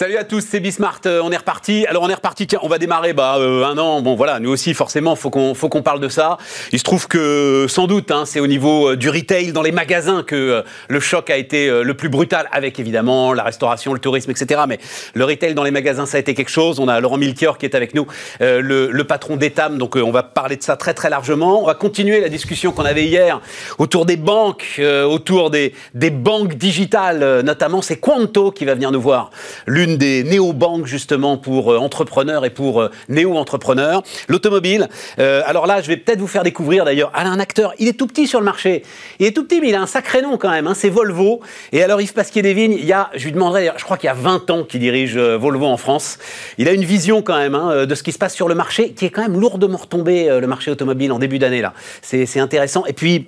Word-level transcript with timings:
Salut 0.00 0.16
à 0.16 0.24
tous, 0.24 0.42
c'est 0.48 0.60
Bismart. 0.60 1.02
Euh, 1.04 1.20
on 1.22 1.30
est 1.30 1.36
reparti. 1.36 1.84
Alors 1.86 2.02
on 2.02 2.08
est 2.08 2.14
reparti. 2.14 2.46
Tiens, 2.46 2.60
on 2.62 2.68
va 2.68 2.78
démarrer. 2.78 3.12
Bah 3.12 3.36
euh, 3.36 3.66
un 3.66 3.76
an. 3.76 4.00
Bon 4.00 4.14
voilà, 4.14 4.40
nous 4.40 4.48
aussi 4.48 4.72
forcément, 4.72 5.14
faut 5.14 5.28
qu'on 5.28 5.52
faut 5.52 5.68
qu'on 5.68 5.82
parle 5.82 6.00
de 6.00 6.08
ça. 6.08 6.38
Il 6.72 6.78
se 6.78 6.84
trouve 6.84 7.06
que 7.06 7.66
sans 7.68 7.86
doute, 7.86 8.10
hein, 8.10 8.24
c'est 8.24 8.40
au 8.40 8.46
niveau 8.46 8.92
euh, 8.92 8.96
du 8.96 9.10
retail 9.10 9.52
dans 9.52 9.60
les 9.60 9.72
magasins 9.72 10.22
que 10.22 10.64
le 10.88 11.00
choc 11.00 11.28
a 11.28 11.36
été 11.36 11.68
le 11.84 11.92
plus 11.92 12.08
brutal, 12.08 12.48
avec 12.50 12.80
évidemment 12.80 13.34
la 13.34 13.42
restauration, 13.42 13.92
le 13.92 13.98
tourisme, 13.98 14.30
etc. 14.30 14.62
Mais 14.66 14.78
le 15.12 15.26
retail 15.26 15.52
dans 15.52 15.64
les 15.64 15.70
magasins, 15.70 16.06
ça 16.06 16.16
a 16.16 16.20
été 16.20 16.32
quelque 16.32 16.48
chose. 16.48 16.80
On 16.80 16.88
a 16.88 16.98
Laurent 17.00 17.18
Milkier 17.18 17.50
qui 17.58 17.66
est 17.66 17.74
avec 17.74 17.94
nous, 17.94 18.06
le, 18.40 18.60
le, 18.90 19.04
patron 19.04 19.36
d'Etam. 19.36 19.76
Donc 19.76 19.96
on 19.96 20.10
va 20.10 20.22
parler 20.22 20.56
de 20.56 20.62
ça 20.62 20.78
très 20.78 20.94
très 20.94 21.10
largement. 21.10 21.62
On 21.62 21.66
va 21.66 21.74
continuer 21.74 22.22
la 22.22 22.30
discussion 22.30 22.72
qu'on 22.72 22.86
avait 22.86 23.04
hier 23.04 23.42
autour 23.76 24.06
des 24.06 24.16
banques, 24.16 24.80
autour 24.80 25.50
des 25.50 25.74
des 25.92 26.10
banques 26.10 26.54
digitales, 26.54 27.42
notamment. 27.42 27.82
C'est 27.82 27.96
Quanto 27.96 28.50
qui 28.50 28.64
va 28.64 28.72
venir 28.72 28.92
nous 28.92 29.02
voir. 29.02 29.30
L'une 29.66 29.89
des 29.96 30.24
néo-banques 30.24 30.86
justement 30.86 31.36
pour 31.36 31.72
euh, 31.72 31.78
entrepreneurs 31.78 32.44
et 32.44 32.50
pour 32.50 32.80
euh, 32.80 32.90
néo-entrepreneurs. 33.08 34.02
L'automobile, 34.28 34.88
euh, 35.18 35.42
alors 35.46 35.66
là, 35.66 35.80
je 35.80 35.88
vais 35.88 35.96
peut-être 35.96 36.20
vous 36.20 36.26
faire 36.26 36.42
découvrir 36.42 36.84
d'ailleurs 36.84 37.12
un 37.14 37.38
acteur, 37.38 37.74
il 37.78 37.88
est 37.88 37.92
tout 37.92 38.06
petit 38.06 38.26
sur 38.26 38.40
le 38.40 38.44
marché. 38.44 38.82
Il 39.18 39.26
est 39.26 39.32
tout 39.32 39.44
petit, 39.44 39.60
mais 39.60 39.68
il 39.68 39.74
a 39.74 39.82
un 39.82 39.86
sacré 39.86 40.22
nom 40.22 40.36
quand 40.36 40.50
même, 40.50 40.66
hein, 40.66 40.74
c'est 40.74 40.88
Volvo. 40.88 41.40
Et 41.72 41.82
alors 41.82 42.00
Yves 42.00 42.12
Pasquier-Desvignes, 42.12 42.76
il 42.78 42.86
y 42.86 42.92
a, 42.92 43.10
je 43.14 43.24
lui 43.24 43.32
demanderai, 43.32 43.70
je 43.76 43.84
crois 43.84 43.96
qu'il 43.96 44.08
y 44.08 44.10
a 44.10 44.14
20 44.14 44.50
ans 44.50 44.64
qu'il 44.64 44.80
dirige 44.80 45.16
Volvo 45.16 45.66
en 45.66 45.76
France. 45.76 46.18
Il 46.58 46.68
a 46.68 46.72
une 46.72 46.84
vision 46.84 47.22
quand 47.22 47.36
même 47.36 47.54
hein, 47.54 47.86
de 47.86 47.94
ce 47.94 48.02
qui 48.02 48.12
se 48.12 48.18
passe 48.18 48.34
sur 48.34 48.48
le 48.48 48.54
marché, 48.54 48.92
qui 48.92 49.06
est 49.06 49.10
quand 49.10 49.22
même 49.22 49.38
lourdement 49.38 49.78
retombé, 49.78 50.28
le 50.40 50.46
marché 50.46 50.70
automobile 50.70 51.12
en 51.12 51.18
début 51.18 51.38
d'année 51.38 51.60
là. 51.60 51.72
C'est 52.02 52.40
intéressant. 52.40 52.84
Et 52.86 52.92
puis... 52.92 53.26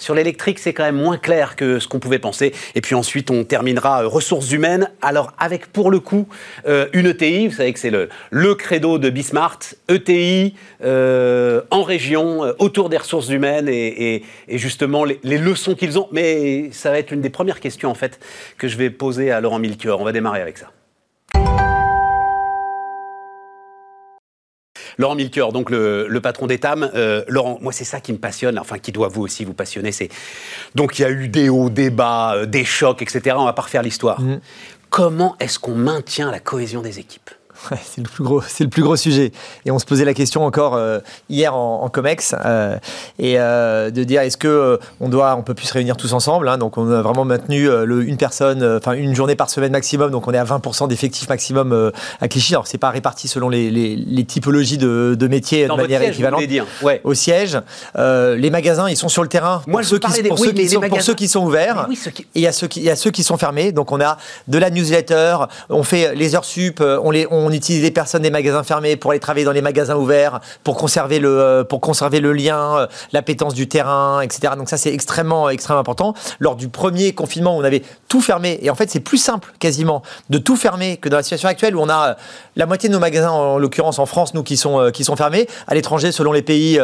Sur 0.00 0.14
l'électrique, 0.14 0.58
c'est 0.58 0.72
quand 0.72 0.84
même 0.84 0.96
moins 0.96 1.18
clair 1.18 1.56
que 1.56 1.78
ce 1.78 1.86
qu'on 1.86 1.98
pouvait 1.98 2.18
penser. 2.18 2.54
Et 2.74 2.80
puis 2.80 2.94
ensuite, 2.94 3.30
on 3.30 3.44
terminera 3.44 4.02
euh, 4.02 4.08
ressources 4.08 4.50
humaines. 4.50 4.90
Alors, 5.02 5.34
avec 5.38 5.66
pour 5.66 5.90
le 5.90 6.00
coup 6.00 6.26
euh, 6.66 6.86
une 6.94 7.06
ETI, 7.06 7.48
vous 7.48 7.56
savez 7.56 7.72
que 7.74 7.78
c'est 7.78 7.90
le, 7.90 8.54
credo 8.54 8.98
de 8.98 9.10
Bismart, 9.10 9.58
ETI 9.88 10.54
euh, 10.82 11.60
en 11.70 11.82
région, 11.82 12.40
autour 12.58 12.88
des 12.88 12.96
ressources 12.96 13.28
humaines 13.28 13.68
et, 13.68 14.22
justement 14.48 15.04
les, 15.04 15.20
les 15.22 15.38
leçons 15.38 15.74
qu'ils 15.74 15.98
ont. 15.98 16.08
Mais 16.12 16.70
ça 16.72 16.90
va 16.90 16.98
être 16.98 17.12
une 17.12 17.20
des 17.20 17.30
premières 17.30 17.60
questions 17.60 17.90
en 17.90 17.94
fait 17.94 18.18
que 18.56 18.68
je 18.68 18.78
vais 18.78 18.88
poser 18.88 19.30
à 19.30 19.42
Laurent 19.42 19.58
Milchior. 19.58 20.00
On 20.00 20.04
va 20.04 20.12
démarrer 20.12 20.40
avec 20.40 20.56
ça. 20.56 20.72
Laurent 25.00 25.14
Milker, 25.14 25.48
donc 25.52 25.70
le, 25.70 26.20
patron 26.22 26.46
d'Etam. 26.46 26.90
Euh, 26.94 27.24
Laurent, 27.26 27.58
moi 27.62 27.72
c'est 27.72 27.84
ça 27.84 28.00
qui 28.00 28.12
me 28.12 28.18
passionne, 28.18 28.58
enfin 28.58 28.78
qui 28.78 28.92
doit 28.92 29.08
vous 29.08 29.22
aussi 29.22 29.44
vous 29.44 29.54
passionner. 29.54 29.92
C'est 29.92 30.10
donc 30.74 30.98
il 30.98 31.02
y 31.02 31.04
a 31.06 31.10
eu 31.10 31.28
des 31.28 31.48
hauts, 31.48 31.70
des 31.70 31.88
bas, 31.88 32.34
euh, 32.36 32.46
des 32.46 32.64
chocs, 32.64 33.00
etc. 33.00 33.36
On 33.38 33.46
va 33.46 33.54
pas 33.54 33.62
refaire 33.62 33.82
l'histoire. 33.82 34.20
Mmh. 34.20 34.40
Comment 34.90 35.36
est-ce 35.40 35.58
qu'on 35.58 35.74
maintient 35.74 36.30
la 36.30 36.38
cohésion 36.38 36.82
des 36.82 36.98
équipes? 36.98 37.30
C'est 37.82 38.02
le 38.02 38.08
plus 38.08 38.24
gros, 38.24 38.42
c'est 38.46 38.64
le 38.64 38.70
plus 38.70 38.82
gros 38.82 38.96
sujet. 38.96 39.32
Et 39.64 39.70
on 39.70 39.78
se 39.78 39.84
posait 39.84 40.04
la 40.04 40.14
question 40.14 40.44
encore 40.44 40.74
euh, 40.74 41.00
hier 41.28 41.54
en, 41.54 41.88
Comex 41.88 42.34
euh, 42.44 42.76
et 43.18 43.38
euh, 43.38 43.90
de 43.90 44.04
dire 44.04 44.20
est-ce 44.22 44.36
que 44.36 44.78
on 45.00 45.08
doit, 45.08 45.34
on 45.36 45.42
peut 45.42 45.54
plus 45.54 45.66
se 45.66 45.72
réunir 45.72 45.96
tous 45.96 46.12
ensemble. 46.12 46.48
Hein. 46.48 46.58
donc 46.58 46.78
on 46.78 46.90
a 46.90 47.02
vraiment 47.02 47.24
maintenu 47.24 47.64
le, 47.64 48.04
une 48.04 48.16
personne, 48.16 48.62
enfin 48.76 48.92
une 48.92 49.14
journée 49.14 49.34
par 49.34 49.50
semaine 49.50 49.72
maximum. 49.72 50.10
Donc 50.10 50.28
on 50.28 50.32
est 50.32 50.38
à 50.38 50.44
20% 50.44 50.88
d'effectifs 50.88 51.28
maximum 51.28 51.92
à 52.20 52.28
Clichy. 52.28 52.54
Alors 52.54 52.66
c'est 52.66 52.78
pas 52.78 52.90
réparti 52.90 53.28
selon 53.28 53.48
les, 53.48 53.70
les, 53.70 54.24
typologies 54.24 54.78
de, 54.78 55.16
de 55.18 55.28
métiers 55.28 55.66
de 55.66 55.74
manière 55.74 56.02
équivalente. 56.02 56.44
Dire. 56.44 56.66
Ouais. 56.82 57.00
Au 57.04 57.14
siège, 57.14 57.58
les 57.96 58.50
magasins 58.50 58.88
ils 58.88 58.96
sont 58.96 59.08
sur 59.08 59.22
le 59.22 59.28
terrain. 59.28 59.62
Moi, 59.66 59.80
pour, 59.80 59.88
ceux 59.88 59.98
qui, 59.98 60.22
pour, 60.22 60.38
ceux 60.38 60.52
qui 60.52 60.68
sont, 60.68 60.80
pour 60.80 61.02
ceux 61.02 61.14
qui 61.14 61.28
sont 61.28 61.44
ouverts. 61.44 61.88
Et 61.90 62.24
il 62.36 62.42
y 62.42 62.46
a 62.46 62.52
ceux 62.52 62.66
qui, 62.66 62.80
il 62.80 62.86
y 62.86 62.90
a 62.90 62.96
ceux 62.96 63.10
qui 63.10 63.22
sont 63.22 63.36
fermés. 63.36 63.72
Donc 63.72 63.92
on 63.92 64.00
a 64.00 64.16
de 64.48 64.58
la 64.58 64.70
newsletter, 64.70 65.36
on 65.68 65.82
fait 65.82 66.14
les 66.14 66.34
heures 66.34 66.44
sup, 66.44 66.80
on 66.80 67.10
les, 67.10 67.26
on 67.30 67.49
on 67.50 67.52
utilise 67.52 67.82
les 67.82 67.90
personnes 67.90 68.22
des 68.22 68.30
magasins 68.30 68.62
fermés 68.62 68.96
pour 68.96 69.10
aller 69.10 69.20
travailler 69.20 69.44
dans 69.44 69.52
les 69.52 69.62
magasins 69.62 69.96
ouverts, 69.96 70.40
pour 70.62 70.76
conserver 70.76 71.18
le, 71.18 71.40
euh, 71.40 71.64
pour 71.64 71.80
conserver 71.80 72.20
le 72.20 72.32
lien, 72.32 72.78
euh, 72.78 72.86
l'appétence 73.12 73.54
du 73.54 73.68
terrain, 73.68 74.20
etc. 74.20 74.54
Donc 74.56 74.68
ça, 74.68 74.76
c'est 74.76 74.92
extrêmement, 74.92 75.50
extrêmement 75.50 75.80
important. 75.80 76.14
Lors 76.38 76.54
du 76.54 76.68
premier 76.68 77.12
confinement, 77.12 77.56
on 77.56 77.64
avait 77.64 77.82
tout 78.08 78.20
fermé. 78.20 78.58
Et 78.62 78.70
en 78.70 78.74
fait, 78.74 78.90
c'est 78.90 79.00
plus 79.00 79.18
simple, 79.18 79.52
quasiment, 79.58 80.02
de 80.30 80.38
tout 80.38 80.56
fermer 80.56 80.96
que 80.96 81.08
dans 81.08 81.16
la 81.16 81.22
situation 81.22 81.48
actuelle 81.48 81.74
où 81.74 81.80
on 81.80 81.88
a 81.88 82.10
euh, 82.10 82.14
la 82.56 82.66
moitié 82.66 82.88
de 82.88 82.94
nos 82.94 83.00
magasins, 83.00 83.30
en 83.30 83.58
l'occurrence 83.58 83.98
en 83.98 84.06
France, 84.06 84.34
nous, 84.34 84.42
qui 84.42 84.56
sont, 84.56 84.90
qui 84.92 85.02
sont 85.02 85.16
fermés. 85.16 85.48
À 85.66 85.74
l'étranger, 85.74 86.12
selon 86.12 86.32
les 86.32 86.42
pays, 86.42 86.78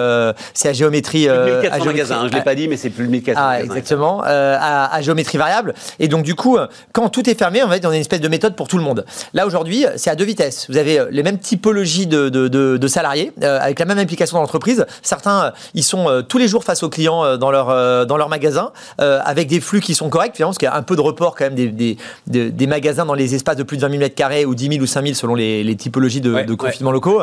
c'est 0.54 0.68
à 0.68 0.72
géométrie. 0.72 1.26
Plus 1.26 1.36
de 1.36 1.60
1400 1.60 1.84
magasins, 1.84 2.16
hein, 2.16 2.20
je 2.22 2.32
ne 2.32 2.38
l'ai 2.38 2.44
pas 2.44 2.54
dit, 2.54 2.68
mais 2.68 2.76
c'est 2.76 2.90
plus 2.90 3.06
de 3.06 3.10
1400 3.10 3.42
ah, 3.44 3.62
Exactement, 3.62 4.22
à, 4.24 5.00
géométrie 5.02 5.38
variable. 5.38 5.74
Et 5.98 6.08
donc, 6.08 6.24
du 6.24 6.34
coup, 6.34 6.58
quand 6.92 7.08
tout 7.08 7.28
est 7.28 7.38
fermé, 7.38 7.62
on 7.62 7.68
va 7.68 7.76
être 7.76 7.82
dans 7.82 7.92
une 7.92 8.00
espèce 8.00 8.20
de 8.20 8.28
méthode 8.28 8.56
pour 8.56 8.68
tout 8.68 8.78
le 8.78 8.84
monde. 8.84 9.04
Là, 9.34 9.46
aujourd'hui, 9.46 9.84
c'est 9.96 10.10
à 10.10 10.14
deux 10.14 10.24
vitesses. 10.24 10.55
Vous 10.68 10.76
avez 10.76 10.98
euh, 10.98 11.08
les 11.10 11.22
mêmes 11.22 11.38
typologies 11.38 12.06
de, 12.06 12.86
salariés, 12.86 13.32
euh, 13.42 13.58
avec 13.60 13.78
la 13.78 13.84
même 13.84 13.98
implication 13.98 14.36
dans 14.36 14.42
l'entreprise. 14.42 14.86
Certains, 15.02 15.44
euh, 15.44 15.50
ils 15.74 15.82
sont 15.82 16.24
tous 16.28 16.38
les 16.38 16.48
jours 16.48 16.64
face 16.64 16.82
aux 16.82 16.88
clients 16.88 17.36
dans 17.36 17.50
leur, 17.50 18.06
dans 18.06 18.16
leur 18.16 18.28
magasin, 18.28 18.72
avec 18.98 19.48
des 19.48 19.60
flux 19.60 19.80
qui 19.80 19.94
sont 19.94 20.08
corrects, 20.08 20.34
finalement, 20.34 20.50
parce 20.50 20.58
qu'il 20.58 20.66
y 20.66 20.70
a 20.70 20.76
un 20.76 20.82
peu 20.82 20.96
de 20.96 21.00
report 21.00 21.34
quand 21.36 21.44
même 21.44 21.54
des, 21.54 21.96
des, 22.26 22.66
magasins 22.66 23.04
dans 23.04 23.14
les 23.14 23.34
espaces 23.34 23.56
de 23.56 23.62
plus 23.62 23.76
de 23.76 23.82
20 23.82 23.98
000 23.98 24.02
m2 24.02 24.44
ou 24.44 24.54
10 24.54 24.68
000 24.68 24.82
ou 24.82 24.86
5 24.86 25.02
000 25.02 25.14
selon 25.14 25.34
les, 25.34 25.76
typologies 25.76 26.20
de, 26.20 26.54
confinement 26.54 26.92
locaux, 26.92 27.22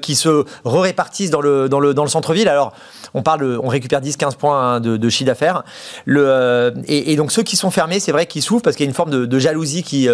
qui 0.00 0.14
se 0.14 0.44
répartissent 0.64 1.30
dans 1.30 1.40
le, 1.40 1.68
dans 1.68 1.80
le, 1.80 1.94
dans 1.94 2.04
le 2.04 2.10
centre-ville. 2.10 2.48
Alors, 2.48 2.74
on 3.14 3.22
parle, 3.22 3.58
on 3.62 3.68
récupère 3.68 4.00
10-15 4.00 4.36
points 4.36 4.74
hein, 4.74 4.80
de, 4.80 5.08
chiffre 5.08 5.26
d'affaires. 5.26 5.62
Le, 6.04 6.74
et, 6.86 7.16
donc 7.16 7.32
ceux 7.32 7.42
qui 7.42 7.56
sont 7.56 7.70
fermés, 7.70 8.00
c'est 8.00 8.12
vrai 8.12 8.26
qu'ils 8.26 8.42
souffrent 8.42 8.62
parce 8.62 8.76
qu'il 8.76 8.84
y 8.84 8.88
a 8.88 8.90
une 8.90 8.94
forme 8.94 9.26
de, 9.26 9.38
jalousie 9.38 9.82
qui, 9.82 10.08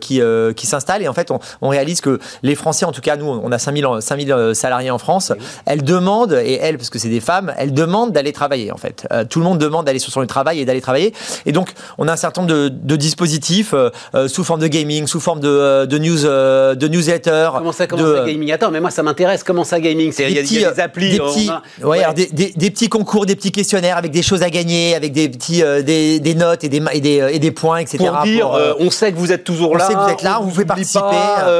qui, 0.00 0.20
qui 0.56 0.66
s'installe. 0.66 1.02
Et 1.02 1.08
en 1.08 1.14
fait, 1.14 1.30
on, 1.30 1.38
on 1.60 1.68
réalise 1.68 1.99
que 2.00 2.18
les 2.42 2.54
Français, 2.54 2.84
en 2.84 2.92
tout 2.92 3.00
cas 3.00 3.16
nous, 3.16 3.26
on 3.26 3.52
a 3.52 3.58
5000, 3.58 3.86
5000 4.00 4.32
euh, 4.32 4.54
salariés 4.54 4.90
en 4.90 4.98
France, 4.98 5.32
elles 5.66 5.82
demandent, 5.82 6.40
et 6.44 6.54
elles, 6.54 6.76
parce 6.76 6.90
que 6.90 6.98
c'est 6.98 7.08
des 7.08 7.20
femmes, 7.20 7.52
elles 7.56 7.74
demandent 7.74 8.12
d'aller 8.12 8.32
travailler 8.32 8.72
en 8.72 8.76
fait. 8.76 9.06
Euh, 9.12 9.24
tout 9.24 9.38
le 9.38 9.44
monde 9.44 9.58
demande 9.58 9.86
d'aller 9.86 9.98
sur 9.98 10.12
son 10.12 10.20
lieu 10.20 10.26
de 10.26 10.30
travail 10.30 10.60
et 10.60 10.64
d'aller 10.64 10.80
travailler. 10.80 11.12
Et 11.46 11.52
donc, 11.52 11.70
on 11.98 12.08
a 12.08 12.12
un 12.12 12.16
certain 12.16 12.42
nombre 12.42 12.52
de, 12.52 12.96
dispositifs 12.96 13.74
euh, 13.74 14.28
sous 14.28 14.44
forme 14.44 14.60
de 14.60 14.66
gaming, 14.66 15.06
sous 15.06 15.20
forme 15.20 15.40
de, 15.40 15.86
de 15.86 15.98
news, 15.98 16.22
de 16.22 16.88
newsletter. 16.88 17.50
Comment 17.56 17.72
ça, 17.72 17.86
comment 17.86 18.02
ça 18.02 18.24
gaming? 18.26 18.52
Attends, 18.52 18.70
mais 18.70 18.80
moi 18.80 18.90
ça 18.90 19.02
m'intéresse. 19.02 19.42
Comment 19.42 19.64
ça 19.64 19.80
gaming? 19.80 20.12
Il 20.18 20.30
y, 20.32 20.64
a 20.64 20.72
des 20.72 20.80
applis. 20.80 21.12
Des 21.12 21.18
petits, 21.18 21.50
ouais, 21.82 22.02
des, 22.14 22.52
des, 22.54 22.70
petits 22.70 22.88
concours, 22.88 23.26
des 23.26 23.36
petits 23.36 23.52
questionnaires 23.52 23.96
avec 23.96 24.10
des 24.10 24.22
choses 24.22 24.42
à 24.42 24.50
gagner, 24.50 24.94
avec 24.94 25.12
des 25.12 25.28
petits 25.28 25.62
des, 25.84 26.20
des, 26.20 26.34
notes 26.34 26.64
et 26.64 26.68
des, 26.68 26.82
et 26.92 27.00
des, 27.00 27.28
et 27.32 27.38
des 27.38 27.50
points, 27.50 27.78
etc. 27.78 27.98
Pour 27.98 28.22
dire, 28.22 28.50
on 28.78 28.90
sait 28.90 29.12
que 29.12 29.18
vous 29.18 29.32
êtes 29.32 29.44
toujours 29.44 29.76
là. 29.76 29.84
On 29.84 29.88
sait 29.88 29.94
que 29.94 30.00
vous 30.00 30.10
êtes 30.10 30.22
là, 30.22 30.40
on 30.40 30.44
vous 30.44 30.54
fait 30.54 30.64
participer. 30.64 31.00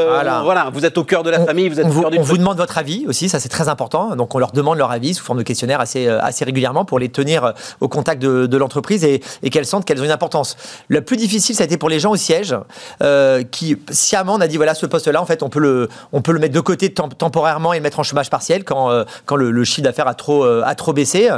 voilà 0.08 0.29
voilà. 0.42 0.70
vous 0.72 0.84
êtes 0.84 0.98
au 0.98 1.04
cœur 1.04 1.22
de 1.22 1.30
la 1.30 1.44
famille, 1.44 1.68
vous 1.68 1.80
êtes 1.80 1.86
au 1.86 2.00
cœur 2.00 2.10
du 2.10 2.18
On 2.18 2.22
vous 2.22 2.38
demande 2.38 2.56
votre 2.56 2.78
avis 2.78 3.04
aussi, 3.06 3.28
ça 3.28 3.40
c'est 3.40 3.48
très 3.48 3.68
important. 3.68 4.16
Donc 4.16 4.34
on 4.34 4.38
leur 4.38 4.52
demande 4.52 4.78
leur 4.78 4.90
avis 4.90 5.14
sous 5.14 5.24
forme 5.24 5.38
de 5.38 5.42
questionnaire 5.42 5.80
assez, 5.80 6.06
euh, 6.06 6.20
assez 6.20 6.44
régulièrement 6.44 6.84
pour 6.84 6.98
les 6.98 7.08
tenir 7.08 7.44
euh, 7.44 7.52
au 7.80 7.88
contact 7.88 8.22
de, 8.22 8.56
l'entreprise 8.56 9.04
et, 9.04 9.20
qu'elles 9.50 9.66
sentent 9.66 9.84
qu'elles 9.84 10.00
ont 10.00 10.04
une 10.04 10.10
importance. 10.10 10.56
Le 10.88 11.00
plus 11.00 11.16
difficile, 11.16 11.54
ça 11.54 11.62
a 11.62 11.66
été 11.66 11.76
pour 11.76 11.88
les 11.88 11.98
gens 11.98 12.10
au 12.10 12.16
siège 12.16 12.54
euh, 13.02 13.42
qui, 13.42 13.76
sciemment, 13.90 14.34
on 14.34 14.40
a 14.40 14.46
dit 14.46 14.56
voilà, 14.56 14.74
ce 14.74 14.86
poste-là, 14.86 15.20
en 15.20 15.26
fait, 15.26 15.42
on 15.42 15.48
peut, 15.48 15.60
le, 15.60 15.88
on 16.12 16.22
peut 16.22 16.32
le 16.32 16.38
mettre 16.38 16.54
de 16.54 16.60
côté 16.60 16.92
temporairement 16.92 17.72
et 17.72 17.78
le 17.78 17.82
mettre 17.82 18.00
en 18.00 18.02
chômage 18.02 18.30
partiel 18.30 18.64
quand, 18.64 19.04
quand 19.26 19.36
le, 19.36 19.64
chiffre 19.64 19.82
d'affaires 19.82 20.08
a 20.08 20.14
trop, 20.14 20.44
a 20.44 20.74
trop 20.74 20.92
baissé. 20.92 21.30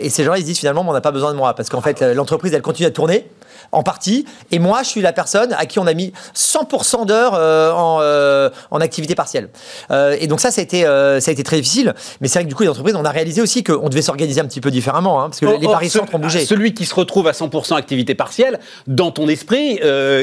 et 0.00 0.10
ces 0.10 0.24
gens-là, 0.24 0.38
ils 0.38 0.42
se 0.42 0.46
disent 0.46 0.58
finalement, 0.58 0.84
on 0.86 0.92
n'a 0.92 1.00
pas 1.00 1.10
besoin 1.10 1.32
de 1.32 1.36
moi 1.36 1.54
parce 1.54 1.68
qu'en 1.68 1.80
fait, 1.80 2.02
l'entreprise, 2.02 2.52
elle 2.52 2.62
continue 2.62 2.88
à 2.88 2.90
tourner 2.90 3.26
en 3.72 3.82
partie. 3.82 4.24
Et 4.50 4.58
moi, 4.58 4.82
je 4.82 4.88
suis 4.88 5.00
la 5.00 5.12
personne 5.12 5.52
à 5.58 5.66
qui 5.66 5.78
on 5.78 5.86
a 5.86 5.94
mis 5.94 6.12
100% 6.34 7.06
d'heures 7.06 7.34
euh, 7.34 7.72
en, 7.72 7.98
euh, 8.00 8.27
en, 8.70 8.80
activité 8.80 9.14
partielle. 9.14 9.48
Euh, 9.90 10.16
et 10.20 10.26
donc 10.26 10.40
ça, 10.40 10.50
ça 10.50 10.60
a, 10.60 10.64
été, 10.64 10.82
ça 10.82 11.30
a 11.30 11.32
été 11.32 11.42
très 11.42 11.56
difficile. 11.56 11.94
Mais 12.20 12.28
c'est 12.28 12.38
vrai 12.38 12.44
que 12.44 12.48
du 12.48 12.54
coup, 12.54 12.62
les 12.62 12.68
entreprises, 12.68 12.96
on 12.96 13.04
a 13.04 13.10
réalisé 13.10 13.40
aussi 13.40 13.64
qu'on 13.64 13.88
devait 13.88 14.02
s'organiser 14.02 14.40
un 14.40 14.44
petit 14.44 14.60
peu 14.60 14.70
différemment, 14.70 15.20
hein, 15.20 15.30
parce 15.30 15.40
que 15.40 15.60
les 15.60 15.66
paris 15.66 15.90
centres 15.90 16.14
ont 16.14 16.18
bougé. 16.18 16.44
Celui 16.44 16.74
qui 16.74 16.84
se 16.86 16.94
retrouve 16.94 17.26
à 17.28 17.32
100% 17.32 17.76
activité 17.76 18.14
partielle, 18.14 18.60
dans 18.86 19.10
ton 19.10 19.28
esprit, 19.28 19.80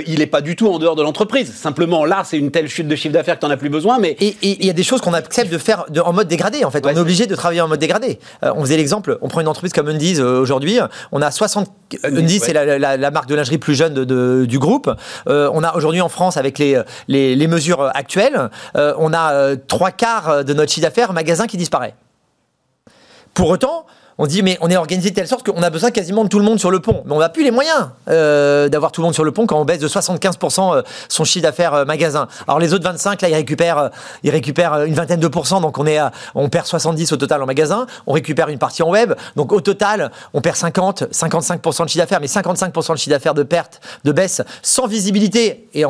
il 0.07 0.19
n'est 0.19 0.27
pas 0.27 0.41
du 0.41 0.55
tout 0.55 0.69
en 0.69 0.79
dehors 0.79 0.95
de 0.95 1.03
l'entreprise. 1.03 1.53
Simplement, 1.53 2.05
là, 2.05 2.23
c'est 2.25 2.37
une 2.37 2.51
telle 2.51 2.67
chute 2.67 2.87
de 2.87 2.95
chiffre 2.95 3.13
d'affaires 3.13 3.35
que 3.35 3.41
tu 3.41 3.45
n'en 3.45 3.51
as 3.51 3.57
plus 3.57 3.69
besoin. 3.69 3.99
Mais 3.99 4.15
et 4.19 4.35
il 4.41 4.65
y 4.65 4.69
a 4.69 4.73
des 4.73 4.83
choses 4.83 5.01
qu'on 5.01 5.13
accepte 5.13 5.51
de 5.51 5.57
faire 5.57 5.85
en 6.03 6.13
mode 6.13 6.27
dégradé. 6.27 6.63
En 6.63 6.71
fait, 6.71 6.85
on 6.85 6.89
est 6.89 6.99
obligé 6.99 7.27
de 7.27 7.35
travailler 7.35 7.61
en 7.61 7.67
mode 7.67 7.79
dégradé. 7.79 8.19
on 8.41 8.61
faisait 8.61 8.77
l'exemple. 8.77 9.17
On 9.21 9.27
prend 9.27 9.41
une 9.41 9.47
entreprise 9.47 9.73
comme 9.73 9.87
Undies 9.87 10.21
aujourd'hui. 10.21 10.79
On 11.11 11.21
a 11.21 11.31
60. 11.31 11.71
Undies, 12.03 12.39
c'est 12.39 12.53
la, 12.53 12.97
la 12.97 13.11
marque 13.11 13.27
de 13.27 13.35
lingerie 13.35 13.57
plus 13.57 13.75
jeune 13.75 13.93
de, 13.93 14.45
du 14.45 14.59
groupe. 14.59 14.91
Euh, 15.27 15.49
on 15.53 15.63
a 15.63 15.75
aujourd'hui 15.75 16.01
en 16.01 16.09
France, 16.09 16.37
avec 16.37 16.59
les, 16.59 16.81
les, 17.07 17.47
mesures 17.47 17.91
actuelles, 17.95 18.49
euh, 18.75 18.93
on 18.97 19.13
a 19.13 19.33
euh, 19.33 19.55
trois 19.55 19.91
quarts 19.91 20.43
de 20.43 20.53
notre 20.53 20.71
chiffre 20.71 20.85
d'affaires 20.85 21.13
magasin 21.13 21.47
qui 21.47 21.57
disparaît. 21.57 21.95
Pour 23.33 23.49
autant, 23.49 23.85
on 24.17 24.27
dit 24.27 24.43
mais 24.43 24.57
on 24.61 24.69
est 24.69 24.77
organisé 24.77 25.09
de 25.09 25.15
telle 25.15 25.27
sorte 25.27 25.45
qu'on 25.45 25.61
a 25.61 25.69
besoin 25.69 25.91
quasiment 25.91 26.23
de 26.23 26.29
tout 26.29 26.39
le 26.39 26.45
monde 26.45 26.59
sur 26.59 26.71
le 26.71 26.79
pont. 26.79 27.03
Mais 27.05 27.13
on 27.13 27.19
n'a 27.19 27.29
plus 27.29 27.43
les 27.43 27.51
moyens 27.51 27.89
euh, 28.09 28.69
d'avoir 28.69 28.91
tout 28.91 29.01
le 29.01 29.05
monde 29.05 29.13
sur 29.13 29.23
le 29.23 29.31
pont 29.31 29.45
quand 29.45 29.59
on 29.59 29.65
baisse 29.65 29.79
de 29.79 29.87
75% 29.87 30.77
euh, 30.77 30.81
son 31.09 31.23
chiffre 31.25 31.43
d'affaires 31.43 31.73
euh, 31.73 31.85
magasin. 31.85 32.27
Alors 32.47 32.59
les 32.59 32.73
autres 32.73 32.85
25 32.85 33.21
là 33.21 33.29
ils 33.29 33.35
récupèrent 33.35 33.89
ils 34.23 34.31
récupèrent 34.31 34.83
une 34.83 34.93
vingtaine 34.93 35.19
de 35.19 35.27
pourcents 35.27 35.59
donc 35.59 35.77
on 35.77 35.85
est 35.85 35.99
on 36.33 36.49
perd 36.49 36.65
70 36.65 37.11
au 37.11 37.17
total 37.17 37.41
en 37.41 37.45
magasin, 37.45 37.87
on 38.07 38.13
récupère 38.13 38.49
une 38.49 38.59
partie 38.59 38.83
en 38.83 38.89
web. 38.89 39.13
Donc 39.35 39.51
au 39.51 39.61
total, 39.61 40.11
on 40.33 40.41
perd 40.41 40.55
50 40.55 41.03
55% 41.11 41.83
de 41.83 41.89
chiffre 41.89 42.03
d'affaires 42.03 42.21
mais 42.21 42.27
55% 42.27 42.93
de 42.93 42.97
chiffre 42.97 43.09
d'affaires 43.09 43.33
de 43.33 43.43
perte, 43.43 43.81
de 44.03 44.11
baisse 44.11 44.41
sans 44.61 44.87
visibilité 44.87 45.67
et 45.73 45.83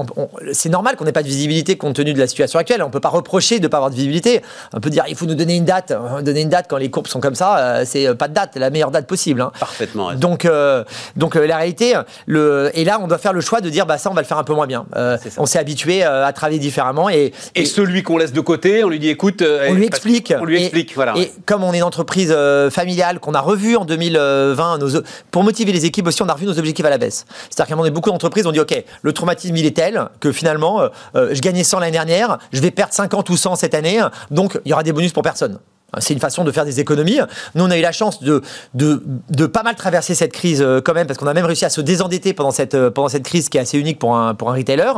c'est 0.53 0.69
normal 0.69 0.95
qu'on 0.95 1.05
n'ait 1.05 1.11
pas 1.11 1.23
de 1.23 1.27
visibilité 1.27 1.77
compte 1.77 1.95
tenu 1.95 2.13
de 2.13 2.19
la 2.19 2.27
situation 2.27 2.59
actuelle, 2.59 2.81
on 2.81 2.89
peut 2.89 2.99
pas 2.99 3.09
reprocher 3.09 3.59
de 3.59 3.67
pas 3.67 3.77
avoir 3.77 3.91
de 3.91 3.95
visibilité. 3.95 4.41
On 4.73 4.79
peut 4.79 4.89
dire 4.89 5.03
il 5.07 5.15
faut 5.15 5.25
nous 5.25 5.35
donner 5.35 5.55
une 5.55 5.65
date, 5.65 5.93
donner 6.23 6.41
une 6.41 6.49
date 6.49 6.65
quand 6.69 6.77
les 6.77 6.89
courbes 6.89 7.07
sont 7.07 7.19
comme 7.19 7.35
ça, 7.35 7.85
c'est 7.85 8.14
pas 8.15 8.27
de 8.27 8.33
date, 8.33 8.55
la 8.55 8.69
meilleure 8.69 8.91
date 8.91 9.07
possible. 9.07 9.41
Hein. 9.41 9.51
Parfaitement. 9.59 10.13
Donc, 10.13 10.45
euh, 10.45 10.83
donc 11.15 11.35
euh, 11.35 11.45
la 11.45 11.57
réalité, 11.57 11.93
le, 12.25 12.71
et 12.73 12.83
là, 12.83 12.99
on 13.01 13.07
doit 13.07 13.17
faire 13.17 13.33
le 13.33 13.41
choix 13.41 13.61
de 13.61 13.69
dire, 13.69 13.85
bah 13.85 13.97
ça, 13.97 14.09
on 14.09 14.13
va 14.13 14.21
le 14.21 14.27
faire 14.27 14.37
un 14.37 14.43
peu 14.43 14.53
moins 14.53 14.67
bien. 14.67 14.85
Euh, 14.95 15.17
on 15.37 15.45
s'est 15.45 15.59
habitué 15.59 16.03
à 16.03 16.31
travailler 16.33 16.59
différemment. 16.59 17.09
Et, 17.09 17.33
et, 17.55 17.65
celui 17.65 18.03
qu'on 18.03 18.17
laisse 18.17 18.33
de 18.33 18.41
côté, 18.41 18.83
on 18.83 18.89
lui 18.89 18.99
dit, 18.99 19.09
écoute, 19.09 19.43
on 19.43 19.73
lui 19.73 19.85
explique. 19.85 20.33
On 20.39 20.45
lui 20.45 20.61
explique, 20.61 20.91
et, 20.91 20.95
voilà. 20.95 21.13
Et 21.17 21.31
comme 21.45 21.63
on 21.63 21.73
est 21.73 21.77
une 21.77 21.83
entreprise 21.83 22.35
familiale 22.71 23.19
qu'on 23.19 23.33
a 23.33 23.41
revu 23.41 23.75
en 23.75 23.85
2020, 23.85 24.77
nos, 24.77 25.01
pour 25.31 25.43
motiver 25.43 25.71
les 25.71 25.85
équipes 25.85 26.07
aussi, 26.07 26.21
on 26.21 26.29
a 26.29 26.33
revu 26.33 26.45
nos 26.45 26.57
objectifs 26.57 26.85
à 26.85 26.89
la 26.89 26.97
baisse. 26.97 27.25
C'est-à-dire 27.49 27.75
qu'à 27.75 27.81
un 27.81 27.89
beaucoup 27.89 28.09
d'entreprises 28.09 28.47
ont 28.47 28.51
dit, 28.51 28.59
ok, 28.59 28.83
le 29.01 29.13
traumatisme 29.13 29.55
il 29.55 29.65
est 29.65 29.75
tel 29.75 30.09
que 30.19 30.31
finalement, 30.31 30.81
je 31.13 31.39
gagnais 31.41 31.63
100 31.63 31.79
l'année 31.79 31.91
dernière, 31.91 32.37
je 32.51 32.61
vais 32.61 32.71
perdre 32.71 32.93
50 32.93 33.29
ou 33.29 33.37
100 33.37 33.55
cette 33.55 33.73
année, 33.73 34.01
donc 34.31 34.59
il 34.65 34.69
y 34.69 34.73
aura 34.73 34.83
des 34.83 34.93
bonus 34.93 35.13
pour 35.13 35.23
personne. 35.23 35.59
C'est 35.99 36.13
une 36.13 36.19
façon 36.19 36.43
de 36.43 36.51
faire 36.51 36.65
des 36.65 36.79
économies. 36.79 37.19
Nous, 37.53 37.63
on 37.63 37.71
a 37.71 37.77
eu 37.77 37.81
la 37.81 37.91
chance 37.91 38.21
de, 38.21 38.41
de, 38.73 39.01
de 39.29 39.45
pas 39.45 39.63
mal 39.63 39.75
traverser 39.75 40.15
cette 40.15 40.33
crise 40.33 40.61
euh, 40.61 40.81
quand 40.81 40.93
même, 40.93 41.07
parce 41.07 41.17
qu'on 41.19 41.27
a 41.27 41.33
même 41.33 41.45
réussi 41.45 41.65
à 41.65 41.69
se 41.69 41.81
désendetter 41.81 42.33
pendant 42.33 42.51
cette, 42.51 42.75
euh, 42.75 42.89
pendant 42.89 43.07
cette 43.07 43.23
crise 43.23 43.49
qui 43.49 43.57
est 43.57 43.61
assez 43.61 43.77
unique 43.77 43.99
pour 43.99 44.15
un, 44.15 44.35
pour 44.35 44.51
un 44.51 44.55
retailer. 44.55 44.91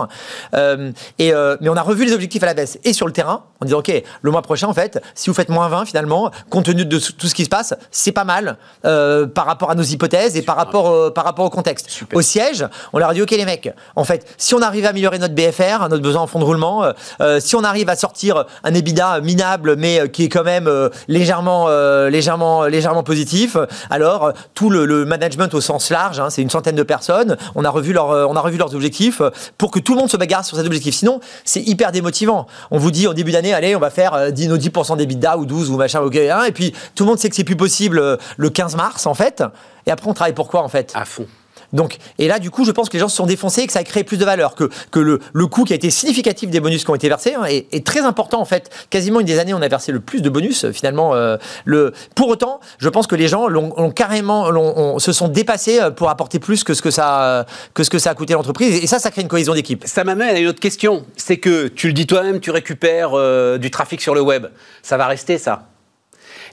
Euh, 0.54 0.92
et, 1.20 1.34
mais 1.62 1.70
on 1.70 1.76
a 1.76 1.82
revu 1.82 2.06
les 2.06 2.14
objectifs 2.14 2.42
à 2.44 2.46
la 2.46 2.54
baisse. 2.54 2.80
Et 2.84 2.94
sur 2.94 3.06
le 3.06 3.14
terrain, 3.14 3.44
on 3.62 3.66
dit, 3.66 3.74
OK, 3.74 3.92
le 4.22 4.32
mois 4.32 4.42
prochain, 4.42 4.68
en 4.68 4.74
fait, 4.74 5.02
si 5.14 5.30
vous 5.30 5.34
faites 5.34 5.50
moins 5.50 5.68
20, 5.68 5.86
finalement, 5.86 6.32
compte 6.50 6.66
tenu 6.66 6.86
de 6.86 7.00
tout 7.00 7.28
ce 7.28 7.36
qui 7.36 7.44
se 7.44 7.50
passe, 7.50 7.74
c'est 7.92 8.12
pas 8.12 8.24
mal 8.24 8.58
par 8.82 9.46
rapport 9.46 9.72
à 9.72 9.76
nos 9.76 9.84
hypothèses 9.84 10.36
et 10.38 10.42
par 10.42 10.56
rapport, 10.56 11.14
par 11.14 11.26
rapport 11.26 11.46
au 11.46 11.50
contexte. 11.50 11.90
Au 12.14 12.22
siège, 12.22 12.66
on 12.94 13.00
leur 13.00 13.10
a 13.10 13.14
dit, 13.14 13.22
OK, 13.22 13.32
les 13.32 13.46
mecs, 13.46 13.72
en 13.96 14.04
fait, 14.04 14.26
si 14.38 14.54
on 14.56 14.62
arrive 14.62 14.86
à 14.86 14.90
améliorer 14.90 15.20
notre 15.20 15.36
BFR, 15.36 15.88
notre 15.90 16.04
besoin 16.04 16.24
en 16.24 16.28
fonds 16.28 16.40
de 16.40 16.46
roulement, 16.46 16.92
si 17.40 17.56
on 17.56 17.64
arrive 17.64 17.90
à 17.90 17.96
sortir 17.96 18.46
un 18.64 18.74
EBITDA 18.74 19.22
minable, 19.22 19.76
mais 19.78 20.10
qui 20.10 20.26
est 20.26 20.30
quand 20.30 20.44
même 20.44 20.68
légèrement, 21.08 21.66
euh, 21.68 22.10
légèrement, 22.10 22.66
légèrement 22.66 23.04
positif. 23.04 23.58
Alors 23.90 24.34
tout 24.54 24.70
le, 24.70 25.06
management 25.06 25.54
au 25.54 25.62
sens 25.62 25.90
large, 25.90 26.20
hein, 26.20 26.30
c'est 26.30 26.42
une 26.42 26.50
centaine 26.50 26.76
de 26.76 26.84
personnes. 26.84 27.38
On 27.56 27.64
a 27.64 27.70
revu 27.70 27.94
leur, 27.94 28.12
euh, 28.12 28.26
on 28.28 28.36
a 28.36 28.42
revu 28.42 28.58
leurs 28.58 28.74
objectifs 28.76 29.22
pour 29.58 29.72
que 29.72 29.80
tout 29.80 29.94
le 29.94 30.00
monde 30.00 30.10
se 30.10 30.18
bagarre 30.18 30.46
sur 30.46 30.58
ces 30.58 30.66
objectifs. 30.66 30.96
Sinon, 30.96 31.20
c'est 31.46 31.62
hyper 31.62 31.92
démotivant. 31.92 32.48
On 32.72 32.78
vous 32.78 32.92
dit 32.92 33.08
au 33.08 33.14
début 33.14 33.32
d'année, 33.32 33.54
allez, 33.54 33.76
on 33.76 33.80
va 33.80 33.90
faire 33.90 34.32
10, 34.32 34.48
nos 34.50 34.58
10% 34.58 34.98
d'EBITDA 34.98 35.38
ou 35.38 35.46
12 35.46 35.70
ou 35.70 35.78
machin, 35.78 36.02
ok, 36.02 36.16
hein, 36.16 36.44
et 36.44 36.52
puis 36.52 36.74
tout 36.96 37.04
le 37.04 37.10
monde 37.10 37.20
sait 37.20 37.30
que 37.30 37.36
c'est 37.36 37.44
plus 37.44 37.56
possible 37.56 38.18
le 38.38 38.50
15 38.50 38.76
mars 38.76 39.06
en 39.06 39.14
fait. 39.14 39.44
Et 39.86 39.92
après, 39.92 40.10
on 40.10 40.14
travaille 40.14 40.34
pour 40.34 40.50
quoi 40.50 40.62
en 40.64 40.68
fait? 40.68 40.92
À 40.96 41.06
fond. 41.06 41.26
Donc, 41.74 41.98
et 42.18 42.28
là, 42.28 42.40
du 42.40 42.50
coup, 42.50 42.66
je 42.66 42.72
pense 42.72 42.90
que 42.90 42.94
les 42.94 43.00
gens 43.00 43.10
se 43.10 43.16
sont 43.16 43.26
défoncés 43.26 43.62
et 43.62 43.68
que 43.68 43.74
ça 43.74 43.80
a 43.80 43.84
créé 43.84 44.04
plus 44.04 44.18
de 44.18 44.26
valeur, 44.26 44.56
que, 44.56 44.70
que 44.92 45.00
le, 45.00 45.20
le 45.34 45.48
coût 45.48 45.64
qui 45.64 45.74
a 45.74 45.76
été 45.76 45.90
significatif 45.90 46.50
des 46.50 46.60
bonus 46.60 46.84
qui 46.84 46.90
ont 46.90 46.96
été 46.96 47.10
versés 47.10 47.36
hein, 47.36 47.44
est, 47.46 47.86
très 47.86 48.02
important 48.02 48.40
en 48.42 48.46
fait. 48.46 48.70
Quasiment 48.90 49.20
une 49.20 49.26
des 49.26 49.40
années, 49.40 49.54
on 49.54 49.62
a 49.62 49.68
versé 49.68 49.92
le 49.92 50.00
plus 50.00 50.22
de 50.22 50.30
bonus 50.30 50.70
finalement. 50.72 51.14
Euh, 51.14 51.38
le... 51.66 51.94
Pour 52.16 52.30
autant, 52.30 52.60
je 52.80 52.90
pense 52.90 53.08
que 53.08 53.16
les 53.16 53.28
gens 53.28 53.48
l'ont 53.48 53.92
carrément, 53.92 55.00
se 55.00 55.12
sont 55.12 55.28
dépassés 55.28 55.80
euh, 55.80 55.92
pour 55.92 56.10
apporter 56.10 56.40
plus 56.40 56.64
que 56.64 56.74
ce 56.74 56.82
que 56.82 56.92
ça, 56.92 57.46
que 57.74 57.84
ce 57.84 57.90
que 57.90 58.00
ça 58.00 58.12
a 58.12 58.16
coûté 58.16 58.34
l'entreprise. 58.34 58.84
Et 58.84 58.88
ça, 58.88 59.00
ça 59.00 59.12
crée 59.12 59.22
une 59.22 59.28
cohésion 59.28 59.54
d'équipe. 59.54 59.84
Ça 59.86 60.04
m'amène 60.04 60.36
à 60.36 60.40
une 60.40 60.48
autre 60.48 60.60
question. 60.60 61.06
C'est 61.16 61.38
que 61.38 61.68
tu 61.68 61.88
le 61.88 61.94
dis 61.94 62.08
toi-même, 62.08 62.40
tu 62.40 62.52
récupères 62.52 63.12
euh, 63.14 63.58
du 63.58 63.72
trafic 63.72 64.02
sur 64.02 64.16
le 64.16 64.22
web. 64.22 64.48
Ça 64.82 64.98
va 64.98 65.08
rester 65.08 65.38
ça. 65.38 65.68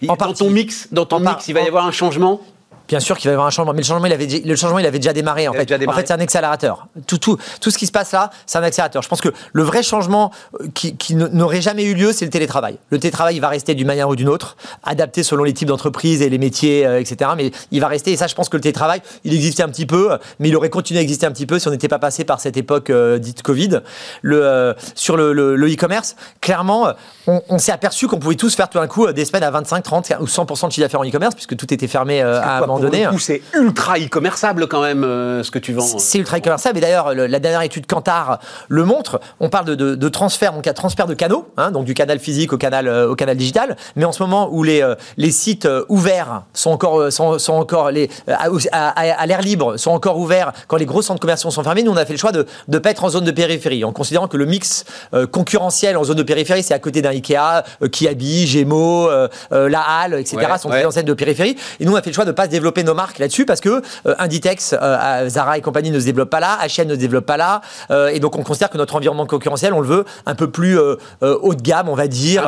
En 0.08 0.16
dans 0.16 0.32
ton 0.32 0.50
mix, 0.50 0.88
dans 0.92 1.06
ton 1.06 1.20
mix, 1.20 1.48
il 1.48 1.54
va 1.54 1.62
y 1.62 1.68
avoir 1.68 1.86
un 1.86 1.92
changement? 1.92 2.40
Bien 2.86 3.00
sûr 3.00 3.16
qu'il 3.16 3.28
va 3.28 3.32
y 3.32 3.34
avoir 3.34 3.46
un 3.46 3.50
changement, 3.50 3.72
mais 3.72 3.80
le 3.80 3.86
changement, 3.86 4.06
il 4.06 4.12
avait, 4.12 4.26
le 4.26 4.56
changement, 4.56 4.78
il 4.78 4.84
avait 4.86 4.98
déjà 4.98 5.14
démarré. 5.14 5.48
En 5.48 5.54
fait, 5.54 5.72
en 5.72 5.92
fait, 5.92 6.06
c'est 6.06 6.12
un 6.12 6.20
accélérateur. 6.20 6.86
Tout, 7.06 7.16
tout, 7.16 7.38
tout 7.60 7.70
ce 7.70 7.78
qui 7.78 7.86
se 7.86 7.92
passe 7.92 8.12
là, 8.12 8.30
c'est 8.44 8.58
un 8.58 8.62
accélérateur. 8.62 9.02
Je 9.02 9.08
pense 9.08 9.22
que 9.22 9.30
le 9.52 9.62
vrai 9.62 9.82
changement 9.82 10.30
euh, 10.60 10.66
qui, 10.74 10.94
qui 10.96 11.14
n'aurait 11.14 11.62
jamais 11.62 11.84
eu 11.84 11.94
lieu, 11.94 12.12
c'est 12.12 12.26
le 12.26 12.30
télétravail. 12.30 12.76
Le 12.90 12.98
télétravail, 12.98 13.36
il 13.36 13.40
va 13.40 13.48
rester 13.48 13.74
d'une 13.74 13.86
manière 13.86 14.10
ou 14.10 14.16
d'une 14.16 14.28
autre, 14.28 14.56
adapté 14.82 15.22
selon 15.22 15.44
les 15.44 15.54
types 15.54 15.68
d'entreprises 15.68 16.20
et 16.20 16.28
les 16.28 16.36
métiers, 16.36 16.86
euh, 16.86 17.00
etc. 17.00 17.30
Mais 17.38 17.52
il 17.70 17.80
va 17.80 17.88
rester. 17.88 18.12
Et 18.12 18.16
ça, 18.18 18.26
je 18.26 18.34
pense 18.34 18.50
que 18.50 18.56
le 18.58 18.62
télétravail, 18.62 19.00
il 19.24 19.34
existait 19.34 19.62
un 19.62 19.70
petit 19.70 19.86
peu, 19.86 20.18
mais 20.38 20.50
il 20.50 20.56
aurait 20.56 20.70
continué 20.70 21.00
à 21.00 21.02
exister 21.02 21.24
un 21.24 21.32
petit 21.32 21.46
peu 21.46 21.58
si 21.58 21.66
on 21.68 21.70
n'était 21.70 21.88
pas 21.88 21.98
passé 21.98 22.24
par 22.24 22.38
cette 22.40 22.58
époque 22.58 22.90
euh, 22.90 23.18
dite 23.18 23.42
Covid. 23.42 23.80
Le, 24.20 24.74
sur 24.94 25.16
le 25.16 25.72
e-commerce, 25.72 26.16
clairement, 26.42 26.88
on, 27.26 27.40
on 27.48 27.58
s'est 27.58 27.72
aperçu 27.72 28.08
qu'on 28.08 28.18
pouvait 28.18 28.34
tous 28.34 28.54
faire 28.54 28.68
tout 28.68 28.78
d'un 28.78 28.86
coup 28.86 29.10
des 29.10 29.24
semaines 29.24 29.42
à 29.42 29.50
25, 29.50 29.82
30 29.82 30.12
ou 30.20 30.26
100% 30.26 30.66
de 30.66 30.72
chiffre 30.72 30.84
d'affaires 30.84 31.00
en 31.00 31.08
e-commerce, 31.08 31.34
puisque 31.34 31.56
tout 31.56 31.72
était 31.72 31.88
fermé 31.88 32.20
à 32.20 32.58
un 32.58 32.73
donné. 32.78 33.06
C'est 33.18 33.42
ultra 33.54 33.98
e-commerçable 33.98 34.66
quand 34.66 34.82
même 34.82 35.04
euh, 35.04 35.42
ce 35.42 35.50
que 35.50 35.58
tu 35.58 35.72
vends. 35.72 35.82
C'est 35.82 36.18
ultra 36.18 36.38
e-commerçable 36.38 36.78
et 36.78 36.80
d'ailleurs 36.80 37.14
la 37.14 37.38
dernière 37.38 37.62
étude 37.62 37.86
Kantar 37.86 38.40
le 38.68 38.84
montre. 38.84 39.20
On 39.40 39.48
parle 39.48 39.64
de, 39.64 39.94
de, 39.94 40.08
transfert, 40.08 40.52
donc 40.52 40.72
transfert 40.74 41.06
de 41.06 41.14
canaux, 41.14 41.48
hein, 41.56 41.70
donc 41.70 41.84
du 41.84 41.94
canal 41.94 42.18
physique 42.18 42.52
au 42.52 42.58
canal 42.58 42.88
euh, 42.88 43.08
au 43.08 43.14
canal 43.14 43.36
digital. 43.36 43.76
Mais 43.96 44.04
en 44.04 44.12
ce 44.12 44.22
moment 44.22 44.48
où 44.50 44.62
les 44.62 44.82
euh, 44.82 44.94
les 45.16 45.30
sites 45.30 45.68
ouverts 45.88 46.42
sont 46.52 46.70
encore 46.70 47.12
sont, 47.12 47.38
sont 47.38 47.54
encore 47.54 47.90
les 47.90 48.10
à, 48.28 49.26
l'air 49.26 49.40
libre 49.40 49.76
sont 49.76 49.90
encore 49.90 50.18
ouverts 50.18 50.52
quand 50.68 50.76
les 50.76 50.86
gros 50.86 51.02
centres 51.02 51.20
commerciaux 51.20 51.50
sont 51.50 51.62
fermés, 51.62 51.82
nous 51.82 51.92
on 51.92 51.96
a 51.96 52.04
fait 52.04 52.12
le 52.12 52.18
choix 52.18 52.32
de 52.32 52.46
ne 52.68 52.78
pas 52.78 52.90
être 52.90 53.04
en 53.04 53.08
zone 53.08 53.24
de 53.24 53.30
périphérie 53.30 53.84
en 53.84 53.92
considérant 53.92 54.28
que 54.28 54.36
le 54.36 54.46
mix 54.46 54.84
concurrentiel 55.30 55.96
en 55.96 56.04
zone 56.04 56.16
de 56.16 56.22
périphérie 56.22 56.62
c'est 56.62 56.74
à 56.74 56.78
côté 56.78 57.02
d'un 57.02 57.10
Ikea, 57.10 57.62
Kiabi, 57.90 58.46
Gémeaux, 58.46 59.08
La 59.50 59.80
Halle, 59.80 60.14
etc. 60.14 60.36
sont 60.58 60.70
ouais. 60.70 60.86
des 60.94 61.02
de 61.02 61.14
périphérie. 61.14 61.56
Et 61.80 61.84
nous 61.84 61.92
on 61.92 61.96
a 61.96 62.02
fait 62.02 62.10
le 62.10 62.14
choix 62.14 62.24
de 62.24 62.30
ne 62.30 62.34
pas 62.34 62.48
développer 62.48 62.63
nos 62.84 62.94
marques 62.94 63.18
là-dessus 63.18 63.44
parce 63.44 63.60
que 63.60 63.82
euh, 64.06 64.14
Inditex, 64.18 64.74
euh, 64.80 65.28
Zara 65.28 65.58
et 65.58 65.60
compagnie 65.60 65.90
ne 65.90 66.00
se 66.00 66.04
développent 66.04 66.30
pas 66.30 66.40
là, 66.40 66.58
H&M 66.64 66.88
ne 66.88 66.94
se 66.94 66.98
développe 66.98 67.26
pas 67.26 67.36
là, 67.36 67.60
euh, 67.90 68.08
et 68.08 68.20
donc 68.20 68.36
on 68.36 68.42
considère 68.42 68.70
que 68.70 68.78
notre 68.78 68.96
environnement 68.96 69.26
concurrentiel, 69.26 69.72
on 69.72 69.80
le 69.80 69.88
veut 69.88 70.04
un 70.26 70.34
peu 70.34 70.50
plus 70.50 70.78
haut 70.78 71.54
de 71.54 71.62
gamme, 71.62 71.88
on 71.88 71.94
va 71.94 72.08
dire, 72.08 72.42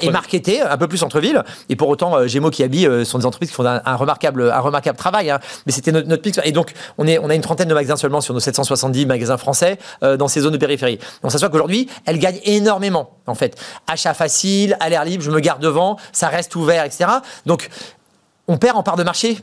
et 0.00 0.10
marketé, 0.10 0.60
un 0.62 0.76
peu 0.76 0.88
plus 0.88 0.98
centre-ville. 0.98 1.42
Et 1.68 1.76
pour 1.76 1.88
autant, 1.88 2.26
Gémeaux 2.26 2.50
qui 2.50 2.62
habillent 2.62 3.04
sont 3.04 3.18
des 3.18 3.26
entreprises 3.26 3.50
qui 3.50 3.54
font 3.54 3.66
un, 3.66 3.96
remarquable, 3.96 4.50
un 4.50 4.60
remarquable 4.60 4.96
travail. 4.96 5.30
Hein. 5.30 5.40
Mais 5.66 5.72
c'était 5.72 5.92
notre, 5.92 6.08
notre 6.08 6.46
Et 6.46 6.52
donc 6.52 6.72
on 6.98 7.06
est, 7.06 7.18
on 7.18 7.30
a 7.30 7.34
une 7.34 7.40
trentaine 7.40 7.68
de 7.68 7.74
magasins 7.74 7.96
seulement 7.96 8.20
sur 8.20 8.34
nos 8.34 8.40
770 8.40 9.06
magasins 9.06 9.36
français 9.36 9.78
dans 10.02 10.28
ces 10.28 10.40
zones 10.40 10.52
de 10.52 10.58
périphérie. 10.58 10.98
On 11.22 11.28
s'aperçoit 11.28 11.50
qu'aujourd'hui, 11.50 11.88
elles 12.06 12.18
gagnent 12.18 12.40
énormément 12.44 13.10
en 13.26 13.34
fait. 13.34 13.56
Achat 13.86 14.14
facile, 14.14 14.76
à 14.80 14.88
l'air 14.88 15.04
libre, 15.04 15.22
je 15.22 15.30
me 15.30 15.40
garde 15.40 15.62
devant, 15.62 15.96
ça 16.12 16.28
reste 16.28 16.54
ouvert, 16.56 16.84
etc. 16.84 17.06
Donc 17.46 17.68
on 18.52 18.58
perd 18.58 18.76
en 18.76 18.82
part 18.82 18.96
de 18.96 19.02
marché 19.02 19.38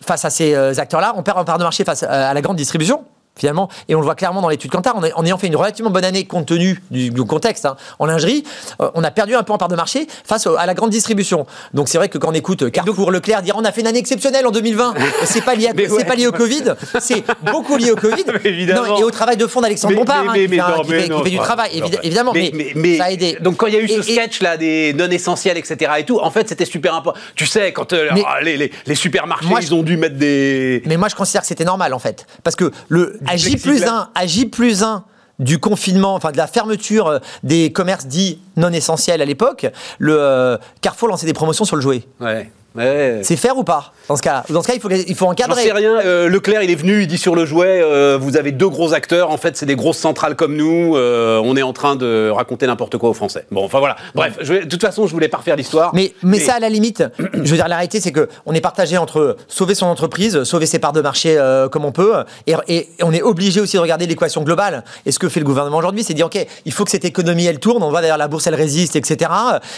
face 0.00 0.24
à 0.24 0.30
ces 0.30 0.54
euh, 0.54 0.72
acteurs-là, 0.76 1.14
on 1.16 1.22
perd 1.22 1.38
en 1.38 1.44
part 1.44 1.58
de 1.58 1.62
marché 1.62 1.84
face 1.84 2.02
à 2.02 2.34
la 2.34 2.40
grande 2.40 2.56
distribution 2.56 3.04
finalement. 3.38 3.68
Et 3.88 3.94
on 3.94 4.00
le 4.00 4.04
voit 4.04 4.14
clairement 4.14 4.42
dans 4.42 4.48
l'étude 4.48 4.70
Kantar, 4.70 4.96
en 4.96 5.24
ayant 5.24 5.38
fait 5.38 5.46
une 5.46 5.56
relativement 5.56 5.90
bonne 5.90 6.04
année 6.04 6.24
compte 6.24 6.46
tenu 6.46 6.82
du, 6.90 7.12
contexte 7.24 7.66
hein, 7.66 7.76
en 7.98 8.06
lingerie, 8.06 8.44
euh, 8.80 8.90
on 8.94 9.04
a 9.04 9.10
perdu 9.10 9.34
un 9.34 9.42
peu 9.42 9.52
en 9.52 9.58
part 9.58 9.68
de 9.68 9.76
marché 9.76 10.06
face 10.24 10.46
à 10.46 10.66
la 10.66 10.74
grande 10.74 10.90
distribution. 10.90 11.46
Donc 11.74 11.88
c'est 11.88 11.98
vrai 11.98 12.08
que 12.08 12.18
quand 12.18 12.28
on 12.28 12.34
écoute 12.34 12.70
Carrefour, 12.70 13.10
Leclerc 13.10 13.42
dire 13.42 13.54
on 13.56 13.64
a 13.64 13.72
fait 13.72 13.80
une 13.82 13.86
année 13.86 13.98
exceptionnelle 13.98 14.46
en 14.46 14.50
2020, 14.50 14.94
c'est 15.24 15.44
pas 15.44 15.54
lié, 15.54 15.70
c'est 15.76 16.04
pas 16.04 16.14
lié 16.14 16.26
au 16.26 16.32
Covid, 16.32 16.74
c'est 17.00 17.24
beaucoup 17.42 17.76
lié 17.76 17.90
au 17.90 17.96
Covid. 17.96 18.24
et 18.44 19.02
au 19.02 19.10
travail 19.10 19.36
de 19.36 19.46
fond 19.46 19.60
d'Alexandre 19.60 19.96
Bompard, 19.96 20.30
hein, 20.30 20.32
qui, 20.34 20.48
fait, 20.48 21.30
du 21.30 21.38
travail, 21.38 21.82
évidemment. 22.02 22.32
Mais, 22.32 22.96
ça 22.96 23.04
a 23.04 23.10
aidé. 23.10 23.36
Donc 23.40 23.56
quand 23.56 23.66
il 23.66 23.74
y 23.74 23.76
a 23.76 23.80
eu 23.80 23.88
ce 23.88 24.02
sketch 24.02 24.40
là 24.40 24.56
des 24.56 24.92
non 24.94 25.10
essentiels, 25.10 25.58
etc. 25.58 25.92
et 25.98 26.04
tout, 26.04 26.18
en 26.18 26.30
fait 26.30 26.48
c'était 26.48 26.64
super 26.64 26.94
important. 26.94 27.18
Tu 27.34 27.46
sais, 27.46 27.72
quand 27.72 27.92
euh, 27.92 28.08
ah, 28.26 28.40
les, 28.40 28.94
supermarchés, 28.94 29.48
ils 29.60 29.74
ont 29.74 29.82
dû 29.82 29.96
mettre 29.96 30.16
des. 30.16 30.82
Mais 30.86 30.96
moi 30.96 31.08
je 31.08 31.14
considère 31.14 31.42
que 31.42 31.46
c'était 31.46 31.64
normal 31.64 31.94
en 31.94 31.98
fait, 31.98 32.26
parce 32.42 32.56
que 32.56 32.70
le 32.88 33.18
à 33.28 33.36
J 33.36 33.56
plus 33.56 33.84
1, 33.84 34.10
à 34.14 34.26
J 34.26 34.46
plus 34.46 34.82
1 34.82 35.04
du 35.38 35.58
confinement, 35.58 36.14
enfin 36.14 36.32
de 36.32 36.36
la 36.36 36.46
fermeture 36.46 37.06
euh, 37.06 37.18
des 37.42 37.70
commerces 37.72 38.06
dits 38.06 38.40
non 38.56 38.72
essentiels 38.72 39.22
à 39.22 39.24
l'époque, 39.24 39.66
le 39.98 40.16
euh, 40.18 40.56
Carrefour 40.80 41.08
lançait 41.08 41.26
des 41.26 41.32
promotions 41.32 41.64
sur 41.64 41.76
le 41.76 41.82
jouet. 41.82 42.02
Ouais. 42.20 42.50
C'est 42.76 43.36
faire 43.36 43.56
ou 43.56 43.64
pas 43.64 43.92
dans 44.08 44.16
ce 44.16 44.22
cas 44.22 44.42
Dans 44.48 44.62
ce 44.62 44.68
cas, 44.68 44.74
il 44.74 44.80
faut, 44.80 44.90
il 44.90 45.14
faut 45.14 45.26
encadrer. 45.26 45.62
sais 45.62 45.72
rien. 45.72 46.00
Euh, 46.00 46.28
Leclerc, 46.28 46.62
il 46.62 46.70
est 46.70 46.74
venu, 46.74 47.02
il 47.02 47.06
dit 47.06 47.18
sur 47.18 47.34
le 47.34 47.44
jouet, 47.44 47.82
euh, 47.82 48.16
vous 48.18 48.38
avez 48.38 48.52
deux 48.52 48.68
gros 48.68 48.94
acteurs. 48.94 49.30
En 49.30 49.36
fait, 49.36 49.56
c'est 49.56 49.66
des 49.66 49.76
grosses 49.76 49.98
centrales 49.98 50.34
comme 50.34 50.56
nous. 50.56 50.96
Euh, 50.96 51.40
on 51.44 51.56
est 51.56 51.62
en 51.62 51.74
train 51.74 51.94
de 51.94 52.30
raconter 52.30 52.66
n'importe 52.66 52.96
quoi 52.96 53.10
aux 53.10 53.14
Français. 53.14 53.44
Bon, 53.50 53.64
enfin 53.64 53.80
voilà. 53.80 53.96
Bref, 54.14 54.38
je 54.40 54.54
de 54.54 54.64
toute 54.64 54.80
façon, 54.80 55.06
je 55.06 55.12
voulais 55.12 55.28
pas 55.28 55.38
refaire 55.38 55.56
l'histoire. 55.56 55.94
Mais, 55.94 56.14
mais, 56.22 56.40
ça, 56.40 56.54
à 56.54 56.58
la 56.58 56.70
limite, 56.70 57.04
je 57.18 57.38
veux 57.38 57.56
dire, 57.56 57.68
la 57.68 57.76
réalité, 57.76 58.00
c'est 58.00 58.12
que 58.12 58.28
on 58.46 58.54
est 58.54 58.60
partagé 58.60 58.96
entre 58.96 59.36
sauver 59.46 59.74
son 59.74 59.86
entreprise, 59.86 60.42
sauver 60.44 60.66
ses 60.66 60.78
parts 60.78 60.92
de 60.92 61.02
marché 61.02 61.38
comme 61.70 61.84
on 61.84 61.92
peut, 61.92 62.14
et, 62.46 62.54
et 62.68 62.88
on 63.02 63.12
est 63.12 63.22
obligé 63.22 63.60
aussi 63.60 63.76
de 63.76 63.82
regarder 63.82 64.06
l'équation 64.06 64.42
globale. 64.42 64.84
Et 65.04 65.12
ce 65.12 65.18
que 65.18 65.28
fait 65.28 65.40
le 65.40 65.46
gouvernement 65.46 65.78
aujourd'hui, 65.78 66.02
c'est 66.02 66.14
dire, 66.14 66.26
ok, 66.26 66.46
il 66.64 66.72
faut 66.72 66.84
que 66.84 66.90
cette 66.90 67.04
économie 67.04 67.44
elle 67.44 67.60
tourne. 67.60 67.82
On 67.82 67.90
voit 67.90 68.00
d'ailleurs 68.00 68.18
la 68.18 68.28
bourse 68.28 68.46
elle 68.46 68.54
résiste, 68.54 68.96
etc. 68.96 69.30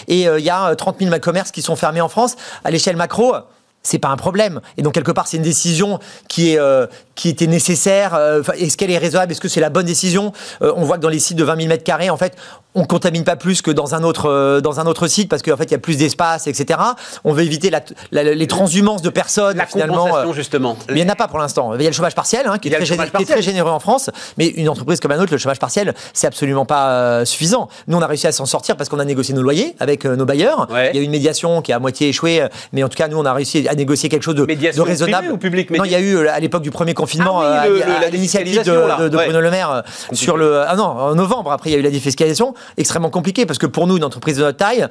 Et 0.06 0.22
il 0.22 0.44
y 0.44 0.50
a 0.50 0.74
30 0.74 0.98
000 1.00 1.18
commerces 1.18 1.50
qui 1.50 1.62
sont 1.62 1.76
fermés 1.76 2.00
en 2.00 2.08
France 2.08 2.36
l'échelle 2.80 2.96
macro 2.96 3.34
c'est 3.82 3.98
pas 3.98 4.08
un 4.08 4.16
problème. 4.16 4.60
Et 4.76 4.82
donc 4.82 4.94
quelque 4.94 5.12
part, 5.12 5.26
c'est 5.26 5.38
une 5.38 5.42
décision 5.42 5.98
qui 6.28 6.52
est 6.52 6.58
euh, 6.58 6.86
qui 7.14 7.28
était 7.28 7.46
nécessaire. 7.46 8.14
Euh, 8.14 8.42
est-ce 8.58 8.76
qu'elle 8.76 8.90
est 8.90 8.98
raisonnable? 8.98 9.32
Est-ce 9.32 9.40
que 9.40 9.48
c'est 9.48 9.60
la 9.60 9.70
bonne 9.70 9.86
décision? 9.86 10.32
Euh, 10.62 10.72
On 10.76 10.84
voit 10.84 10.96
que 10.96 11.02
dans 11.02 11.08
les 11.08 11.18
sites 11.18 11.38
de 11.38 11.44
20 11.44 11.56
000 11.56 11.68
mètres 11.68 11.84
carrés, 11.84 12.10
en 12.10 12.16
fait, 12.16 12.36
on 12.74 12.84
contamine 12.84 13.24
pas 13.24 13.36
plus 13.36 13.62
que 13.62 13.70
dans 13.70 13.94
un 13.94 14.02
autre 14.02 14.60
dans 14.60 14.80
un 14.80 14.86
autre 14.86 15.08
site 15.08 15.28
parce 15.28 15.42
qu'en 15.42 15.56
fait, 15.56 15.64
il 15.64 15.72
y 15.72 15.74
a 15.74 15.78
plus 15.78 15.96
d'espace, 15.96 16.46
etc. 16.46 16.78
On 17.24 17.32
veut 17.32 17.42
éviter 17.42 17.70
la, 17.70 18.22
les 18.22 18.46
transhumances 18.46 19.02
de 19.02 19.10
personnes. 19.10 19.56
La 19.56 19.66
finalement, 19.66 20.32
justement. 20.32 20.76
Mais 20.88 21.00
il 21.00 21.04
n'y 21.04 21.10
en 21.10 21.12
a 21.12 21.16
pas 21.16 21.28
pour 21.28 21.38
l'instant. 21.38 21.74
Il 21.74 21.82
y 21.82 21.86
a 21.86 21.90
le 21.90 21.94
chômage 21.94 22.14
partiel, 22.14 22.46
hein, 22.46 22.58
qui, 22.58 22.68
est 22.68 22.72
très, 22.72 23.24
très, 23.24 23.42
généreux 23.42 23.70
en 23.70 23.80
France. 23.80 24.10
Mais 24.38 24.46
une 24.46 24.68
entreprise 24.68 25.00
comme 25.00 25.10
la 25.10 25.16
nôtre, 25.16 25.32
le 25.32 25.38
chômage 25.38 25.58
partiel, 25.58 25.94
c'est 26.12 26.26
absolument 26.26 26.64
pas 26.64 27.24
suffisant. 27.24 27.68
Nous, 27.88 27.96
on 27.96 28.02
a 28.02 28.06
réussi 28.06 28.26
à 28.26 28.32
s'en 28.32 28.46
sortir 28.46 28.76
parce 28.76 28.88
qu'on 28.88 28.98
a 28.98 29.04
négocié 29.04 29.34
nos 29.34 29.42
loyers 29.42 29.74
avec 29.80 30.04
nos 30.04 30.24
bailleurs. 30.24 30.68
Il 30.70 30.96
y 30.96 30.98
a 30.98 31.02
eu 31.02 31.04
une 31.04 31.10
médiation 31.10 31.62
qui 31.62 31.72
a 31.72 31.76
à 31.76 31.78
moitié 31.78 32.08
échoué, 32.08 32.46
mais 32.72 32.82
en 32.82 32.88
tout 32.88 32.96
cas, 32.96 33.08
nous, 33.08 33.18
on 33.18 33.24
a 33.24 33.32
réussi 33.32 33.66
à 33.68 33.74
négocier 33.74 34.08
quelque 34.08 34.22
chose 34.22 34.34
de, 34.34 34.44
de 34.44 34.80
raisonnable. 34.80 35.32
ou 35.32 35.38
public 35.38 35.70
Non, 35.70 35.84
il 35.84 35.90
y 35.90 35.94
a 35.94 36.00
eu 36.00 36.16
euh, 36.16 36.32
à 36.32 36.40
l'époque 36.40 36.62
du 36.62 36.70
premier 36.70 36.94
confinement 36.94 37.40
ah 37.40 37.64
euh, 37.66 38.08
l'initiative 38.10 38.62
de, 38.62 39.08
Bruno 39.08 39.40
Le 39.40 39.50
Maire 39.50 39.70
euh, 39.70 39.80
sur 40.12 40.36
le 40.36 40.60
ah 40.60 40.76
non 40.76 40.84
en 40.84 41.14
novembre. 41.14 41.52
Après, 41.52 41.70
il 41.70 41.72
y 41.72 41.76
a 41.76 41.78
eu 41.78 41.82
la 41.82 41.90
défiscalisation, 41.90 42.54
extrêmement 42.76 43.10
compliqué 43.10 43.46
parce 43.46 43.58
que 43.58 43.66
pour 43.66 43.86
nous, 43.86 43.96
une 43.96 44.04
entreprise 44.04 44.36
de 44.36 44.42
notre 44.42 44.58
taille, 44.58 44.86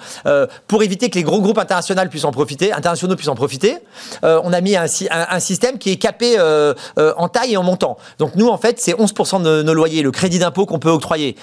pour 0.68 0.84
éviter 0.84 1.10
que 1.10 1.16
les 1.16 1.24
gros 1.24 1.42
groupes 1.42 1.58
internationaux 1.58 2.02
puissent 2.10 2.26
en 2.26 2.32
profiter, 2.32 2.72
internationaux 2.72 3.16
puissent 3.16 3.30
en 3.30 3.36
profiter, 3.36 3.78
on 4.24 4.54
a 4.54 4.62
mis 4.62 4.76
un, 4.76 4.86
un, 5.12 5.40
système 5.40 5.78
qui 5.78 5.92
est 5.92 5.98
capé 5.98 6.38
en 6.98 7.28
taille 7.28 7.54
et 7.54 7.58
en 7.58 7.64
montant. 7.64 7.98
Donc 8.18 8.36
nous, 8.36 8.48
en 8.48 8.58
fait, 8.58 8.80
c'est 8.80 8.94
11% 8.94 9.42
de 9.42 9.64
nos 9.64 9.74
loyers, 9.74 10.02
le 10.02 10.12
crédit 10.12 10.40
d'impôt 10.40 10.66
qu'on 10.66 10.80
peut 10.80 10.90
octroyer. 10.90 11.36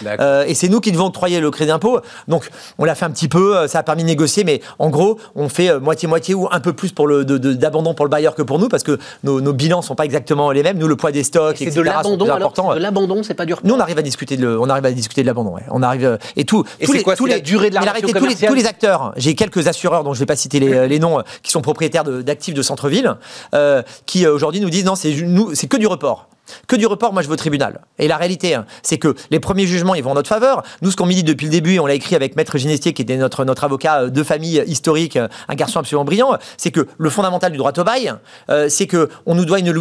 et 0.46 0.54
c'est 0.54 0.68
nous 0.68 0.80
qui 0.80 0.92
devons 0.92 1.06
octroyer 1.06 1.40
le 1.40 1.50
crédit 1.50 1.70
d'impôt. 1.70 2.00
Donc 2.28 2.48
on 2.78 2.84
l'a 2.84 2.94
fait 2.94 3.04
un 3.04 3.10
petit 3.10 3.28
peu, 3.28 3.66
ça 3.66 3.80
a 3.80 3.82
permis 3.82 4.02
de 4.02 4.08
négocier, 4.08 4.44
mais 4.44 4.60
en 4.78 4.90
gros, 4.90 5.18
on 5.34 5.48
fait 5.48 5.78
moitié-moitié 5.78 6.34
ou 6.34 6.48
un 6.50 6.60
peu 6.60 6.72
plus 6.72 6.92
pour 6.92 7.06
le 7.06 7.24
d'abandon 7.24 7.94
pour 7.94 8.04
le 8.04 8.10
bailleur 8.10 8.34
que 8.34 8.42
pour 8.42 8.58
nous 8.58 8.68
parce 8.68 8.82
que 8.82 8.98
nos, 9.24 9.40
nos 9.40 9.52
bilans 9.52 9.82
sont 9.82 9.94
pas 9.94 10.04
exactement 10.04 10.50
les 10.50 10.62
mêmes. 10.62 10.78
Nous, 10.78 10.88
le 10.88 10.96
poids 10.96 11.12
des 11.12 11.24
stocks, 11.24 11.56
c'est 11.58 11.74
de 11.74 11.80
l'abandon. 11.80 12.24
De 12.24 12.78
l'abandon, 12.78 13.22
c'est 13.22 13.34
pas 13.34 13.46
dur. 13.46 13.60
Nous, 13.64 13.74
on 13.74 13.80
arrive 13.80 13.98
à 13.98 14.02
discuter 14.02 14.36
de, 14.36 14.46
on 14.46 14.68
arrive 14.68 14.86
à 14.86 14.92
discuter 14.92 15.22
de 15.22 15.26
l'abandon. 15.26 15.54
Ouais. 15.54 15.62
On 15.70 15.82
arrive 15.82 16.04
euh, 16.04 16.15
et 16.36 16.44
tout. 16.44 16.64
Et 16.80 16.86
tous 16.86 16.92
les, 16.92 17.02
quoi, 17.02 17.16
tous 17.16 17.26
la 17.26 17.40
durée 17.40 17.70
de 17.70 17.74
la 17.74 17.80
relation 17.80 18.08
commerciale 18.08 18.50
tous 18.50 18.56
les, 18.56 18.66
acteurs. 18.66 19.12
J'ai 19.16 19.34
quelques 19.34 19.68
assureurs 19.68 20.04
dont 20.04 20.14
je 20.14 20.18
vais 20.18 20.26
pas 20.26 20.36
citer 20.36 20.60
les, 20.60 20.88
les 20.88 20.98
noms, 20.98 21.22
qui 21.42 21.50
sont 21.50 21.62
propriétaires 21.62 22.04
d'actifs 22.04 22.54
de, 22.54 22.62
centre-ville, 22.62 23.16
euh, 23.54 23.82
qui 24.06 24.26
euh, 24.26 24.34
aujourd'hui 24.34 24.60
nous 24.60 24.70
disent 24.70 24.84
non, 24.84 24.94
c'est 24.94 25.14
c'est 25.54 25.66
que 25.66 25.76
du 25.76 25.86
report. 25.86 26.28
Que 26.66 26.76
du 26.76 26.86
report, 26.86 27.12
moi 27.12 27.22
je 27.22 27.28
veux 27.28 27.34
au 27.34 27.36
tribunal. 27.36 27.80
Et 27.98 28.08
la 28.08 28.16
réalité, 28.16 28.54
hein, 28.54 28.66
c'est 28.82 28.98
que 28.98 29.14
les 29.30 29.40
premiers 29.40 29.66
jugements, 29.66 29.94
ils 29.94 30.02
vont 30.02 30.12
en 30.12 30.14
notre 30.14 30.28
faveur. 30.28 30.62
Nous, 30.82 30.90
ce 30.90 30.96
qu'on 30.96 31.06
dit 31.06 31.24
depuis 31.24 31.46
le 31.46 31.50
début, 31.50 31.74
et 31.74 31.80
on 31.80 31.86
l'a 31.86 31.94
écrit 31.94 32.14
avec 32.14 32.36
Maître 32.36 32.58
Ginestier, 32.58 32.92
qui 32.92 33.02
était 33.02 33.16
notre, 33.16 33.44
notre 33.44 33.64
avocat 33.64 34.02
euh, 34.02 34.10
de 34.10 34.22
famille 34.22 34.62
historique, 34.66 35.16
euh, 35.16 35.28
un 35.48 35.54
garçon 35.54 35.80
absolument 35.80 36.04
brillant, 36.04 36.36
c'est 36.56 36.70
que 36.70 36.86
le 36.98 37.10
fondamental 37.10 37.52
du 37.52 37.58
droit 37.58 37.72
au 37.76 37.84
bail, 37.84 38.12
euh, 38.50 38.68
c'est 38.68 38.86
qu'on 38.86 39.34
nous 39.34 39.44
doit 39.44 39.58
une 39.58 39.72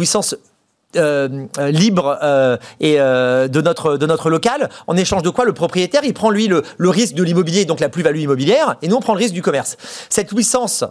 louissance 0.94 1.48
libre 1.58 2.18
et 2.80 2.96
de 2.96 3.60
notre 3.60 3.96
de 3.96 4.06
notre 4.06 4.30
local 4.30 4.70
en 4.86 4.96
échange 4.96 5.22
de 5.22 5.30
quoi 5.30 5.44
le 5.44 5.52
propriétaire 5.52 6.02
il 6.04 6.14
prend 6.14 6.30
lui 6.30 6.48
le, 6.48 6.62
le 6.78 6.88
risque 6.88 7.14
de 7.14 7.22
l'immobilier 7.22 7.64
donc 7.64 7.80
la 7.80 7.88
plus-value 7.88 8.20
immobilière 8.20 8.76
et 8.82 8.88
nous 8.88 8.96
on 8.96 9.00
prend 9.00 9.14
le 9.14 9.18
risque 9.18 9.34
du 9.34 9.42
commerce. 9.42 9.76
Cette 10.08 10.30
louissance 10.30 10.84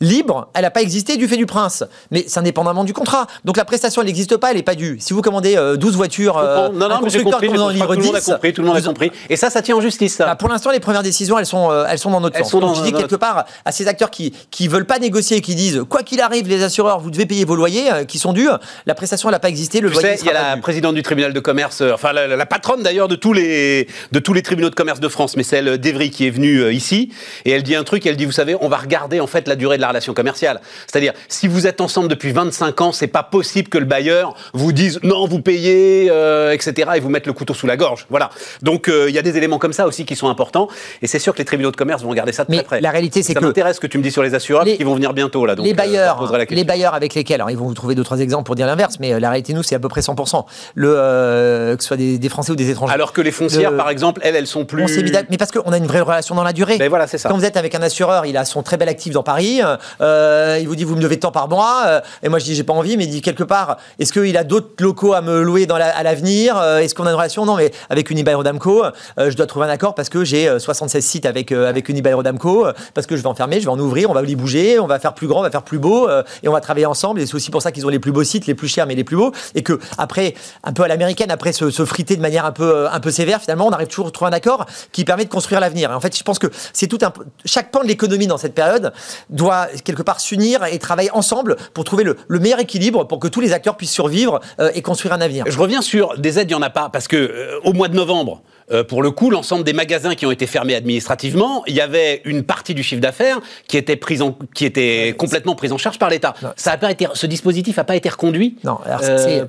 libre, 0.00 0.48
elle 0.54 0.62
n'a 0.62 0.70
pas 0.70 0.82
existé 0.82 1.16
du 1.16 1.26
fait 1.28 1.36
du 1.36 1.46
prince. 1.46 1.84
Mais 2.10 2.24
c'est 2.26 2.38
indépendamment 2.38 2.84
du 2.84 2.92
contrat. 2.92 3.26
Donc 3.44 3.56
la 3.56 3.64
prestation, 3.64 4.02
elle 4.02 4.06
n'existe 4.06 4.36
pas, 4.36 4.50
elle 4.50 4.56
n'est 4.56 4.62
pas 4.62 4.74
due. 4.74 4.96
Si 5.00 5.12
vous 5.12 5.22
commandez 5.22 5.54
12 5.54 5.58
euh, 5.58 5.96
voitures, 5.96 6.38
euh, 6.38 6.68
non, 6.68 6.88
non, 6.88 7.00
j'ai 7.06 7.22
compris, 7.22 7.48
tout 7.48 7.54
le 7.54 7.58
monde 7.58 7.70
a 8.14 8.20
compris, 8.20 8.52
tout 8.52 8.62
le 8.62 8.68
monde 8.68 8.76
a 8.76 8.82
compris. 8.82 9.10
Et 9.28 9.36
ça, 9.36 9.50
ça 9.50 9.62
tient 9.62 9.76
en 9.76 9.80
justice, 9.80 10.16
ça. 10.16 10.26
Bah, 10.26 10.36
pour 10.36 10.48
l'instant, 10.48 10.70
les 10.70 10.80
premières 10.80 11.02
décisions, 11.02 11.38
elles 11.38 11.46
sont, 11.46 11.70
euh, 11.70 11.86
elles 11.88 11.98
sont 11.98 12.10
dans 12.10 12.20
notre 12.20 12.36
elles 12.38 12.44
Sont 12.44 12.74
je 12.74 12.82
dis 12.82 12.92
quelque 12.92 13.16
part 13.16 13.44
à 13.64 13.72
ces 13.72 13.88
acteurs 13.88 14.10
qui 14.10 14.32
qui 14.50 14.68
veulent 14.68 14.86
pas 14.86 14.98
négocier, 14.98 15.40
qui 15.40 15.54
disent 15.54 15.82
quoi 15.88 16.02
qu'il 16.02 16.20
arrive, 16.20 16.48
les 16.48 16.62
assureurs, 16.62 17.00
vous 17.00 17.10
devez 17.10 17.26
payer 17.26 17.44
vos 17.44 17.56
loyers 17.56 18.06
qui 18.06 18.18
sont 18.18 18.32
dus. 18.32 18.48
La 18.86 18.94
prestation, 18.94 19.28
elle 19.28 19.34
n'a 19.34 19.38
pas 19.38 19.48
existé. 19.48 19.80
Le 19.80 19.88
loyer. 19.88 20.16
il 20.20 20.26
y 20.26 20.30
a 20.30 20.32
la 20.32 20.56
présidente 20.56 20.94
du 20.94 21.02
tribunal 21.02 21.32
de 21.32 21.40
commerce, 21.40 21.82
enfin 21.92 22.12
la, 22.12 22.46
patronne 22.46 22.82
d'ailleurs 22.82 23.08
de 23.08 23.16
tous 23.16 23.32
les 23.32 23.88
de 24.12 24.18
tous 24.18 24.32
les 24.32 24.42
tribunaux 24.42 24.70
de 24.70 24.74
commerce 24.74 25.00
de 25.00 25.08
France, 25.08 25.36
mais 25.36 25.42
celle 25.42 25.78
d'Evry 25.78 26.10
qui 26.10 26.26
est 26.26 26.30
venue 26.30 26.70
ici 26.72 27.10
et 27.44 27.50
elle 27.50 27.62
dit 27.62 27.74
un 27.74 27.84
truc. 27.84 28.06
Elle 28.06 28.16
dit, 28.16 28.24
vous 28.24 28.32
savez, 28.32 28.56
on 28.60 28.68
va 28.68 28.76
regarder 28.76 29.20
en 29.20 29.26
fait 29.26 29.48
la 29.48 29.56
durée 29.56 29.76
de 29.76 29.82
la 29.82 29.87
relation 29.88 30.14
commerciale. 30.14 30.60
C'est-à-dire, 30.86 31.12
si 31.28 31.48
vous 31.48 31.66
êtes 31.66 31.80
ensemble 31.80 32.08
depuis 32.08 32.32
25 32.32 32.80
ans, 32.80 32.92
c'est 32.92 33.06
pas 33.06 33.22
possible 33.22 33.68
que 33.68 33.78
le 33.78 33.84
bailleur 33.84 34.34
vous 34.52 34.72
dise 34.72 35.00
non, 35.02 35.26
vous 35.26 35.40
payez, 35.40 36.08
euh, 36.10 36.52
etc. 36.52 36.90
et 36.96 37.00
vous 37.00 37.08
mette 37.08 37.26
le 37.26 37.32
couteau 37.32 37.54
sous 37.54 37.66
la 37.66 37.76
gorge. 37.76 38.06
Voilà. 38.10 38.30
Donc 38.62 38.88
euh, 38.88 39.08
il 39.08 39.14
y 39.14 39.18
a 39.18 39.22
des 39.22 39.36
éléments 39.36 39.58
comme 39.58 39.72
ça 39.72 39.86
aussi 39.86 40.04
qui 40.04 40.16
sont 40.16 40.28
importants. 40.28 40.68
Et 41.02 41.06
c'est 41.06 41.18
sûr 41.18 41.32
que 41.32 41.38
les 41.38 41.44
tribunaux 41.44 41.70
de 41.70 41.76
commerce 41.76 42.02
vont 42.02 42.10
regarder 42.10 42.32
ça 42.32 42.44
de 42.44 42.52
très 42.52 42.62
près. 42.62 42.80
La 42.80 42.90
réalité, 42.90 43.22
c'est 43.22 43.34
que. 43.34 43.40
Ça 43.40 43.46
m'intéresse 43.46 43.76
ce 43.76 43.80
que 43.80 43.86
tu 43.86 43.98
me 43.98 44.02
dis 44.02 44.10
sur 44.10 44.22
les 44.22 44.34
assureurs 44.34 44.64
qui 44.64 44.82
vont 44.84 44.94
venir 44.94 45.12
bientôt 45.12 45.46
là. 45.46 45.54
Donc, 45.54 45.66
les 45.66 45.72
euh, 45.72 45.76
bailleurs, 45.76 46.32
les 46.50 46.64
bailleurs 46.64 46.94
avec 46.94 47.14
lesquels, 47.14 47.40
alors 47.40 47.50
ils 47.50 47.56
vont 47.56 47.66
vous 47.66 47.74
trouver 47.74 47.94
deux 47.94 48.04
trois 48.04 48.18
exemples 48.18 48.44
pour 48.44 48.54
dire 48.54 48.66
l'inverse, 48.66 48.96
mais 49.00 49.18
la 49.18 49.30
réalité 49.30 49.52
nous 49.52 49.62
c'est 49.62 49.74
à 49.74 49.78
peu 49.78 49.88
près 49.88 50.00
100%. 50.00 50.44
Le 50.74 51.74
que 51.76 51.82
ce 51.82 51.88
soit 51.88 51.96
des, 51.96 52.28
Français 52.28 52.52
ou 52.52 52.56
des 52.56 52.70
étrangers. 52.70 52.92
Alors 52.92 53.12
que 53.12 53.20
les 53.20 53.30
foncières, 53.30 53.74
par 53.76 53.88
exemple, 53.88 54.20
elles, 54.22 54.36
elles 54.36 54.46
sont 54.46 54.64
plus. 54.64 54.86
mais 55.30 55.36
parce 55.38 55.50
qu'on 55.50 55.72
a 55.72 55.78
une 55.78 55.86
vraie 55.86 56.00
relation 56.00 56.34
dans 56.34 56.42
la 56.42 56.52
durée. 56.52 56.74
Mais 56.74 56.86
ben 56.86 56.88
voilà, 56.90 57.06
c'est 57.06 57.18
ça. 57.18 57.28
Quand 57.28 57.36
vous 57.36 57.44
êtes 57.44 57.56
avec 57.56 57.74
un 57.74 57.82
assureur, 57.82 58.26
il 58.26 58.36
a 58.36 58.44
son 58.44 58.62
très 58.62 58.76
bel 58.76 58.88
actif 58.88 59.12
dans 59.12 59.22
Paris. 59.22 59.60
Il 60.00 60.66
vous 60.66 60.76
dit 60.76 60.84
vous 60.84 60.96
me 60.96 61.02
devez 61.02 61.18
tant 61.18 61.32
par 61.32 61.48
mois. 61.48 61.84
Euh, 61.86 62.00
et 62.22 62.28
moi, 62.28 62.38
je 62.38 62.44
dis, 62.44 62.54
j'ai 62.54 62.64
pas 62.64 62.72
envie, 62.72 62.96
mais 62.96 63.04
il 63.04 63.10
dit 63.10 63.22
quelque 63.22 63.44
part, 63.44 63.78
est-ce 63.98 64.12
qu'il 64.12 64.36
a 64.36 64.44
d'autres 64.44 64.70
locaux 64.80 65.14
à 65.14 65.20
me 65.20 65.42
louer 65.42 65.66
à 65.70 66.02
l'avenir? 66.02 66.56
Euh, 66.56 66.78
Est-ce 66.78 66.94
qu'on 66.94 67.06
a 67.06 67.10
une 67.10 67.16
relation? 67.16 67.44
Non, 67.44 67.56
mais 67.56 67.70
avec 67.90 68.10
Unibail 68.10 68.34
Rodamco, 68.34 68.84
euh, 68.84 69.30
je 69.30 69.36
dois 69.36 69.46
trouver 69.46 69.66
un 69.66 69.70
accord 69.70 69.94
parce 69.94 70.08
que 70.08 70.24
j'ai 70.24 70.58
76 70.58 71.04
sites 71.04 71.26
avec, 71.26 71.52
avec 71.52 71.88
Unibail 71.88 72.14
Rodamco, 72.14 72.66
parce 72.94 73.06
que 73.06 73.16
je 73.16 73.22
vais 73.22 73.28
en 73.28 73.34
fermer, 73.34 73.60
je 73.60 73.66
vais 73.66 73.70
en 73.70 73.78
ouvrir, 73.78 74.10
on 74.10 74.14
va 74.14 74.22
les 74.22 74.36
bouger, 74.36 74.78
on 74.78 74.86
va 74.86 74.98
faire 74.98 75.14
plus 75.14 75.26
grand, 75.26 75.40
on 75.40 75.42
va 75.42 75.50
faire 75.50 75.62
plus 75.62 75.78
beau, 75.78 76.08
et 76.42 76.48
on 76.48 76.52
va 76.52 76.60
travailler 76.60 76.86
ensemble. 76.86 77.20
Et 77.20 77.26
c'est 77.26 77.34
aussi 77.34 77.50
pour 77.50 77.62
ça 77.62 77.72
qu'ils 77.72 77.86
ont 77.86 77.90
les 77.90 77.98
plus 77.98 78.12
beaux 78.12 78.24
sites, 78.24 78.46
les 78.46 78.54
plus 78.54 78.68
chers, 78.68 78.86
mais 78.86 78.94
les 78.94 79.04
plus 79.04 79.16
beaux. 79.16 79.32
Et 79.54 79.62
que 79.62 79.78
après, 79.96 80.34
un 80.64 80.72
peu 80.72 80.82
à 80.82 80.88
l'américaine, 80.88 81.30
après 81.30 81.52
se, 81.52 81.70
friter 81.84 82.16
de 82.16 82.22
manière 82.22 82.44
un 82.44 82.52
peu, 82.52 82.88
un 82.88 83.00
peu 83.00 83.10
sévère, 83.10 83.40
finalement, 83.40 83.66
on 83.66 83.70
arrive 83.70 83.88
toujours 83.88 84.08
à 84.08 84.10
trouver 84.10 84.30
un 84.30 84.34
accord 84.34 84.66
qui 84.92 85.04
permet 85.04 85.24
de 85.24 85.30
construire 85.30 85.60
l'avenir. 85.60 85.90
En 85.90 86.00
fait, 86.00 86.16
je 86.16 86.22
pense 86.22 86.38
que 86.38 86.48
c'est 86.72 86.86
tout 86.86 86.98
un. 87.02 87.12
Chaque 87.44 87.70
pan 87.70 87.82
de 87.82 87.88
l'économie 87.88 88.26
dans 88.26 88.38
cette 88.38 88.54
période 88.54 88.92
doit 89.30 89.67
quelque 89.84 90.02
part 90.02 90.20
s'unir 90.20 90.64
et 90.64 90.78
travailler 90.78 91.10
ensemble 91.12 91.56
pour 91.74 91.84
trouver 91.84 92.04
le, 92.04 92.38
meilleur 92.38 92.60
équilibre 92.60 93.04
pour 93.04 93.18
que 93.18 93.28
tous 93.28 93.40
les 93.40 93.52
acteurs 93.52 93.76
puissent 93.76 93.92
survivre 93.92 94.40
euh, 94.60 94.70
et 94.74 94.82
construire 94.82 95.14
un 95.14 95.20
avenir. 95.20 95.44
Je 95.46 95.58
reviens 95.58 95.82
sur 95.82 96.16
des 96.18 96.38
aides, 96.38 96.50
il 96.50 96.54
n'y 96.54 96.58
en 96.58 96.62
a 96.62 96.70
pas, 96.70 96.88
parce 96.88 97.08
que 97.08 97.16
euh, 97.16 97.60
au 97.64 97.72
mois 97.72 97.88
de 97.88 97.96
novembre, 97.96 98.42
euh, 98.70 98.84
pour 98.84 99.02
le 99.02 99.10
coup, 99.10 99.30
l'ensemble 99.30 99.64
des 99.64 99.72
magasins 99.72 100.14
qui 100.14 100.26
ont 100.26 100.30
été 100.30 100.46
fermés 100.46 100.74
administrativement, 100.74 101.62
il 101.66 101.74
y 101.74 101.80
avait 101.80 102.20
une 102.24 102.42
partie 102.42 102.74
du 102.74 102.82
chiffre 102.82 103.00
d'affaires 103.00 103.40
qui 103.66 103.76
était 103.76 103.96
prise 103.96 104.22
en, 104.22 104.36
qui 104.54 104.66
était 104.66 105.14
complètement 105.16 105.54
prise 105.54 105.72
en 105.72 105.78
charge 105.78 105.98
par 105.98 106.10
l'État. 106.10 106.34
Ça 106.56 106.72
a 106.72 106.76
pas 106.76 106.90
été, 106.90 107.06
ce 107.14 107.26
dispositif 107.26 107.76
n'a 107.78 107.84
pas 107.84 107.96
été 107.96 108.08
reconduit 108.08 108.56
non, 108.64 108.78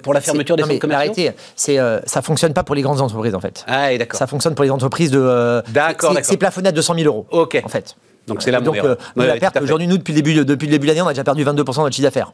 pour 0.01 0.13
la 0.13 0.21
fermeture 0.21 0.55
des 0.55 0.63
centres 0.63 0.79
commerciaux. 0.79 1.11
Arrêtez, 1.11 1.31
c'est 1.55 1.77
ça 2.05 2.21
fonctionne 2.21 2.53
pas 2.53 2.63
pour 2.63 2.75
les 2.75 2.81
grandes 2.81 3.01
entreprises 3.01 3.35
en 3.35 3.39
fait. 3.39 3.65
Ah, 3.67 3.95
d'accord. 3.97 4.17
Ça 4.17 4.27
fonctionne 4.27 4.55
pour 4.55 4.63
les 4.63 4.71
entreprises 4.71 5.11
de. 5.11 5.61
d'accord, 5.69 6.15
C'est 6.23 6.38
plafonné 6.38 6.69
à 6.69 6.71
200 6.71 6.95
000 6.95 7.07
euros. 7.07 7.25
Ok. 7.31 7.61
En 7.63 7.69
fait. 7.69 7.95
Donc 8.29 8.41
c'est 8.41 8.51
la 8.51 8.62
Donc, 8.62 8.77
la 9.15 9.36
perte, 9.38 9.59
aujourd'hui, 9.62 9.88
nous, 9.88 9.98
depuis 9.98 10.13
le 10.13 10.21
début, 10.21 10.45
depuis 10.45 10.67
le 10.67 10.71
début 10.71 10.88
de 10.88 10.91
l'année, 10.91 11.01
on 11.01 11.07
a 11.07 11.13
déjà 11.13 11.24
perdu 11.24 11.43
22% 11.43 11.48
de 11.48 11.53
notre 11.62 11.91
chiffre 11.91 12.03
d'affaires. 12.03 12.31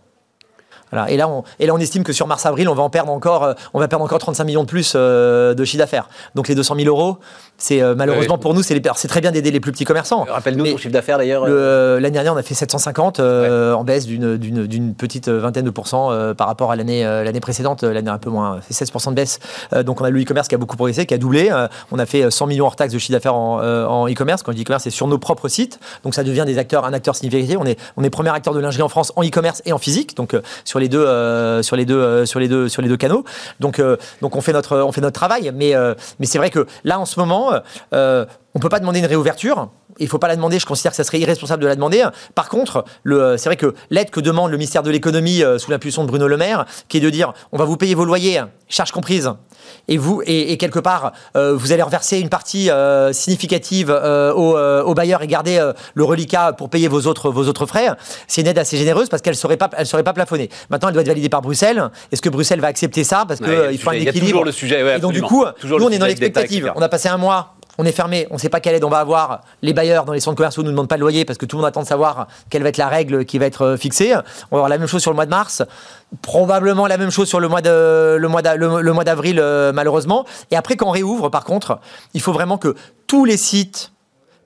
Et, 1.08 1.18
là, 1.18 1.28
on, 1.28 1.44
et 1.60 1.68
là, 1.68 1.74
on 1.74 1.78
estime 1.78 2.04
que 2.04 2.14
sur 2.14 2.28
mars-avril, 2.28 2.70
on 2.70 2.74
va 2.74 2.84
en 2.84 2.90
perdre 2.90 3.12
encore, 3.12 3.44
euh, 3.44 3.54
on 3.74 3.80
va 3.80 3.88
perdre 3.88 4.06
encore 4.06 4.20
35 4.20 4.44
millions 4.46 4.64
de 4.64 4.68
plus 4.68 4.94
euh, 4.96 5.54
de 5.54 5.66
chiffre 5.66 5.80
d'affaires. 5.80 6.10
Donc 6.36 6.48
les 6.48 6.56
200 6.56 6.76
000 6.78 6.88
euros, 6.88 7.18
c'est 7.58 7.82
euh, 7.82 7.96
malheureusement 7.96 8.38
pour 8.38 8.54
nous, 8.54 8.64
c'est 8.64 9.08
très 9.08 9.22
bien 9.22 9.32
d'aider 9.32 9.52
les 9.52 9.60
plus 9.60 9.72
petits 9.72 9.86
commerçants. 9.86 10.26
Rappelle-nous 10.30 10.66
ton 10.66 10.78
chiffre 10.78 10.94
d'affaires 10.94 11.18
d'ailleurs. 11.18 11.46
L'année 11.48 12.12
dernière, 12.12 12.34
on 12.34 12.38
a 12.38 12.44
fait 12.44 12.54
750 12.54 13.20
en 13.20 13.84
baisse 13.84 14.06
d'une 14.06 14.96
petite 14.96 15.30
vingtaine 15.30 15.66
de 15.66 15.70
pourcents 15.70 16.12
par 16.36 16.48
rapport 16.48 16.72
à 16.72 16.76
l'année 16.76 17.04
l'année 17.04 17.40
précédente, 17.40 17.84
l'année 17.84 18.10
un 18.10 18.18
peu 18.18 18.30
moins, 18.30 18.60
c'est 18.70 18.86
16% 18.86 19.10
de 19.10 19.16
baisse. 19.16 19.40
donc 19.84 20.02
on 20.02 20.06
a 20.06 20.10
le 20.10 20.22
e-commerce 20.22 20.48
qui 20.48 20.56
a 20.56 20.58
beaucoup 20.58 20.76
progressé, 20.76 21.06
qui 21.06 21.14
a 21.14 21.18
doublé. 21.18 21.52
on 21.92 22.00
a 22.00 22.06
fait 22.06 22.30
100 22.30 22.48
millions 22.48 22.66
hors 22.66 22.76
taxes 22.76 22.94
de 22.94 23.00
chiffre 23.00 23.14
d'affaires 23.14 23.36
en 23.36 24.08
e-commerce. 24.08 24.44
Quand 24.44 24.52
je 24.52 24.58
dis 24.58 24.64
e-commerce, 24.64 24.84
c'est 24.84 24.90
sur 24.90 25.08
nos 25.08 25.18
propres 25.18 25.48
sites. 25.48 25.80
Donc 26.04 26.16
ça 26.16 26.24
devient 26.24 26.44
des 26.46 26.58
acteurs, 26.58 26.86
un 26.86 26.94
acteur 26.94 27.16
significatif. 27.16 27.58
On 27.60 27.66
est, 27.66 27.80
on 27.98 28.04
est 28.04 28.10
premier 28.10 28.30
acteur 28.30 28.54
de 28.54 28.60
lingerie 28.60 28.84
en 28.84 28.90
France 28.90 29.12
en 29.16 29.24
e-commerce 29.24 29.62
et 29.66 29.74
en 29.74 29.78
physique. 29.78 30.16
Donc 30.16 30.36
sur 30.64 30.80
les 30.80 30.85
deux 30.90 31.62
sur 31.64 31.76
les 31.76 31.86
deux 31.86 32.00
euh, 32.00 32.26
sur 32.26 32.40
les 32.40 32.48
deux 32.48 32.70
sur 32.70 32.82
les 32.82 32.88
deux 32.88 32.98
canaux. 32.98 33.24
Donc 33.60 33.80
euh, 33.80 33.98
donc 34.22 34.36
on 34.36 34.42
fait 34.42 34.54
notre 34.54 34.80
on 34.80 34.92
fait 34.92 35.02
notre 35.02 35.20
travail, 35.20 35.52
mais 35.54 35.76
euh, 35.76 35.94
mais 36.20 36.26
c'est 36.26 36.38
vrai 36.38 36.50
que 36.50 36.66
là 36.84 37.00
en 37.00 37.06
ce 37.06 37.20
moment 37.20 37.54
on 38.56 38.60
peut 38.60 38.70
pas 38.70 38.80
demander 38.80 39.00
une 39.00 39.06
réouverture. 39.06 39.70
Il 40.00 40.08
faut 40.08 40.18
pas 40.18 40.28
la 40.28 40.36
demander. 40.36 40.60
Je 40.60 40.66
considère 40.66 40.92
que 40.92 40.96
ça 40.96 41.04
serait 41.04 41.20
irresponsable 41.20 41.62
de 41.62 41.68
la 41.68 41.76
demander. 41.76 42.08
Par 42.34 42.50
contre, 42.50 42.86
c'est 43.06 43.46
vrai 43.46 43.58
que 43.58 43.76
l'aide 43.90 44.10
que 44.10 44.22
demande 44.22 44.50
le 44.50 44.58
ministère 44.58 44.82
de 44.82 44.90
l'économie 44.90 45.44
sous 45.58 45.72
l'impulsion 45.72 46.04
de 46.04 46.08
Bruno 46.08 46.28
Le 46.28 46.38
Maire, 46.38 46.66
qui 46.88 46.98
est 46.98 47.02
de 47.02 47.10
dire 47.10 47.34
on 47.52 47.58
va 47.58 47.66
vous 47.66 47.78
payer 47.78 47.96
vos 47.96 48.06
loyers, 48.06 48.42
charges 48.68 48.92
comprises, 48.92 49.32
et 49.88 49.98
vous 49.98 50.22
et, 50.26 50.58
quelque 50.58 50.80
part 50.80 51.12
euh, 51.36 51.56
vous 51.56 51.72
allez 51.72 51.82
reverser 51.82 52.20
une 52.20 52.30
partie 52.30 52.70
euh, 52.70 53.14
significative 53.14 53.90
euh, 53.90 54.32
au, 54.34 54.94
bailleur 54.94 55.22
et 55.22 55.28
garder 55.28 55.72
le 55.94 56.04
reliquat 56.04 56.54
pour 56.54 56.70
payer 56.70 56.88
vos 56.88 57.02
autres 57.02 57.30
vos 57.30 57.48
autres 57.48 57.66
frais. 57.66 57.90
C'est 58.28 58.42
une 58.42 58.48
aide 58.48 58.58
assez 58.58 58.78
généreuse 58.78 59.10
parce 59.10 59.22
qu'elle 59.22 59.36
serait 59.36 59.58
pas 59.58 59.70
elle 59.78 59.86
serait 59.86 60.04
pas 60.04 60.14
plafonnée. 60.14 60.50
Maintenant, 60.70 60.90
elle 60.90 60.94
doit 60.94 61.02
être 61.02 61.10
validée 61.10 61.30
par 61.30 61.42
Bruxelles. 61.42 61.90
Est-ce 62.12 62.22
que 62.22 62.30
Bruxelles 62.30 62.62
va 62.62 62.68
accepter 62.68 63.04
ça 63.04 63.26
parce 63.28 63.40
qu'il 63.40 63.78
faut 63.78 63.90
un 63.90 63.94
équilibre 63.94 64.44
le 64.44 64.52
sujet. 64.52 64.96
et 64.96 65.00
donc 65.00 65.14
du 65.14 65.22
coup, 65.22 65.46
nous 65.64 65.84
on 65.84 65.90
est 65.90 65.98
dans 66.00 66.06
l'expectative. 66.06 66.72
On 66.76 66.82
a 66.82 66.90
passé 66.90 67.10
un 67.10 67.18
mois 67.18 67.55
on 67.78 67.86
est 67.86 67.92
fermé, 67.92 68.28
on 68.32 68.36
ne 68.36 68.40
sait 68.40 68.50
pas 68.50 68.60
quelle 68.60 68.76
aide 68.76 68.84
on 68.84 68.90
va 68.90 69.00
avoir. 69.00 69.42
Les 69.62 69.74
bailleurs 69.74 70.06
dans 70.06 70.14
les 70.14 70.20
centres 70.20 70.38
commerciaux 70.38 70.64
ne 70.64 70.68
nous 70.68 70.74
demandent 70.74 70.88
pas 70.88 70.96
de 70.96 71.02
loyer 71.02 71.26
parce 71.26 71.38
que 71.38 71.46
tout 71.46 71.58
le 71.58 71.62
monde 71.62 71.68
attend 71.68 71.82
de 71.82 71.88
savoir 71.88 72.28
quelle 72.50 72.64
va 72.64 72.70
être 72.70 72.78
la 72.78 72.88
règle 72.88 73.26
qui 73.26 73.38
va 73.38 73.46
être 73.46 73.62
euh, 73.64 73.78
fixée. 73.78 74.14
On 74.52 74.56
va 74.56 74.58
avoir 74.58 74.70
la 74.70 74.78
même 74.78 74.88
chose 74.88 75.02
sur 75.02 75.12
le 75.12 75.16
mois 75.16 75.26
de 75.26 75.32
mars, 75.32 75.64
probablement 76.22 76.88
la 76.88 76.98
même 76.98 77.12
chose 77.12 77.28
sur 77.28 77.40
le 77.40 77.48
mois 77.48 77.62
le 77.62 78.28
mois 78.28 79.04
d'avril 79.04 79.40
euh, 79.40 79.72
malheureusement. 79.74 80.26
Et 80.52 80.56
après 80.56 80.76
quand 80.76 80.88
on 80.88 80.92
réouvre, 80.92 81.30
par 81.30 81.44
contre, 81.44 81.80
il 82.14 82.22
faut 82.22 82.34
vraiment 82.34 82.58
que 82.58 82.76
tous 83.08 83.26
les 83.26 83.38
sites 83.38 83.92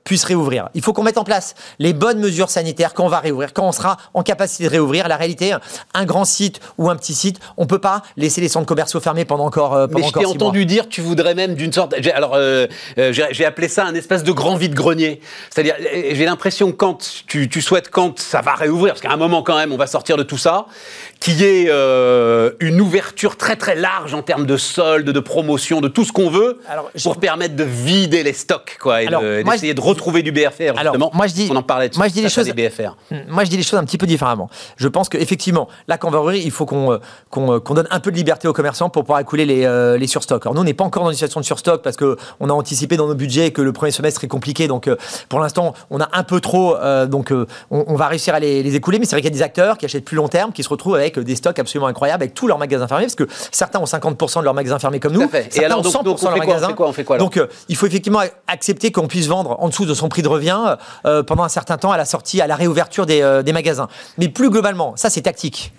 puisse 0.03 0.23
réouvrir. 0.23 0.69
Il 0.73 0.81
faut 0.81 0.93
qu'on 0.93 1.03
mette 1.03 1.17
en 1.17 1.23
place 1.23 1.55
les 1.77 1.93
bonnes 1.93 2.19
mesures 2.19 2.49
sanitaires 2.49 2.93
quand 2.93 3.05
on 3.05 3.09
va 3.09 3.19
réouvrir, 3.19 3.53
quand 3.53 3.67
on 3.67 3.71
sera 3.71 3.97
en 4.13 4.23
capacité 4.23 4.63
de 4.63 4.69
réouvrir. 4.69 5.07
La 5.07 5.17
réalité, 5.17 5.55
un 5.93 6.05
grand 6.05 6.25
site 6.25 6.59
ou 6.77 6.89
un 6.89 6.95
petit 6.95 7.13
site, 7.13 7.39
on 7.57 7.67
peut 7.67 7.79
pas 7.79 8.01
laisser 8.17 8.41
les 8.41 8.49
centres 8.49 8.65
commerciaux 8.65 8.99
fermés 8.99 9.25
pendant 9.25 9.45
encore. 9.45 9.73
Euh, 9.73 9.87
pendant 9.87 9.99
Mais 9.99 10.07
je 10.07 10.19
t'ai 10.19 10.25
entendu 10.25 10.65
dire, 10.65 10.89
tu 10.89 11.01
voudrais 11.01 11.35
même 11.35 11.55
d'une 11.55 11.73
sorte. 11.73 11.93
Alors, 12.13 12.33
euh, 12.35 12.67
euh, 12.97 13.13
j'ai 13.13 13.45
appelé 13.45 13.67
ça 13.67 13.85
un 13.85 13.95
espèce 13.95 14.23
de 14.23 14.31
grand 14.31 14.55
vide 14.55 14.73
grenier. 14.73 15.21
C'est-à-dire, 15.49 15.75
j'ai 15.79 16.25
l'impression 16.25 16.71
quand 16.71 17.23
tu, 17.27 17.49
tu, 17.49 17.61
souhaites 17.61 17.89
quand 17.89 18.19
ça 18.19 18.41
va 18.41 18.55
réouvrir, 18.55 18.93
parce 18.93 19.01
qu'à 19.01 19.11
un 19.11 19.17
moment 19.17 19.43
quand 19.43 19.57
même, 19.57 19.71
on 19.71 19.77
va 19.77 19.87
sortir 19.87 20.17
de 20.17 20.23
tout 20.23 20.37
ça, 20.37 20.65
qu'il 21.19 21.41
y 21.41 21.43
ait 21.43 21.69
une 22.59 22.81
ouverture 22.81 23.35
très 23.35 23.55
très 23.55 23.75
large 23.75 24.13
en 24.13 24.21
termes 24.21 24.45
de 24.45 24.57
soldes, 24.57 25.09
de 25.09 25.19
promotion, 25.19 25.81
de 25.81 25.87
tout 25.87 26.05
ce 26.05 26.11
qu'on 26.11 26.29
veut, 26.29 26.59
pour 27.03 27.17
permettre 27.17 27.55
de 27.55 27.63
vider 27.63 28.23
les 28.23 28.33
stocks, 28.33 28.77
quoi, 28.79 29.03
et 29.03 29.07
d'essayer 29.43 29.73
de, 29.73 29.81
retrouver 29.81 30.21
du 30.23 30.31
BFR, 30.31 30.77
Alors, 30.77 30.97
moi 31.13 31.27
je 31.27 31.33
dis, 31.33 31.49
on 31.51 31.55
en 31.55 31.63
parlait 31.63 31.89
moi 31.95 32.07
je 32.07 32.13
dis 32.13 32.21
les 32.21 32.29
choses, 32.29 32.49
BFR. 32.49 32.95
Moi 33.27 33.43
je 33.43 33.49
dis 33.49 33.57
les 33.57 33.63
choses 33.63 33.79
un 33.79 33.83
petit 33.83 33.97
peu 33.97 34.07
différemment. 34.07 34.49
Je 34.77 34.87
pense 34.87 35.09
qu'effectivement, 35.09 35.67
là 35.87 35.97
quand 35.97 36.07
on 36.07 36.11
va 36.11 36.21
ouvrir, 36.21 36.41
il 36.43 36.51
faut 36.51 36.65
qu'on 36.65 36.93
euh, 36.93 36.97
euh, 37.37 37.59
qu'on 37.59 37.73
donne 37.73 37.87
un 37.91 37.99
peu 37.99 38.11
de 38.11 38.15
liberté 38.15 38.47
aux 38.47 38.53
commerçants 38.53 38.89
pour 38.89 39.03
pouvoir 39.03 39.19
écouler 39.19 39.45
les, 39.45 39.65
euh, 39.65 39.97
les 39.97 40.07
surstocks. 40.07 40.45
Alors 40.45 40.55
nous, 40.55 40.61
on 40.61 40.65
n'est 40.65 40.73
pas 40.73 40.83
encore 40.83 41.03
dans 41.03 41.09
une 41.09 41.15
situation 41.15 41.39
de 41.39 41.45
surstock 41.45 41.81
parce 41.81 41.97
qu'on 41.97 42.15
a 42.49 42.51
anticipé 42.51 42.97
dans 42.97 43.07
nos 43.07 43.15
budgets 43.15 43.51
que 43.51 43.61
le 43.61 43.73
premier 43.73 43.91
semestre 43.91 44.23
est 44.23 44.27
compliqué. 44.27 44.67
Donc 44.67 44.89
pour 45.27 45.39
l'instant, 45.39 45.73
on 45.89 45.99
a 45.99 46.09
un 46.13 46.23
peu 46.23 46.39
trop, 46.39 46.77
donc 47.07 47.33
on, 47.69 47.95
va 47.95 48.07
réussir 48.07 48.33
à 48.33 48.39
les, 48.39 48.75
écouler. 48.75 48.99
Mais 48.99 49.05
c'est 49.05 49.15
vrai 49.15 49.21
qu'il 49.21 49.31
y 49.31 49.33
a 49.33 49.37
des 49.37 49.43
acteurs 49.43 49.77
qui 49.77 49.85
achètent 49.85 50.05
plus 50.05 50.15
long 50.15 50.27
terme, 50.27 50.51
qui 50.51 50.63
se 50.63 50.69
retrouvent 50.69 50.95
avec 50.95 51.08
des 51.17 51.35
stocks 51.35 51.59
absolument 51.59 51.87
incroyables, 51.87 52.23
avec 52.23 52.33
tous 52.33 52.47
leurs 52.47 52.57
magasins 52.57 52.87
fermés, 52.87 53.05
parce 53.05 53.15
que 53.15 53.27
certains 53.51 53.79
ont 53.79 53.85
50% 53.85 54.39
de 54.39 54.43
leurs 54.43 54.53
magasins 54.53 54.79
fermés 54.79 54.99
comme 54.99 55.13
nous. 55.13 55.29
Et 55.55 55.65
alors, 55.65 55.81
donc, 55.81 55.93
100% 55.93 56.03
donc, 56.03 56.19
on 56.21 56.27
fait 56.31 56.39
quoi, 56.39 56.55
on 56.55 56.67
fait 56.67 56.73
quoi, 56.73 56.87
on 56.87 56.93
fait 56.93 57.03
quoi 57.03 57.17
Donc 57.17 57.39
il 57.67 57.75
faut 57.75 57.85
effectivement 57.85 58.21
accepter 58.47 58.91
qu'on 58.91 59.07
puisse 59.07 59.27
vendre 59.27 59.57
en 59.59 59.69
dessous 59.69 59.85
de 59.85 59.93
son 59.93 60.09
prix 60.09 60.21
de 60.21 60.27
revient 60.27 60.77
euh, 61.05 61.23
pendant 61.23 61.43
un 61.43 61.49
certain 61.49 61.77
temps 61.77 61.91
à 61.91 61.97
la 61.97 62.05
sortie, 62.05 62.41
à 62.41 62.47
la 62.47 62.55
réouverture 62.55 63.05
des, 63.05 63.21
euh, 63.21 63.41
des 63.41 63.53
magasins. 63.53 63.87
Mais 64.17 64.29
plus 64.29 64.49
globalement, 64.49 64.93
ça 64.95 65.09
c'est 65.09 65.21
tactique. 65.21 65.73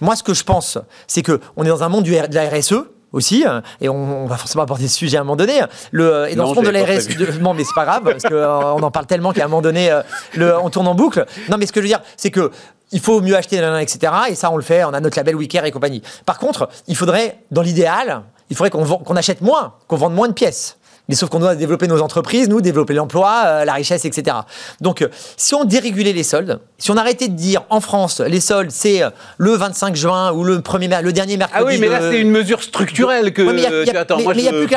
Moi, 0.00 0.16
ce 0.16 0.22
que 0.22 0.34
je 0.34 0.44
pense, 0.44 0.78
c'est 1.06 1.22
que 1.22 1.40
on 1.56 1.64
est 1.64 1.68
dans 1.68 1.82
un 1.82 1.88
monde 1.88 2.04
du, 2.04 2.12
de 2.12 2.34
la 2.34 2.48
RSE 2.48 2.74
aussi, 3.16 3.44
hein, 3.46 3.62
et 3.80 3.88
on, 3.88 4.26
va 4.26 4.36
forcément 4.36 4.62
aborder 4.62 4.88
ce 4.88 4.96
sujet 4.96 5.16
à 5.16 5.20
un 5.20 5.24
moment 5.24 5.36
donné. 5.36 5.60
Le, 5.90 6.28
et 6.28 6.36
dans 6.36 6.50
ce 6.50 6.54
monde 6.54 6.66
de 6.66 6.70
la 6.70 6.84
RSE, 6.84 7.40
non, 7.40 7.54
mais 7.54 7.64
c'est 7.64 7.74
pas 7.74 7.84
grave, 7.84 8.04
parce 8.04 8.22
qu'on 8.22 8.34
euh, 8.34 8.86
en 8.86 8.90
parle 8.90 9.06
tellement 9.06 9.32
qu'à 9.32 9.44
un 9.44 9.48
moment 9.48 9.62
donné, 9.62 9.90
le, 10.34 10.56
on 10.58 10.70
tourne 10.70 10.86
en 10.86 10.94
boucle. 10.94 11.24
Non, 11.48 11.56
mais 11.58 11.66
ce 11.66 11.72
que 11.72 11.80
je 11.80 11.84
veux 11.84 11.88
dire, 11.88 12.02
c'est 12.16 12.30
que 12.30 12.50
il 12.92 13.00
faut 13.00 13.20
mieux 13.20 13.36
acheter, 13.36 13.56
etc. 13.80 14.12
Et 14.28 14.34
ça, 14.34 14.50
on 14.50 14.56
le 14.56 14.62
fait, 14.62 14.84
on 14.84 14.94
a 14.94 15.00
notre 15.00 15.16
label 15.16 15.34
Wicker 15.34 15.64
et 15.64 15.72
compagnie. 15.72 16.02
Par 16.24 16.38
contre, 16.38 16.68
il 16.86 16.96
faudrait, 16.96 17.40
dans 17.50 17.62
l'idéal, 17.62 18.22
il 18.48 18.56
faudrait 18.56 18.70
qu'on 18.70 19.16
achète 19.16 19.40
moins, 19.40 19.74
qu'on 19.88 19.96
vende 19.96 20.14
moins 20.14 20.28
de 20.28 20.32
pièces. 20.32 20.76
Mais 21.08 21.14
sauf 21.14 21.30
qu'on 21.30 21.38
doit 21.38 21.54
développer 21.54 21.86
nos 21.86 22.00
entreprises, 22.00 22.48
nous, 22.48 22.60
développer 22.60 22.94
l'emploi, 22.94 23.42
euh, 23.46 23.64
la 23.64 23.74
richesse, 23.74 24.04
etc. 24.04 24.38
Donc, 24.80 25.02
euh, 25.02 25.08
si 25.36 25.54
on 25.54 25.64
dérégulait 25.64 26.12
les 26.12 26.24
soldes, 26.24 26.60
si 26.78 26.90
on 26.90 26.96
arrêtait 26.96 27.28
de 27.28 27.34
dire 27.34 27.62
en 27.70 27.80
France, 27.80 28.20
les 28.20 28.40
soldes, 28.40 28.70
c'est 28.70 29.02
euh, 29.02 29.10
le 29.38 29.52
25 29.52 29.94
juin 29.94 30.32
ou 30.32 30.42
le, 30.42 30.60
premier, 30.60 30.88
le 31.02 31.12
dernier 31.12 31.36
mercredi. 31.36 31.62
Ah 31.64 31.66
oui, 31.66 31.78
mais 31.78 31.88
là, 31.88 32.00
c'est 32.00 32.20
une 32.20 32.30
mesure 32.30 32.62
structurelle 32.62 33.32
que. 33.32 33.42
mais 33.42 33.50
il 33.50 33.56
n'y 33.56 33.66
a, 33.66 33.84
y 33.84 34.48
a 34.48 34.52
plus 34.52 34.66
que 34.66 34.72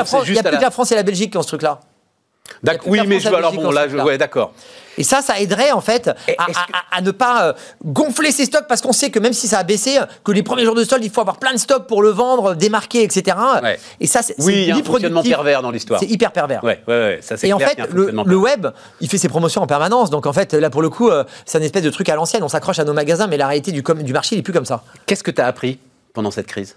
la 0.61 0.71
France 0.71 0.91
et 0.91 0.95
la 0.95 1.03
Belgique 1.03 1.31
qui 1.31 1.37
ont 1.37 1.41
ce 1.41 1.47
truc-là. 1.47 1.79
Oui, 2.85 2.99
mais 3.07 3.19
je, 3.19 3.29
alors 3.29 3.53
bon, 3.53 3.71
là, 3.71 3.87
je, 3.87 3.97
ouais, 3.97 4.17
d'accord. 4.17 4.53
Et 4.97 5.03
ça, 5.03 5.21
ça 5.21 5.39
aiderait 5.39 5.71
en 5.71 5.79
fait 5.79 6.11
à, 6.91 7.01
ne 7.01 7.11
pas 7.11 7.45
euh, 7.45 7.53
gonfler 7.85 8.31
ses 8.31 8.43
stocks 8.45 8.67
parce 8.67 8.81
qu'on 8.81 8.91
sait 8.91 9.09
que 9.09 9.19
même 9.19 9.31
si 9.31 9.47
ça 9.47 9.59
a 9.59 9.63
baissé, 9.63 9.97
que 10.25 10.31
les 10.33 10.43
premiers 10.43 10.65
jours 10.65 10.75
de 10.75 10.83
solde, 10.83 11.03
il 11.05 11.09
faut 11.09 11.21
avoir 11.21 11.37
plein 11.37 11.53
de 11.53 11.57
stocks 11.57 11.87
pour 11.87 12.01
le 12.01 12.09
vendre, 12.09 12.53
démarquer, 12.53 13.03
etc. 13.03 13.37
Et 14.01 14.07
ça, 14.07 14.21
c'est 14.21 14.35
oui, 14.39 14.55
il 14.55 14.67
y 14.67 14.71
a 14.71 14.75
un 14.75 14.83
fonctionnement 14.83 15.23
pervers 15.23 15.61
dans 15.61 15.71
l'histoire. 15.71 16.01
C'est 16.01 16.09
hyper 16.09 16.33
pervers. 16.33 16.61
Ouais, 16.65 16.81
ouais, 16.87 17.19
ça, 17.21 17.35
et 17.43 17.53
en 17.53 17.59
fait, 17.59 17.79
le, 17.93 18.35
web, 18.35 18.67
il 18.99 19.09
fait 19.09 19.17
ses 19.17 19.29
promotions 19.29 19.61
en 19.61 19.67
permanence. 19.67 20.09
Donc 20.09 20.25
en 20.25 20.33
fait, 20.33 20.53
là 20.53 20.69
pour 20.69 20.81
le 20.81 20.89
coup, 20.89 21.09
euh, 21.09 21.23
c'est 21.45 21.57
un 21.57 21.61
espèce 21.61 21.83
de 21.83 21.89
truc 21.89 22.09
à 22.09 22.15
l'ancienne. 22.15 22.43
On 22.43 22.49
s'accroche 22.49 22.79
à 22.79 22.83
nos 22.83 22.93
magasins, 22.93 23.27
mais 23.27 23.37
la 23.37 23.47
réalité 23.47 23.71
du, 23.71 23.81
du 23.81 24.13
marché, 24.13 24.35
il 24.35 24.39
n'est 24.39 24.43
plus 24.43 24.53
comme 24.53 24.65
ça. 24.65 24.83
Qu'est-ce 25.05 25.23
que 25.23 25.31
tu 25.31 25.41
as 25.41 25.45
appris 25.45 25.79
pendant 26.13 26.31
cette 26.31 26.47
crise? 26.47 26.75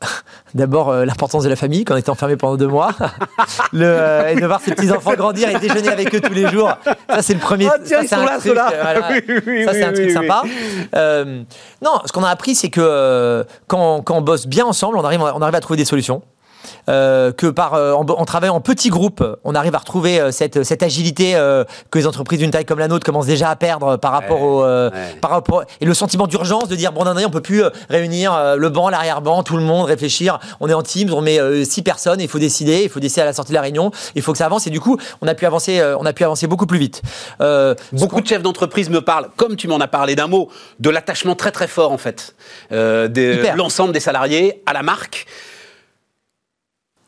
D'abord, 0.54 0.90
euh, 0.90 1.04
l'importance 1.04 1.44
de 1.44 1.48
la 1.48 1.56
famille, 1.56 1.84
quand 1.84 1.94
on 1.94 1.96
était 1.96 2.10
enfermé 2.10 2.36
pendant 2.36 2.56
deux 2.56 2.66
mois. 2.66 2.92
le, 3.72 3.84
euh, 3.84 4.28
et 4.28 4.36
de 4.36 4.46
voir 4.46 4.60
ses 4.60 4.74
petits-enfants 4.74 5.14
grandir 5.14 5.48
et 5.48 5.58
déjeuner 5.58 5.88
avec 5.88 6.14
eux 6.14 6.20
tous 6.20 6.32
les 6.32 6.48
jours. 6.48 6.70
Ça, 7.08 7.22
c'est 7.22 7.34
le 7.34 7.40
premier. 7.40 7.68
Oh, 7.68 7.78
tiens, 7.84 8.02
ça, 8.06 8.18
c'est 8.40 8.50
un, 8.50 9.02
truc, 9.02 9.24
ça, 9.64 9.72
c'est 9.72 9.84
un 9.84 9.92
truc 9.92 10.10
sympa. 10.10 10.42
Euh, 10.94 11.42
non, 11.82 12.00
ce 12.04 12.12
qu'on 12.12 12.24
a 12.24 12.30
appris, 12.30 12.54
c'est 12.54 12.70
que 12.70 13.44
quand, 13.66 14.02
quand, 14.02 14.16
on 14.16 14.22
bosse 14.22 14.46
bien 14.46 14.64
ensemble, 14.64 14.98
on 14.98 15.04
arrive, 15.04 15.20
on 15.20 15.42
arrive 15.42 15.54
à 15.54 15.60
trouver 15.60 15.78
des 15.78 15.84
solutions. 15.84 16.22
Euh, 16.88 17.32
que 17.32 17.46
par 17.46 17.74
euh, 17.74 17.92
en, 17.92 18.24
travaillant 18.24 18.54
en 18.54 18.60
petits 18.60 18.90
groupes, 18.90 19.24
on 19.44 19.54
arrive 19.54 19.74
à 19.74 19.78
retrouver 19.78 20.20
euh, 20.20 20.30
cette, 20.30 20.62
cette 20.62 20.82
agilité 20.82 21.32
que 21.90 21.98
les 21.98 22.06
entreprises 22.06 22.38
d'une 22.38 22.50
taille 22.50 22.64
comme 22.64 22.78
la 22.78 22.88
nôtre 22.88 23.04
commencent 23.04 23.26
déjà 23.26 23.50
à 23.50 23.56
perdre 23.56 23.96
par 23.96 24.12
rapport 24.12 24.42
au 24.42 24.64
par 25.20 25.30
rapport 25.30 25.64
et 25.80 25.84
le 25.84 25.94
sentiment 25.94 26.26
d'urgence 26.26 26.68
de 26.68 26.76
dire 26.76 26.92
bon 26.92 27.04
non, 27.04 27.14
on 27.24 27.30
peut 27.30 27.40
plus 27.40 27.62
réunir 27.88 28.56
le 28.56 28.68
banc, 28.68 28.88
l'arrière-banc, 28.88 29.42
tout 29.42 29.56
le 29.56 29.62
monde, 29.62 29.86
réfléchir. 29.86 30.38
On 30.60 30.68
est 30.68 30.74
en 30.74 30.82
Teams, 30.82 31.12
on 31.12 31.20
met 31.20 31.64
six 31.64 31.82
personnes, 31.82 32.20
il 32.20 32.28
faut 32.28 32.38
décider, 32.38 32.82
il 32.84 32.88
faut 32.88 33.00
décider 33.00 33.22
à 33.22 33.24
la 33.26 33.32
sortie 33.32 33.52
de 33.52 33.54
la 33.54 33.62
réunion, 33.62 33.90
il 34.14 34.22
faut 34.22 34.32
que 34.32 34.38
ça 34.38 34.46
avance 34.46 34.66
et 34.66 34.70
du 34.70 34.80
coup 34.80 34.98
on 35.20 35.28
a 35.28 35.34
pu 35.34 35.46
avancer, 35.46 35.82
on 35.98 36.06
a 36.06 36.12
pu 36.12 36.24
avancer 36.24 36.46
beaucoup 36.46 36.66
plus 36.66 36.78
vite. 36.78 37.02
Beaucoup 37.92 38.20
de 38.20 38.26
chefs 38.26 38.42
d'entreprise 38.42 38.90
me 38.90 39.00
parlent, 39.00 39.28
comme 39.36 39.56
tu 39.56 39.68
m'en 39.68 39.78
as 39.78 39.88
parlé 39.88 40.14
d'un 40.14 40.26
mot, 40.26 40.48
de 40.80 40.90
l'attachement 40.90 41.34
très 41.34 41.52
très 41.52 41.68
fort 41.68 41.92
en 41.92 41.98
fait 41.98 42.34
de 42.70 43.56
l'ensemble 43.56 43.92
des 43.92 44.00
salariés 44.00 44.62
à 44.66 44.72
la 44.72 44.82
marque 44.82 45.26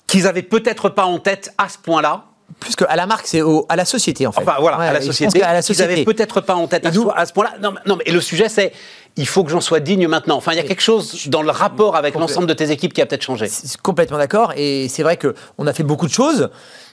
qu'ils 0.09 0.27
avaient 0.27 0.43
peut-être 0.43 0.89
pas 0.89 1.05
en 1.05 1.21
tête 1.21 1.55
à 1.57 1.69
ce 1.69 1.79
point-là. 1.79 2.25
Plus 2.61 2.75
qu'à 2.75 2.97
la 2.97 3.07
marque, 3.07 3.27
c'est 3.27 3.43
à 3.69 3.77
la 3.77 3.85
société 3.85 4.27
en 4.27 4.33
fait. 4.33 4.41
Enfin 4.41 4.57
voilà, 4.59 4.79
à 4.79 4.93
la 4.95 5.03
société. 5.03 5.43
À 5.43 5.53
la 5.53 5.61
société. 5.63 5.93
Ils 5.93 5.97
n'avaient 5.97 6.05
peut-être 6.05 6.41
pas 6.41 6.55
en 6.55 6.67
tête 6.67 6.85
à, 6.87 6.93
ce, 7.27 7.33
point-là. 7.33 7.53
Non, 7.63 7.75
non, 7.87 7.97
mais 7.97 8.11
le 8.11 8.21
sujet 8.23 8.49
c'est 8.49 8.73
il 9.17 9.27
faut 9.27 9.45
que 9.45 9.51
j'en 9.51 9.61
sois 9.61 9.81
digne 9.81 10.09
maintenant. 10.09 10.37
Enfin, 10.37 10.53
il 10.53 10.57
y 10.57 10.61
a 10.61 10.63
quelque 10.63 10.81
chose 10.81 11.29
dans 11.29 11.43
le 11.43 11.51
rapport 11.51 11.95
avec 11.95 12.15
l'ensemble 12.15 12.47
de 12.47 12.55
tes 12.55 12.71
équipes 12.71 12.95
qui 12.95 13.03
a 13.03 13.07
peut-être 13.07 13.23
changé. 13.23 13.49
Complètement 13.83 14.17
d'accord. 14.17 14.53
Et 14.57 14.89
c'est 14.89 15.03
vrai 15.03 15.19
qu'on 15.19 15.67
a 15.67 15.73
fait 15.73 15.83
beaucoup 15.83 16.07
de 16.07 16.13
choses, 16.13 16.49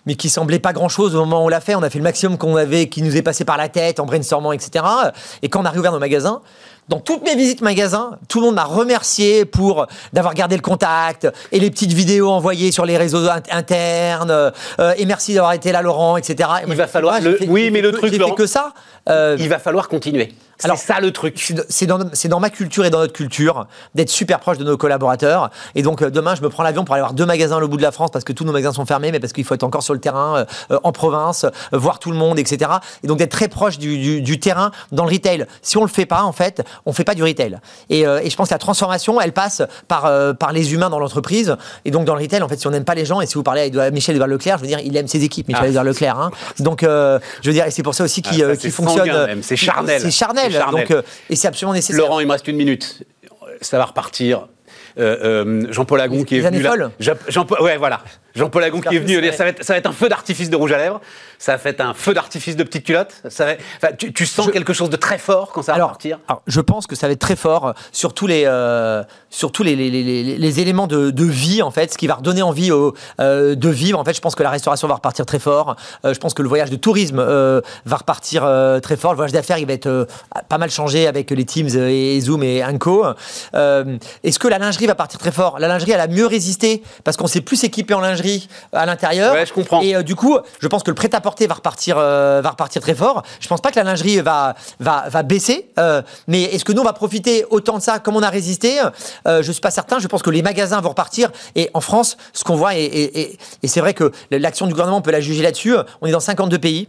mais 0.06 0.16
qui 0.16 0.28
semblaient 0.28 0.60
pas 0.60 0.74
grand-chose 0.74 1.16
au 1.16 1.20
moment 1.20 1.44
où 1.44 1.46
on 1.46 1.50
l'a 1.50 1.62
fait. 1.62 1.76
On 1.76 1.84
a 1.84 1.90
fait 1.90 2.00
le 2.00 2.04
maximum 2.04 2.38
qu'on 2.38 2.56
avait, 2.56 2.90
qui 2.90 3.04
nous 3.04 3.16
est 3.16 3.22
passé 3.22 3.46
par 3.46 3.58
la 3.58 3.70
tête 3.70 4.00
en 4.00 4.06
brainstormant, 4.06 4.52
etc. 4.52 4.84
Et 5.42 5.50
quand 5.50 5.62
on 5.62 5.66
a 5.66 5.70
réouvert 5.70 5.92
nos 5.92 6.00
magasins, 6.00 6.42
dans 6.88 7.00
toutes 7.00 7.24
mes 7.24 7.36
visites 7.36 7.62
magasins, 7.62 8.18
tout 8.30 8.40
le 8.40 8.46
monde 8.46 8.56
m'a 8.56 8.64
remercié 8.64 9.46
pour 9.46 9.88
d'avoir 10.14 10.36
gardé 10.36 10.56
le 10.56 10.62
contact 10.62 11.28
et 11.52 11.60
les 11.60 11.72
petites 11.72 11.94
vidéos 11.94 12.30
envoyées 12.30 12.72
sur 12.72 12.86
les 12.86 12.98
réseaux 12.98 13.28
internes. 13.50 14.52
Euh, 14.80 14.94
et 14.98 15.06
merci 15.06 15.34
d'avoir 15.34 15.54
été 15.54 15.72
là, 15.72 15.82
Laurent, 15.82 16.18
etc. 16.18 16.50
Il 16.68 16.76
va 16.76 16.88
falloir. 16.88 17.20
oui, 17.48 17.72
mais 17.72 17.82
le 17.82 17.92
truc, 17.92 18.14
fait 18.14 18.36
que 18.36 18.46
ça. 18.46 18.74
Euh, 19.10 19.38
il 19.40 19.50
va 19.50 19.60
falloir 19.60 19.88
continuer. 19.88 20.34
C'est 20.58 20.74
ça 20.78 21.02
le 21.02 21.12
truc. 21.12 21.54
C'est 21.68 21.86
dans, 21.86 22.00
dans, 22.00 22.40
ma 22.40 22.50
culture 22.50 22.86
et 22.86 22.90
dans 22.90 23.00
notre 23.00 23.14
culture 23.14 23.68
d'être 23.94 24.10
super 24.10 24.40
proche 24.40 24.58
de 24.58 24.64
nos 24.64 24.78
collaborateurs. 24.78 25.50
Et 25.76 25.82
donc 25.82 26.02
euh, 26.02 26.10
demain, 26.10 26.34
je 26.34 26.42
me 26.42 26.50
prends 26.50 26.64
l'avion 26.64 26.86
pour 26.86 26.96
aller 26.96 27.02
voir 27.02 27.14
deux 27.14 27.26
magasins 27.26 27.62
au 27.62 27.68
bout 27.68 27.76
de 27.78 27.82
la 27.82 27.92
France 27.92 28.10
parce 28.12 28.24
que 28.24 28.32
tous 28.32 28.46
nos 28.46 28.54
magasins 28.54 28.74
sont 28.74 28.86
fermés, 28.86 29.12
mais 29.12 29.20
parce 29.20 29.34
qu'il 29.34 29.44
faut 29.44 29.54
être 29.54 29.64
encore 29.64 29.84
sur 29.84 29.94
le 29.94 30.00
terrain, 30.00 30.46
en 30.84 30.92
province, 30.92 31.46
voir 31.74 32.00
tout 32.00 32.12
le 32.12 32.18
monde, 32.18 32.40
etc. 32.40 32.72
Et 33.04 33.08
donc 33.08 33.18
d'être 33.18 33.32
très 33.32 33.50
proche 33.50 33.78
du, 33.78 34.22
du, 34.22 34.40
terrain 34.40 34.72
dans 34.92 35.06
le 35.06 35.12
retail. 35.12 35.46
Si 35.62 35.78
on 35.78 35.82
le 35.82 35.90
fait 35.90 36.06
pas, 36.06 36.24
en 36.24 36.32
fait, 36.32 36.64
on 36.86 36.94
fait 36.94 37.04
pas 37.04 37.16
du 37.16 37.24
retail. 37.24 37.60
Et, 37.90 38.06
euh, 38.06 38.20
et, 38.24 38.30
je 38.30 38.36
pense 38.36 38.50
que 38.50 38.54
la 38.54 38.60
transformation, 38.60 39.20
elle 39.22 39.32
passe 39.32 39.62
par, 39.88 40.06
euh, 40.06 40.34
par 40.34 40.52
les 40.52 40.74
humains 40.74 40.90
dans 40.90 41.00
l'entreprise. 41.00 41.56
Et 41.86 41.92
donc, 41.92 42.06
dans 42.06 42.16
le 42.16 42.22
retail, 42.22 42.42
en 42.42 42.48
fait, 42.48 42.60
si 42.60 42.68
on 42.68 42.72
n'aime 42.72 42.84
pas 42.84 42.96
les 42.96 43.06
gens, 43.06 43.22
et 43.22 43.26
si 43.26 43.36
vous 43.36 43.44
parlez 43.44 43.62
avec 43.62 43.94
Michel 43.94 44.16
Edouard 44.16 44.28
Leclerc, 44.28 44.58
je 44.58 44.64
veux 44.64 44.68
dire, 44.68 44.80
il 44.80 44.96
aime 44.98 45.08
ses 45.08 45.24
équipes, 45.24 45.48
Michel 45.48 45.66
ah. 45.66 45.70
Edouard 45.70 45.84
Leclerc. 45.84 46.20
Hein. 46.20 46.32
Donc, 46.60 46.84
euh, 46.84 47.20
je 47.42 47.50
veux 47.50 47.54
dire, 47.54 47.66
et 47.66 47.72
c'est 47.72 47.84
pour 47.84 47.96
ça 47.96 48.04
aussi 48.04 48.22
qu'il 48.22 48.44
ah, 48.44 48.56
fonctionne. 48.70 48.95
C'est 49.42 49.56
charnel. 49.56 50.02
C'est 50.02 50.12
charnel. 50.12 50.66
Donc, 50.72 50.94
et 51.30 51.36
c'est 51.36 51.48
absolument 51.48 51.74
nécessaire. 51.74 52.00
Laurent, 52.00 52.20
il 52.20 52.28
me 52.28 52.32
reste 52.32 52.48
une 52.48 52.58
minute. 52.58 53.04
Ça 53.62 53.78
va 53.78 53.86
repartir. 53.86 54.48
Jean-Paul 54.98 56.02
Agon 56.02 56.24
qui 56.24 56.38
est 56.38 56.42
venu 56.42 56.62
là. 56.62 56.92
Jean, 57.00 57.46
ouais, 57.60 57.78
voilà. 57.78 58.02
Jean-Paul 58.36 58.64
Agon 58.64 58.82
qui 58.82 58.96
est 58.96 59.00
venu. 59.00 59.16
Ça 59.32 59.44
va, 59.44 59.50
être, 59.50 59.64
ça 59.64 59.74
va 59.74 59.80
être 59.80 59.88
un 59.88 59.94
feu 59.94 60.10
d'artifice 60.10 60.50
de 60.50 60.56
rouge 60.56 60.72
à 60.72 60.78
lèvres 60.78 61.02
ça 61.38 61.54
a 61.54 61.58
fait 61.58 61.82
un 61.82 61.94
feu 61.94 62.14
d'artifice 62.14 62.56
de 62.56 62.64
petites 62.64 62.86
culottes 62.86 63.22
ça 63.30 63.56
tu, 63.98 64.26
sens 64.26 64.50
quelque 64.52 64.74
chose 64.74 64.90
de 64.90 64.96
très 64.96 65.18
fort 65.18 65.52
quand 65.52 65.62
ça 65.62 65.74
va 65.74 65.80
partir 65.80 66.20
Je 66.48 66.62
pense 66.62 66.88
que 66.88 66.96
ça 66.96 67.08
va 67.08 67.14
être 67.14 67.20
très 67.20 67.36
fort 67.36 67.74
sur 67.92 68.14
tous 68.14 68.28
les, 68.28 68.44
euh, 68.46 69.04
sur 69.30 69.52
tous 69.52 69.64
les, 69.64 69.76
les, 69.76 69.90
les, 70.38 70.60
éléments 70.60 70.88
de, 70.88 71.12
de, 71.12 71.26
vie, 71.26 71.62
en 71.62 71.72
fait, 71.72 71.94
ce 71.94 71.98
qui 71.98 72.08
va 72.08 72.16
redonner 72.16 72.42
envie 72.42 72.72
au, 72.72 72.94
euh, 73.20 73.56
de 73.56 73.70
vivre. 73.70 74.00
En 74.00 74.04
fait, 74.04 74.14
je 74.14 74.22
pense 74.22 74.36
que 74.36 74.44
la 74.44 74.50
restauration 74.50 74.88
va 74.88 74.96
repartir 74.96 75.26
très 75.26 75.40
fort. 75.40 75.76
Euh, 76.04 76.14
je 76.14 76.20
pense 76.20 76.34
que 76.34 76.42
le 76.42 76.50
voyage 76.50 76.70
de 76.70 76.76
tourisme 76.76 77.18
va 77.18 77.96
repartir 77.96 78.42
très 78.82 78.98
fort. 78.98 79.12
Le 79.12 79.18
voyage 79.18 79.34
d'affaires, 79.34 79.58
il 79.58 79.68
va 79.68 79.74
être 79.74 80.08
pas 80.50 80.58
mal 80.58 80.70
changé 80.70 81.08
avec 81.08 81.32
les 81.32 81.46
Teams 81.46 81.70
et 81.70 82.20
Zoom 82.22 82.44
et 82.44 82.64
Anko. 82.64 83.06
Est-ce 83.54 84.40
que 84.40 84.48
la 84.48 84.58
lingerie 84.58 84.88
va 84.88 84.96
partir 84.96 85.20
très 85.20 85.32
fort? 85.32 85.60
La 85.60 85.68
lingerie, 85.68 85.92
elle 85.92 86.00
a 86.00 86.08
mieux 86.08 86.26
résisté 86.26 86.82
parce 87.04 87.18
qu'on 87.18 87.28
s'est 87.28 87.42
plus 87.42 87.64
équipé 87.64 87.94
en 87.94 88.02
lingerie 88.02 88.25
lingerie 88.26 88.50
à 88.74 88.86
l'intérieur. 88.86 89.34
Ouais, 89.34 89.46
je 89.46 89.54
comprends. 89.54 89.82
Et 89.82 89.96
euh, 89.96 90.04
du 90.04 90.16
coup, 90.16 90.38
je 90.60 90.68
pense 90.68 90.84
que 90.84 90.92
le 90.92 90.96
prêt-à-porter 90.96 91.48
va 91.48 91.56
repartir, 91.56 91.96
euh, 91.98 92.42
va 92.44 92.50
repartir 92.52 92.82
très 92.82 92.96
fort. 92.96 93.24
Je 93.40 93.48
pense 93.48 93.62
pas 93.62 93.72
que 93.72 93.78
la 93.78 93.84
lingerie 93.84 94.20
va, 94.22 94.56
va, 94.80 95.06
va 95.10 95.24
baisser. 95.24 95.70
euh, 95.80 96.02
mais 96.28 96.44
est-ce 96.44 96.66
que 96.66 96.72
nous, 96.74 96.82
on 96.82 96.86
va 96.86 96.94
profiter 96.94 97.46
autant 97.50 97.78
de 97.78 97.84
ça 97.84 98.00
comme 98.00 98.16
on 98.16 98.24
a 98.24 98.30
résisté 98.30 98.80
Je 99.26 99.52
suis 99.52 99.62
pas 99.62 99.72
certain. 99.72 100.00
Je 100.00 100.08
pense 100.08 100.22
que 100.24 100.30
les 100.30 100.42
magasins 100.42 100.82
vont 100.82 100.90
repartir. 100.90 101.32
Et 101.56 101.70
en 101.74 101.82
France, 101.82 102.18
ce 102.34 102.44
qu'on 102.44 102.56
voit, 102.56 102.76
et, 102.76 102.84
et, 102.84 103.20
et- 103.22 103.38
et 103.64 103.68
c'est 103.68 103.80
vrai 103.80 103.94
que 103.94 104.12
l'action 104.32 104.66
du 104.68 104.74
gouvernement, 104.74 104.98
on 104.98 105.02
peut 105.02 105.12
la 105.12 105.22
juger 105.22 105.42
là-dessus. 105.44 105.76
On 106.02 106.08
est 106.08 106.12
dans 106.12 106.20
52 106.20 106.58
pays. 106.60 106.88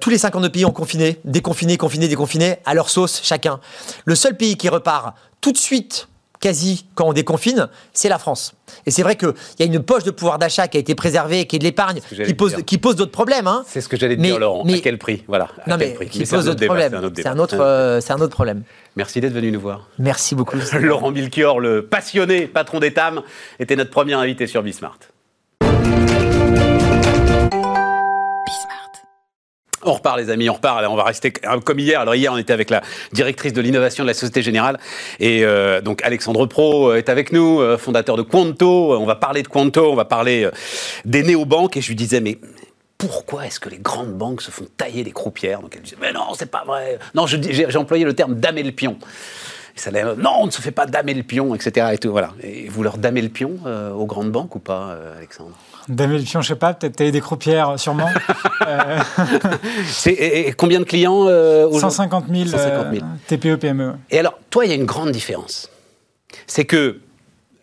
Tous 0.00 0.10
les 0.10 0.18
52 0.18 0.48
pays 0.50 0.64
ont 0.64 0.70
confiné, 0.70 1.18
déconfiné, 1.24 1.76
confiné, 1.76 2.08
déconfiné, 2.08 2.56
à 2.64 2.74
leur 2.74 2.88
sauce 2.90 3.20
chacun. 3.22 3.60
Le 4.04 4.14
seul 4.14 4.36
pays 4.36 4.56
qui 4.56 4.68
repart 4.68 5.14
tout 5.40 5.52
de 5.52 5.58
suite 5.58 6.08
quasi 6.40 6.86
quand 6.94 7.06
on 7.06 7.12
déconfine, 7.12 7.68
c'est 7.92 8.08
la 8.08 8.18
France. 8.18 8.54
Et 8.86 8.90
c'est 8.90 9.02
vrai 9.02 9.16
qu'il 9.16 9.32
y 9.58 9.62
a 9.62 9.66
une 9.66 9.82
poche 9.82 10.04
de 10.04 10.10
pouvoir 10.10 10.38
d'achat 10.38 10.68
qui 10.68 10.76
a 10.76 10.80
été 10.80 10.94
préservée, 10.94 11.46
qui 11.46 11.56
est 11.56 11.58
de 11.58 11.64
l'épargne, 11.64 12.00
qui 12.26 12.34
pose, 12.34 12.54
dire. 12.54 12.64
qui 12.64 12.78
pose 12.78 12.96
d'autres 12.96 13.12
problèmes. 13.12 13.46
hein. 13.46 13.64
C'est 13.66 13.80
ce 13.80 13.88
que 13.88 13.96
j'allais 13.96 14.16
dire, 14.16 14.38
Laurent. 14.38 14.62
mais- 14.64 14.74
à 14.74 14.80
quel 14.80 14.98
prix? 14.98 15.24
Voilà. 15.28 15.48
à 15.64 15.70
Non, 15.70 15.76
quel 15.78 15.88
mais 15.88 15.94
prix 15.94 16.08
qui 16.08 16.18
Mais 16.20 16.24
c'est 16.24 16.34
un 16.34 16.38
pose 16.38 16.48
autre 16.48 16.56
d'autres 16.60 16.66
problèmes. 16.66 17.12
c'est 17.16 17.26
un 17.26 17.38
autre 17.38 17.56
euh, 17.60 18.00
c'est 18.00 18.12
un 18.12 18.20
autre 18.20 18.34
problème. 18.34 18.62
Merci 18.96 19.20
d'être 19.20 19.32
venu 19.32 19.50
nous 19.52 19.60
voir. 19.60 19.88
Merci 19.98 20.34
beaucoup. 20.34 20.56
Laurent 20.80 21.10
Milchior, 21.10 21.60
le 21.60 21.86
passionné 21.86 22.46
patron 22.46 22.78
d'Etam, 22.80 23.22
était 23.58 23.76
notre 23.76 23.90
premier 23.90 24.14
invité 24.14 24.46
sur 24.46 24.62
Bismart. 24.62 24.98
On 29.84 29.92
repart 29.92 30.18
les 30.18 30.30
amis, 30.30 30.50
on 30.50 30.54
repart. 30.54 30.84
On 30.88 30.96
va 30.96 31.04
rester 31.04 31.32
comme 31.64 31.78
hier. 31.78 32.00
Alors 32.00 32.14
hier, 32.14 32.32
on 32.32 32.36
était 32.36 32.52
avec 32.52 32.70
la 32.70 32.82
directrice 33.12 33.52
de 33.52 33.60
l'innovation 33.60 34.04
de 34.04 34.08
la 34.08 34.14
Société 34.14 34.42
Générale 34.42 34.78
et 35.20 35.44
euh, 35.44 35.80
donc 35.80 36.02
Alexandre 36.02 36.46
Pro 36.46 36.92
est 36.94 37.08
avec 37.08 37.32
nous, 37.32 37.60
euh, 37.60 37.78
fondateur 37.78 38.16
de 38.16 38.22
Quanto. 38.22 38.96
On 38.96 39.06
va 39.06 39.14
parler 39.14 39.42
de 39.42 39.48
Quanto, 39.48 39.90
on 39.90 39.94
va 39.94 40.04
parler 40.04 40.44
euh, 40.44 40.50
des 41.04 41.22
néobanques 41.22 41.76
et 41.76 41.80
je 41.80 41.88
lui 41.88 41.94
disais 41.94 42.20
mais 42.20 42.38
pourquoi 42.96 43.46
est-ce 43.46 43.60
que 43.60 43.68
les 43.68 43.78
grandes 43.78 44.14
banques 44.14 44.42
se 44.42 44.50
font 44.50 44.66
tailler 44.76 45.04
les 45.04 45.12
croupières? 45.12 45.60
Donc 45.60 45.74
elle 45.76 45.82
disait 45.82 45.96
mais 46.00 46.12
non, 46.12 46.34
c'est 46.36 46.50
pas 46.50 46.64
vrai. 46.66 46.98
Non, 47.14 47.26
j'ai 47.26 47.76
employé 47.76 48.04
le 48.04 48.14
terme 48.14 48.34
damer 48.34 48.64
le 48.64 48.72
pion. 48.72 48.98
Et 49.78 49.80
ça 49.80 49.92
non, 49.92 50.32
on 50.40 50.46
ne 50.46 50.50
se 50.50 50.60
fait 50.60 50.72
pas 50.72 50.86
damer 50.86 51.14
le 51.14 51.22
pion, 51.22 51.54
etc. 51.54 51.90
Et 51.92 51.98
tout, 51.98 52.10
voilà. 52.10 52.32
Et 52.42 52.68
vous 52.68 52.82
leur 52.82 52.98
damez 52.98 53.22
le 53.22 53.28
pion 53.28 53.58
euh, 53.64 53.92
aux 53.92 54.06
grandes 54.06 54.32
banques 54.32 54.56
ou 54.56 54.58
pas, 54.58 54.90
euh, 54.90 55.16
Alexandre? 55.16 55.56
Damer 55.88 56.18
le 56.18 56.24
pion, 56.24 56.40
je 56.42 56.48
sais 56.48 56.54
pas, 56.56 56.74
peut-être 56.74 56.96
tailler 56.96 57.12
des 57.12 57.20
croupières, 57.20 57.78
sûrement. 57.78 58.08
Euh, 58.66 58.98
C'est- 59.86 60.10
et, 60.12 60.48
et 60.48 60.52
combien 60.52 60.78
de 60.80 60.84
clients 60.84 61.26
euh, 61.26 61.64
aujourd'hui 61.66 61.80
150 61.80 62.24
000, 62.30 62.46
150 62.48 62.92
000. 62.92 63.04
euh, 63.06 63.16
TPE, 63.28 63.56
PME. 63.58 63.94
Et 64.10 64.18
alors, 64.18 64.38
toi, 64.50 64.66
il 64.66 64.68
y 64.68 64.72
a 64.72 64.74
une 64.74 64.84
grande 64.84 65.10
différence. 65.10 65.70
C'est 66.46 66.66
que 66.66 66.98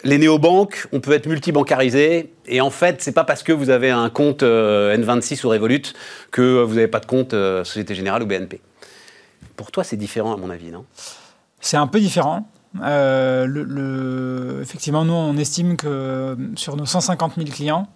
les 0.03 0.17
néobanques, 0.17 0.87
on 0.93 0.99
peut 1.01 1.11
être 1.11 1.27
multibancarisé, 1.27 2.31
et 2.47 2.61
en 2.61 2.71
fait, 2.71 3.01
c'est 3.03 3.11
pas 3.11 3.23
parce 3.23 3.43
que 3.43 3.51
vous 3.51 3.69
avez 3.69 3.91
un 3.91 4.09
compte 4.09 4.41
euh, 4.41 4.95
N26 4.97 5.45
ou 5.45 5.49
Revolut 5.49 5.81
que 6.31 6.63
vous 6.63 6.73
n'avez 6.75 6.87
pas 6.87 6.99
de 7.01 7.05
compte 7.05 7.33
euh, 7.35 7.63
Société 7.63 7.93
Générale 7.93 8.23
ou 8.23 8.25
BNP. 8.25 8.61
Pour 9.55 9.69
toi, 9.71 9.83
c'est 9.83 9.97
différent, 9.97 10.33
à 10.33 10.37
mon 10.37 10.49
avis, 10.49 10.71
non? 10.71 10.85
C'est 11.59 11.77
un 11.77 11.87
peu 11.87 11.99
différent. 11.99 12.47
Euh, 12.83 13.45
le, 13.45 13.63
le- 13.63 14.59
effectivement, 14.61 15.05
nous, 15.05 15.13
on 15.13 15.37
estime 15.37 15.77
que 15.77 16.37
sur 16.55 16.75
nos 16.75 16.85
150 16.85 17.35
000 17.35 17.47
clients, 17.49 17.87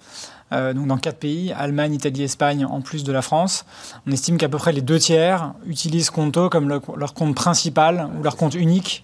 euh, 0.52 0.74
donc 0.74 0.88
dans 0.88 0.98
quatre 0.98 1.18
pays, 1.20 1.54
Allemagne, 1.58 1.94
Italie, 1.94 2.24
Espagne, 2.24 2.66
en 2.66 2.82
plus 2.82 3.04
de 3.04 3.12
la 3.12 3.22
France, 3.22 3.66
on 4.08 4.12
estime 4.12 4.38
qu'à 4.38 4.50
peu 4.50 4.58
près 4.58 4.72
les 4.72 4.82
deux 4.82 4.98
tiers 5.00 5.54
utilisent 5.68 6.10
Conto 6.10 6.50
comme 6.50 6.68
le- 6.70 6.82
leur 6.98 7.14
compte 7.14 7.36
principal 7.36 8.10
ou 8.20 8.24
leur 8.24 8.36
compte 8.36 8.56
unique. 8.56 9.04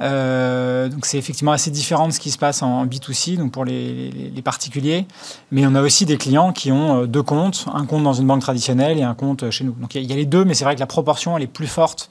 Euh, 0.00 0.88
donc 0.88 1.06
c'est 1.06 1.18
effectivement 1.18 1.52
assez 1.52 1.70
différent 1.70 2.06
de 2.08 2.12
ce 2.12 2.20
qui 2.20 2.30
se 2.30 2.38
passe 2.38 2.62
en 2.62 2.86
B2C, 2.86 3.36
donc 3.36 3.52
pour 3.52 3.64
les, 3.64 4.32
particuliers. 4.44 5.06
Mais 5.50 5.66
on 5.66 5.74
a 5.74 5.82
aussi 5.82 6.06
des 6.06 6.16
clients 6.16 6.52
qui 6.52 6.70
ont 6.72 7.02
euh, 7.02 7.06
deux 7.06 7.22
comptes, 7.22 7.66
un 7.74 7.84
compte 7.84 8.04
dans 8.04 8.12
une 8.14 8.26
banque 8.26 8.40
traditionnelle 8.40 8.98
et 8.98 9.02
un 9.02 9.14
compte 9.14 9.50
chez 9.50 9.64
nous. 9.64 9.72
Donc 9.72 9.94
il 9.94 10.04
y 10.04 10.12
a- 10.12 10.16
les 10.16 10.24
deux, 10.26 10.44
mais 10.44 10.54
c'est 10.54 10.64
vrai 10.64 10.74
que 10.74 10.80
la 10.80 10.86
proportion 10.86 11.36
elle 11.36 11.42
est 11.42 11.46
plus 11.48 11.66
forte 11.66 12.08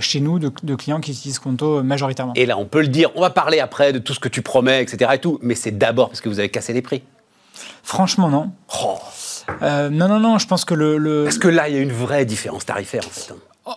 chez 0.00 0.20
nous 0.20 0.38
de, 0.38 0.50
de 0.62 0.74
clients 0.74 1.00
qui 1.00 1.10
utilisent 1.10 1.38
Conto 1.38 1.82
majoritairement. 1.82 2.32
Et 2.34 2.46
là, 2.46 2.56
on 2.56 2.64
peut 2.64 2.80
le 2.80 2.88
dire, 2.88 3.10
on 3.14 3.20
va 3.20 3.28
parler 3.28 3.60
après 3.60 3.92
de 3.92 3.98
tout 3.98 4.14
ce 4.14 4.20
que 4.20 4.28
tu 4.30 4.40
promets, 4.40 4.82
etc. 4.82 5.10
Et 5.14 5.18
tout, 5.18 5.38
mais 5.42 5.54
c'est 5.54 5.76
d'abord 5.76 6.08
parce 6.08 6.22
que 6.22 6.30
vous 6.30 6.38
avez 6.38 6.48
cassé 6.48 6.72
les 6.72 6.80
prix. 6.80 7.02
Franchement, 7.82 8.28
non. 8.28 8.50
Oh. 8.82 8.98
Euh, 9.62 9.88
non, 9.90 10.08
non, 10.08 10.18
non, 10.20 10.38
je 10.38 10.46
pense 10.46 10.64
que 10.64 10.74
le, 10.74 10.98
le- 10.98 11.24
Parce 11.24 11.38
que 11.38 11.48
là, 11.48 11.68
il 11.68 11.74
y 11.74 11.78
a 11.78 11.80
une 11.80 11.92
vraie 11.92 12.24
différence 12.24 12.66
tarifaire, 12.66 13.02
en 13.06 13.10
fait. 13.10 13.32
hein. 13.32 13.74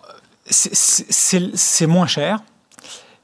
c'est- 0.49 1.55
c'est 1.55 1.85
moins 1.85 2.07
cher, 2.07 2.39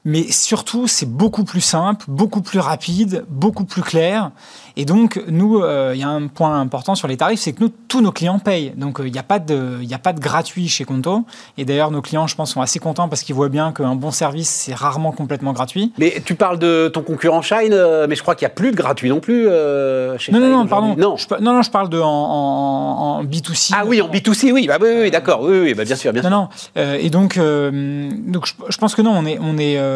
mais 0.08 0.22
surtout, 0.30 0.86
c'est 0.86 1.04
beaucoup 1.10 1.42
plus 1.44 1.60
simple, 1.60 2.04
beaucoup 2.08 2.40
plus 2.40 2.60
rapide, 2.60 3.24
beaucoup 3.28 3.64
plus 3.64 3.82
clair. 3.82 4.30
Et 4.76 4.84
donc, 4.84 5.20
nous, 5.26 5.58
euh, 5.58 5.92
il 5.94 6.00
y 6.00 6.04
a 6.04 6.08
un 6.08 6.28
point 6.28 6.60
important 6.60 6.94
sur 6.94 7.08
les 7.08 7.16
tarifs, 7.16 7.40
c'est 7.40 7.52
que 7.52 7.62
nous, 7.64 7.70
tous 7.88 8.00
nos 8.00 8.12
clients 8.12 8.38
payent. 8.38 8.72
Donc, 8.76 9.00
euh, 9.00 9.08
il 9.08 9.12
n'y 9.12 9.18
a, 9.18 9.22
pas 9.24 9.38
de- 9.40 9.78
y 9.82 9.94
a 9.94 9.98
pas 9.98 10.12
de 10.12 10.20
gratuit 10.20 10.68
chez 10.68 10.84
Conto. 10.84 11.24
Et 11.58 11.64
d'ailleurs, 11.64 11.90
nos 11.90 12.02
clients, 12.02 12.28
je 12.28 12.36
pense, 12.36 12.52
sont 12.52 12.60
assez 12.60 12.78
contents 12.78 13.08
parce 13.08 13.22
qu'ils 13.22 13.34
voient 13.34 13.48
bien 13.48 13.72
qu'un 13.72 13.96
bon 13.96 14.12
service, 14.12 14.48
c'est 14.48 14.74
rarement 14.74 15.10
complètement 15.10 15.52
gratuit. 15.52 15.92
Mais 15.98 16.22
tu 16.24 16.36
parles 16.36 16.58
de 16.60 16.86
ton 16.92 17.02
concurrent 17.02 17.42
Shine, 17.42 17.72
euh, 17.72 18.06
mais 18.08 18.14
je 18.14 18.22
crois 18.22 18.36
qu'il 18.36 18.44
n'y 18.46 18.52
a 18.52 18.54
plus 18.54 18.70
de 18.70 18.76
gratuit 18.76 19.08
non 19.08 19.18
plus 19.18 19.48
euh, 19.48 20.16
chez 20.18 20.30
Non, 20.30 20.38
non, 20.38 20.46
Shine 20.46 20.56
non, 20.56 20.66
pardon. 20.66 20.94
Non. 20.96 21.16
Je, 21.16 21.26
non, 21.40 21.52
non, 21.54 21.62
je 21.62 21.70
parle 21.70 21.88
de 21.88 21.98
en, 21.98 22.06
en- 22.06 23.18
en 23.18 23.24
B2C. 23.24 23.72
Ah 23.74 23.82
oui, 23.86 24.00
en 24.00 24.08
B2C, 24.08 24.52
oui, 24.52 24.66
bah, 24.68 24.78
oui, 24.80 24.88
oui, 24.92 25.00
oui, 25.02 25.10
d'accord, 25.10 25.40
oui, 25.42 25.58
oui, 25.62 25.74
bah, 25.74 25.84
bien 25.84 25.96
sûr, 25.96 26.12
bien 26.12 26.22
Non, 26.22 26.28
sûr. 26.28 26.36
non. 26.38 26.48
Euh, 26.76 26.98
et 27.00 27.10
donc, 27.10 27.38
euh, 27.38 28.10
donc 28.26 28.46
je, 28.46 28.52
je 28.68 28.76
pense 28.78 28.94
que 28.94 29.02
non, 29.02 29.12
on 29.16 29.24
est, 29.26 29.38
on 29.40 29.56
est 29.58 29.78
euh, 29.78 29.84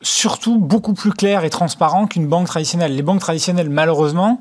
surtout 0.00 0.58
beaucoup 0.58 0.94
plus 0.94 1.12
clair 1.12 1.44
et 1.44 1.50
transparent 1.50 2.06
qu'une 2.06 2.26
banque 2.26 2.46
traditionnelle. 2.48 2.94
Les 2.96 3.02
banques 3.02 3.20
traditionnelles, 3.20 3.70
malheureusement, 3.70 4.40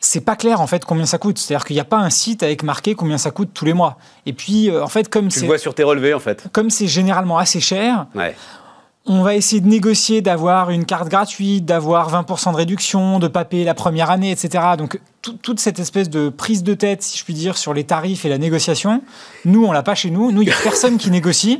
c'est 0.00 0.20
pas 0.20 0.36
clair 0.36 0.60
en 0.60 0.66
fait 0.66 0.84
combien 0.84 1.06
ça 1.06 1.18
coûte. 1.18 1.38
C'est-à-dire 1.38 1.64
qu'il 1.66 1.74
n'y 1.74 1.80
a 1.80 1.84
pas 1.84 1.98
un 1.98 2.10
site 2.10 2.42
avec 2.42 2.62
marqué 2.62 2.94
combien 2.94 3.18
ça 3.18 3.30
coûte 3.30 3.50
tous 3.54 3.64
les 3.64 3.72
mois. 3.72 3.96
Et 4.26 4.32
puis, 4.32 4.70
euh, 4.70 4.84
en 4.84 4.88
fait, 4.88 5.08
comme 5.08 5.28
Tu 5.28 5.40
le 5.40 5.46
vois 5.46 5.58
sur 5.58 5.74
tes 5.74 5.82
relevés, 5.82 6.14
en 6.14 6.20
fait. 6.20 6.46
comme 6.52 6.70
c'est 6.70 6.86
généralement 6.86 7.38
assez 7.38 7.60
cher, 7.60 8.06
Ouais. 8.14 8.36
on 9.06 9.22
va 9.22 9.34
essayer 9.34 9.60
de 9.60 9.66
négocier 9.68 10.20
d'avoir 10.20 10.70
une 10.70 10.84
carte 10.84 11.08
gratuite, 11.08 11.64
d'avoir 11.64 12.10
20% 12.10 12.52
de 12.52 12.56
réduction, 12.56 13.18
de 13.18 13.28
pas 13.28 13.44
payer 13.44 13.64
la 13.64 13.74
première 13.74 14.10
année, 14.10 14.30
etc. 14.30 14.62
Donc 14.78 15.00
tout- 15.24 15.38
toute 15.42 15.58
cette 15.58 15.78
espèce 15.78 16.10
de 16.10 16.28
prise 16.28 16.62
de 16.62 16.74
tête, 16.74 17.02
si 17.02 17.16
je 17.18 17.24
puis 17.24 17.32
dire, 17.32 17.56
sur 17.56 17.72
les 17.72 17.84
tarifs 17.84 18.24
et 18.26 18.28
la 18.28 18.36
négociation, 18.36 19.02
nous, 19.46 19.64
on 19.64 19.72
l'a 19.72 19.82
pas 19.82 19.94
chez 19.94 20.10
nous. 20.10 20.30
Nous, 20.32 20.42
il 20.42 20.46
n'y 20.48 20.52
a 20.52 20.56
personne 20.62 20.98
qui 20.98 21.10
négocie. 21.10 21.58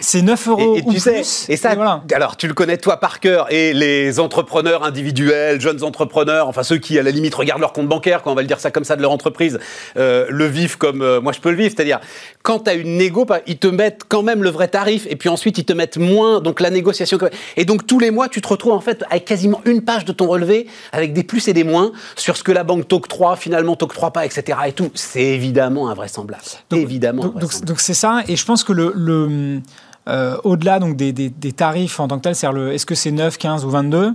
C'est 0.00 0.22
9 0.22 0.46
euros 0.48 0.76
Et, 0.76 0.78
et 0.78 0.82
ou 0.86 0.92
tu 0.92 1.00
sais, 1.00 1.14
plus. 1.14 1.46
et 1.48 1.56
ça, 1.56 1.74
voilà. 1.74 2.04
alors 2.14 2.36
tu 2.36 2.46
le 2.46 2.54
connais 2.54 2.78
toi 2.78 2.98
par 2.98 3.18
cœur, 3.20 3.52
et 3.52 3.72
les 3.72 4.20
entrepreneurs 4.20 4.84
individuels, 4.84 5.60
jeunes 5.60 5.82
entrepreneurs, 5.82 6.48
enfin 6.48 6.62
ceux 6.62 6.78
qui 6.78 6.98
à 6.98 7.02
la 7.02 7.10
limite 7.10 7.34
regardent 7.34 7.60
leur 7.60 7.72
compte 7.72 7.88
bancaire, 7.88 8.22
quand 8.22 8.30
on 8.32 8.34
va 8.34 8.42
le 8.42 8.46
dire 8.48 8.60
ça 8.60 8.70
comme 8.70 8.84
ça 8.84 8.94
de 8.96 9.02
leur 9.02 9.10
entreprise, 9.10 9.58
euh, 9.96 10.26
le 10.30 10.46
vivent 10.46 10.78
comme 10.78 11.02
euh, 11.02 11.20
moi 11.20 11.32
je 11.32 11.40
peux 11.40 11.50
le 11.50 11.56
vivre, 11.56 11.72
c'est-à-dire 11.76 12.00
quand 12.42 12.60
tu 12.60 12.70
as 12.70 12.74
une 12.74 12.96
négo, 12.96 13.24
bah, 13.24 13.40
ils 13.46 13.58
te 13.58 13.66
mettent 13.66 14.02
quand 14.08 14.22
même 14.22 14.42
le 14.42 14.50
vrai 14.50 14.68
tarif, 14.68 15.06
et 15.10 15.16
puis 15.16 15.28
ensuite 15.28 15.58
ils 15.58 15.64
te 15.64 15.72
mettent 15.72 15.98
moins, 15.98 16.40
donc 16.40 16.60
la 16.60 16.70
négociation. 16.70 17.18
Et 17.56 17.64
donc 17.64 17.86
tous 17.86 17.98
les 17.98 18.10
mois, 18.10 18.28
tu 18.28 18.40
te 18.40 18.48
retrouves 18.48 18.72
en 18.72 18.80
fait 18.80 19.04
avec 19.10 19.24
quasiment 19.24 19.60
une 19.66 19.82
page 19.82 20.04
de 20.04 20.12
ton 20.12 20.26
relevé, 20.28 20.66
avec 20.92 21.12
des 21.12 21.24
plus 21.24 21.48
et 21.48 21.52
des 21.52 21.64
moins, 21.64 21.92
sur 22.16 22.36
ce 22.36 22.44
que 22.44 22.52
la 22.52 22.64
banque 22.64 22.88
t'octroie, 23.00 23.36
finalement 23.36 23.76
t'octroie 23.76 24.12
pas, 24.12 24.24
etc. 24.26 24.58
Et 24.66 24.72
tout, 24.72 24.90
c'est 24.94 25.22
évidemment 25.22 25.88
invraisemblable. 25.88 26.42
Donc- 26.70 26.80
évidemment. 26.80 27.26
Donc, 27.26 27.80
c'est 27.80 27.94
ça. 27.94 28.22
Et 28.28 28.36
je 28.36 28.44
pense 28.44 28.64
que 28.64 28.72
le, 28.72 28.92
le, 28.96 29.60
euh, 30.08 30.36
au-delà 30.44 30.78
donc 30.78 30.96
des, 30.96 31.12
des- 31.12 31.30
des 31.30 31.52
tarifs 31.52 32.00
en 32.00 32.08
tant 32.08 32.16
que 32.18 32.22
tel, 32.22 32.34
c'est-à-dire 32.34 32.58
le, 32.60 32.72
est-ce 32.72 32.86
que 32.86 32.94
c'est 32.94 33.10
9, 33.10 33.38
15 33.38 33.64
ou 33.64 33.70
22 33.70 34.12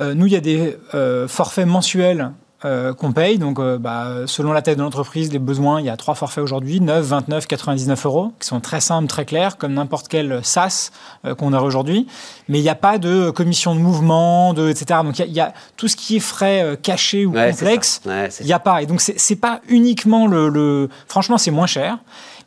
euh, 0.00 0.14
Nous, 0.14 0.26
il 0.26 0.32
y 0.32 0.36
a 0.36 0.40
des 0.40 0.76
euh, 0.94 1.28
forfaits 1.28 1.66
mensuels 1.66 2.30
euh, 2.64 2.92
qu'on 2.94 3.12
paye. 3.12 3.38
Donc, 3.38 3.58
euh, 3.58 3.78
bah, 3.78 4.08
selon 4.26 4.52
la 4.52 4.62
taille 4.62 4.76
de 4.76 4.82
l'entreprise, 4.82 5.32
les 5.32 5.38
besoins, 5.38 5.80
il 5.80 5.86
y 5.86 5.90
a 5.90 5.96
trois 5.96 6.14
forfaits 6.14 6.42
aujourd'hui 6.44 6.80
9, 6.80 7.04
29, 7.04 7.46
99 7.46 8.06
euros, 8.06 8.32
qui 8.38 8.46
sont 8.46 8.60
très 8.60 8.80
simples, 8.80 9.08
très 9.08 9.24
clairs, 9.24 9.56
comme 9.56 9.74
n'importe 9.74 10.08
quel 10.08 10.40
SaaS 10.44 10.90
euh, 11.24 11.34
qu'on 11.34 11.52
a 11.52 11.60
aujourd'hui. 11.60 12.06
Mais 12.48 12.58
il 12.58 12.62
n'y 12.62 12.68
a 12.68 12.74
pas 12.74 12.98
de 12.98 13.30
commission 13.30 13.74
de 13.74 13.80
mouvement, 13.80 14.54
de, 14.54 14.68
etc. 14.68 15.00
Donc, 15.04 15.18
il 15.18 15.26
y, 15.26 15.32
y 15.32 15.40
a 15.40 15.52
tout 15.76 15.88
ce 15.88 15.96
qui 15.96 16.16
est 16.16 16.20
frais 16.20 16.62
euh, 16.62 16.76
cachés 16.76 17.26
ou 17.26 17.32
Ouais, 17.32 17.50
complexes. 17.50 18.00
Ouais, 18.06 18.28
Il 18.40 18.46
n'y 18.46 18.52
a 18.52 18.58
pas. 18.60 18.82
Et 18.82 18.86
donc, 18.86 19.00
c'est 19.00 19.18
c'est 19.18 19.36
pas 19.36 19.60
uniquement 19.68 20.26
le, 20.26 20.48
le- 20.48 20.88
Franchement, 21.08 21.38
c'est 21.38 21.50
moins 21.50 21.66
cher. 21.66 21.98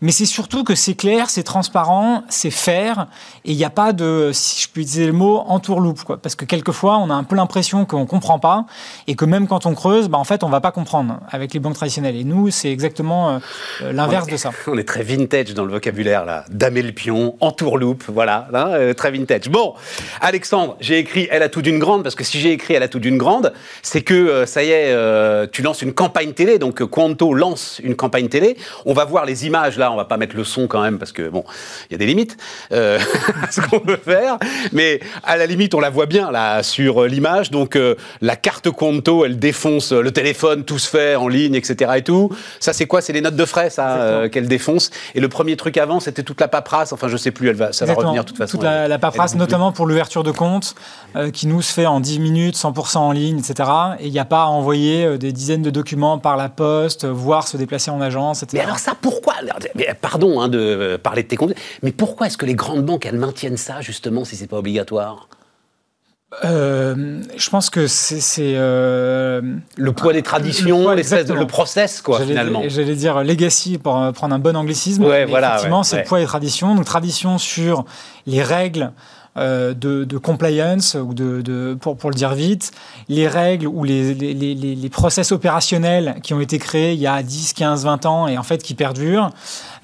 Mais 0.05 0.11
c'est 0.11 0.27
surtout 0.27 0.63
que 0.63 0.75
c'est 0.75 0.93
clair, 0.93 1.31
c'est 1.31 1.41
transparent, 1.41 2.23
c'est 2.29 2.51
faire. 2.51 3.07
Et 3.43 3.53
il 3.53 3.57
n'y 3.57 3.65
a 3.65 3.71
pas 3.71 3.91
de, 3.91 4.29
si 4.33 4.61
je 4.61 4.69
peux 4.69 4.81
utiliser 4.81 5.07
le 5.07 5.13
mot, 5.13 5.37
entourloupe. 5.47 6.03
Quoi. 6.03 6.17
Parce 6.17 6.35
que 6.35 6.45
quelquefois, 6.45 6.99
on 6.99 7.09
a 7.09 7.15
un 7.15 7.23
peu 7.23 7.35
l'impression 7.35 7.85
qu'on 7.85 8.01
ne 8.01 8.05
comprend 8.05 8.37
pas. 8.37 8.67
Et 9.07 9.15
que 9.15 9.25
même 9.25 9.47
quand 9.47 9.65
on 9.65 9.73
creuse, 9.73 10.07
bah, 10.07 10.19
en 10.19 10.23
fait, 10.23 10.43
on 10.43 10.49
va 10.49 10.61
pas 10.61 10.71
comprendre 10.71 11.21
avec 11.31 11.55
les 11.55 11.59
banques 11.59 11.73
traditionnelles. 11.73 12.17
Et 12.17 12.23
nous, 12.23 12.51
c'est 12.51 12.71
exactement 12.71 13.31
euh, 13.31 13.91
l'inverse 13.91 14.27
de 14.27 14.37
ça. 14.37 14.51
On 14.67 14.77
est 14.77 14.87
très 14.87 15.01
vintage 15.01 15.55
dans 15.55 15.65
le 15.65 15.71
vocabulaire, 15.71 16.23
là. 16.23 16.45
Damer 16.51 16.83
le 16.83 16.91
pion, 16.91 17.35
entourloupe, 17.39 18.03
voilà, 18.07 18.47
là, 18.51 18.75
euh, 18.75 18.93
très 18.93 19.09
vintage. 19.09 19.49
Bon, 19.49 19.73
Alexandre, 20.21 20.77
j'ai 20.81 20.99
écrit 20.99 21.27
Elle 21.31 21.41
a 21.41 21.49
tout 21.49 21.63
d'une 21.63 21.79
grande, 21.79 22.03
parce 22.03 22.13
que 22.13 22.23
si 22.23 22.39
j'ai 22.39 22.51
écrit 22.51 22.75
Elle 22.75 22.83
a 22.83 22.89
tout 22.89 22.99
d'une 22.99 23.17
grande, 23.17 23.53
c'est 23.81 24.03
que, 24.03 24.13
euh, 24.13 24.45
ça 24.45 24.63
y 24.63 24.69
est, 24.69 25.49
tu 25.49 25.63
lances 25.63 25.81
une 25.81 25.93
campagne 25.93 26.33
télé, 26.33 26.59
donc 26.59 26.83
Quanto 26.85 27.33
lance 27.33 27.81
une 27.83 27.95
campagne 27.95 28.27
télé. 28.27 28.55
On 28.85 28.93
va 28.93 29.05
voir 29.05 29.25
les 29.25 29.47
images, 29.47 29.79
là, 29.79 29.94
on 29.95 29.97
va 29.97 30.05
pas 30.05 30.17
mettre 30.17 30.35
le 30.35 30.43
son 30.43 30.67
quand 30.67 30.81
même, 30.81 30.99
parce 30.99 31.11
que, 31.11 31.27
bon, 31.29 31.43
il 31.89 31.93
y 31.93 31.95
a 31.95 31.97
des 31.97 32.05
limites 32.05 32.37
à 32.71 32.99
ce 33.51 33.61
qu'on 33.61 33.79
peut 33.79 33.97
faire, 33.97 34.37
mais 34.71 34.99
à 35.23 35.37
la 35.37 35.45
limite, 35.45 35.73
on 35.73 35.79
la 35.79 35.89
voit 35.89 36.05
bien, 36.05 36.31
là, 36.31 36.63
sur 36.63 37.05
l'image, 37.05 37.51
donc 37.51 37.77
la 38.21 38.35
carte 38.35 38.69
Quanto, 38.69 39.25
elle 39.25 39.39
défonce 39.39 39.91
le 39.91 40.11
téléphone, 40.11 40.63
tout 40.63 40.79
se 40.79 40.89
fait 40.89 41.15
en 41.15 41.27
ligne, 41.27 41.55
etc. 41.55 41.91
et 41.95 42.01
tout. 42.01 42.29
Ça, 42.59 42.73
c'est 42.73 42.85
quoi? 42.85 43.01
C'est 43.01 43.13
les 43.13 43.21
notes 43.21 43.35
de 43.35 43.45
frais, 43.45 43.69
ça, 43.69 43.97
euh, 43.97 44.29
qu'elle 44.29 44.47
défonce. 44.47 44.91
Et 45.13 45.19
le 45.19 45.29
premier 45.29 45.55
truc 45.55 45.77
avant, 45.77 45.99
c'était 45.99 46.23
toute 46.23 46.39
la 46.41 46.47
paperasse. 46.47 46.93
Enfin, 46.93 47.07
je 47.07 47.17
sais 47.17 47.31
plus, 47.31 47.49
elle 47.49 47.55
va, 47.55 47.73
ça 47.73 47.85
va 47.85 47.93
revenir 47.93 48.23
de 48.23 48.27
toute 48.27 48.37
façon. 48.37 48.57
Toute 48.57 48.63
la, 48.63 48.99
paperasse, 48.99 49.35
notamment 49.35 49.71
pour 49.71 49.85
l'ouverture 49.85 50.23
de 50.23 50.31
compte, 50.31 50.75
euh, 51.15 51.31
qui 51.31 51.47
nous 51.47 51.61
se 51.61 51.73
fait 51.73 51.85
en 51.85 51.99
10 51.99 52.19
minutes, 52.19 52.55
100% 52.55 52.97
en 52.97 53.11
ligne, 53.11 53.39
etc. 53.39 53.69
Et 53.99 54.07
il 54.07 54.11
n'y 54.11 54.19
a 54.19 54.25
pas 54.25 54.43
à 54.43 54.47
envoyer 54.47 55.05
euh, 55.05 55.17
des 55.17 55.31
dizaines 55.31 55.61
de 55.61 55.69
documents 55.69 56.17
par 56.17 56.37
la 56.37 56.49
poste, 56.49 57.05
voire 57.05 57.47
se 57.47 57.57
déplacer 57.57 57.91
en 57.91 58.01
agence, 58.01 58.43
etc. 58.43 58.57
Mais 58.57 58.63
alors 58.63 58.79
ça, 58.79 58.93
pourquoi? 58.99 59.35
Pardon 60.01 60.41
hein, 60.41 60.47
de 60.47 60.97
parler 61.01 61.23
de 61.23 61.27
tes 61.27 61.35
comptes, 61.35 61.53
mais 61.83 61.91
pourquoi 61.91 62.27
est-ce 62.27 62.37
que 62.37 62.45
les 62.45 62.55
grandes 62.55 62.85
banques, 62.85 63.05
elles 63.05 63.17
maintiennent 63.17 63.57
ça, 63.57 63.81
justement, 63.81 64.23
si 64.23 64.35
c'est 64.35 64.47
pas 64.47 64.57
obligatoire? 64.57 65.27
Euh, 66.43 67.21
je 67.37 67.49
pense 67.49 67.69
que 67.69 67.87
c'est 67.87 68.55
euh, 68.55 69.41
le 69.77 69.91
poids 69.93 70.11
des 70.11 70.21
traditions, 70.21 70.89
le, 70.89 71.33
le 71.33 71.47
process 71.47 72.01
quoi 72.01 72.19
finalement. 72.19 72.63
J'allais 72.67 72.95
dire 72.95 73.23
legacy 73.23 73.77
pour 73.77 74.01
euh, 74.01 74.11
prendre 74.11 74.35
un 74.35 74.39
bon 74.39 74.55
anglicisme. 74.57 75.05
Ouais, 75.05 75.25
voilà, 75.25 75.49
effectivement, 75.49 75.83
c'est 75.83 75.97
le 75.99 76.03
poids 76.03 76.19
des 76.19 76.25
traditions. 76.25 76.75
Donc 76.75 76.83
tradition 76.85 77.37
sur 77.37 77.85
les 78.25 78.43
règles 78.43 78.91
euh, 79.37 79.73
de, 79.73 80.17
compliance, 80.17 80.95
ou 80.95 81.13
de, 81.13 81.77
pour, 81.79 81.97
pour 81.97 82.09
le 82.09 82.15
dire 82.15 82.33
vite, 82.33 82.71
les 83.09 83.27
règles 83.27 83.67
ou 83.67 83.83
les, 83.83 84.13
les, 84.13 84.33
les, 84.33 84.89
process 84.89 85.31
opérationnels 85.31 86.15
qui 86.23 86.33
ont 86.33 86.39
été 86.39 86.57
créés 86.57 86.93
il 86.93 86.99
y 86.99 87.07
a 87.07 87.21
10, 87.21 87.53
15, 87.53 87.83
20 87.83 88.05
ans 88.05 88.27
et 88.27 88.37
en 88.37 88.43
fait 88.43 88.63
qui 88.63 88.75
perdurent. 88.75 89.31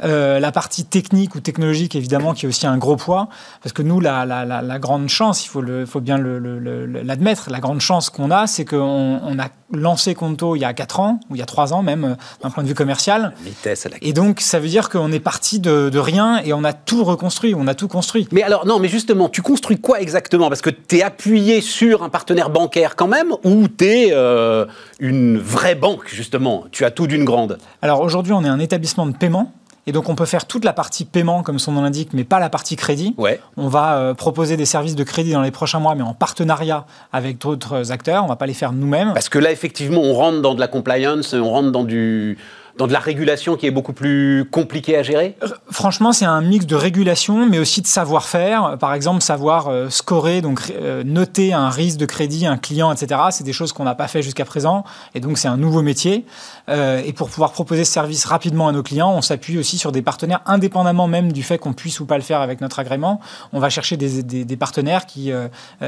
Euh, 0.04 0.40
la 0.40 0.52
partie 0.52 0.86
technique 0.86 1.36
ou 1.36 1.42
technologique, 1.42 1.96
évidemment, 1.96 2.34
qui 2.34 2.46
est 2.46 2.50
aussi 2.50 2.66
un 2.66 2.78
gros 2.78 2.96
poids. 2.96 3.28
Parce 3.62 3.74
que 3.74 3.82
nous, 3.82 4.00
la, 4.00 4.26
la, 4.26 4.46
la, 4.46 4.62
la 4.62 4.80
grande 4.80 5.10
chance, 5.10 5.46
il 5.46 5.50
faut, 5.50 5.62
le, 5.62 5.86
faut 5.86 6.02
bien 6.02 6.18
l'admettre, 6.18 7.52
la 7.52 7.60
grande 7.60 7.82
chance 7.82 8.10
qu'on 8.10 8.32
a, 8.32 8.48
c'est 8.48 8.66
qu'on 8.66 9.20
on 9.24 9.38
a 9.38 9.50
lancé 9.74 10.16
Conto 10.16 10.56
il 10.56 10.60
y 10.60 10.66
a 10.66 10.74
4 10.74 11.00
ans, 11.00 11.20
ou 11.30 11.36
il 11.36 11.40
y 11.40 11.42
a 11.42 11.46
3 11.46 11.74
ans 11.74 11.84
même, 11.84 12.04
euh, 12.04 12.16
d'un 12.42 12.50
point 12.50 12.64
de 12.64 12.68
vue 12.68 12.76
commercial. 12.76 13.34
Vitesse 13.44 13.88
et 14.02 14.14
donc, 14.14 14.42
ça 14.42 14.60
veut 14.60 14.68
dire 14.68 14.90
qu'on 14.90 15.12
est 15.12 15.20
parti 15.20 15.60
de, 15.60 15.90
de, 15.90 16.00
rien 16.00 16.42
et 16.44 16.54
on 16.54 16.64
a 16.64 16.74
tout 16.74 17.04
reconstruit, 17.04 17.56
on 17.56 17.68
a 17.68 17.76
tout 17.76 17.88
construit. 17.88 18.28
Mais 18.32 18.44
alors, 18.44 18.66
non, 18.66 18.80
mais 18.80 18.88
justement, 18.88 19.30
tu 19.30 19.42
construis 19.42 19.80
quoi 19.80 20.02
exactement? 20.02 20.50
Parce 20.50 20.62
que 20.62 20.70
tu 20.70 20.98
es 20.98 21.04
appuyé 21.04 21.62
sur 21.62 22.04
un 22.04 22.10
partenaire 22.10 22.50
bancaire 22.50 22.96
quand 22.96 23.08
même, 23.08 23.34
ou 23.44 23.68
tu 23.68 23.86
es 23.86 24.10
euh, 24.12 24.66
une 25.00 25.38
vraie 25.38 25.76
banque, 25.76 26.08
justement? 26.08 26.66
Tu 26.72 26.86
as 26.86 26.92
tout 26.92 27.08
d'une 27.08 27.26
grande 27.26 27.58
Alors 27.82 28.02
aujourd'hui, 28.02 28.34
on 28.34 28.44
est 28.44 28.50
un 28.50 28.60
établissement 28.60 29.06
de 29.06 29.16
paiement. 29.16 29.54
Et 29.88 29.92
donc, 29.92 30.10
on 30.10 30.16
peut 30.16 30.26
faire 30.26 30.46
toute 30.46 30.64
la 30.64 30.74
partie 30.74 31.06
paiement, 31.06 31.44
comme 31.44 31.60
son 31.60 31.72
nom 31.72 31.82
l'indique, 31.82 32.10
mais 32.14 32.24
pas 32.24 32.40
la 32.40 32.50
partie 32.50 32.76
crédit. 32.76 33.16
Ouais. 33.18 33.40
On 33.58 33.68
va 33.68 33.96
euh, 33.96 34.14
proposer 34.14 34.58
des 34.58 34.66
services 34.66 34.96
de 34.96 35.04
crédit 35.04 35.32
dans 35.32 35.42
les 35.42 35.52
prochains 35.52 35.80
mois, 35.80 35.96
mais 35.96 36.04
en 36.04 36.14
partenariat 36.14 36.86
avec 37.12 37.40
d'autres 37.40 37.92
acteurs. 37.92 38.24
On 38.24 38.28
va 38.28 38.36
pas 38.36 38.46
les 38.46 38.54
faire 38.54 38.74
nous-mêmes. 38.74 39.14
Parce 39.14 39.30
que 39.30 39.40
là, 39.40 39.52
effectivement, 39.52 40.02
on 40.02 40.14
rentre 40.14 40.42
dans 40.42 40.54
de 40.54 40.60
la 40.60 40.68
compliance, 40.68 41.34
on 41.34 41.50
rentre 41.50 41.72
dans 41.72 41.84
du 41.84 42.38
dans 42.78 42.88
de 42.88 42.94
la 42.94 43.00
régulation 43.00 43.58
qui 43.58 43.68
est 43.68 43.72
beaucoup 43.72 43.94
plus 43.94 44.46
compliquée 44.50 44.98
à 44.98 45.04
gérer 45.04 45.36
Franchement, 45.70 46.14
c'est 46.14 46.26
un 46.26 46.42
mix 46.42 46.66
de 46.66 46.76
régulation, 46.76 47.48
mais 47.48 47.60
aussi 47.60 47.82
de 47.82 47.88
savoir-faire. 47.88 48.78
Par 48.80 48.94
exemple, 48.94 49.22
savoir 49.22 49.68
euh, 49.68 49.90
scorer, 49.90 50.42
donc 50.42 50.62
euh, 50.72 51.04
noter 51.04 51.54
un 51.54 51.70
risque 51.70 51.98
de 51.98 52.06
crédit, 52.06 52.46
un 52.46 52.58
client, 52.58 52.92
etc. 52.92 53.22
C'est 53.32 53.44
des 53.44 53.54
choses 53.54 53.74
qu'on 53.74 53.84
n'a 53.84 53.96
pas 53.96 54.08
fait 54.08 54.22
jusqu'à 54.22 54.46
présent, 54.46 54.84
et 55.16 55.20
donc 55.20 55.38
c'est 55.38 55.48
un 55.48 55.58
nouveau 55.58 55.82
métier. 55.82 56.26
Et 56.72 57.14
pour 57.14 57.30
pouvoir 57.30 57.52
proposer 57.52 57.86
ce 57.86 57.92
service 57.92 58.26
rapidement 58.26 58.68
à 58.68 58.72
nos 58.72 58.84
clients, 58.84 59.12
on 59.12 59.22
s'appuie 59.22 59.58
aussi 59.58 59.78
sur 59.78 59.92
des 59.92 60.02
partenaires, 60.02 60.42
indépendamment 60.46 61.08
même 61.08 61.32
du 61.32 61.44
fait 61.44 61.58
qu'on 61.58 61.74
puisse 61.74 62.00
ou 62.00 62.06
pas 62.06 62.18
le 62.18 62.24
faire 62.24 62.42
avec 62.42 62.62
notre 62.62 62.80
agrément. 62.80 63.20
On 63.54 63.60
va 63.60 63.70
chercher 63.70 63.98
des, 63.98 64.58
partenaires 64.58 65.06
qui, 65.06 65.32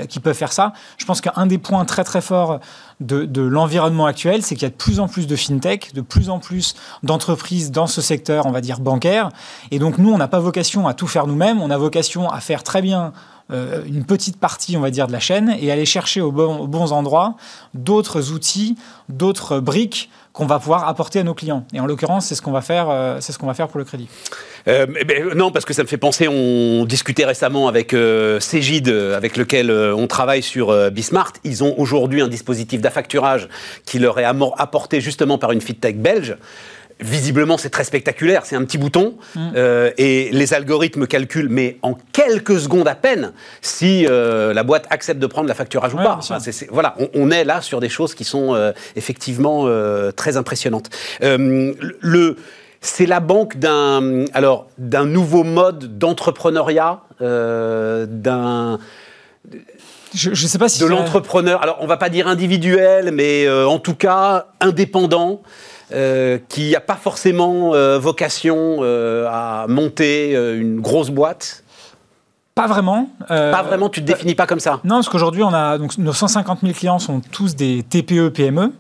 qui 0.10 0.20
peuvent 0.20 0.36
faire 0.36 0.52
ça. 0.52 0.74
Je 0.98 1.06
pense 1.06 1.22
qu'un 1.22 1.46
des 1.46 1.58
points 1.58 1.86
très 1.86 2.04
très 2.04 2.22
forts 2.22 2.60
de, 3.00 3.26
de 3.26 3.42
l'environnement 3.42 4.06
actuel, 4.06 4.44
c'est 4.44 4.56
qu'il 4.56 4.64
y 4.64 4.66
a 4.66 4.70
de 4.70 4.76
plus 4.76 5.00
en 5.00 5.08
plus 5.08 5.28
de 5.28 5.36
fintech, 5.36 5.94
de 5.94 6.02
plus 6.02 6.30
en 6.30 6.40
plus 6.40 6.76
d'entreprises 7.04 7.72
dans 7.72 7.88
ce 7.88 8.02
secteur, 8.02 8.46
on 8.46 8.52
va 8.52 8.62
dire 8.62 8.80
bancaire. 8.80 9.30
Et 9.72 9.80
donc 9.80 9.98
nous, 9.98 10.12
on 10.12 10.18
n'a 10.18 10.28
pas 10.28 10.40
vocation 10.40 10.88
à 10.88 10.94
tout 10.94 11.08
faire 11.08 11.28
nous-mêmes, 11.28 11.62
on 11.62 11.70
a 11.70 11.78
vocation 11.78 12.30
à 12.30 12.40
faire 12.40 12.64
très 12.64 12.82
bien 12.82 13.14
euh, 13.52 13.84
une 13.86 14.06
petite 14.06 14.40
partie, 14.40 14.78
on 14.78 14.82
va 14.82 14.90
dire, 14.90 15.08
de 15.08 15.12
la 15.12 15.20
chaîne 15.20 15.56
et 15.60 15.72
aller 15.72 15.86
chercher 15.86 16.22
aux 16.22 16.32
bons 16.32 16.92
endroits 16.92 17.36
d'autres 17.74 18.32
outils, 18.32 18.76
d'autres 19.10 19.60
briques 19.60 20.10
qu'on 20.34 20.48
va 20.48 20.58
pouvoir 20.58 20.88
apporter 20.88 21.20
à 21.20 21.24
nos 21.24 21.36
clients. 21.36 21.64
Et 21.74 21.80
en 21.80 21.86
l'occurrence, 21.86 22.26
c'est 22.26 22.36
ce 22.36 22.42
qu'on 22.42 22.52
va 22.52 22.62
faire, 22.62 22.90
euh, 22.90 23.18
c'est 23.22 23.32
ce 23.32 23.38
qu'on 23.38 23.46
va 23.46 23.54
faire 23.54 23.68
pour 23.68 23.78
le 23.78 23.86
crédit. 23.86 24.10
Euh, 24.68 24.88
non, 25.36 25.52
parce 25.52 25.64
que 25.64 25.74
ça 25.74 25.84
me 25.84 25.88
fait 25.88 25.98
penser. 25.98 26.28
On 26.28 26.86
discutait 26.86 27.26
récemment 27.26 27.68
avec 27.68 27.94
euh, 27.94 28.40
Cégide, 28.40 28.90
avec 28.90 29.38
lequel 29.38 29.70
on 29.70 30.08
travaille 30.08 30.42
sur 30.42 30.92
Bismart. 30.92 31.34
Ils 31.44 31.64
ont 31.64 31.76
aujourd'hui 31.78 32.22
un 32.22 32.28
dispositif 32.28 32.82
d'affacturage 32.82 33.48
qui 33.86 34.00
leur 34.00 34.20
est 34.20 34.26
apporté 34.26 35.02
justement 35.02 35.38
par 35.38 35.52
une 35.52 35.62
fintech 35.62 36.02
belge 36.02 36.36
visiblement, 37.04 37.58
c'est 37.58 37.70
très 37.70 37.84
spectaculaire. 37.84 38.46
C'est 38.46 38.56
un 38.56 38.64
petit 38.64 38.78
bouton 38.78 39.16
mm. 39.36 39.52
euh, 39.56 39.92
et 39.98 40.30
les 40.32 40.54
algorithmes 40.54 41.06
calculent, 41.06 41.50
mais 41.50 41.78
en 41.82 41.96
quelques 42.12 42.60
secondes 42.60 42.88
à 42.88 42.96
peine, 42.96 43.34
si 43.62 44.06
euh, 44.08 44.54
la 44.54 44.64
boîte 44.64 44.88
accepte 44.90 45.20
de 45.20 45.28
prendre 45.28 45.48
la 45.48 45.54
facturage 45.54 45.94
ou 45.94 45.98
pas. 45.98 46.20
voilà, 46.72 46.96
on, 47.14 47.32
est 47.32 47.44
là 47.44 47.62
sur 47.62 47.80
des 47.80 47.90
choses 47.90 48.16
qui 48.16 48.24
sont 48.24 48.56
euh, 48.56 48.72
effectivement 48.96 49.68
très 50.16 50.38
impressionnantes. 50.38 50.90
le 51.22 52.38
c'est 52.86 53.06
la 53.06 53.22
banque 53.22 53.58
d'un 53.58 54.26
alors 54.34 54.68
d'un 54.78 55.06
nouveau 55.06 55.44
mode 55.44 55.98
d'entrepreneuriat, 55.98 57.02
d'un 57.20 58.80
je 60.14 60.30
ne 60.30 60.36
sais 60.36 60.58
pas 60.58 60.70
si 60.70 60.82
de 60.82 60.86
l'entrepreneur. 60.86 61.62
Alors 61.64 61.78
on 61.80 61.88
va 61.88 61.98
pas 61.98 62.10
dire 62.10 62.28
individuel, 62.28 63.12
mais 63.12 63.50
en 63.50 63.80
tout 63.80 63.96
cas 63.96 64.48
indépendant. 64.60 65.42
Euh, 65.94 66.40
qui 66.50 66.72
n'a 66.72 66.80
pas 66.80 66.96
forcément 66.96 67.76
euh, 67.76 68.00
vocation 68.00 68.78
euh, 68.82 69.28
à 69.30 69.68
monter 69.68 70.34
une 70.34 70.82
grosse 70.82 71.10
boîte 71.10 71.64
pas 72.56 72.68
vraiment. 72.68 73.10
pas 73.28 73.64
vraiment, 73.64 73.90
tu 73.90 74.02
te 74.02 74.06
définis 74.06 74.36
pas 74.36 74.46
comme 74.46 74.60
ça 74.60 74.80
Non, 74.84 74.98
parce 74.98 75.10
qu'aujourd'hui, 75.10 75.42
on 75.42 75.52
a 75.56 75.80
donc 75.80 75.98
nos 75.98 76.14
150 76.14 76.60
000 76.62 76.74
clients 76.74 77.00
sont 77.00 77.20
tous 77.32 77.56
des 77.56 77.82
TPE, 77.82 78.30
PME. 78.30 78.72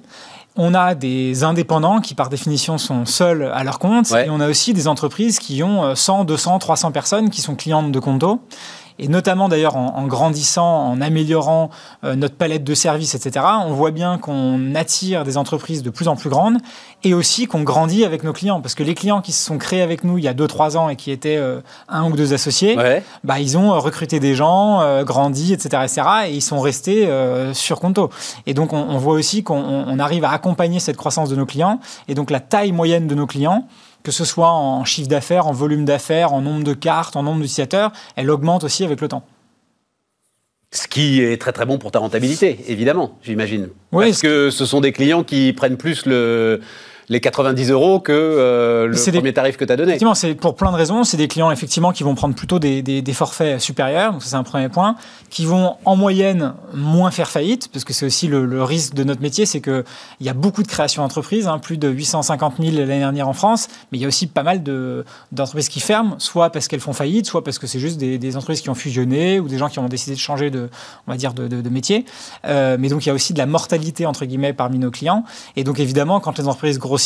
On 0.55 0.75
a 0.75 0.93
des 0.93 1.43
indépendants 1.43 1.99
qui, 1.99 2.13
par 2.13 2.29
définition, 2.29 2.77
sont 2.77 3.07
seuls 3.07 3.49
à 3.51 3.63
leur 3.63 3.79
compte. 3.79 4.11
Et 4.11 4.29
on 4.29 4.39
a 4.39 4.47
aussi 4.47 4.73
des 4.73 4.87
entreprises 4.87 5.39
qui 5.39 5.63
ont 5.63 5.95
100, 5.95 6.25
200, 6.25 6.59
300 6.59 6.91
personnes 6.91 7.31
qui 7.31 7.41
sont 7.41 7.55
clientes 7.55 7.91
de 7.91 7.99
Conto 7.99 8.41
et 8.99 9.07
notamment 9.07 9.49
d'ailleurs 9.49 9.75
en, 9.75 10.05
grandissant, 10.07 10.89
en 10.89 11.01
améliorant 11.01 11.69
euh, 12.03 12.15
notre 12.15 12.35
palette 12.35 12.63
de 12.63 12.73
services, 12.73 13.15
etc., 13.15 13.45
on 13.65 13.73
voit 13.73 13.91
bien 13.91 14.17
qu'on 14.17 14.75
attire 14.75 15.23
des 15.23 15.37
entreprises 15.37 15.83
de 15.83 15.89
plus 15.89 16.07
en 16.07 16.15
plus 16.15 16.29
grandes 16.29 16.57
et 17.03 17.13
aussi 17.13 17.47
qu'on 17.47 17.63
grandit 17.63 18.05
avec 18.05 18.23
nos 18.23 18.33
clients. 18.33 18.61
Parce 18.61 18.75
que 18.75 18.83
les 18.83 18.93
clients 18.93 19.21
qui 19.21 19.31
se 19.31 19.43
sont 19.43 19.57
créés 19.57 19.81
avec 19.81 20.03
nous 20.03 20.17
il 20.17 20.23
y 20.23 20.27
a 20.27 20.33
2-3 20.33 20.77
ans 20.77 20.89
et 20.89 20.95
qui 20.95 21.11
étaient 21.11 21.37
euh, 21.37 21.61
un 21.89 22.09
ou 22.09 22.15
deux 22.15 22.33
associés, 22.33 22.77
bah, 23.23 23.39
ils 23.39 23.57
ont 23.57 23.73
euh, 23.73 23.77
recruté 23.77 24.19
des 24.19 24.35
gens, 24.35 25.03
grandi, 25.03 25.53
etc., 25.53 25.83
etc., 25.83 26.01
et 26.27 26.33
ils 26.33 26.41
sont 26.41 26.59
restés 26.59 27.09
sur 27.53 27.79
Conto. 27.79 28.09
Et 28.45 28.53
donc 28.53 28.73
on, 28.73 28.77
on 28.77 28.97
voit 28.97 29.13
aussi 29.13 29.43
qu'on 29.43 29.99
arrive 29.99 30.23
à 30.23 30.31
accompagner 30.31 30.79
cette 30.79 30.97
croissance 30.97 31.29
de 31.29 31.35
nos 31.35 31.45
clients 31.45 31.79
et 32.07 32.15
donc 32.15 32.31
la 32.31 32.39
taille 32.39 32.71
moyenne 32.71 33.07
de 33.07 33.15
nos 33.15 33.27
clients 33.27 33.67
que 34.03 34.11
ce 34.11 34.25
soit 34.25 34.51
en 34.51 34.85
chiffre 34.85 35.07
d'affaires, 35.07 35.47
en 35.47 35.53
volume 35.53 35.85
d'affaires, 35.85 36.33
en 36.33 36.41
nombre 36.41 36.63
de 36.63 36.73
cartes, 36.73 37.15
en 37.15 37.23
nombre 37.23 37.41
d'utilisateurs, 37.41 37.91
elle 38.15 38.29
augmente 38.29 38.63
aussi 38.63 38.83
avec 38.83 39.01
le 39.01 39.07
temps. 39.07 39.23
Ce 40.71 40.87
qui 40.87 41.21
est 41.21 41.39
très 41.39 41.51
très 41.51 41.65
bon 41.65 41.77
pour 41.77 41.91
ta 41.91 41.99
rentabilité, 41.99 42.59
évidemment, 42.67 43.17
j'imagine. 43.21 43.69
Oui, 43.91 44.07
Parce 44.07 44.21
que 44.21 44.49
ce 44.49 44.65
sont 44.65 44.81
des 44.81 44.91
clients 44.91 45.23
qui 45.23 45.53
prennent 45.53 45.77
plus 45.77 46.05
le, 46.05 46.61
les 47.13 47.19
90 47.19 47.69
euros 47.69 47.99
que 47.99 48.11
euh, 48.11 48.87
le 48.87 49.11
premier 49.11 49.33
tarif 49.33 49.55
que 49.55 49.63
tu 49.63 49.71
as 49.71 49.75
donné. 49.75 49.91
Effectivement, 49.91 50.15
c'est 50.15 50.33
pour 50.33 50.55
plein 50.55 50.71
de 50.71 50.77
raisons. 50.77 51.03
C'est 51.03 51.15
des 51.15 51.27
clients 51.27 51.51
effectivement 51.51 51.91
qui 51.91 52.01
vont 52.03 52.15
prendre 52.15 52.33
plutôt 52.33 52.57
des, 52.57 52.81
des, 52.81 53.13
forfaits 53.13 53.59
supérieurs, 53.61 54.13
donc 54.13 54.23
ça 54.23 54.29
c'est 54.29 54.35
un 54.35 54.43
premier 54.43 54.67
point, 54.67 54.95
qui 55.29 55.45
vont 55.45 55.75
en 55.85 55.95
moyenne 55.95 56.55
moins 56.73 57.11
faire 57.11 57.29
faillite, 57.29 57.69
parce 57.71 57.85
que 57.85 57.93
c'est 57.93 58.07
aussi 58.07 58.27
le, 58.27 58.63
risque 58.63 58.95
de 58.95 59.03
notre 59.03 59.21
métier, 59.21 59.45
c'est 59.45 59.61
qu'il 59.61 59.83
y 60.21 60.29
a 60.29 60.33
beaucoup 60.33 60.63
de 60.63 60.67
créations 60.67 61.03
d'entreprises, 61.03 61.47
hein, 61.47 61.59
plus 61.59 61.77
de 61.77 61.87
850 61.87 62.55
000 62.59 62.71
l'année 62.71 62.99
dernière 62.99 63.27
en 63.27 63.33
France, 63.33 63.67
mais 63.91 63.99
il 63.99 64.01
y 64.01 64.05
a 64.05 64.07
aussi 64.07 64.25
pas 64.25 64.41
mal 64.41 64.63
d'entreprises 65.31 65.69
qui 65.69 65.79
ferment, 65.79 66.15
soit 66.17 66.49
parce 66.49 66.67
qu'elles 66.67 66.79
font 66.79 66.93
faillite, 66.93 67.27
soit 67.27 67.43
parce 67.43 67.59
que 67.59 67.67
c'est 67.67 67.79
juste 67.79 67.99
des, 67.99 68.35
entreprises 68.35 68.61
qui 68.61 68.71
ont 68.71 68.75
fusionné 68.75 69.39
ou 69.39 69.47
des 69.47 69.59
gens 69.59 69.69
qui 69.69 69.77
ont 69.77 69.87
décidé 69.87 70.15
de 70.15 70.19
changer 70.19 70.49
de, 70.49 70.69
on 71.05 71.11
va 71.11 71.17
dire, 71.17 71.35
de, 71.35 71.47
de, 71.47 71.69
métier. 71.69 72.05
Euh, 72.45 72.77
mais 72.79 72.89
donc 72.89 73.05
il 73.05 73.09
y 73.09 73.11
a 73.11 73.13
aussi 73.13 73.33
de 73.33 73.37
la 73.37 73.45
mortalité 73.45 74.07
entre 74.07 74.25
guillemets 74.25 74.53
parmi 74.53 74.79
nos 74.79 74.89
clients. 74.89 75.23
Et 75.55 75.63
donc 75.63 75.79
évidemment, 75.79 76.19
quand 76.19 76.39
les 76.39 76.47
entreprises 76.47 76.79
grossissent, 76.79 77.02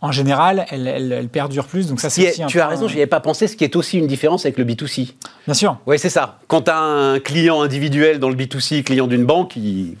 en 0.00 0.12
général, 0.12 0.66
elles, 0.70 0.86
elles, 0.86 1.28
perdurent 1.28 1.66
plus. 1.66 1.88
Donc 1.88 2.00
ça, 2.00 2.10
c'est 2.10 2.30
aussi 2.30 2.42
Tu 2.46 2.60
as 2.60 2.66
raison, 2.66 2.88
j'y 2.88 2.96
avais 2.96 3.06
pas 3.06 3.20
pensé. 3.20 3.48
Ce 3.48 3.56
qui 3.56 3.64
est 3.64 3.76
aussi 3.76 3.98
une 3.98 4.06
différence 4.06 4.44
avec 4.44 4.58
le 4.58 4.64
B2C. 4.64 5.14
Bien 5.46 5.54
sûr. 5.54 5.78
Oui, 5.86 5.98
c'est 5.98 6.10
ça. 6.10 6.38
Quand 6.48 6.62
tu 6.62 6.70
as 6.70 6.78
un 6.78 7.18
client 7.18 7.62
individuel 7.62 8.18
dans 8.18 8.28
le 8.28 8.36
B2C, 8.36 8.82
client 8.82 9.06
d'une 9.06 9.24
banque, 9.24 9.56
il... 9.56 9.96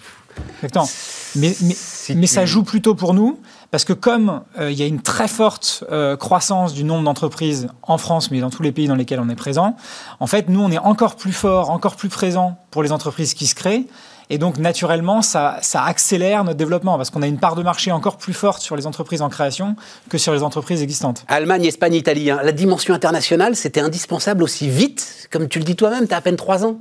Exactement. 0.56 0.88
Mais, 1.36 1.54
mais, 1.62 1.74
mais 2.14 2.26
ça 2.26 2.44
joue 2.44 2.62
plutôt 2.62 2.94
pour 2.94 3.14
nous 3.14 3.40
parce 3.70 3.84
que 3.84 3.92
comme 3.92 4.42
euh, 4.58 4.70
il 4.70 4.78
y 4.78 4.82
a 4.82 4.86
une 4.86 5.00
très 5.00 5.28
forte 5.28 5.84
euh, 5.90 6.16
croissance 6.16 6.72
du 6.72 6.84
nombre 6.84 7.04
d'entreprises 7.04 7.68
en 7.82 7.98
France, 7.98 8.30
mais 8.30 8.40
dans 8.40 8.50
tous 8.50 8.62
les 8.62 8.72
pays 8.72 8.86
dans 8.86 8.94
lesquels 8.94 9.20
on 9.20 9.28
est 9.28 9.36
présent, 9.36 9.76
en 10.20 10.26
fait, 10.26 10.48
nous, 10.48 10.60
on 10.60 10.70
est 10.70 10.78
encore 10.78 11.16
plus 11.16 11.32
fort, 11.32 11.70
encore 11.70 11.96
plus 11.96 12.08
présent 12.08 12.58
pour 12.70 12.82
les 12.82 12.92
entreprises 12.92 13.34
qui 13.34 13.46
se 13.46 13.54
créent. 13.54 13.86
Et 14.28 14.38
donc, 14.38 14.58
naturellement, 14.58 15.22
ça, 15.22 15.58
ça 15.62 15.84
accélère 15.84 16.44
notre 16.44 16.56
développement 16.56 16.96
parce 16.96 17.10
qu'on 17.10 17.22
a 17.22 17.26
une 17.26 17.38
part 17.38 17.54
de 17.54 17.62
marché 17.62 17.92
encore 17.92 18.16
plus 18.16 18.32
forte 18.32 18.60
sur 18.60 18.76
les 18.76 18.86
entreprises 18.86 19.22
en 19.22 19.28
création 19.28 19.76
que 20.08 20.18
sur 20.18 20.32
les 20.32 20.42
entreprises 20.42 20.82
existantes. 20.82 21.24
Allemagne, 21.28 21.64
Espagne, 21.64 21.94
Italie, 21.94 22.30
hein. 22.30 22.40
la 22.42 22.52
dimension 22.52 22.94
internationale, 22.94 23.54
c'était 23.54 23.80
indispensable 23.80 24.42
aussi 24.42 24.68
vite. 24.68 25.28
Comme 25.30 25.48
tu 25.48 25.58
le 25.58 25.64
dis 25.64 25.76
toi-même, 25.76 26.08
tu 26.08 26.14
as 26.14 26.16
à 26.16 26.20
peine 26.20 26.36
trois 26.36 26.64
ans. 26.64 26.78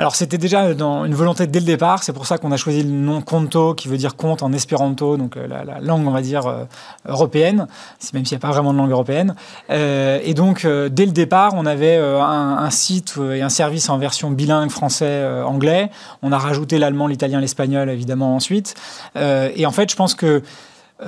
Alors 0.00 0.14
c'était 0.14 0.38
déjà 0.38 0.62
une 0.62 1.14
volonté 1.14 1.48
dès 1.48 1.58
le 1.58 1.66
départ, 1.66 2.04
c'est 2.04 2.12
pour 2.12 2.24
ça 2.24 2.38
qu'on 2.38 2.52
a 2.52 2.56
choisi 2.56 2.84
le 2.84 2.88
nom 2.88 3.20
Conto, 3.20 3.74
qui 3.74 3.88
veut 3.88 3.96
dire 3.96 4.14
compte 4.14 4.44
en 4.44 4.52
espéranto, 4.52 5.16
donc 5.16 5.36
euh, 5.36 5.48
la, 5.48 5.80
langue 5.80 6.06
on 6.06 6.12
va 6.12 6.20
dire 6.20 6.46
euh, 6.46 6.64
européenne, 7.08 7.66
même 8.14 8.24
s'il 8.24 8.38
n'y 8.38 8.40
a 8.40 8.46
pas 8.46 8.52
vraiment 8.52 8.72
de 8.72 8.78
langue 8.78 8.92
européenne. 8.92 9.34
Euh, 9.70 10.20
et 10.22 10.34
donc 10.34 10.64
dès 10.64 11.04
le 11.04 11.10
départ, 11.10 11.54
on 11.56 11.66
avait 11.66 11.96
un, 11.96 12.70
site 12.70 13.18
et 13.34 13.42
un 13.42 13.48
service 13.48 13.88
en 13.88 13.98
version 13.98 14.30
bilingue 14.30 14.70
français-anglais. 14.70 15.90
on 16.22 16.30
a 16.30 16.38
rajouté 16.38 16.78
l'allemand, 16.78 17.08
l'italien, 17.08 17.40
l'espagnol 17.40 17.90
évidemment 17.90 18.36
ensuite. 18.36 18.76
et 19.16 19.66
en 19.66 19.72
fait, 19.72 19.90
je 19.90 19.96
pense 19.96 20.14
que 20.14 20.42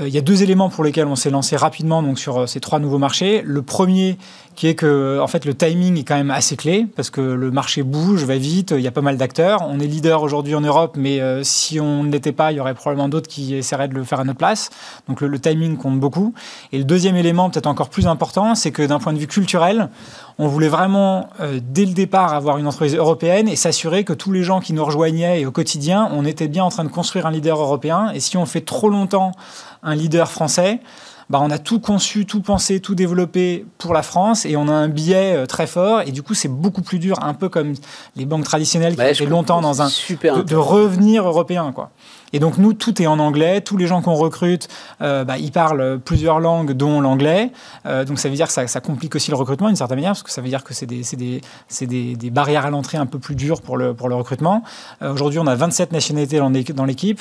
il 0.01 0.09
y 0.09 0.19
a 0.19 0.21
deux 0.21 0.45
éléments 0.45 0.69
pour 0.69 0.85
lesquels 0.85 1.09
on 1.09 1.17
s'est 1.17 1.31
lancé 1.31 1.57
rapidement 1.57 2.01
donc 2.01 2.19
sur 2.21 2.49
ces 2.49 2.61
trois 2.61 2.79
nouveaux 2.79 2.99
marchés. 2.99 3.43
Le 3.45 3.61
premier, 3.63 4.19
qui 4.57 4.67
est 4.67 4.75
que 4.75 5.19
en 5.21 5.27
fait 5.27 5.45
le 5.45 5.55
timing 5.55 5.99
est 5.99 6.05
quand 6.05 6.17
même 6.17 6.31
assez 6.31 6.57
clé 6.57 6.87
parce 6.97 7.11
que 7.11 7.21
le 7.21 7.51
marché 7.51 7.83
bouge, 7.83 8.25
va 8.25 8.37
vite, 8.37 8.75
il 8.77 8.83
y 8.83 8.87
a 8.87 8.91
pas 8.91 9.01
mal 9.01 9.17
d'acteurs. 9.17 9.63
On 9.69 9.81
est 9.81 9.87
leader 9.87 10.23
aujourd'hui 10.23 10.55
en 10.55 10.61
Europe, 10.61 10.97
mais 10.99 11.21
euh, 11.21 11.43
si 11.43 11.81
on 11.81 12.03
ne 12.03 12.13
l'était 12.13 12.33
pas, 12.33 12.53
il 12.53 12.57
y 12.57 12.61
aurait 12.61 12.75
probablement 12.75 13.09
d'autres 13.09 13.29
qui 13.29 13.55
essaieraient 13.55 13.89
de 13.89 13.95
le 13.95 14.05
faire 14.05 14.21
à 14.21 14.25
notre 14.25 14.39
place. 14.39 14.71
Donc 15.09 15.21
le, 15.21 15.39
timing 15.39 15.77
compte 15.77 15.99
beaucoup. 15.99 16.35
Et 16.73 16.79
le 16.79 16.85
deuxième 16.85 17.17
élément, 17.17 17.49
peut-être 17.49 17.67
encore 17.67 17.89
plus 17.89 18.07
important, 18.07 18.55
c'est 18.55 18.71
que 18.71 18.83
d'un 18.83 18.99
point 18.99 19.13
de 19.13 19.19
vue 19.19 19.27
culturel, 19.27 19.89
on 20.39 20.47
voulait 20.47 20.69
vraiment 20.69 21.31
euh, 21.41 21.61
dès 21.63 21.87
le 21.87 21.93
départ 21.93 22.35
avoir 22.35 22.59
une 22.59 22.67
entreprise 22.67 22.95
européenne 22.95 23.49
et 23.49 23.57
s'assurer 23.57 24.05
que 24.05 24.13
tous 24.13 24.33
les 24.33 24.43
gens 24.43 24.61
qui 24.61 24.73
nous 24.73 24.85
rejoignaient 24.85 25.41
et 25.41 25.47
au 25.47 25.53
quotidien, 25.53 26.09
on 26.13 26.25
était 26.25 26.49
bien 26.49 26.65
en 26.65 26.71
train 26.71 26.85
de 26.85 26.91
construire 26.91 27.27
un 27.27 27.31
leader 27.31 27.61
européen. 27.61 28.11
Et 28.15 28.21
si 28.21 28.37
on 28.37 28.47
fait 28.47 28.61
trop 28.61 28.89
longtemps 28.89 29.33
un 29.83 29.95
leader 29.95 30.31
français, 30.31 30.81
bah, 31.31 31.39
on 31.41 31.51
a 31.51 31.59
tout 31.59 31.79
conçu, 31.79 32.27
tout 32.27 32.43
pensé, 32.43 32.81
tout 32.81 32.97
développé 32.97 33.65
pour 33.79 33.95
la 33.95 34.03
France 34.03 34.45
et 34.45 34.57
on 34.57 34.67
a 34.67 34.73
un 34.73 34.89
biais 34.89 35.37
euh, 35.37 35.47
très 35.47 35.69
fort. 35.69 36.03
Et 36.03 36.11
du 36.11 36.23
coup, 36.23 36.35
c'est 36.35 36.49
beaucoup 36.49 36.83
plus 36.83 36.99
dur, 36.99 37.23
un 37.23 37.35
peu 37.35 37.49
comme 37.49 37.75
les 38.17 38.27
banques 38.27 38.45
traditionnelles 38.45 38.97
qui 38.97 39.03
été 39.03 39.27
longtemps 39.27 39.61
dans 39.61 39.81
un. 39.81 39.87
de, 39.87 40.43
de 40.43 40.57
revenir 40.57 41.27
européen, 41.27 41.71
quoi. 41.73 41.91
Et 42.33 42.39
donc 42.39 42.59
nous, 42.59 42.73
tout 42.73 43.01
est 43.03 43.07
en 43.07 43.19
anglais. 43.19 43.61
Tous 43.61 43.77
les 43.77 43.87
gens 43.87 44.03
qu'on 44.03 44.15
recrute, 44.15 44.69
euh, 45.03 45.25
bah, 45.25 45.39
ils 45.39 45.53
parlent 45.53 45.99
plusieurs 46.05 46.41
langues, 46.41 46.73
dont 46.73 47.01
l'anglais. 47.01 47.51
Euh, 47.87 48.05
donc 48.05 48.19
ça 48.19 48.29
veut 48.29 48.35
dire 48.35 48.47
que 48.47 48.53
ça, 48.53 48.67
ça, 48.67 48.81
complique 48.81 49.15
aussi 49.15 49.31
le 49.31 49.37
recrutement 49.37 49.69
d'une 49.69 49.77
certaine 49.77 49.99
manière, 49.99 50.13
parce 50.13 50.23
que 50.23 50.31
ça 50.31 50.41
veut 50.41 50.49
dire 50.49 50.65
que 50.65 50.75
c'est 50.75 50.87
des, 50.87 51.03
des, 51.17 51.41
des, 51.87 52.17
des, 52.17 52.31
barrières 52.31 52.67
à 52.67 52.71
l'entrée 52.71 52.99
un 52.99 53.07
peu 53.07 53.19
plus 53.19 53.35
dures 53.35 53.63
pour 53.63 53.77
le, 53.77 53.95
pour 53.95 54.09
le 54.09 54.15
recrutement. 54.15 54.63
Euh, 55.03 55.13
Aujourd'hui, 55.13 55.39
on 55.39 55.47
a 55.47 55.55
27 55.55 55.93
nationalités 55.93 56.39
dans 56.39 56.85
l'équipe. 56.85 57.21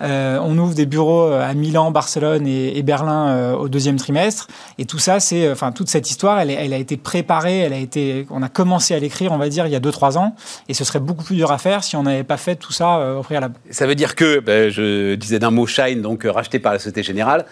Euh, 0.00 0.38
on 0.42 0.56
ouvre 0.58 0.74
des 0.74 0.86
bureaux 0.86 1.28
euh, 1.28 1.48
à 1.48 1.54
Milan, 1.54 1.90
Barcelone 1.90 2.46
et, 2.46 2.82
Berlin 2.82 3.28
euh, 3.28 3.54
au 3.54 3.68
deuxième 3.68 3.96
trimestre. 3.96 4.48
Et 4.78 4.84
tout 4.84 4.98
ça, 4.98 5.20
c'est, 5.20 5.50
enfin, 5.50 5.72
toute 5.72 5.88
cette 5.88 6.10
histoire, 6.10 6.40
elle, 6.40 6.72
a 6.72 6.76
été 6.76 6.96
préparée, 6.96 7.58
elle 7.58 7.72
a 7.72 7.78
été, 7.78 8.26
on 8.30 8.42
a 8.42 8.48
commencé 8.48 8.94
à 8.94 8.98
l'écrire, 8.98 9.32
on 9.32 9.38
va 9.38 9.48
dire, 9.48 9.66
il 9.66 9.72
y 9.72 9.76
a 9.76 9.80
2-3 9.80 10.16
ans. 10.18 10.34
Et 10.68 10.74
ce 10.74 10.84
serait 10.84 11.00
beaucoup 11.00 11.24
plus 11.24 11.36
dur 11.36 11.50
à 11.50 11.58
faire 11.58 11.84
si 11.84 11.96
on 11.96 12.04
n'avait 12.04 12.24
pas 12.24 12.36
fait 12.36 12.56
tout 12.56 12.72
ça 12.72 13.16
au 13.18 13.22
préalable. 13.22 13.54
Ça 13.70 13.86
veut 13.86 13.94
dire 13.94 14.14
que 14.14 14.40
ben, 14.40 14.70
je 14.70 15.14
disais 15.14 15.38
d'un 15.38 15.50
mot 15.50 15.66
Shine, 15.66 16.02
donc 16.02 16.24
euh, 16.24 16.32
racheté 16.32 16.58
par 16.58 16.72
la 16.72 16.78
Société 16.78 17.02
Générale. 17.02 17.44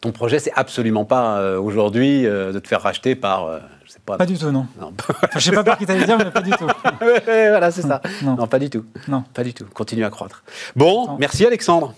Ton 0.00 0.12
projet, 0.12 0.38
c'est 0.38 0.52
absolument 0.54 1.04
pas 1.04 1.38
euh, 1.38 1.58
aujourd'hui 1.58 2.26
euh, 2.26 2.52
de 2.52 2.58
te 2.58 2.68
faire 2.68 2.82
racheter 2.82 3.14
par. 3.14 3.60
Pas. 4.04 4.16
Pas 4.16 4.26
du 4.26 4.38
tout, 4.38 4.50
non. 4.50 4.66
non. 4.80 4.92
je 5.34 5.40
sais 5.40 5.52
pas 5.52 5.64
par 5.64 5.78
qui 5.78 5.86
t'allais 5.86 6.04
dire, 6.04 6.18
mais 6.18 6.30
pas 6.30 6.40
du 6.42 6.50
tout. 6.50 6.66
voilà, 7.24 7.70
c'est 7.70 7.82
ça. 7.82 8.00
Non. 8.22 8.46
pas 8.46 8.58
du 8.58 8.70
tout. 8.70 8.84
Non. 9.08 9.24
Pas 9.34 9.44
du 9.44 9.54
tout. 9.54 9.66
Continue 9.72 10.04
à 10.04 10.10
croître. 10.10 10.42
Bon, 10.76 11.16
merci 11.18 11.46
Alexandre. 11.46 11.94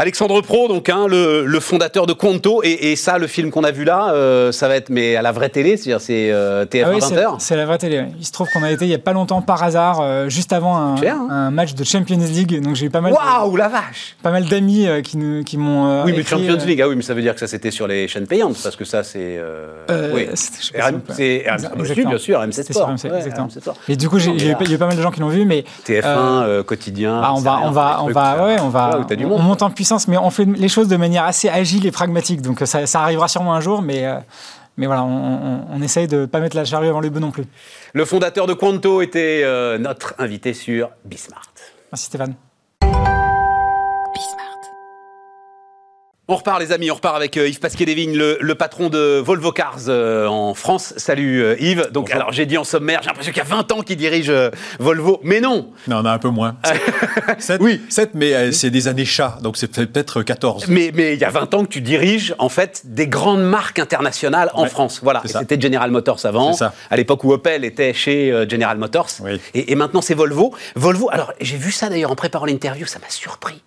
Alexandre 0.00 0.40
Pro, 0.40 0.66
donc 0.66 0.88
hein, 0.88 1.06
le, 1.08 1.60
fondateur 1.60 2.06
de 2.06 2.14
Conto, 2.14 2.62
et, 2.64 2.96
ça, 2.96 3.18
le 3.18 3.26
film 3.26 3.50
qu'on 3.50 3.64
a 3.64 3.70
vu 3.70 3.84
là, 3.84 4.14
euh, 4.14 4.50
ça 4.50 4.66
va 4.66 4.76
être 4.76 4.88
mais 4.88 5.14
à 5.14 5.20
la 5.20 5.30
vraie 5.30 5.50
télé, 5.50 5.76
c'est-à-dire 5.76 6.00
c'est 6.00 6.30
euh, 6.32 6.64
TF1 6.64 7.00
20h. 7.00 7.34
C'est 7.38 7.54
la 7.54 7.66
vraie 7.66 7.76
télé. 7.76 8.06
Il 8.18 8.24
se 8.24 8.32
trouve 8.32 8.48
qu'on 8.50 8.62
a 8.62 8.70
été 8.70 8.86
il 8.86 8.90
y 8.90 8.94
a 8.94 8.98
pas 8.98 9.12
longtemps 9.12 9.42
par 9.42 9.62
hasard, 9.62 10.00
euh, 10.00 10.30
juste 10.30 10.54
avant 10.54 10.74
un, 10.74 10.94
hein. 11.02 11.50
match 11.50 11.74
de 11.74 11.84
Champions 11.84 12.16
League, 12.16 12.62
donc 12.62 12.76
j'ai 12.76 12.86
eu 12.86 12.90
pas 12.90 13.02
mal. 13.02 13.12
Waouh, 13.12 13.54
la 13.56 13.68
vache 13.68 14.16
Pas 14.22 14.30
mal 14.30 14.46
d'amis 14.46 14.88
qui 15.04 15.18
nous 15.18 15.44
qui 15.44 15.58
m'ont. 15.58 16.02
oui, 16.04 16.14
mais 16.16 16.22
Champions 16.22 16.64
League, 16.64 16.80
ah 16.80 16.88
oui, 16.88 16.96
mais 16.96 17.02
ça 17.02 17.12
veut 17.12 17.20
dire 17.20 17.34
que 17.34 17.40
ça 17.40 17.46
c'était 17.46 17.70
sur 17.70 17.86
les 17.86 18.08
chaînes 18.08 18.26
payantes, 18.26 18.56
parce 18.62 18.76
que 18.76 18.86
ça 18.86 19.02
c'est. 19.02 19.38
oui. 20.14 20.28
C'est 20.34 20.80
RMC, 20.80 22.06
bien 22.06 22.16
sûr, 22.16 22.40
RMC 22.40 22.52
Sport. 22.52 22.88
RMC, 22.88 23.04
exactement. 23.18 23.48
Et 23.86 23.96
du 23.96 24.08
coup, 24.08 24.16
il 24.16 24.42
y, 24.42 24.48
a 24.48 24.52
eu 24.52 24.78
pas 24.78 24.86
mal 24.86 24.96
de 24.96 25.02
gens 25.02 25.10
qui 25.10 25.20
l'ont 25.20 25.28
vu, 25.28 25.44
mais. 25.44 25.62
TF1 25.86 26.62
quotidien. 26.62 27.20
Ah, 27.22 27.34
on 27.34 27.40
va, 27.40 27.60
on 27.64 27.70
va, 27.70 28.02
on 28.02 28.10
va, 28.10 28.46
ouais, 28.46 28.56
on 28.62 28.70
va, 28.70 28.98
on 29.28 29.38
monte 29.42 29.60
en 29.62 29.68
puissance, 29.68 29.89
mais 30.08 30.16
on 30.16 30.30
fait 30.30 30.44
les 30.44 30.68
choses 30.68 30.88
de 30.88 30.96
manière 30.96 31.24
assez 31.24 31.48
agile 31.48 31.86
et 31.86 31.90
pragmatique. 31.90 32.42
Donc 32.42 32.62
ça, 32.64 32.84
arrivera 33.00 33.28
sûrement 33.28 33.54
un 33.54 33.60
jour, 33.60 33.82
mais, 33.82 34.06
euh, 34.06 34.18
mais 34.76 34.86
voilà, 34.86 35.04
on, 35.04 35.80
essaye 35.82 36.06
de 36.06 36.20
ne 36.20 36.26
pas 36.26 36.40
mettre 36.40 36.56
la 36.56 36.64
charrue 36.64 36.88
avant 36.88 37.00
les 37.00 37.10
bœufs 37.10 37.20
non 37.20 37.30
plus. 37.30 37.44
Le 37.92 38.04
fondateur 38.04 38.46
de 38.46 38.54
Quanto 38.54 39.02
était 39.02 39.42
euh, 39.44 39.78
notre 39.78 40.14
invité 40.18 40.54
sur 40.54 40.90
Bismart. 41.04 41.52
Merci 41.92 42.06
Stéphane. 42.06 42.34
On 46.32 46.36
repart 46.36 46.60
les 46.60 46.70
amis, 46.70 46.92
on 46.92 46.94
repart 46.94 47.16
avec 47.16 47.36
euh, 47.36 47.48
Yves 47.48 47.58
Pasquier-Lévigne, 47.58 48.16
le, 48.16 48.54
patron 48.54 48.88
de 48.88 49.18
Volvo 49.18 49.50
Cars 49.50 49.88
euh, 49.88 50.28
en 50.28 50.54
France. 50.54 50.94
Salut 50.96 51.42
euh, 51.42 51.56
Yves. 51.58 51.88
Donc 51.90 52.12
alors 52.12 52.30
j'ai 52.30 52.46
dit 52.46 52.56
en 52.56 52.62
sommaire, 52.62 53.00
j'ai 53.02 53.08
l'impression 53.08 53.32
qu'il 53.32 53.42
y 53.42 53.44
a 53.44 53.48
20 53.48 53.72
ans 53.72 53.80
qu'il 53.80 53.96
dirige 53.96 54.32
Volvo, 54.78 55.18
mais 55.24 55.40
non. 55.40 55.72
Non, 55.88 56.02
on 56.02 56.04
a 56.04 56.12
un 56.12 56.20
peu 56.20 56.28
moins. 56.28 56.54
7, 57.40 57.60
oui, 57.60 57.82
7 57.88 58.10
mais 58.14 58.52
c'est 58.52 58.70
des 58.70 58.86
années 58.86 59.04
chats, 59.04 59.38
donc 59.42 59.56
c'est 59.56 59.66
peut-être 59.66 60.22
14. 60.22 60.68
Mais 60.68 60.92
mais 60.94 61.14
il 61.14 61.18
y 61.18 61.24
a 61.24 61.30
20 61.30 61.52
ans 61.54 61.64
que 61.64 61.68
tu 61.70 61.80
diriges 61.80 62.32
en 62.38 62.48
fait 62.48 62.82
des 62.84 63.08
grandes 63.08 63.42
marques 63.42 63.80
internationales 63.80 64.52
en 64.54 64.66
France. 64.66 65.00
Voilà, 65.02 65.22
c'était 65.24 65.60
General 65.60 65.90
Motors 65.90 66.24
avant, 66.26 66.56
à 66.90 66.96
l'époque 66.96 67.24
où 67.24 67.32
Opel 67.32 67.64
était 67.64 67.92
chez 67.92 68.46
General 68.48 68.78
Motors. 68.78 69.10
Et, 69.52 69.72
et 69.72 69.74
maintenant 69.74 70.00
c'est 70.00 70.14
Volvo. 70.14 70.54
Volvo, 70.76 71.10
alors 71.10 71.32
j'ai 71.40 71.56
vu 71.56 71.72
ça 71.72 71.88
d'ailleurs 71.88 72.12
en 72.12 72.16
préparant 72.16 72.46
l'interview, 72.46 72.86
ça 72.86 73.00
m'a 73.00 73.10
surpris. 73.10 73.64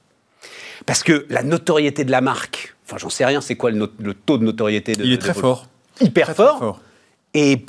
Parce 0.85 1.03
que 1.03 1.25
la 1.29 1.43
notoriété 1.43 2.03
de 2.03 2.11
la 2.11 2.21
marque, 2.21 2.75
enfin 2.85 2.97
j'en 2.97 3.09
sais 3.09 3.25
rien, 3.25 3.41
c'est 3.41 3.55
quoi 3.55 3.71
le, 3.71 3.87
taux 4.25 4.37
de 4.37 4.43
notoriété 4.43 4.93
de 4.93 5.03
Il 5.03 5.13
est 5.13 5.17
très 5.17 5.33
fort. 5.33 5.67
Hyper 6.01 6.35
fort. 6.35 6.79
Et, 7.35 7.65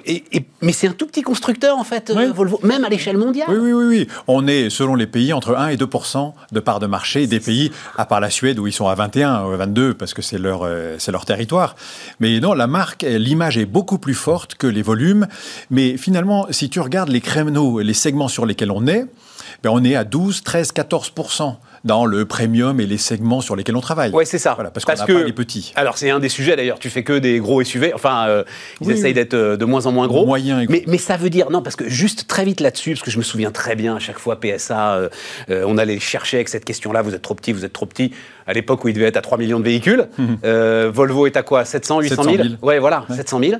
mais 0.61 0.73
c'est 0.73 0.89
un 0.89 0.93
tout 0.93 1.07
petit 1.07 1.23
constructeur 1.23 1.79
en 1.79 1.85
fait, 1.85 2.11
euh, 2.11 2.33
Volvo, 2.33 2.61
même 2.63 2.85
à 2.85 2.91
l'échelle 2.91 3.17
mondiale. 3.17 3.47
Oui, 3.49 3.57
oui, 3.57 3.73
oui, 3.73 3.85
oui. 3.87 4.09
On 4.29 4.47
est, 4.47 4.69
selon 4.69 4.95
les 4.95 5.07
pays, 5.07 5.33
entre 5.33 5.57
1 5.57 5.69
et 5.69 5.77
2% 5.77 6.35
de 6.53 6.61
part 6.61 6.81
de 6.81 6.87
marché 6.87 7.27
des 7.27 7.41
pays, 7.41 7.73
à 7.97 8.05
part 8.05 8.21
la 8.21 8.29
Suède 8.29 8.59
où 8.59 8.67
ils 8.67 8.75
sont 8.75 8.89
à 8.89 8.95
21, 8.95 9.57
22, 9.57 9.95
parce 9.95 10.13
que 10.13 10.21
c'est 10.21 10.37
leur, 10.37 10.65
euh, 10.65 10.97
c'est 10.99 11.13
leur 11.13 11.25
territoire. 11.25 11.77
Mais 12.21 12.41
non, 12.41 12.53
la 12.53 12.67
marque, 12.67 13.07
l'image 13.09 13.57
est 13.57 13.65
beaucoup 13.65 13.97
plus 13.97 14.13
forte 14.13 14.55
que 14.57 14.67
les 14.67 14.83
volumes. 14.83 15.29
Mais 15.71 15.97
finalement, 15.97 16.47
si 16.51 16.69
tu 16.69 16.81
regardes 16.81 17.09
les 17.09 17.23
créneaux, 17.23 17.81
les 17.81 17.95
segments 17.95 18.29
sur 18.29 18.45
lesquels 18.45 18.71
on 18.71 18.87
est, 18.87 19.07
ben 19.63 19.71
on 19.73 19.83
est 19.83 19.95
à 19.95 20.05
12, 20.05 20.43
13, 20.43 20.73
14 20.73 21.13
dans 21.85 22.07
le 22.07 22.25
premium 22.25 22.81
et 22.81 22.87
les 22.87 22.97
segments 22.99 23.41
sur 23.43 23.57
lesquels 23.57 23.77
on 23.77 23.81
travaille. 23.81 24.11
Ouais, 24.13 24.25
c'est 24.25 24.39
ça. 24.39 24.55
Voilà, 24.55 24.71
parce, 24.71 24.85
qu'on 24.87 24.95
n'a 24.95 25.05
que, 25.05 25.13
pas 25.13 25.23
les 25.23 25.33
petits. 25.33 25.73
Alors, 25.77 25.99
c'est 25.99 26.09
un 26.11 26.19
des 26.19 26.29
sujets 26.31 26.57
d'ailleurs. 26.57 26.79
Tu 26.79 26.89
fais 26.91 27.03
que 27.03 27.19
des 27.19 27.39
gros 27.39 27.63
SUV. 27.63 27.93
Enfin, 27.95 28.27
euh, 28.29 28.45
ils 28.81 28.87
Oui, 28.87 28.93
essayent 28.95 29.09
oui. 29.09 29.15
d'être 29.15 29.35
euh, 29.35 29.57
de 29.57 29.65
moins 29.65 29.85
en 29.87 29.93
moins 29.93 30.07
gros. 30.07 30.25
Moyen 30.25 30.61
et 30.61 30.67
gros. 30.67 30.73
mais, 30.73 30.85
mais 30.87 30.99
ça 30.99 31.17
veut 31.17 31.31
dire, 31.31 31.51
non, 31.51 31.63
parce 31.63 31.77
que 31.77 31.89
juste 31.89 32.27
très 32.27 32.45
vite 32.45 32.61
là-dessus, 32.61 32.93
parce 32.93 33.03
que 33.03 33.11
je 33.11 33.19
me 33.19 33.23
souviens 33.23 33.51
très 33.51 33.77
bien, 33.77 33.97
à 33.97 33.99
chaque 33.99 34.19
fois, 34.19 34.41
PSA, 34.41 34.95
euh, 34.95 35.09
euh, 35.51 35.65
on 35.67 35.77
allait 35.77 35.99
chercher 36.01 36.39
avec 36.39 36.49
cette 36.49 36.65
question-là 36.65 37.03
vous 37.03 37.15
êtes 37.15 37.23
trop 37.23 37.35
petit, 37.35 37.53
vous 37.53 37.65
êtes 37.65 37.73
trop 37.73 37.87
petit. 37.87 38.13
À 38.47 38.53
l'époque 38.55 38.83
où 38.85 38.89
il 38.89 38.95
devait 38.95 39.07
être 39.07 39.17
à 39.19 39.23
3 39.23 39.37
millions 39.39 39.59
de 39.61 39.65
véhicules, 39.65 40.09
euh, 40.45 40.91
Volvo 40.93 41.27
est 41.27 41.37
à 41.37 41.43
quoi? 41.43 41.65
700, 41.65 42.01
800 42.01 42.23
000 42.23 42.37
700 42.37 42.45
000. 42.45 42.55
Ouais, 42.63 42.79
voilà, 42.79 43.05
700 43.15 43.41
000. 43.41 43.53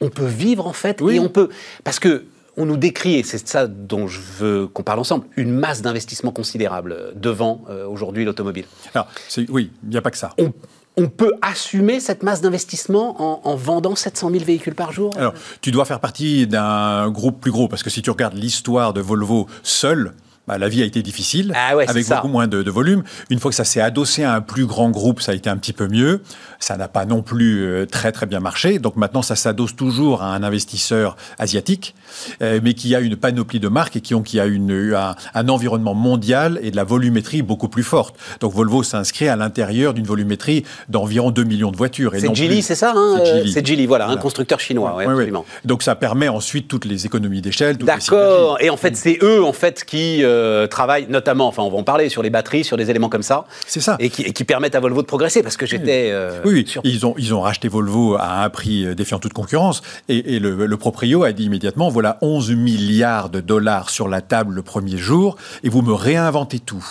On 0.00 0.08
peut 0.08 0.26
vivre 0.26 0.66
en 0.66 0.72
fait, 0.72 1.00
Oui. 1.00 1.16
et 1.16 1.20
on 1.20 1.28
peut. 1.28 1.48
Parce 1.84 2.00
que. 2.00 2.24
On 2.56 2.66
nous 2.66 2.76
décrit, 2.76 3.14
et 3.14 3.22
c'est 3.22 3.42
de 3.42 3.48
ça 3.48 3.66
dont 3.66 4.08
je 4.08 4.20
veux 4.38 4.66
qu'on 4.66 4.82
parle 4.82 4.98
ensemble, 4.98 5.26
une 5.36 5.52
masse 5.52 5.80
d'investissement 5.80 6.32
considérable 6.32 6.92
euh, 6.92 7.12
devant 7.14 7.62
euh, 7.70 7.86
aujourd'hui 7.86 8.24
l'automobile. 8.24 8.66
Alors, 8.94 9.08
oui, 9.48 9.70
il 9.82 9.88
n'y 9.88 9.96
a 9.96 10.02
pas 10.02 10.10
que 10.10 10.18
ça. 10.18 10.34
On, 10.38 10.52
on 10.96 11.08
peut 11.08 11.32
assumer 11.40 12.00
cette 12.00 12.22
masse 12.22 12.42
d'investissement 12.42 13.22
en, 13.22 13.50
en 13.50 13.56
vendant 13.56 13.94
700 13.94 14.30
000 14.30 14.44
véhicules 14.44 14.74
par 14.74 14.92
jour? 14.92 15.10
Alors, 15.16 15.32
tu 15.62 15.70
dois 15.70 15.86
faire 15.86 16.00
partie 16.00 16.46
d'un 16.46 17.10
groupe 17.10 17.40
plus 17.40 17.50
gros, 17.50 17.68
parce 17.68 17.82
que 17.82 17.90
si 17.90 18.02
tu 18.02 18.10
regardes 18.10 18.34
l'histoire 18.34 18.92
de 18.92 19.00
Volvo 19.00 19.46
seul, 19.62 20.12
bah, 20.48 20.58
la 20.58 20.68
vie 20.68 20.82
a 20.82 20.84
été 20.84 21.02
difficile, 21.02 21.52
Ah 21.54 21.76
ouais, 21.76 21.88
avec 21.88 22.04
ça. 22.04 22.16
beaucoup 22.16 22.28
moins 22.28 22.46
de, 22.48 22.62
de 22.62 22.70
volume. 22.70 23.02
Une 23.30 23.38
fois 23.38 23.50
que 23.50 23.54
ça 23.54 23.64
s'est 23.64 23.80
adossé 23.80 24.24
à 24.24 24.34
un 24.34 24.40
plus 24.40 24.66
grand 24.66 24.90
groupe, 24.90 25.20
ça 25.20 25.32
a 25.32 25.34
été 25.34 25.48
un 25.48 25.56
petit 25.56 25.72
peu 25.72 25.86
mieux. 25.88 26.20
Ça 26.58 26.76
n'a 26.76 26.88
pas 26.88 27.04
non 27.06 27.22
plus 27.22 27.64
euh, 27.64 27.86
très 27.86 28.12
très 28.12 28.26
bien 28.26 28.40
marché. 28.40 28.78
Donc 28.78 28.96
maintenant, 28.96 29.22
ça 29.22 29.36
s'adosse 29.36 29.74
toujours 29.76 30.22
à 30.22 30.34
un 30.34 30.42
investisseur 30.42 31.16
asiatique, 31.38 31.94
euh, 32.42 32.60
mais 32.62 32.74
qui 32.74 32.94
a 32.94 33.00
une 33.00 33.16
panoplie 33.16 33.60
de 33.60 33.68
marques 33.68 33.96
et 33.96 34.00
qui, 34.00 34.14
ont, 34.14 34.22
qui 34.22 34.38
a 34.40 34.46
une, 34.46 34.92
un, 34.94 35.14
un 35.34 35.48
environnement 35.48 35.94
mondial 35.94 36.58
et 36.62 36.70
de 36.70 36.76
la 36.76 36.84
volumétrie 36.84 37.42
beaucoup 37.42 37.68
plus 37.68 37.82
forte. 37.82 38.16
Donc 38.40 38.52
Volvo 38.52 38.82
s'inscrit 38.82 39.28
à 39.28 39.36
l'intérieur 39.36 39.94
d'une 39.94 40.06
volumétrie 40.06 40.64
d'environ 40.88 41.30
2 41.30 41.44
millions 41.44 41.70
de 41.72 41.76
voitures. 41.76 42.12
C'est 42.18 42.34
Geely, 42.34 42.62
c'est 42.62 42.74
ça 42.74 42.92
hein, 42.96 43.18
C'est 43.24 43.30
euh, 43.30 43.38
Geely. 43.42 43.52
C'est 43.52 43.66
Geely, 43.66 43.86
voilà, 43.86 44.08
un 44.08 44.16
constructeur 44.16 44.60
chinois, 44.60 44.90
ouais, 44.96 44.98
Ouais, 44.98 45.06
ouais. 45.06 45.12
absolument. 45.14 45.44
Donc 45.64 45.82
ça 45.82 45.94
permet 45.94 46.28
ensuite 46.28 46.68
toutes 46.68 46.84
les 46.84 47.06
économies 47.06 47.40
d'échelle. 47.42 47.76
D'accord. 47.78 48.58
Et 48.60 48.70
en 48.70 48.76
fait, 48.76 48.96
c'est 48.96 49.18
eux 49.22 49.42
en 49.44 49.52
fait 49.52 49.84
qui 49.84 50.22
euh, 50.32 50.66
travaillent 50.66 51.06
notamment, 51.08 51.46
enfin, 51.48 51.62
on 51.62 51.70
va 51.70 51.76
en 51.78 51.82
parler 51.84 52.08
sur 52.08 52.22
les 52.22 52.30
batteries, 52.30 52.64
sur 52.64 52.76
des 52.76 52.90
éléments 52.90 53.08
comme 53.08 53.22
ça, 53.22 53.44
C'est 53.66 53.80
ça. 53.80 53.96
et 54.00 54.10
qui, 54.10 54.22
et 54.22 54.32
qui 54.32 54.44
permettent 54.44 54.74
à 54.74 54.80
Volvo 54.80 55.02
de 55.02 55.06
progresser. 55.06 55.42
Parce 55.42 55.56
que 55.56 55.66
j'étais 55.66 56.10
euh, 56.12 56.40
Oui, 56.44 56.52
oui. 56.54 56.64
sur- 56.66 56.80
Ils, 56.84 57.04
ont, 57.06 57.14
ils 57.18 57.34
ont 57.34 57.40
racheté 57.40 57.68
Volvo 57.68 58.16
à 58.16 58.42
un 58.42 58.50
prix 58.50 58.84
euh, 58.86 58.94
défiant 58.94 59.18
toute 59.18 59.32
concurrence. 59.32 59.82
Et, 60.08 60.36
et 60.36 60.38
le, 60.38 60.66
le 60.66 60.76
proprio 60.76 61.22
a 61.24 61.32
dit 61.32 61.44
immédiatement 61.44 61.88
voilà 61.90 62.18
11 62.22 62.50
milliards 62.52 63.28
de 63.30 63.40
dollars 63.40 63.90
sur 63.90 64.08
la 64.08 64.20
table 64.20 64.54
le 64.54 64.62
premier 64.62 64.96
jour, 64.96 65.36
et 65.62 65.68
vous 65.68 65.82
me 65.82 65.92
réinventez 65.92 66.58
tout. 66.58 66.84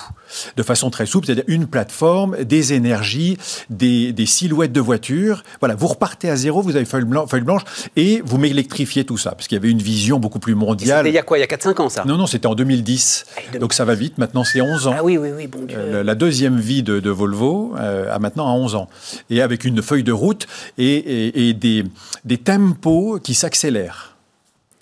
De 0.57 0.63
façon 0.63 0.89
très 0.89 1.05
souple, 1.05 1.25
c'est-à-dire 1.27 1.43
une 1.47 1.67
plateforme, 1.67 2.43
des 2.43 2.73
énergies, 2.73 3.37
des, 3.69 4.11
des 4.13 4.25
silhouettes 4.25 4.71
de 4.71 4.81
voitures. 4.81 5.43
Voilà, 5.59 5.75
vous 5.75 5.87
repartez 5.87 6.29
à 6.29 6.35
zéro, 6.35 6.61
vous 6.61 6.75
avez 6.75 6.85
feuille, 6.85 7.03
blanc- 7.05 7.27
feuille 7.27 7.41
blanche, 7.41 7.63
et 7.95 8.21
vous 8.25 8.37
m'électrifiez 8.37 9.05
tout 9.05 9.17
ça, 9.17 9.31
parce 9.31 9.47
qu'il 9.47 9.55
y 9.55 9.59
avait 9.59 9.69
une 9.71 9.81
vision 9.81 10.19
beaucoup 10.19 10.39
plus 10.39 10.53
Et 10.53 10.55
C'était 10.55 10.65
mondiale. 10.65 11.07
il 11.07 11.13
y 11.13 11.17
a 11.17 11.23
quoi 11.23 11.37
Il 11.37 11.41
y 11.41 11.43
a 11.43 11.47
4-5 11.47 11.81
ans, 11.81 11.89
ça? 11.89 12.03
Non, 12.05 12.17
non, 12.17 12.27
c'était 12.27 12.47
en 12.47 12.55
2010. 12.55 13.25
Ah, 13.53 13.57
Donc 13.59 13.73
ça 13.73 13.85
va 13.85 13.95
vite, 13.95 14.17
maintenant 14.17 14.43
c'est 14.43 14.61
11 14.61 14.87
ans. 14.87 14.95
Ah 14.97 15.03
oui, 15.03 15.17
oui, 15.17 15.29
oui, 15.35 15.47
bon 15.47 15.63
Dieu. 15.65 15.77
Euh, 15.77 16.03
la 16.03 16.15
deuxième 16.15 16.59
vie 16.59 16.83
de, 16.83 16.99
de 16.99 17.09
Volvo 17.09 17.73
euh, 17.79 18.13
a 18.13 18.19
maintenant 18.19 18.47
à 18.47 18.51
11 18.53 18.75
ans. 18.75 18.89
Et 19.29 19.41
avec 19.41 19.65
une 19.65 19.81
feuille 19.81 20.03
de 20.03 20.11
route 20.11 20.47
et, 20.77 20.85
et- 20.95 21.49
et 21.49 21.53
des, 21.53 21.83
des 22.25 22.37
tempos 22.37 23.19
qui 23.19 23.33
s'accélèrent. 23.33 24.15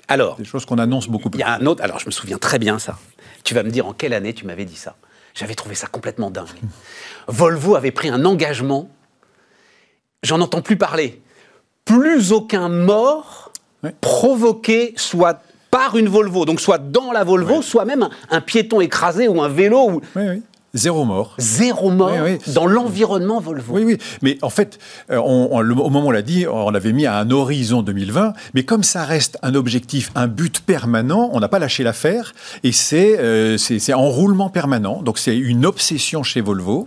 Alors, 0.07 0.37
Des 0.37 0.45
choses 0.45 0.65
qu'on 0.65 0.79
annonce 0.79 1.07
beaucoup 1.07 1.27
il 1.29 1.31
plus. 1.31 1.39
y 1.39 1.43
a 1.43 1.53
un 1.53 1.65
autre. 1.67 1.83
Alors, 1.83 1.99
je 1.99 2.05
me 2.07 2.11
souviens 2.11 2.37
très 2.39 2.57
bien 2.59 2.79
ça. 2.79 2.97
Tu 3.43 3.53
vas 3.53 3.61
me 3.63 3.69
dire 3.69 3.85
en 3.87 3.93
quelle 3.93 4.13
année 4.13 4.33
tu 4.33 4.45
m'avais 4.45 4.65
dit 4.65 4.75
ça? 4.75 4.95
J'avais 5.39 5.55
trouvé 5.55 5.73
ça 5.73 5.87
complètement 5.87 6.29
dingue. 6.31 6.49
Volvo 7.29 7.77
avait 7.77 7.91
pris 7.91 8.09
un 8.09 8.25
engagement. 8.25 8.89
J'en 10.21 10.41
entends 10.41 10.61
plus 10.61 10.75
parler. 10.75 11.21
Plus 11.85 12.33
aucun 12.33 12.67
mort 12.67 13.53
provoqué 14.01 14.93
soit 14.97 15.41
par 15.71 15.97
une 15.97 16.09
Volvo, 16.09 16.43
donc 16.43 16.59
soit 16.59 16.77
dans 16.77 17.13
la 17.13 17.23
Volvo, 17.23 17.61
soit 17.61 17.85
même 17.85 18.03
un, 18.03 18.09
un 18.29 18.41
piéton 18.41 18.81
écrasé 18.81 19.29
ou 19.29 19.41
un 19.41 19.47
vélo 19.47 19.89
ou 19.89 20.01
oui. 20.17 20.43
Zéro 20.75 21.03
mort. 21.03 21.33
zéro 21.39 21.89
mort 21.89 22.11
Oui, 22.23 22.37
oui. 22.45 22.53
dans 22.53 22.67
l'environnement 22.67 23.39
Volvo. 23.39 23.73
Oui, 23.75 23.83
oui. 23.85 23.97
Mais 24.21 24.37
en 24.43 24.49
fait, 24.51 24.77
euh, 25.09 25.17
on- 25.17 25.49
on- 25.51 25.61
le- 25.61 25.73
au 25.73 25.89
moment 25.89 26.05
où 26.05 26.09
on 26.09 26.11
l'a 26.11 26.21
dit, 26.21 26.45
on 26.47 26.69
l'avait 26.69 26.91
mis 26.93 27.07
à 27.07 27.15
un 27.17 27.31
horizon 27.31 27.81
2020. 27.81 28.33
Mais 28.53 28.63
comme 28.63 28.83
ça 28.83 29.03
reste 29.03 29.39
un 29.41 29.55
objectif, 29.55 30.11
un 30.13 30.27
but 30.27 30.59
permanent, 30.59 31.29
on 31.33 31.39
n'a 31.39 31.47
pas 31.47 31.57
lâché 31.59 31.83
l'affaire. 31.83 32.33
Et 32.63 32.71
c'est 32.71 33.17
euh, 33.19 33.57
en 33.95 34.09
roulement 34.09 34.49
permanent. 34.49 35.01
Donc 35.01 35.17
c'est 35.17 35.35
une 35.37 35.65
obsession 35.65 36.21
chez 36.21 36.41
Volvo. 36.41 36.85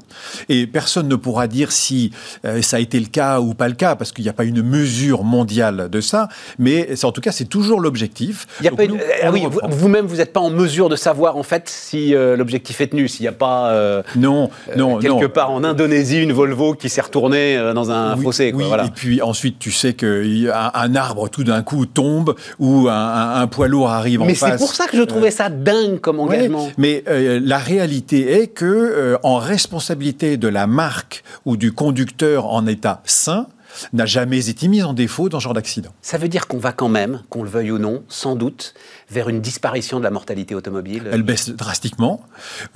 Et 0.48 0.66
personne 0.68 1.08
ne 1.08 1.16
pourra 1.16 1.48
dire 1.48 1.72
si 1.72 2.12
euh, 2.44 2.62
ça 2.62 2.76
a 2.76 2.80
été 2.80 3.00
le 3.00 3.06
cas 3.06 3.40
ou 3.40 3.52
pas 3.54 3.66
le 3.68 3.74
cas, 3.74 3.96
parce 3.96 4.12
qu'il 4.12 4.22
n'y 4.24 4.30
a 4.30 4.34
pas 4.34 4.44
une 4.44 4.62
mesure 4.62 5.24
mondiale 5.24 5.88
de 5.90 6.00
ça. 6.00 6.28
Mais 6.58 6.90
en 7.04 7.10
tout 7.10 7.20
cas, 7.20 7.32
c'est 7.32 7.46
toujours 7.46 7.80
l'objectif. 7.80 8.46
Une- 8.84 9.00
ah 9.24 9.30
oui, 9.32 9.44
vous- 9.50 9.60
vous-même, 9.70 10.06
vous 10.06 10.16
n'êtes 10.16 10.32
pas 10.32 10.40
en 10.40 10.50
mesure 10.50 10.88
de 10.88 10.94
savoir 10.96 11.36
en 11.36 11.42
fait 11.42 11.68
si 11.68 12.14
euh, 12.14 12.36
l'objectif 12.36 12.80
est 12.80 12.86
tenu, 12.88 13.08
s'il 13.08 13.22
n'y 13.24 13.28
a 13.28 13.32
pas 13.32 13.71
euh, 13.72 14.02
Non, 14.16 14.50
non, 14.76 14.98
quelque 14.98 15.24
non. 15.24 15.28
part 15.28 15.50
en 15.50 15.64
Indonésie 15.64 16.18
une 16.22 16.32
Volvo 16.32 16.74
qui 16.74 16.88
s'est 16.88 17.00
retournée 17.00 17.56
euh, 17.56 17.72
dans 17.74 17.90
un 17.90 18.16
Oui, 18.16 18.22
fossé. 18.24 18.52
quoi, 18.52 18.62
oui, 18.62 18.68
voilà. 18.68 18.84
et 18.86 18.90
puis 18.90 19.20
ensuite, 19.22 19.58
tu 19.58 19.70
sais 19.72 19.94
qu'un 19.94 20.70
un 20.74 20.94
arbre 20.94 21.28
tout 21.28 21.44
d'un 21.44 21.62
coup 21.62 21.86
tombe 21.86 22.34
ou 22.58 22.88
un, 22.88 22.92
un- 22.94 23.40
un 23.42 23.46
poids 23.46 23.68
lourd 23.68 23.90
arrive 23.90 24.22
en 24.22 24.26
Mais 24.26 24.34
face. 24.34 24.52
c'est 24.52 24.58
pour 24.58 24.74
ça 24.74 24.86
que 24.86 24.96
je 24.96 25.02
trouvais 25.02 25.30
ça 25.30 25.48
dingue 25.48 25.98
comme 26.00 26.18
Ouais, 26.20 26.36
engagement. 26.36 26.68
mais 26.78 27.02
euh, 27.08 27.40
la 27.42 27.58
réalité 27.58 28.42
est 28.42 28.46
que, 28.48 28.64
euh, 28.64 29.16
en 29.22 29.36
responsabilité 29.36 30.36
de 30.36 30.48
la 30.48 30.66
marque 30.66 31.22
ou 31.44 31.56
du 31.56 31.72
conducteur 31.72 32.46
en 32.46 32.66
état 32.66 33.00
sain, 33.04 33.46
n'a 33.94 34.04
jamais 34.04 34.50
été 34.50 34.68
mise 34.68 34.84
en 34.84 34.92
défaut 34.92 35.30
dans 35.30 35.38
ce 35.40 35.44
genre 35.44 35.54
d'accident. 35.54 35.88
Ça 36.02 36.18
veut 36.18 36.28
dire 36.28 36.46
qu'on 36.46 36.58
va 36.58 36.72
quand 36.72 36.90
même, 36.90 37.22
qu'on 37.30 37.42
le 37.42 37.48
veuille 37.48 37.70
ou 37.70 37.78
non, 37.78 38.02
sans 38.08 38.36
doute, 38.36 38.74
vers 39.12 39.28
une 39.28 39.40
disparition 39.40 39.98
de 39.98 40.04
la 40.04 40.10
mortalité 40.10 40.54
automobile. 40.54 41.08
Elle 41.12 41.22
baisse 41.22 41.50
drastiquement, 41.50 42.22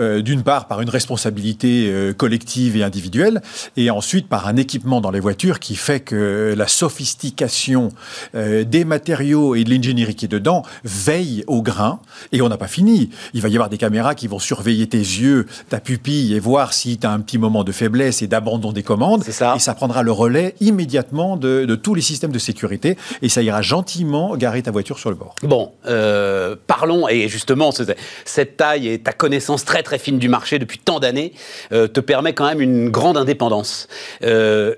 euh, 0.01 0.21
d'une 0.21 0.43
part 0.43 0.69
par 0.69 0.83
une 0.83 0.91
responsabilité 0.91 1.89
euh, 1.91 2.13
collective 2.13 2.77
et 2.77 2.83
individuelle, 2.83 3.41
et 3.77 3.91
ensuite 3.91 4.29
par 4.29 4.47
un 4.47 4.57
équipement 4.57 5.01
dans 5.01 5.11
les 5.11 5.21
voitures 5.21 5.59
qui 5.59 5.77
fait 5.77 6.01
que 6.01 6.55
la 6.57 6.69
sophistication 6.69 7.89
euh, 8.35 8.65
des 8.65 8.85
matériaux 8.85 9.55
et 9.55 9.65
de 9.65 9.71
l'ingénierie 9.71 10.15
qui 10.15 10.27
est 10.27 10.29
dedans 10.29 10.63
veille 10.85 11.43
au 11.47 11.63
grain, 11.63 12.01
et 12.33 12.43
on 12.43 12.49
n'a 12.49 12.59
pas 12.59 12.69
fini. 12.69 13.11
Il 13.33 13.41
va 13.41 13.49
y 13.49 13.55
avoir 13.55 13.71
des 13.71 13.79
caméras 13.79 14.15
qui 14.15 14.29
vont 14.29 14.39
surveiller 14.39 14.87
tes 14.89 14.99
yeux, 14.99 15.47
ta 15.71 15.81
pupille, 15.81 16.35
et 16.35 16.41
voir 16.41 16.75
si 16.75 16.99
tu 16.99 17.07
as 17.07 17.11
un 17.11 17.21
petit 17.21 17.39
moment 17.39 17.65
de 17.65 17.73
faiblesse 17.73 18.21
et 18.21 18.27
d'abandon 18.27 18.73
des 18.73 18.83
commandes, 18.83 19.25
ça. 19.25 19.55
et 19.57 19.59
ça 19.59 19.75
prendra 19.75 20.03
le 20.03 20.13
relais 20.13 20.55
immédiatement 20.61 21.37
de, 21.37 21.65
de 21.65 21.75
tous 21.75 21.95
les 21.95 22.03
systèmes 22.03 22.33
de 22.33 22.39
sécurité, 22.39 22.99
et 23.23 23.29
ça 23.31 23.43
ira 23.43 23.63
gentiment 23.63 24.37
garer 24.37 24.63
ta 24.63 24.71
voiture 24.71 24.99
sur 24.99 25.11
le 25.11 25.17
bord. 25.17 25.35
Bon, 25.43 25.73
euh, 25.87 26.26
parlons, 26.67 27.09
et 27.09 27.29
justement, 27.29 27.71
ce- 27.73 27.83
cette 28.25 28.57
taille 28.57 28.89
et 28.89 28.99
ta 28.99 29.13
connaissance 29.13 29.65
très 29.65 29.83
très 29.83 29.99
fine 29.99 30.19
du 30.19 30.29
marché 30.29 30.59
depuis 30.59 30.79
tant 30.79 31.01
d'années 31.01 31.33
euh, 31.73 31.87
te 31.89 32.01
permet 32.01 32.33
quand 32.35 32.47
même 32.47 32.61
une 32.61 32.91
grande 32.91 33.17
indépendance. 33.17 33.89
Euh, 34.23 34.75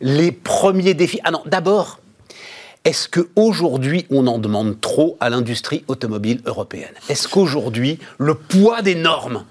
les 0.00 0.30
premiers 0.32 0.94
défis. 0.94 1.20
Ah 1.24 1.30
non, 1.30 1.42
d'abord, 1.46 1.98
est-ce 2.84 3.08
qu'aujourd'hui 3.08 4.06
on 4.10 4.26
en 4.28 4.38
demande 4.38 4.80
trop 4.80 5.16
à 5.20 5.28
l'industrie 5.30 5.84
automobile 5.88 6.40
européenne? 6.46 6.94
Est-ce 7.08 7.26
qu'aujourd'hui 7.28 7.98
le 8.18 8.34
poids 8.34 8.82
des 8.82 8.94
normes 8.94 9.44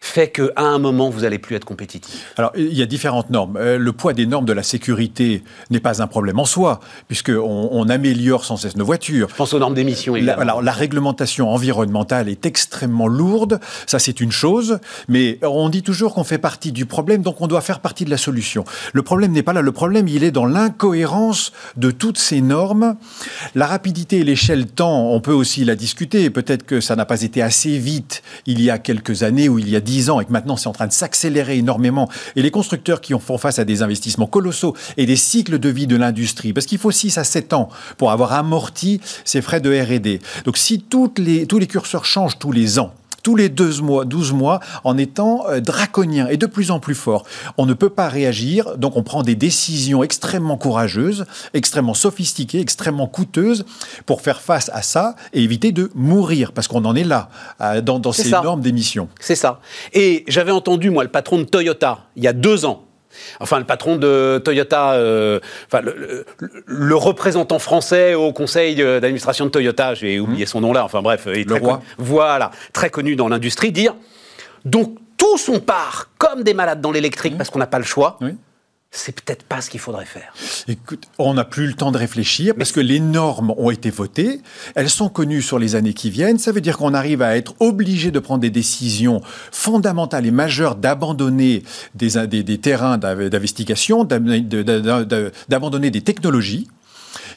fait 0.00 0.30
qu'à 0.30 0.48
un 0.56 0.78
moment 0.78 1.10
vous 1.10 1.24
allez 1.24 1.38
plus 1.38 1.56
être 1.56 1.64
compétitif 1.64 2.32
Alors, 2.36 2.52
il 2.56 2.72
y 2.72 2.82
a 2.82 2.86
différentes 2.86 3.30
normes. 3.30 3.56
Euh, 3.56 3.78
le 3.78 3.92
poids 3.92 4.12
des 4.12 4.26
normes 4.26 4.44
de 4.44 4.52
la 4.52 4.62
sécurité 4.62 5.42
n'est 5.70 5.80
pas 5.80 6.02
un 6.02 6.06
problème 6.06 6.38
en 6.38 6.44
soi, 6.44 6.80
puisqu'on 7.08 7.68
on 7.72 7.88
améliore 7.88 8.44
sans 8.44 8.56
cesse 8.56 8.76
nos 8.76 8.84
voitures. 8.84 9.28
Je 9.28 9.34
pense 9.34 9.52
aux 9.54 9.58
normes 9.58 9.74
d'émission, 9.74 10.14
La, 10.14 10.18
évidemment. 10.18 10.42
alors, 10.42 10.62
la 10.62 10.72
réglementation 10.72 11.50
environnementale 11.50 12.28
est 12.28 12.46
extrêmement 12.46 13.08
lourde, 13.08 13.60
ça 13.86 13.98
c'est 13.98 14.20
une 14.20 14.32
chose, 14.32 14.78
mais 15.08 15.38
on 15.42 15.68
dit 15.68 15.82
toujours 15.82 16.14
qu'on 16.14 16.24
fait 16.24 16.38
partie 16.38 16.72
du 16.72 16.86
problème, 16.86 17.22
donc 17.22 17.40
on 17.40 17.46
doit 17.46 17.60
faire 17.60 17.80
partie 17.80 18.04
de 18.04 18.10
la 18.10 18.18
solution. 18.18 18.64
Le 18.92 19.02
problème 19.02 19.32
n'est 19.32 19.42
pas 19.42 19.52
là, 19.52 19.62
le 19.62 19.72
problème 19.72 20.08
il 20.08 20.22
est 20.22 20.30
dans 20.30 20.46
l'incohérence 20.46 21.52
de 21.76 21.90
toutes 21.90 22.18
ces 22.18 22.40
normes. 22.40 22.96
La 23.54 23.66
rapidité 23.66 24.18
et 24.18 24.24
l'échelle 24.24 24.66
temps, 24.66 25.10
on 25.12 25.20
peut 25.20 25.32
aussi 25.32 25.64
la 25.64 25.74
discuter, 25.74 26.30
peut-être 26.30 26.64
que 26.64 26.80
ça 26.80 26.96
n'a 26.96 27.04
pas 27.04 27.22
été 27.22 27.42
assez 27.42 27.78
vite 27.78 28.22
il 28.46 28.60
y 28.62 28.70
a 28.70 28.78
quelques 28.78 29.22
années 29.22 29.48
ou 29.48 29.58
il 29.58 29.68
y 29.68 29.76
a 29.76 29.80
dix 29.88 30.10
ans 30.10 30.20
et 30.20 30.26
que 30.26 30.32
maintenant 30.32 30.56
c'est 30.56 30.68
en 30.68 30.72
train 30.72 30.86
de 30.86 30.92
s'accélérer 30.92 31.56
énormément. 31.56 32.08
Et 32.36 32.42
les 32.42 32.50
constructeurs 32.50 33.00
qui 33.00 33.14
ont 33.14 33.18
font 33.18 33.38
face 33.38 33.58
à 33.58 33.64
des 33.64 33.82
investissements 33.82 34.26
colossaux 34.26 34.76
et 34.98 35.06
des 35.06 35.16
cycles 35.16 35.58
de 35.58 35.68
vie 35.70 35.86
de 35.86 35.96
l'industrie, 35.96 36.52
parce 36.52 36.66
qu'il 36.66 36.78
faut 36.78 36.90
6 36.90 37.16
à 37.16 37.24
7 37.24 37.54
ans 37.54 37.70
pour 37.96 38.10
avoir 38.10 38.32
amorti 38.34 39.00
ces 39.24 39.40
frais 39.40 39.60
de 39.60 39.70
R&D. 39.70 40.20
Donc 40.44 40.58
si 40.58 40.84
les, 41.16 41.46
tous 41.46 41.58
les 41.58 41.66
curseurs 41.66 42.04
changent 42.04 42.38
tous 42.38 42.52
les 42.52 42.78
ans, 42.78 42.92
tous 43.28 43.36
les 43.36 43.50
12 43.50 43.82
mois, 43.82 44.06
12 44.06 44.32
mois 44.32 44.58
en 44.84 44.96
étant 44.96 45.44
euh, 45.50 45.60
draconien 45.60 46.28
et 46.28 46.38
de 46.38 46.46
plus 46.46 46.70
en 46.70 46.80
plus 46.80 46.94
fort. 46.94 47.26
On 47.58 47.66
ne 47.66 47.74
peut 47.74 47.90
pas 47.90 48.08
réagir, 48.08 48.78
donc 48.78 48.96
on 48.96 49.02
prend 49.02 49.22
des 49.22 49.34
décisions 49.34 50.02
extrêmement 50.02 50.56
courageuses, 50.56 51.26
extrêmement 51.52 51.92
sophistiquées, 51.92 52.58
extrêmement 52.58 53.06
coûteuses 53.06 53.66
pour 54.06 54.22
faire 54.22 54.40
face 54.40 54.70
à 54.72 54.80
ça 54.80 55.14
et 55.34 55.42
éviter 55.42 55.72
de 55.72 55.90
mourir, 55.94 56.52
parce 56.52 56.68
qu'on 56.68 56.86
en 56.86 56.96
est 56.96 57.04
là, 57.04 57.28
dans, 57.82 58.12
ces 58.12 58.30
normes 58.30 58.62
d'émissions. 58.62 59.10
C'est 59.20 59.36
ça. 59.36 59.60
Et 59.92 60.24
j'avais 60.26 60.50
entendu, 60.50 60.88
moi, 60.88 61.04
le 61.04 61.10
patron 61.10 61.36
de 61.36 61.44
Toyota, 61.44 62.06
il 62.16 62.24
y 62.24 62.28
a 62.28 62.32
deux 62.32 62.64
ans, 62.64 62.87
enfin 63.40 63.58
le 63.58 63.64
patron 63.64 63.96
de 63.96 64.40
Toyota, 64.44 64.92
euh, 64.92 65.40
enfin 65.66 65.82
le, 65.82 66.94
représentant 66.96 67.58
français 67.58 68.14
au 68.14 68.32
conseil 68.32 68.76
d'administration 68.76 69.46
de 69.46 69.50
Toyota, 69.50 69.94
j'ai 69.94 70.20
oublié 70.20 70.46
son 70.46 70.60
nom 70.60 70.72
là, 70.72 70.84
enfin 70.84 71.02
bref, 71.02 71.26
il 71.26 71.40
est 71.40 71.44
le 71.44 71.54
roi. 71.54 71.82
voilà, 71.98 72.50
très 72.72 72.90
connu 72.90 73.16
dans 73.16 73.28
l'industrie, 73.28 73.72
dire 73.72 73.94
donc 74.64 74.96
tous 75.16 75.48
on 75.48 75.60
part 75.60 76.10
comme 76.18 76.42
des 76.42 76.54
malades 76.54 76.80
dans 76.80 76.92
l'électrique 76.92 77.36
parce 77.36 77.50
qu'on 77.50 77.58
n'a 77.58 77.66
pas 77.66 77.78
le 77.78 77.84
choix. 77.84 78.18
Oui 78.20 78.34
c'est 78.90 79.20
peut-être 79.20 79.42
pas 79.44 79.60
ce 79.60 79.68
qu'il 79.68 79.80
faudrait 79.80 80.06
faire. 80.06 80.32
Écoute, 80.66 81.08
on 81.18 81.34
n'a 81.34 81.44
plus 81.44 81.66
le 81.66 81.74
temps 81.74 81.92
de 81.92 81.98
réfléchir 81.98 82.54
parce 82.56 82.72
que 82.72 82.80
les 82.80 83.00
normes 83.00 83.52
ont 83.58 83.70
été 83.70 83.90
votées, 83.90 84.40
elles 84.74 84.88
sont 84.88 85.10
connues 85.10 85.42
sur 85.42 85.58
les 85.58 85.76
années 85.76 85.92
qui 85.92 86.10
viennent. 86.10 86.38
Ça 86.38 86.52
veut 86.52 86.62
dire 86.62 86.78
qu'on 86.78 86.94
arrive 86.94 87.20
à 87.20 87.36
être 87.36 87.54
obligé 87.60 88.10
de 88.10 88.18
prendre 88.18 88.40
des 88.40 88.50
décisions 88.50 89.20
fondamentales 89.52 90.24
et 90.26 90.30
majeures 90.30 90.74
d'abandonner 90.74 91.62
des, 91.94 92.26
des 92.26 92.58
terrains 92.58 92.96
d'investigation, 92.96 94.04
d'abandonner 94.04 95.90
des 95.90 96.00
technologies 96.00 96.66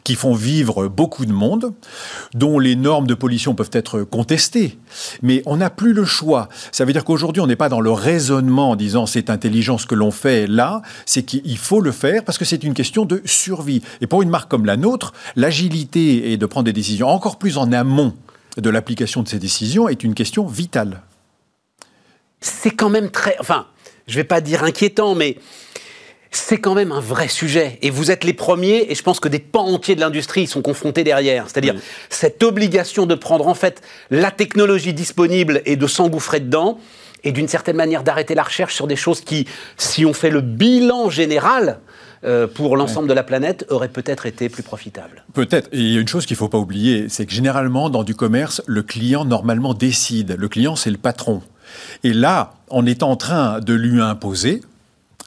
qui 0.03 0.15
font 0.15 0.33
vivre 0.33 0.87
beaucoup 0.87 1.25
de 1.25 1.31
monde, 1.31 1.73
dont 2.33 2.59
les 2.59 2.75
normes 2.75 3.07
de 3.07 3.13
pollution 3.13 3.53
peuvent 3.55 3.69
être 3.73 4.01
contestées. 4.01 4.77
Mais 5.21 5.41
on 5.45 5.57
n'a 5.57 5.69
plus 5.69 5.93
le 5.93 6.05
choix. 6.05 6.49
Ça 6.71 6.85
veut 6.85 6.93
dire 6.93 7.05
qu'aujourd'hui, 7.05 7.41
on 7.41 7.47
n'est 7.47 7.55
pas 7.55 7.69
dans 7.69 7.81
le 7.81 7.91
raisonnement 7.91 8.71
en 8.71 8.75
disant 8.75 9.05
c'est 9.05 9.29
intelligent 9.29 9.77
ce 9.77 9.85
que 9.85 9.95
l'on 9.95 10.11
fait 10.11 10.47
là, 10.47 10.81
c'est 11.05 11.23
qu'il 11.23 11.57
faut 11.57 11.81
le 11.81 11.91
faire 11.91 12.23
parce 12.23 12.37
que 12.37 12.45
c'est 12.45 12.63
une 12.63 12.73
question 12.73 13.05
de 13.05 13.21
survie. 13.25 13.81
Et 14.01 14.07
pour 14.07 14.21
une 14.21 14.29
marque 14.29 14.49
comme 14.49 14.65
la 14.65 14.77
nôtre, 14.77 15.13
l'agilité 15.35 16.31
et 16.31 16.37
de 16.37 16.45
prendre 16.45 16.65
des 16.65 16.73
décisions 16.73 17.07
encore 17.07 17.37
plus 17.37 17.57
en 17.57 17.71
amont 17.71 18.13
de 18.57 18.69
l'application 18.69 19.23
de 19.23 19.27
ces 19.27 19.39
décisions 19.39 19.87
est 19.87 20.03
une 20.03 20.13
question 20.13 20.45
vitale. 20.45 21.01
C'est 22.41 22.71
quand 22.71 22.89
même 22.89 23.09
très... 23.09 23.35
Enfin, 23.39 23.67
je 24.07 24.13
ne 24.13 24.17
vais 24.17 24.27
pas 24.27 24.41
dire 24.41 24.63
inquiétant, 24.63 25.15
mais 25.15 25.37
c'est 26.31 26.59
quand 26.59 26.73
même 26.73 26.91
un 26.91 27.01
vrai 27.01 27.27
sujet. 27.27 27.77
Et 27.81 27.89
vous 27.89 28.09
êtes 28.09 28.23
les 28.23 28.33
premiers, 28.33 28.87
et 28.89 28.95
je 28.95 29.03
pense 29.03 29.19
que 29.19 29.27
des 29.27 29.39
pans 29.39 29.67
entiers 29.67 29.95
de 29.95 29.99
l'industrie 29.99 30.47
sont 30.47 30.61
confrontés 30.61 31.03
derrière. 31.03 31.45
C'est-à-dire 31.47 31.75
cette 32.09 32.41
obligation 32.41 33.05
de 33.05 33.15
prendre 33.15 33.47
en 33.47 33.53
fait 33.53 33.81
la 34.09 34.31
technologie 34.31 34.93
disponible 34.93 35.61
et 35.65 35.75
de 35.75 35.87
s'engouffrer 35.87 36.39
dedans, 36.39 36.79
et 37.23 37.31
d'une 37.31 37.47
certaine 37.47 37.75
manière 37.75 38.03
d'arrêter 38.03 38.33
la 38.33 38.43
recherche 38.43 38.73
sur 38.73 38.87
des 38.87 38.95
choses 38.95 39.21
qui, 39.21 39.45
si 39.77 40.05
on 40.05 40.13
fait 40.13 40.31
le 40.31 40.41
bilan 40.41 41.09
général, 41.09 41.79
euh, 42.23 42.45
pour 42.47 42.77
l'ensemble 42.77 43.07
de 43.07 43.13
la 43.13 43.23
planète 43.23 43.65
auraient 43.69 43.89
peut-être 43.89 44.27
été 44.27 44.47
plus 44.47 44.61
profitables. 44.61 45.25
Peut-être. 45.33 45.69
Et 45.71 45.79
il 45.79 45.91
y 45.91 45.97
a 45.97 46.01
une 46.01 46.07
chose 46.07 46.27
qu'il 46.27 46.35
ne 46.35 46.39
faut 46.39 46.49
pas 46.49 46.59
oublier, 46.59 47.09
c'est 47.09 47.25
que 47.25 47.33
généralement, 47.33 47.89
dans 47.89 48.03
du 48.03 48.13
commerce, 48.13 48.61
le 48.67 48.83
client 48.83 49.25
normalement 49.25 49.73
décide. 49.73 50.35
Le 50.37 50.47
client, 50.47 50.75
c'est 50.75 50.91
le 50.91 50.97
patron. 50.97 51.41
Et 52.03 52.13
là, 52.13 52.53
on 52.69 52.85
est 52.85 53.01
en 53.01 53.15
train 53.15 53.59
de 53.59 53.73
lui 53.73 53.99
imposer, 54.01 54.61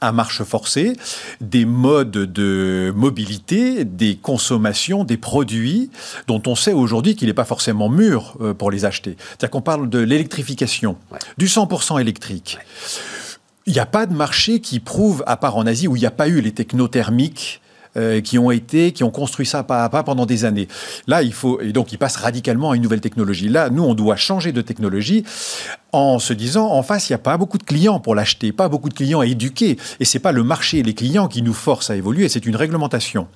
à 0.01 0.11
marche 0.11 0.43
forcée, 0.43 0.93
des 1.41 1.65
modes 1.65 2.11
de 2.11 2.93
mobilité, 2.95 3.85
des 3.85 4.15
consommations, 4.15 5.03
des 5.03 5.17
produits 5.17 5.89
dont 6.27 6.41
on 6.47 6.55
sait 6.55 6.73
aujourd'hui 6.73 7.15
qu'il 7.15 7.27
n'est 7.27 7.33
pas 7.33 7.45
forcément 7.45 7.89
mûr 7.89 8.37
euh, 8.41 8.53
pour 8.53 8.71
les 8.71 8.85
acheter. 8.85 9.15
C'est-à-dire 9.19 9.51
qu'on 9.51 9.61
parle 9.61 9.89
de 9.89 9.99
l'électrification, 9.99 10.97
du 11.37 11.47
100% 11.47 11.99
électrique. 11.99 12.57
Il 13.65 13.73
n'y 13.73 13.79
a 13.79 13.85
pas 13.85 14.05
de 14.05 14.13
marché 14.13 14.59
qui 14.59 14.79
prouve, 14.79 15.23
à 15.25 15.37
part 15.37 15.57
en 15.57 15.65
Asie 15.65 15.87
où 15.87 15.95
il 15.95 15.99
n'y 15.99 16.05
a 16.05 16.11
pas 16.11 16.27
eu 16.27 16.39
les 16.39 16.51
technothermiques, 16.51 17.61
euh, 17.97 18.21
qui 18.21 18.37
ont 18.37 18.51
été, 18.51 18.91
qui 18.91 19.03
ont 19.03 19.11
construit 19.11 19.45
ça 19.45 19.63
pas 19.63 19.83
à 19.83 19.89
pas 19.89 20.03
pendant 20.03 20.25
des 20.25 20.45
années. 20.45 20.67
Là, 21.07 21.21
il 21.23 21.33
faut 21.33 21.61
et 21.61 21.71
donc 21.71 21.91
ils 21.91 21.97
passent 21.97 22.17
radicalement 22.17 22.71
à 22.71 22.75
une 22.75 22.81
nouvelle 22.81 23.01
technologie. 23.01 23.49
Là, 23.49 23.69
nous, 23.69 23.83
on 23.83 23.93
doit 23.93 24.15
changer 24.15 24.51
de 24.51 24.61
technologie 24.61 25.23
en 25.91 26.19
se 26.19 26.33
disant 26.33 26.71
en 26.71 26.83
face, 26.83 27.09
il 27.09 27.13
n'y 27.13 27.15
a 27.15 27.19
pas 27.19 27.37
beaucoup 27.37 27.57
de 27.57 27.63
clients 27.63 27.99
pour 27.99 28.15
l'acheter, 28.15 28.51
pas 28.51 28.67
beaucoup 28.67 28.89
de 28.89 28.93
clients 28.93 29.21
à 29.21 29.25
éduquer, 29.25 29.77
et 29.99 30.05
c'est 30.05 30.19
pas 30.19 30.33
le 30.33 30.43
marché 30.43 30.79
et 30.79 30.83
les 30.83 30.93
clients 30.93 31.27
qui 31.27 31.41
nous 31.41 31.53
forcent 31.53 31.89
à 31.89 31.95
évoluer, 31.95 32.27
c'est 32.27 32.45
une 32.45 32.55
réglementation 32.55 33.27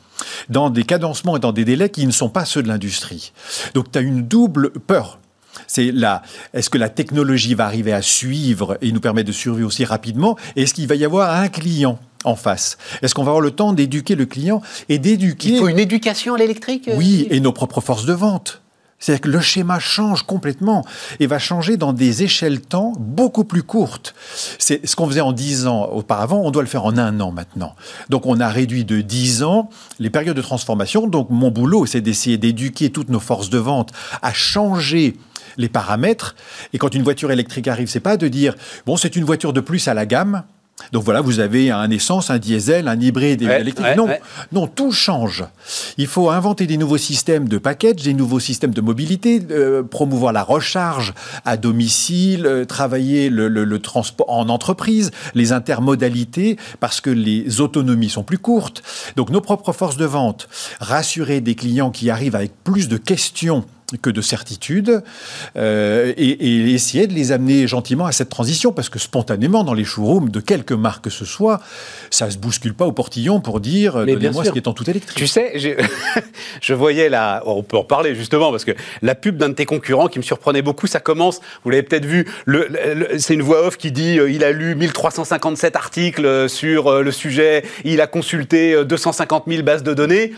dans 0.49 0.69
des 0.69 0.83
cadencements 0.83 1.37
et 1.37 1.39
dans 1.39 1.53
des 1.53 1.63
délais 1.63 1.89
qui 1.89 2.05
ne 2.05 2.11
sont 2.11 2.29
pas 2.29 2.43
ceux 2.43 2.61
de 2.61 2.67
l'industrie. 2.67 3.31
Donc, 3.73 3.91
tu 3.91 3.97
as 3.97 4.01
une 4.01 4.23
double 4.23 4.71
peur 4.71 5.19
c'est 5.67 5.91
là, 5.91 6.21
est-ce 6.53 6.69
que 6.69 6.77
la 6.77 6.89
technologie 6.89 7.53
va 7.53 7.65
arriver 7.65 7.93
à 7.93 8.01
suivre 8.01 8.77
et 8.81 8.91
nous 8.91 8.99
permettre 8.99 9.27
de 9.27 9.33
survivre 9.33 9.67
aussi 9.67 9.85
rapidement? 9.85 10.37
Est-ce 10.55 10.73
qu'il 10.73 10.87
va 10.87 10.95
y 10.95 11.05
avoir 11.05 11.35
un 11.35 11.47
client? 11.47 11.99
En 12.23 12.35
face 12.35 12.77
Est-ce 13.01 13.15
qu'on 13.15 13.23
va 13.23 13.31
avoir 13.31 13.41
le 13.41 13.51
temps 13.51 13.73
d'éduquer 13.73 14.15
le 14.15 14.25
client 14.25 14.61
et 14.89 14.97
d'éduquer... 14.97 15.49
Il 15.49 15.59
faut 15.59 15.67
une 15.67 15.79
éducation 15.79 16.35
à 16.35 16.37
l'électrique 16.37 16.87
euh, 16.87 16.95
Oui, 16.97 17.27
et 17.29 17.39
nos 17.39 17.51
propres 17.51 17.81
forces 17.81 18.05
de 18.05 18.13
vente. 18.13 18.61
C'est-à-dire 18.99 19.21
que 19.21 19.29
le 19.29 19.39
schéma 19.39 19.79
change 19.79 20.23
complètement 20.23 20.85
et 21.19 21.27
va 21.27 21.39
changer 21.39 21.77
dans 21.77 21.93
des 21.93 22.23
échelles 22.23 22.59
temps 22.59 22.93
beaucoup 22.99 23.45
plus 23.45 23.63
courtes. 23.63 24.13
C'est 24.57 24.85
ce 24.85 24.95
qu'on 24.95 25.07
faisait 25.07 25.21
en 25.21 25.31
10 25.31 25.67
ans 25.67 25.85
auparavant, 25.85 26.41
on 26.43 26.51
doit 26.51 26.63
le 26.63 26.67
faire 26.67 26.85
en 26.85 26.97
un 26.97 27.19
an 27.21 27.31
maintenant. 27.31 27.75
Donc 28.09 28.25
on 28.25 28.39
a 28.41 28.49
réduit 28.49 28.83
de 28.83 28.99
10 28.99 29.43
ans 29.43 29.69
les 29.99 30.09
périodes 30.09 30.35
de 30.35 30.41
transformation. 30.41 31.07
Donc 31.07 31.29
mon 31.29 31.49
boulot, 31.49 31.85
c'est 31.85 32.01
d'essayer 32.01 32.37
d'éduquer 32.37 32.89
toutes 32.89 33.09
nos 33.09 33.21
forces 33.21 33.49
de 33.49 33.57
vente 33.57 33.93
à 34.21 34.33
changer 34.33 35.15
les 35.57 35.69
paramètres. 35.69 36.35
Et 36.73 36.77
quand 36.77 36.93
une 36.93 37.03
voiture 37.03 37.31
électrique 37.31 37.69
arrive, 37.69 37.87
c'est 37.87 37.99
pas 38.01 38.17
de 38.17 38.27
dire 38.27 38.55
bon, 38.85 38.97
c'est 38.97 39.15
une 39.15 39.23
voiture 39.23 39.53
de 39.53 39.61
plus 39.61 39.87
à 39.87 39.93
la 39.93 40.05
gamme. 40.05 40.43
Donc 40.91 41.03
voilà, 41.03 41.21
vous 41.21 41.39
avez 41.39 41.71
un 41.71 41.89
essence, 41.91 42.29
un 42.29 42.39
diesel, 42.39 42.87
un 42.87 42.99
hybride 42.99 43.41
électrique. 43.41 43.95
non, 43.97 44.07
non, 44.51 44.67
tout 44.67 44.91
change. 44.91 45.43
Il 45.97 46.07
faut 46.07 46.29
inventer 46.29 46.67
des 46.67 46.77
nouveaux 46.77 46.97
systèmes 46.97 47.47
de 47.47 47.57
package, 47.57 48.03
des 48.03 48.13
nouveaux 48.13 48.39
systèmes 48.39 48.73
de 48.73 48.81
mobilité, 48.81 49.41
euh, 49.51 49.83
promouvoir 49.83 50.33
la 50.33 50.43
recharge 50.43 51.13
à 51.45 51.57
domicile, 51.57 52.45
euh, 52.45 52.65
travailler 52.65 53.29
le, 53.29 53.47
le, 53.47 53.79
transport 53.79 54.29
en 54.29 54.49
entreprise, 54.49 55.11
les 55.35 55.51
intermodalités, 55.51 56.57
parce 56.79 57.01
que 57.01 57.09
les 57.09 57.61
autonomies 57.61 58.09
sont 58.09 58.23
plus 58.23 58.37
courtes. 58.37 58.81
Donc 59.15 59.29
nos 59.29 59.41
propres 59.41 59.73
forces 59.73 59.97
de 59.97 60.05
vente, 60.05 60.49
rassurer 60.79 61.41
des 61.41 61.55
clients 61.55 61.91
qui 61.91 62.09
arrivent 62.09 62.35
avec 62.35 62.51
plus 62.63 62.87
de 62.87 62.97
questions 62.97 63.65
que 63.97 64.09
de 64.09 64.21
certitude 64.21 65.03
euh, 65.55 66.13
et, 66.17 66.73
essayer 66.73 67.07
de 67.07 67.13
les 67.13 67.31
amener 67.31 67.67
gentiment 67.67 68.05
à 68.05 68.11
cette 68.11 68.29
transition 68.29 68.71
parce 68.71 68.89
que 68.89 68.99
spontanément 68.99 69.63
dans 69.63 69.73
les 69.73 69.83
showrooms 69.83 70.29
de 70.29 70.39
quelque 70.39 70.73
marque 70.73 71.05
que 71.05 71.09
ce 71.09 71.25
soit 71.25 71.59
ça 72.09 72.29
se 72.29 72.37
bouscule 72.37 72.73
pas 72.73 72.85
au 72.85 72.91
portillon 72.91 73.41
pour 73.41 73.59
dire 73.59 74.05
donnez-moi 74.05 74.45
ce 74.45 74.51
qui 74.51 74.59
est 74.59 74.67
en 74.67 74.73
tout 74.73 74.89
électrique. 74.89 75.17
Tu 75.17 75.27
sais 75.27 75.53
je 76.61 76.73
voyais 76.73 77.09
là 77.09 77.41
on 77.45 77.63
peut 77.63 77.77
en 77.77 77.83
parler 77.83 78.15
justement 78.15 78.51
parce 78.51 78.65
que 78.65 78.71
la 79.01 79.15
pub 79.15 79.37
d'un 79.37 79.49
de 79.49 79.53
tes 79.53 79.65
concurrents 79.65 80.07
qui 80.07 80.19
me 80.19 80.23
surprenait 80.23 80.61
beaucoup 80.61 80.87
ça 80.87 80.99
commence 80.99 81.41
vous 81.63 81.71
l'avez 81.71 81.83
peut-être 81.83 82.05
vu 82.05 82.27
le, 82.45 82.67
c'est 83.17 83.33
une 83.33 83.41
voix 83.41 83.65
off 83.65 83.77
qui 83.77 83.91
dit 83.91 84.19
euh, 84.19 84.29
il 84.29 84.43
a 84.43 84.51
lu 84.51 84.75
1357 84.75 85.75
articles 85.75 86.25
euh, 86.25 86.47
sur 86.47 87.01
le 87.01 87.11
sujet 87.11 87.63
il 87.83 88.01
a 88.01 88.07
consulté 88.07 88.83
250 88.85 89.45
000 89.47 89.63
bases 89.63 89.83
de 89.83 89.93
données. 89.93 90.33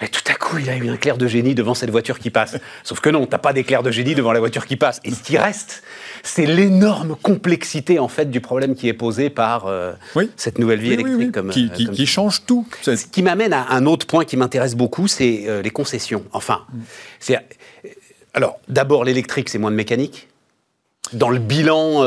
Et 0.00 0.08
tout 0.08 0.22
à 0.30 0.34
coup 0.34 0.58
il 0.58 0.68
a 0.70 0.76
eu 0.76 0.88
un 0.88 0.96
clair 0.96 1.16
de 1.16 1.26
génie 1.26 1.54
devant 1.54 1.74
cette 1.74 1.90
voiture 1.90 2.18
qui 2.18 2.30
passe 2.30 2.56
Sauf 2.84 3.00
que 3.00 3.10
non, 3.10 3.26
t'as 3.26 3.38
pas 3.38 3.52
d'éclair 3.52 3.82
de 3.82 3.90
génie 3.90 4.14
devant 4.14 4.32
la 4.32 4.40
voiture 4.40 4.66
qui 4.66 4.76
passe. 4.76 5.00
Et 5.04 5.10
ce 5.10 5.22
qui 5.22 5.38
reste, 5.38 5.82
c'est 6.22 6.46
l'énorme 6.46 7.16
complexité 7.20 7.98
en 7.98 8.08
fait 8.08 8.30
du 8.30 8.40
problème 8.40 8.74
qui 8.74 8.88
est 8.88 8.94
posé 8.94 9.30
par 9.30 9.66
euh, 9.66 9.92
cette 10.36 10.58
nouvelle 10.58 10.80
vie 10.80 10.92
électrique 10.92 11.32
comme, 11.32 11.50
qui, 11.50 11.70
euh, 11.88 12.06
change 12.06 12.44
tout. 12.46 12.66
Ce 12.82 13.06
qui 13.06 13.22
m'amène 13.22 13.52
à 13.52 13.70
un 13.70 13.86
autre 13.86 14.06
point 14.06 14.24
qui 14.24 14.36
m'intéresse 14.36 14.74
beaucoup, 14.74 15.08
c'est 15.08 15.44
euh, 15.46 15.62
les 15.62 15.70
concessions. 15.70 16.24
Enfin, 16.32 16.62
c'est 17.18 17.38
alors 18.34 18.58
d'abord 18.68 19.04
l'électrique, 19.04 19.48
c'est 19.48 19.58
moins 19.58 19.70
de 19.70 19.76
mécanique. 19.76 20.28
Dans 21.12 21.30
le 21.30 21.40
bilan 21.40 22.02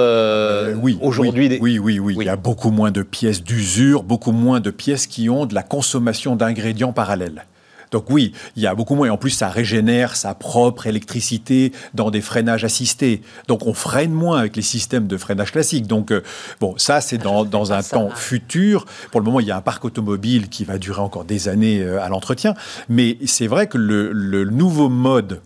oui, 0.82 0.97
aujourd'hui, 1.01 1.57
oui, 1.59 1.78
oui, 1.78 1.99
oui, 1.99 2.15
il 2.17 2.26
y 2.26 2.30
a 2.30 2.38
beaucoup 2.38 2.71
moins 2.71 2.91
de 2.91 3.01
pièces 3.01 3.43
d'usure, 3.43 4.03
beaucoup 4.03 4.32
moins 4.32 4.61
de 4.61 4.71
pièces 4.71 5.07
qui 5.07 5.30
ont 5.30 5.45
de 5.45 5.53
la 5.53 5.63
consommation 5.63 6.38
d'ingrédients 6.38 6.93
parallèles. 6.93 7.45
Donc 7.94 8.10
oui, 8.10 8.34
il 8.58 8.64
y 8.64 8.68
a 8.68 8.76
beaucoup 8.76 8.96
moins. 8.96 9.08
Et 9.08 9.10
en 9.12 9.18
plus, 9.18 9.30
ça 9.30 9.50
régénère 9.50 10.16
sa 10.16 10.34
propre 10.34 10.88
électricité 10.88 11.72
dans 11.94 12.10
des 12.12 12.22
freinages 12.22 12.66
assistés. 12.66 13.22
Donc 13.48 13.68
on 13.68 13.74
freine 13.74 14.12
moins 14.12 14.39
avec 14.39 14.56
les 14.56 14.64
systèmes 14.64 15.08
de 15.08 15.16
freinage 15.16 15.52
classiques. 15.52 15.88
Donc 15.88 16.12
euh, 16.12 16.24
bon, 16.60 16.74
ça 16.78 17.00
c'est 17.00 17.20
dans, 17.20 17.46
dans 17.46 17.72
un 17.72 17.84
temps 17.84 18.10
futur. 18.10 18.86
Pour 19.12 19.22
le 19.22 19.26
moment, 19.26 19.39
il 19.39 19.48
y 19.48 19.52
a 19.52 19.58
un 19.58 19.62
parc 19.62 19.86
automobile 19.86 20.50
qui 20.50 20.66
va 20.66 20.80
durer 20.80 21.02
encore 21.02 21.24
des 21.24 21.48
années 21.48 21.82
euh, 21.82 22.02
à 22.02 22.10
l'entretien. 22.10 22.56
Mais 22.89 23.18
c'est 23.26 23.48
vrai 23.48 23.68
que 23.68 23.78
le, 23.78 24.12
le 24.12 24.46
nouveau 24.46 24.89
mode 24.89 25.41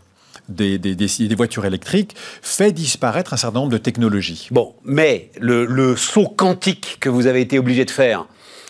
des, 0.47 0.77
des, 0.77 0.95
des, 0.95 1.35
voitures 1.35 1.65
électriques 1.65 2.15
fait 2.41 2.71
disparaître 2.71 3.33
un 3.33 3.37
certain 3.37 3.59
nombre 3.59 3.73
de 3.73 3.77
technologies. 3.77 4.47
Bon, 4.51 4.73
mais 4.85 5.31
le, 5.41 5.65
le 5.65 5.97
saut 5.97 6.29
quantique 6.29 6.97
que 7.01 7.09
vous 7.09 7.27
avez 7.27 7.41
été 7.41 7.59
obligé 7.59 7.83
de 7.83 7.91
faire 7.91 8.25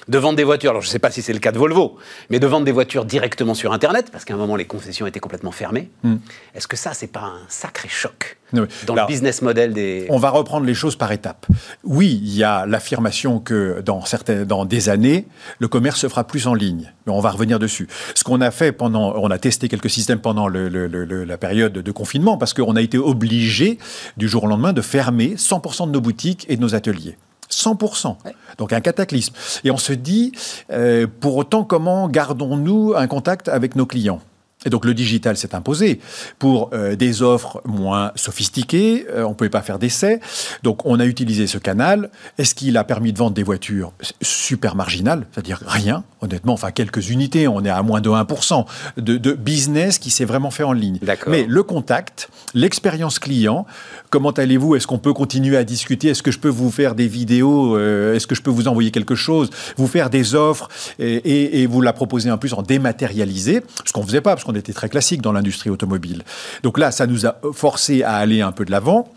de 0.08 0.18
vendre 0.18 0.38
des 0.38 0.44
voitures, 0.44 0.72
alors 0.72 0.82
je 0.82 0.88
ne 0.88 0.92
sais 0.92 1.00
pas 1.00 1.12
si 1.12 1.22
c'est 1.22 1.34
le 1.34 1.40
cas 1.40 1.52
de 1.52 1.58
Volvo, 1.58 1.98
mais 2.30 2.40
de 2.40 2.48
vendre 2.48 2.66
des 2.66 2.72
voitures 2.72 3.06
directement 3.06 3.54
sur 3.54 3.74
Internet, 3.74 4.10
parce 4.12 4.26
qu'à 4.26 4.34
un 4.34 4.38
moment 4.38 4.56
les 4.56 4.66
concessions 4.66 5.06
étaient 5.08 5.20
complètement 5.20 5.52
fermées, 5.52 5.90
hmm. 6.04 6.16
est-ce 6.56 6.68
que 6.68 6.78
ça, 6.78 6.94
c'est 6.94 7.12
pas 7.12 7.22
un 7.22 7.42
sacré 7.50 7.90
choc 7.90 8.38
dans 8.54 8.96
le 8.96 9.08
business 9.08 9.42
model 9.42 9.74
des... 9.74 10.08
On 10.10 10.18
va 10.18 10.30
reprendre 10.30 10.66
les 10.66 10.74
choses 10.74 10.96
par 10.96 11.12
étapes. 11.12 11.46
Oui, 11.84 12.20
il 12.24 12.36
y 12.36 12.44
a 12.44 12.66
l'affirmation 12.66 13.40
que 13.40 13.82
dans, 13.82 14.06
certaines, 14.06 14.46
dans 14.46 14.66
des 14.66 14.90
années, 14.90 15.28
le 15.60 15.68
commerce 15.68 16.00
se 16.00 16.08
fera 16.08 16.26
plus 16.26 16.48
en 16.48 16.54
ligne. 16.54 16.94
Mais 17.06 17.14
on 17.14 17.20
va 17.20 17.32
revenir 17.32 17.60
dessus. 17.60 17.88
Ce 18.16 18.24
qu'on 18.24 18.40
a 18.42 18.52
fait 18.52 18.72
pendant... 18.72 19.16
On 19.18 19.30
a 19.32 19.38
testé 19.38 19.68
quelques 19.68 19.90
systèmes 19.90 20.20
pendant 20.20 20.48
le, 20.48 20.68
la 20.68 21.38
période 21.38 21.74
de 21.74 21.92
confinement 21.92 22.38
parce 22.38 22.54
qu'on 22.54 22.76
a 22.76 22.82
été 22.82 22.98
obligé, 22.98 23.80
du 24.16 24.30
jour 24.30 24.46
au 24.46 24.48
lendemain, 24.48 24.74
de 24.74 24.82
fermer 24.82 25.36
100% 25.36 25.88
de 25.88 25.92
nos 25.92 26.02
boutiques 26.02 26.46
et 26.48 26.56
de 26.56 26.62
nos 26.62 26.76
ateliers. 26.76 27.18
100%. 27.58 28.18
Donc 28.58 28.74
un 28.74 28.82
cataclysme. 28.82 29.34
Et 29.64 29.72
on 29.72 29.78
se 29.78 29.94
dit, 29.94 30.32
euh, 30.72 31.08
pour 31.20 31.36
autant, 31.38 31.64
comment 31.64 32.08
gardons-nous 32.08 32.94
un 32.96 33.08
contact 33.08 33.48
avec 33.48 33.76
nos 33.76 33.86
clients? 33.86 34.22
Et 34.68 34.70
donc 34.70 34.84
le 34.84 34.94
digital 34.94 35.38
s'est 35.38 35.56
imposé 35.56 36.02
pour 36.40 36.72
euh, 36.74 36.98
des 36.98 37.22
offres 37.22 37.62
moins 37.66 38.12
sophistiquées. 38.16 39.08
Euh, 39.10 39.24
on 39.24 39.30
ne 39.30 39.34
pouvait 39.34 39.50
pas 39.50 39.62
faire 39.62 39.80
d'essais. 39.80 40.20
Donc 40.62 40.86
on 40.86 41.00
a 41.00 41.06
utilisé 41.06 41.48
ce 41.48 41.58
canal. 41.58 42.10
Est-ce 42.38 42.54
qu'il 42.54 42.76
a 42.76 42.84
permis 42.84 43.14
de 43.14 43.18
vendre 43.18 43.34
des 43.34 43.44
voitures? 43.44 43.94
Super 44.22 44.76
marginales, 44.76 45.26
c'est-à-dire 45.32 45.62
rien, 45.66 46.04
honnêtement, 46.22 46.52
enfin 46.52 46.72
quelques 46.72 47.10
unités. 47.10 47.48
On 47.48 47.64
est 47.64 47.70
à 47.70 47.82
moins 47.82 48.02
de 48.02 48.10
1% 48.10 48.66
de, 48.98 49.16
de 49.18 49.32
business 49.32 50.00
qui 50.00 50.10
s'est 50.10 50.26
vraiment 50.26 50.52
fait 50.52 50.64
en 50.64 50.74
ligne. 50.74 51.00
Mais 51.28 51.46
le 51.48 51.64
contact, 51.64 52.30
l'expérience 52.54 53.20
client, 53.20 53.66
comment 54.10 54.32
allez-vous? 54.32 54.76
Est-ce 54.76 54.86
qu'on 54.86 55.00
peut 55.00 55.14
continuer 55.14 55.56
à 55.56 55.64
discuter? 55.64 56.10
Est-ce 56.10 56.24
que 56.24 56.32
je 56.32 56.40
peux 56.40 56.50
vous 56.50 56.72
faire 56.72 56.94
des 56.94 57.08
vidéos? 57.08 57.78
Euh, 57.78 58.16
Est-ce 58.16 58.28
que 58.28 58.36
je 58.36 58.42
peux 58.42 58.52
vous 58.52 58.68
envoyer 58.68 58.92
quelque 58.92 59.16
chose? 59.16 59.50
Vous 59.78 59.88
faire 59.88 60.10
des 60.10 60.36
offres 60.36 60.68
et, 61.00 61.62
et, 61.62 61.66
vous 61.68 61.80
la 61.80 61.94
proposer 61.94 62.30
en 62.32 62.38
plus 62.38 62.54
en 62.54 62.62
dématérialisé, 62.62 63.62
ce 63.86 63.94
qu'on 63.94 64.02
ne 64.02 64.06
faisait 64.06 64.22
pas 64.22 64.32
parce 64.32 64.44
qu'on 64.44 64.56
était 64.58 64.74
très 64.74 64.90
classique 64.90 65.22
dans 65.22 65.32
l'industrie 65.32 65.70
automobile. 65.70 66.24
Donc 66.64 66.78
là, 66.78 66.92
ça 66.92 67.08
nous 67.08 67.26
a 67.26 67.40
forcé 67.54 68.04
à 68.04 68.16
aller 68.16 68.42
un 68.42 68.52
peu 68.52 68.66
de 68.66 68.72
l'avant. 68.72 69.12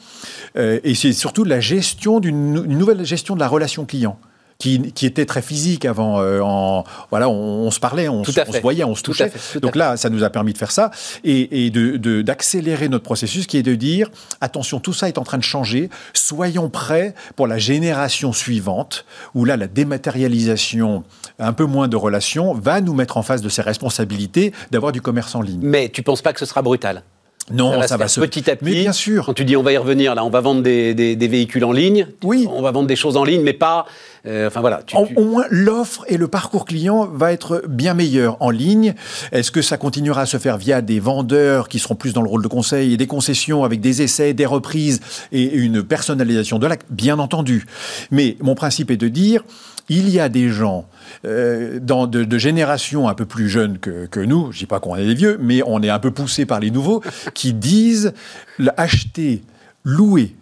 Euh, 0.57 0.81
et 0.85 0.95
c'est 0.95 1.13
surtout 1.13 1.45
la 1.45 1.61
gestion 1.61 2.21
d'une 2.21 2.53
nouvelle 2.53 3.05
gestion 3.05 3.35
de 3.35 3.41
la 3.41 3.49
relation 3.49 3.85
client 3.85 4.19
qui, 4.61 5.07
était 5.07 5.27
très 5.27 5.43
physique 5.43 5.85
avant. 5.87 6.21
Euh, 6.21 6.41
en, 6.41 6.85
voilà, 7.11 7.29
on, 7.29 7.71
se 7.71 7.81
parlait, 7.81 8.09
on, 8.09 8.25
se, 8.25 8.61
voyait, 8.61 8.85
on 8.85 8.95
se 8.95 9.03
touchait. 9.03 9.33
Donc 9.61 9.75
là, 9.75 9.97
ça 9.97 10.11
nous 10.11 10.23
a 10.23 10.31
permis 10.31 10.53
de 10.53 10.59
faire 10.59 10.71
ça 10.71 10.91
et, 11.25 11.71
d'accélérer 11.71 12.89
notre 12.89 13.05
processus 13.05 13.47
qui 13.47 13.57
est 13.57 13.63
de 13.63 13.75
dire 13.75 14.11
attention, 14.41 14.79
tout 14.79 14.93
ça 14.93 15.09
est 15.09 15.19
en 15.19 15.25
train 15.25 15.39
de 15.39 15.43
changer. 15.43 15.89
Soyons 16.13 16.69
prêts 16.69 17.15
pour 17.37 17.47
la 17.47 17.59
génération 17.59 18.33
suivante 18.33 19.07
où 19.35 19.45
là, 19.45 19.57
la 19.57 19.67
dématérialisation, 19.67 21.05
un 21.39 21.53
peu 21.53 21.65
moins 21.65 21.89
de 21.89 21.97
relations, 21.97 22.53
va 22.55 22.81
nous 22.81 22.95
mettre 22.95 23.17
en 23.17 23.23
face 23.23 23.41
de 23.41 23.49
ses 23.49 23.63
responsabilités 23.63 24.53
d'avoir 24.71 24.93
du 24.93 25.01
commerce 25.01 25.35
en 25.35 25.41
ligne. 25.41 25.61
Mais 25.63 25.89
tu 25.89 26.03
ne 26.03 26.05
penses 26.05 26.23
pas 26.23 26.33
que 26.33 26.39
ce 26.39 26.47
sera 26.47 26.63
brutal? 26.63 27.03
Non, 27.51 27.83
ça 27.83 27.97
va, 27.97 28.09
se... 28.09 28.21
petit 28.21 28.51
à 28.51 28.57
petit. 28.57 28.65
Mais 28.65 28.81
bien 28.83 28.93
sûr. 28.93 29.27
Quand 29.27 29.35
tu 29.35 29.45
dis 29.45 29.57
on 29.57 29.63
va 29.63 29.73
y 29.73 29.77
revenir, 29.77 30.15
là, 30.15 30.25
on 30.25 30.31
va 30.31 30.41
vendre 30.41 30.63
des, 30.63 31.17
véhicules 31.17 31.65
en 31.65 31.73
ligne. 31.73 32.07
Oui. 32.23 32.47
On 32.51 32.63
va 32.63 32.71
vendre 32.71 32.87
des 32.87 32.97
choses 32.97 33.17
en 33.17 33.25
ligne, 33.25 33.43
mais 33.43 33.53
pas. 33.53 33.87
Euh, 34.27 34.49
enfin 34.49 34.61
voilà. 34.61 34.81
Au 34.95 35.25
moins, 35.25 35.45
l'offre 35.51 36.05
et 36.09 36.17
le 36.17 36.29
parcours 36.29 36.65
client 36.65 37.07
va 37.07 37.33
être 37.33 37.65
bien 37.69 37.95
meilleur 37.95 38.37
en 38.41 38.51
ligne. 38.51 38.95
Est-ce 39.33 39.51
que 39.51 39.63
ça 39.63 39.77
continuera 39.77 40.23
à 40.23 40.27
se 40.27 40.37
faire 40.37 40.59
via 40.59 40.83
des 40.83 41.01
vendeurs 41.01 41.69
qui 41.69 41.79
seront 41.79 41.95
plus 41.95 42.13
dans 42.13 42.23
le 42.23 42.29
rôle 42.29 42.43
de 42.43 42.49
conseil 42.49 42.93
et 42.93 42.97
des 42.97 43.07
concessions 43.07 43.65
avec 43.65 43.81
des 43.81 44.03
essais, 44.03 44.35
des 44.35 44.47
reprises 44.47 45.01
et 45.33 45.55
une 45.55 45.83
personnalisation 45.83 46.59
de 46.59 46.67
l'acte? 46.67 46.87
Bien 46.91 47.19
entendu. 47.19 47.67
Mais 48.11 48.37
mon 48.41 48.55
principe 48.55 48.91
est 48.91 48.97
de 48.97 49.09
dire 49.09 49.43
il 49.89 50.09
y 50.09 50.21
a 50.21 50.29
des 50.29 50.49
gens 50.49 50.87
euh, 51.27 51.81
dans 51.83 52.07
de, 52.07 52.39
générations 52.39 53.09
un 53.09 53.15
peu 53.15 53.27
plus 53.27 53.49
jeunes 53.49 53.79
que, 53.79 54.21
nous, 54.21 54.53
je 54.53 54.61
dis 54.61 54.67
pas 54.67 54.79
qu'on 54.79 54.95
est 54.97 55.05
des 55.05 55.15
vieux, 55.15 55.37
mais 55.43 55.63
on 55.67 55.83
est 55.83 55.91
un 55.91 55.99
peu 55.99 56.13
poussé 56.13 56.47
par 56.47 56.61
les 56.61 56.71
nouveaux, 56.71 57.03
qui 57.35 57.53
disent 57.53 58.13
acheter, 58.77 59.43
louer 59.85 60.37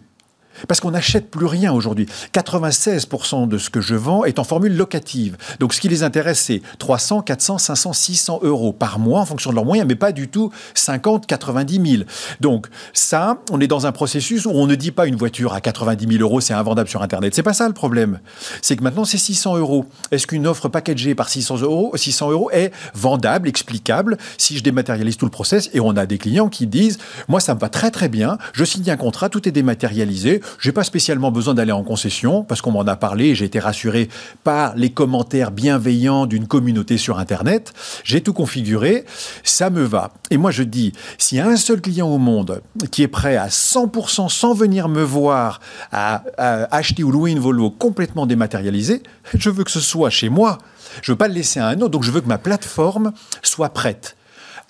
parce 0.67 0.79
qu'on 0.79 0.91
n'achète 0.91 1.29
plus 1.29 1.45
rien 1.45 1.73
aujourd'hui. 1.73 2.07
96% 2.33 3.47
de 3.47 3.57
ce 3.57 3.69
que 3.69 3.81
je 3.81 3.95
vends 3.95 4.25
est 4.25 4.39
en 4.39 4.43
formule 4.43 4.75
locative. 4.75 5.37
Donc 5.59 5.73
ce 5.73 5.81
qui 5.81 5.89
les 5.89 6.03
intéresse, 6.03 6.39
c'est 6.39 6.61
300, 6.79 7.21
400, 7.21 7.57
500, 7.57 7.93
600 7.93 8.39
euros 8.43 8.73
par 8.73 8.99
mois 8.99 9.21
en 9.21 9.25
fonction 9.25 9.49
de 9.51 9.55
leurs 9.55 9.65
moyens, 9.65 9.87
mais 9.87 9.95
pas 9.95 10.11
du 10.11 10.27
tout 10.27 10.51
50, 10.73 11.25
90 11.25 11.91
000. 11.91 12.03
Donc 12.41 12.67
ça, 12.93 13.39
on 13.51 13.59
est 13.59 13.67
dans 13.67 13.85
un 13.85 13.91
processus 13.91 14.45
où 14.45 14.51
on 14.51 14.67
ne 14.67 14.75
dit 14.75 14.91
pas 14.91 15.05
une 15.05 15.15
voiture 15.15 15.53
à 15.53 15.61
90 15.61 16.07
000 16.17 16.21
euros, 16.21 16.41
c'est 16.41 16.53
invendable 16.53 16.89
sur 16.89 17.01
Internet. 17.01 17.35
C'est 17.35 17.43
pas 17.43 17.53
ça 17.53 17.67
le 17.67 17.73
problème. 17.73 18.19
C'est 18.61 18.75
que 18.75 18.83
maintenant, 18.83 19.05
c'est 19.05 19.17
600 19.17 19.57
euros. 19.57 19.85
Est-ce 20.11 20.27
qu'une 20.27 20.47
offre 20.47 20.69
packagée 20.69 21.15
par 21.15 21.29
600 21.29 21.61
euros, 21.61 21.91
600 21.95 22.31
euros 22.31 22.49
est 22.51 22.71
vendable, 22.93 23.47
explicable, 23.47 24.17
si 24.37 24.57
je 24.57 24.63
dématérialise 24.63 25.17
tout 25.17 25.25
le 25.25 25.31
process? 25.31 25.69
Et 25.73 25.79
on 25.79 25.95
a 25.95 26.05
des 26.05 26.17
clients 26.17 26.49
qui 26.49 26.67
disent, 26.67 26.97
moi, 27.27 27.39
ça 27.39 27.55
me 27.55 27.59
va 27.59 27.69
très 27.69 27.91
très 27.91 28.09
bien, 28.09 28.37
je 28.53 28.63
signe 28.63 28.89
un 28.89 28.97
contrat, 28.97 29.29
tout 29.29 29.47
est 29.47 29.51
dématérialisé, 29.51 30.41
j'ai 30.59 30.71
pas 30.71 30.83
spécialement 30.83 31.31
besoin 31.31 31.53
d'aller 31.53 31.71
en 31.71 31.83
concession 31.83 32.43
parce 32.43 32.61
qu'on 32.61 32.71
m'en 32.71 32.81
a 32.81 32.95
parlé. 32.95 33.35
J'ai 33.35 33.45
été 33.45 33.59
rassuré 33.59 34.09
par 34.43 34.75
les 34.75 34.91
commentaires 34.91 35.51
bienveillants 35.51 36.25
d'une 36.25 36.47
communauté 36.47 36.97
sur 36.97 37.19
Internet. 37.19 37.73
J'ai 38.03 38.21
tout 38.21 38.33
configuré. 38.33 39.05
Ça 39.43 39.69
me 39.69 39.83
va. 39.83 40.11
Et 40.29 40.37
moi, 40.37 40.51
je 40.51 40.63
dis, 40.63 40.93
s'il 41.17 41.37
y 41.37 41.41
a 41.41 41.47
un 41.47 41.57
seul 41.57 41.81
client 41.81 42.07
au 42.07 42.17
monde 42.17 42.61
qui 42.91 43.03
est 43.03 43.07
prêt 43.07 43.35
à 43.35 43.47
100% 43.47 44.29
sans 44.29 44.53
venir 44.53 44.89
me 44.89 45.03
voir 45.03 45.59
à, 45.91 46.23
acheter 46.71 47.03
ou 47.03 47.11
louer 47.11 47.31
une 47.31 47.39
Volvo 47.39 47.69
complètement 47.69 48.25
dématérialisée, 48.25 49.03
je 49.33 49.49
veux 49.49 49.63
que 49.63 49.71
ce 49.71 49.79
soit 49.79 50.09
chez 50.09 50.29
moi. 50.29 50.57
Je 51.01 51.11
veux 51.11 51.17
pas 51.17 51.27
le 51.27 51.33
laisser 51.33 51.59
à 51.59 51.67
un 51.67 51.75
autre. 51.81 51.89
Donc, 51.89 52.03
je 52.03 52.11
veux 52.11 52.21
que 52.21 52.27
ma 52.27 52.37
plateforme 52.37 53.13
soit 53.43 53.69
prête. 53.69 54.15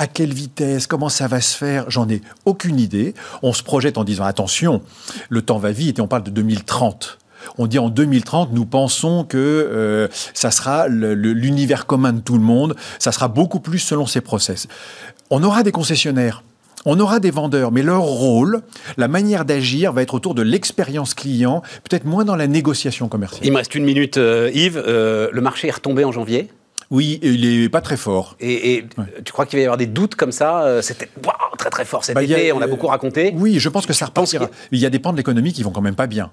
À 0.02 0.08
quelle 0.08 0.34
vitesse? 0.34 0.88
Comment 0.88 1.10
ça 1.10 1.28
va 1.28 1.42
se 1.42 1.58
faire? 1.58 1.90
J'en 1.90 2.08
ai 2.08 2.22
aucune 2.46 2.80
idée. 2.80 3.14
On 3.44 3.52
se 3.52 3.64
projette 3.64 3.98
en 3.98 4.06
disant 4.06 4.24
attention, 4.24 4.82
le 5.28 5.42
temps 5.42 5.58
va 5.58 5.74
vite 5.74 6.00
et 6.00 6.02
on 6.02 6.08
parle 6.08 6.24
de 6.24 6.32
2030. 6.32 7.20
On 7.58 7.68
dit 7.68 7.80
en 7.80 7.90
2030, 7.90 8.54
nous 8.54 8.66
pensons 8.66 9.26
que 9.26 9.38
euh, 9.38 10.08
ça 10.34 10.52
sera 10.52 10.88
l'univers 10.88 11.86
commun 11.86 12.14
de 12.14 12.22
tout 12.22 12.36
le 12.36 12.44
monde, 12.44 12.76
ça 12.98 13.12
sera 13.12 13.28
beaucoup 13.28 13.60
plus 13.60 13.80
selon 13.80 14.06
ces 14.06 14.22
process. 14.22 14.68
On 15.30 15.44
aura 15.44 15.64
des 15.64 15.74
concessionnaires. 15.74 16.44
On 16.86 16.98
aura 17.02 17.20
des 17.20 17.32
vendeurs, 17.32 17.74
mais 17.74 17.82
leur 17.82 18.04
rôle, 18.04 18.62
la 18.96 19.10
manière 19.10 19.44
d'agir 19.44 19.92
va 19.92 20.02
être 20.02 20.14
autour 20.14 20.34
de 20.34 20.42
l'expérience 20.42 21.14
client, 21.14 21.62
peut-être 21.84 22.06
moins 22.06 22.24
dans 22.24 22.38
la 22.38 22.48
négociation 22.48 23.10
commerciale. 23.10 23.46
Il 23.46 23.52
me 23.52 23.58
reste 23.58 23.76
une 23.76 23.84
minute, 23.84 24.18
euh, 24.18 24.50
Yves. 24.54 24.82
Euh, 24.88 25.28
le 25.34 25.42
marché 25.42 25.68
est 25.68 25.72
retombé 25.72 26.06
en 26.06 26.14
janvier 26.14 26.48
oui, 26.92 27.20
il 27.22 27.62
n'est 27.62 27.70
pas 27.70 27.82
très 27.82 27.98
fort. 27.98 28.36
Et, 28.40 28.86
tu 29.24 29.32
crois 29.32 29.46
qu'il 29.46 29.58
va 29.58 29.62
y 29.62 29.66
avoir 29.66 29.78
des 29.78 29.86
doutes 29.86 30.16
comme 30.16 30.32
ça 30.32 30.64
euh, 30.64 30.82
C'était 30.82 31.08
très 31.58 31.70
très 31.70 31.86
fort 31.86 32.04
cet 32.04 32.16
bah, 32.16 32.24
été, 32.24 32.52
on 32.52 32.62
a 32.62 32.68
beaucoup 32.68 32.88
raconté. 32.88 33.34
Oui, 33.36 33.60
je 33.60 33.70
pense 33.70 33.86
que 33.86 33.94
ça 33.94 34.08
repartira. 34.08 34.50
Il 34.72 34.80
y 34.80 34.86
a 34.86 34.90
des 34.90 35.00
pans 35.00 35.12
de 35.12 35.18
l'économie 35.18 35.54
qui 35.54 35.62
vont 35.62 35.72
quand 35.72 35.82
même 35.82 35.96
pas 35.96 36.08
bien. 36.08 36.32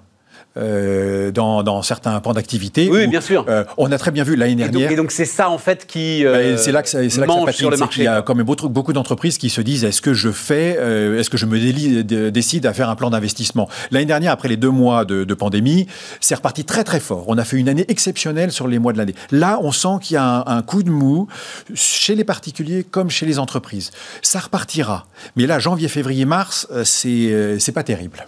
Euh, 0.57 1.31
dans, 1.31 1.81
certains 1.81 2.19
pans 2.19 2.33
d'activité. 2.33 2.89
Oui, 2.91 3.07
bien 3.07 3.21
sûr. 3.21 3.45
Euh, 3.47 3.63
on 3.77 3.91
a 3.91 3.97
très 3.97 4.11
bien 4.11 4.23
vu 4.23 4.35
l'année 4.35 4.55
dernière. 4.55 4.91
Et 4.91 4.95
donc 4.95 5.11
c'est 5.11 5.25
ça 5.25 5.49
en 5.49 5.57
fait 5.57 5.85
qui 5.85 6.23
bah, 6.23 6.57
c'est 6.57 6.71
là 6.71 6.81
que 6.81 6.89
ça, 6.89 7.01
là 7.01 7.07
que 7.07 7.51
sur 7.51 7.69
le 7.69 7.77
marché. 7.77 8.01
Il 8.01 8.05
y 8.05 8.07
a 8.07 8.21
quand 8.21 8.35
même 8.35 8.45
beaucoup, 8.45 8.69
beaucoup 8.69 8.93
d'entreprises 8.93 9.37
qui 9.37 9.49
se 9.49 9.61
disent 9.61 9.83
est-ce 9.83 10.01
que 10.01 10.13
je 10.13 10.31
fais, 10.31 10.71
est-ce 10.71 11.29
que 11.29 11.37
je 11.37 11.45
me 11.45 12.29
décide 12.29 12.65
à 12.65 12.73
faire 12.73 12.89
un 12.89 12.95
plan 12.95 13.09
d'investissement? 13.09 13.69
L'année 13.91 14.05
dernière, 14.05 14.31
après 14.31 14.47
les 14.47 14.57
deux 14.57 14.69
mois 14.69 15.05
de, 15.05 15.33
pandémie, 15.33 15.87
c'est 16.19 16.35
reparti 16.35 16.65
très 16.65 16.83
très 16.83 16.99
fort. 16.99 17.25
On 17.27 17.37
a 17.37 17.43
fait 17.43 17.57
une 17.57 17.69
année 17.69 17.85
exceptionnelle 17.89 18.51
sur 18.51 18.67
les 18.67 18.79
mois 18.79 18.93
de 18.93 18.97
l'année. 18.97 19.15
Là, 19.31 19.59
on 19.61 19.71
sent 19.71 19.99
qu'il 20.01 20.15
y 20.15 20.17
a 20.17 20.23
un, 20.23 20.57
un, 20.57 20.61
coup 20.63 20.81
de 20.81 20.89
mou 20.89 21.27
chez 21.75 22.15
les 22.15 22.23
particuliers 22.23 22.83
comme 22.83 23.11
chez 23.11 23.27
les 23.27 23.37
entreprises. 23.37 23.91
Ça 24.23 24.39
repartira. 24.39 25.05
Mais 25.35 25.45
là, 25.45 25.59
janvier, 25.59 25.87
février, 25.87 26.25
mars, 26.25 26.67
c'est 26.83 27.57
c'est 27.59 27.71
pas 27.71 27.83
terrible. 27.83 28.25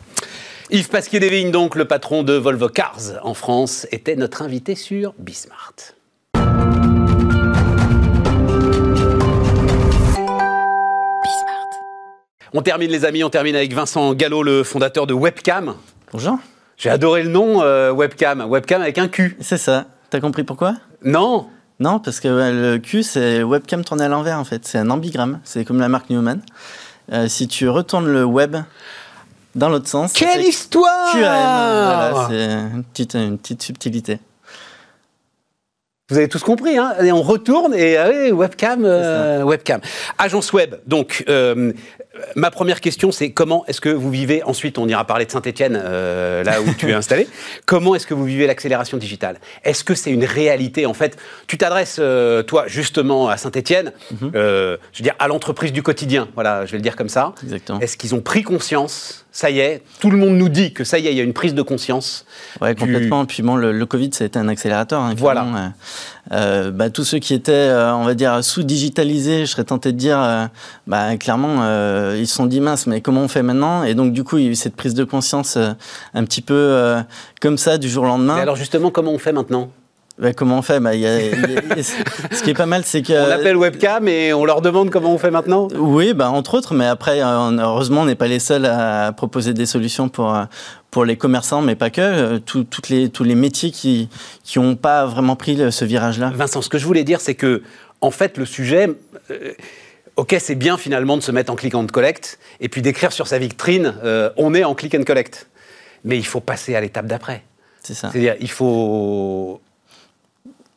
Yves 0.72 0.90
Pasquier-Desvignes, 0.90 1.50
donc 1.50 1.74
le 1.74 1.86
patron 1.86 2.22
de 2.22 2.34
Volvo 2.34 2.70
Cars 2.70 3.00
en 3.24 3.34
France, 3.34 3.88
était 3.92 4.16
notre 4.16 4.44
invité 4.44 4.76
sur 4.76 5.16
Bismart. 5.18 5.74
On 12.54 12.62
termine 12.62 12.92
les 12.92 13.04
amis, 13.04 13.24
on 13.24 13.32
termine 13.32 13.56
avec 13.56 13.74
Vincent 13.74 14.14
Gallo, 14.14 14.44
le 14.44 14.64
fondateur 14.64 15.08
de 15.08 15.14
Webcam. 15.16 15.74
Bonjour. 16.12 16.38
J'ai 16.78 16.92
adoré 16.92 17.24
le 17.24 17.30
nom 17.30 17.64
euh, 17.64 17.92
Webcam, 17.92 18.42
Webcam 18.42 18.84
avec 18.84 19.00
un 19.00 19.08
Q. 19.08 19.38
C'est 19.40 19.58
ça. 19.58 19.88
T'as 20.12 20.20
compris 20.20 20.44
pourquoi? 20.44 20.76
Non. 21.04 21.48
Non, 21.80 22.00
parce 22.00 22.20
que 22.20 22.28
le 22.28 22.78
Q 22.78 23.02
c'est 23.02 23.42
Webcam 23.42 23.84
tourné 23.84 24.04
à 24.04 24.08
l'envers 24.08 24.38
en 24.38 24.46
fait. 24.46 24.68
C'est 24.68 24.78
un 24.78 24.92
ambigramme. 24.92 25.40
C'est 25.44 25.66
comme 25.66 25.80
la 25.80 25.90
marque 25.90 26.12
Newman. 26.12 26.42
Euh, 27.12 27.28
si 27.28 27.48
tu 27.48 27.68
retournes 27.68 28.08
le 28.08 28.24
web 28.24 28.56
dans 29.56 29.70
l'autre 29.70 29.88
sens. 29.88 30.14
Quelle 30.14 30.42
histoire 30.42 31.12
Voilà, 31.14 32.28
c'est 32.30 32.44
une 32.76 32.84
petite, 32.84 33.14
une 33.16 33.38
petite 33.38 33.62
subtilité. 33.62 34.20
Vous 36.10 36.18
avez 36.18 36.28
tous 36.28 36.42
compris, 36.42 36.76
hein 36.76 36.96
et 37.04 37.12
on 37.12 37.22
retourne 37.22 37.76
et 37.76 38.32
webcam, 38.32 38.84
euh, 38.84 39.44
webcam. 39.44 39.80
Agence 40.18 40.54
web. 40.54 40.74
Donc, 40.88 41.24
euh, 41.30 41.72
ma 42.36 42.50
première 42.50 42.82
question, 42.82 43.12
c'est 43.12 43.30
comment 43.30 43.64
est-ce 43.68 43.80
que 43.80 43.90
vous 43.90 44.10
vivez 44.10 44.42
Ensuite, 44.42 44.80
on 44.80 44.88
ira 44.88 45.06
parler 45.06 45.26
de 45.26 45.32
Saint-Étienne, 45.32 45.74
là 45.74 46.62
où 46.62 46.74
tu 46.74 46.90
es 46.90 46.94
installé. 46.96 47.28
Comment 47.68 47.94
est-ce 47.94 48.08
que 48.08 48.16
vous 48.16 48.26
vivez 48.26 48.48
l'accélération 48.48 48.98
digitale? 48.98 49.40
Est-ce 49.64 49.84
que 49.84 49.94
c'est 49.94 50.10
une 50.10 50.26
réalité 50.26 50.88
En 50.88 50.96
fait, 50.96 51.16
tu 51.46 51.60
t'adresses, 51.60 52.02
toi, 52.48 52.64
justement, 52.66 53.30
à 53.30 53.38
Saint-Étienne, 53.38 53.94
je 54.10 54.26
veux 54.26 55.04
dire, 55.04 55.14
à 55.20 55.28
l'entreprise 55.28 55.72
du 55.72 55.84
quotidien. 55.84 56.28
Voilà, 56.34 56.66
je 56.66 56.72
vais 56.72 56.80
le 56.80 56.84
dire 56.84 56.96
comme 56.96 57.10
ça. 57.10 57.36
Exactement. 57.44 57.80
Est-ce 57.82 57.98
qu'ils 57.98 58.16
ont 58.16 58.22
pris 58.22 58.42
conscience 58.42 59.28
ça 59.40 59.50
y 59.50 59.60
est, 59.60 59.84
tout 60.02 60.12
le 60.12 60.18
monde 60.18 60.36
nous 60.36 60.50
dit 60.50 60.74
que 60.74 60.84
ça 60.84 61.00
y 61.00 61.08
est, 61.08 61.14
il 61.14 61.18
y 61.18 61.22
a 61.22 61.24
une 61.24 61.32
prise 61.32 61.54
de 61.54 61.62
conscience. 61.62 62.26
Ouais, 62.60 62.76
complètement. 62.76 63.26
Puis 63.26 63.42
bon, 63.42 63.56
le, 63.56 63.86
Covid, 63.86 64.10
ça 64.12 64.26
a 64.26 64.28
été 64.28 64.38
un 64.38 64.50
accélérateur. 64.50 65.00
Hein, 65.00 65.14
voilà. 65.16 65.72
Euh, 66.34 66.72
bah, 66.72 66.90
tous 66.90 67.06
ceux 67.06 67.20
qui 67.20 67.34
étaient, 67.34 67.54
euh, 67.54 67.96
on 67.96 68.04
va 68.04 68.16
dire, 68.16 68.44
sous-digitalisés, 68.44 69.46
je 69.46 69.52
serais 69.52 69.64
tenté 69.64 69.94
de 69.94 69.98
dire, 69.98 70.20
euh, 70.22 70.46
bah, 70.88 71.16
clairement, 71.16 71.64
ils 72.16 72.28
se 72.28 72.36
sont 72.36 72.48
dit 72.48 72.60
mince, 72.60 72.86
mais 72.86 73.00
comment 73.00 73.22
on 73.22 73.30
fait 73.30 73.42
maintenant? 73.42 73.86
Et 73.86 73.94
donc, 73.94 74.12
du 74.12 74.26
coup, 74.26 74.40
il 74.40 74.44
y 74.44 74.48
a 74.48 74.52
eu 74.52 74.56
cette 74.56 74.76
prise 74.76 74.94
de 74.94 75.06
conscience 75.06 75.58
un 75.58 76.24
petit 76.26 76.42
peu 76.42 76.98
comme 77.40 77.58
ça 77.58 77.78
du 77.78 77.88
jour 77.88 78.04
au 78.04 78.08
lendemain. 78.08 78.40
Et 78.40 78.42
alors, 78.42 78.58
justement, 78.58 78.92
comment 78.92 79.14
on 79.14 79.20
fait 79.20 79.32
maintenant? 79.32 79.72
Bah, 80.20 80.34
comment 80.34 80.58
on 80.58 80.62
fait 80.62 80.80
bah, 80.80 80.96
y 80.96 81.08
a, 81.08 81.18
Ce 81.82 82.44
qui 82.44 82.50
est 82.50 82.54
pas 82.54 82.66
mal, 82.66 82.84
c'est 82.84 83.02
que... 83.02 83.14
On 83.14 83.32
appelle 83.32 83.56
webcam 83.56 84.08
et 84.08 84.34
on 84.34 84.44
leur 84.44 84.62
demande 84.62 84.90
comment 84.90 85.14
on 85.14 85.18
fait 85.18 85.32
maintenant 85.32 85.70
Oui, 85.76 86.14
bah, 86.14 86.30
entre 86.30 86.56
autres, 86.56 86.74
mais 86.74 86.86
après, 86.86 87.22
heureusement, 87.22 88.02
on 88.02 88.06
n'est 88.06 88.16
pas 88.16 88.28
les 88.28 88.40
seuls 88.40 88.66
à 88.66 89.14
proposer 89.14 89.54
des 89.54 89.66
solutions 89.66 90.10
pour, 90.10 90.38
pour 90.92 91.06
les 91.06 91.16
commerçants, 91.16 91.62
mais 91.62 91.76
pas 91.76 91.90
que, 91.90 92.02
euh, 92.02 92.40
toutes 92.40 92.90
les, 92.90 93.10
tous 93.10 93.24
les 93.24 93.36
métiers 93.36 93.72
qui 93.72 94.10
n'ont 94.58 94.76
pas 94.76 95.06
vraiment 95.06 95.38
pris 95.38 95.72
ce 95.72 95.86
virage-là. 95.86 96.32
Vincent, 96.36 96.62
ce 96.62 96.70
que 96.70 96.78
je 96.78 96.86
voulais 96.86 97.06
dire, 97.06 97.22
c'est 97.22 97.36
que, 97.36 97.64
en 98.02 98.12
fait, 98.12 98.38
le 98.38 98.46
sujet. 98.46 98.90
Euh, 99.32 99.54
ok, 100.18 100.36
c'est 100.40 100.56
bien 100.56 100.78
finalement 100.78 101.16
de 101.16 101.22
se 101.22 101.32
mettre 101.32 101.52
en 101.52 101.56
click 101.56 101.76
and 101.76 101.88
collect 101.88 102.40
et 102.60 102.68
puis 102.68 102.82
d'écrire 102.82 103.14
sur 103.14 103.26
sa 103.26 103.40
vitrine 103.40 103.96
euh, 104.04 104.32
on 104.36 104.54
est 104.54 104.66
en 104.66 104.76
click 104.76 104.94
and 104.96 105.04
collect. 105.04 105.48
Mais 106.04 106.18
il 106.18 106.26
faut 106.26 106.42
passer 106.42 106.76
à 106.76 106.82
l'étape 106.82 107.06
d'après. 107.06 107.44
C'est 107.82 107.94
ça. 107.94 108.10
C'est-à-dire, 108.12 108.36
il 108.42 108.50
faut 108.52 109.62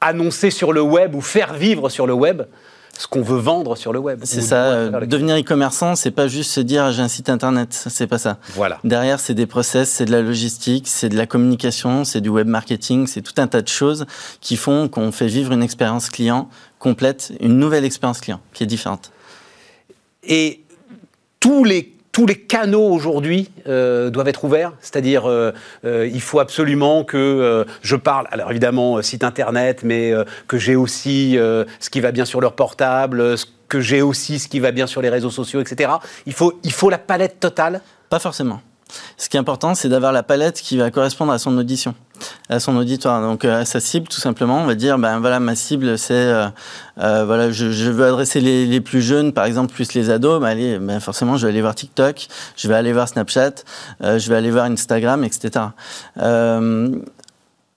annoncer 0.03 0.51
sur 0.51 0.73
le 0.73 0.83
web 0.83 1.15
ou 1.15 1.21
faire 1.21 1.55
vivre 1.55 1.89
sur 1.89 2.07
le 2.07 2.13
web 2.13 2.43
ce 2.99 3.07
qu'on 3.07 3.23
veut 3.23 3.39
vendre 3.39 3.75
sur 3.77 3.93
le 3.93 3.99
web. 3.99 4.21
C'est 4.25 4.43
ça. 4.43 4.91
Devenir 5.07 5.37
e-commerçant, 5.39 5.97
c'est 5.97 6.11
pas 6.11 6.29
juste 6.29 6.51
se 6.51 6.61
dire 6.61 6.93
j'ai 6.93 7.01
un 7.01 7.09
site 7.09 7.31
internet. 7.31 7.69
C'est 7.73 8.07
pas 8.07 8.19
ça. 8.19 8.39
Voilà. 8.55 8.79
Derrière, 8.85 9.19
c'est 9.19 9.33
des 9.33 9.47
process, 9.47 9.89
c'est 9.89 10.05
de 10.05 10.13
la 10.13 10.21
logistique, 10.21 10.87
c'est 10.87 11.09
de 11.09 11.17
la 11.17 11.27
communication, 11.27 12.05
c'est 12.05 12.21
du 12.21 12.29
web 12.29 12.47
marketing, 12.47 13.07
c'est 13.07 13.23
tout 13.23 13.33
un 13.39 13.47
tas 13.47 13.63
de 13.63 13.69
choses 13.69 14.05
qui 14.41 14.57
font 14.57 14.89
qu'on 14.89 15.11
fait 15.11 15.27
vivre 15.27 15.53
une 15.53 15.63
expérience 15.63 16.11
client 16.11 16.51
complète, 16.79 17.33
une 17.41 17.59
nouvelle 17.59 17.85
expérience 17.85 18.21
client 18.21 18.41
qui 18.53 18.65
est 18.65 18.67
différente. 18.67 19.11
Et 20.23 20.63
tous 21.41 21.65
les 21.65 21.95
tous 22.13 22.27
les 22.27 22.37
canaux 22.37 22.89
aujourd'hui 22.89 23.51
euh, 23.67 24.11
doivent 24.11 24.29
être 24.29 24.45
ouverts, 24.45 24.75
c'est-à-dire 24.81 25.29
euh, 25.29 25.53
euh, 25.87 26.07
il 26.13 26.21
faut 26.21 26.41
absolument 26.41 27.05
que 27.05 27.67
je 27.81 27.97
parle, 27.97 28.29
alors 28.31 28.51
évidemment 28.51 29.01
site 29.01 29.25
internet, 29.25 29.81
mais 29.83 30.13
que 30.47 30.59
j'ai 30.59 30.77
aussi 30.77 31.33
ce 31.35 31.91
qui 31.91 32.01
va 32.01 32.13
bien 32.13 32.25
sur 32.25 32.41
leur 32.41 32.55
portable, 32.55 33.35
que 33.69 33.81
j'ai 33.81 34.03
aussi 34.03 34.39
ce 34.39 34.49
qui 34.49 34.61
va 34.61 34.71
bien 34.71 34.87
sur 34.87 35.01
les 35.01 35.09
réseaux 35.09 35.31
sociaux, 35.31 35.61
etc. 35.61 35.91
Il 36.27 36.35
faut, 36.35 36.61
il 36.63 36.73
faut 36.73 36.91
la 36.91 36.99
palette 36.99 37.41
totale 37.41 37.81
Pas 38.11 38.19
forcément. 38.19 38.61
Ce 39.17 39.31
qui 39.31 39.39
est 39.39 39.41
important, 39.41 39.75
c'est 39.75 39.89
d'avoir 39.89 40.13
la 40.13 40.23
palette 40.23 40.61
qui 40.61 40.77
va 40.77 40.91
correspondre 40.91 41.33
à 41.33 41.39
son 41.39 41.57
audition, 41.57 41.95
à 42.49 42.61
son 42.61 42.77
auditoire. 42.77 43.20
Donc 43.20 43.45
euh, 43.45 43.61
à 43.61 43.64
sa 43.64 43.81
cible, 43.81 44.09
tout 44.09 44.20
simplement, 44.20 44.62
on 44.62 44.66
va 44.66 44.75
dire, 44.75 44.99
ben 44.99 45.20
voilà, 45.20 45.41
ma 45.41 45.55
cible, 45.55 45.99
c'est, 45.99 46.14
euh, 46.14 46.49
euh, 46.99 47.25
voilà, 47.25 47.51
je, 47.51 47.91
veux 47.91 48.07
adresser 48.07 48.41
les, 48.41 48.81
plus 48.81 49.03
jeunes, 49.03 49.33
par 49.33 49.45
exemple, 49.45 49.73
plus 49.73 49.95
les 49.95 50.11
ados. 50.11 50.41
Ben, 50.41 50.49
allez, 50.49 50.79
ben 50.79 51.01
forcément, 51.01 51.37
je 51.37 51.47
vais 51.47 51.53
aller 51.53 51.62
voir 51.62 51.75
TikTok, 51.75 52.29
je 52.57 52.68
vais 52.68 52.75
aller 52.75 52.93
voir 52.93 53.09
Snapchat, 53.09 53.55
je 54.01 54.29
vais 54.29 54.37
aller 54.37 54.51
voir 54.51 54.64
Instagram, 54.66 55.25
etc 55.25 55.66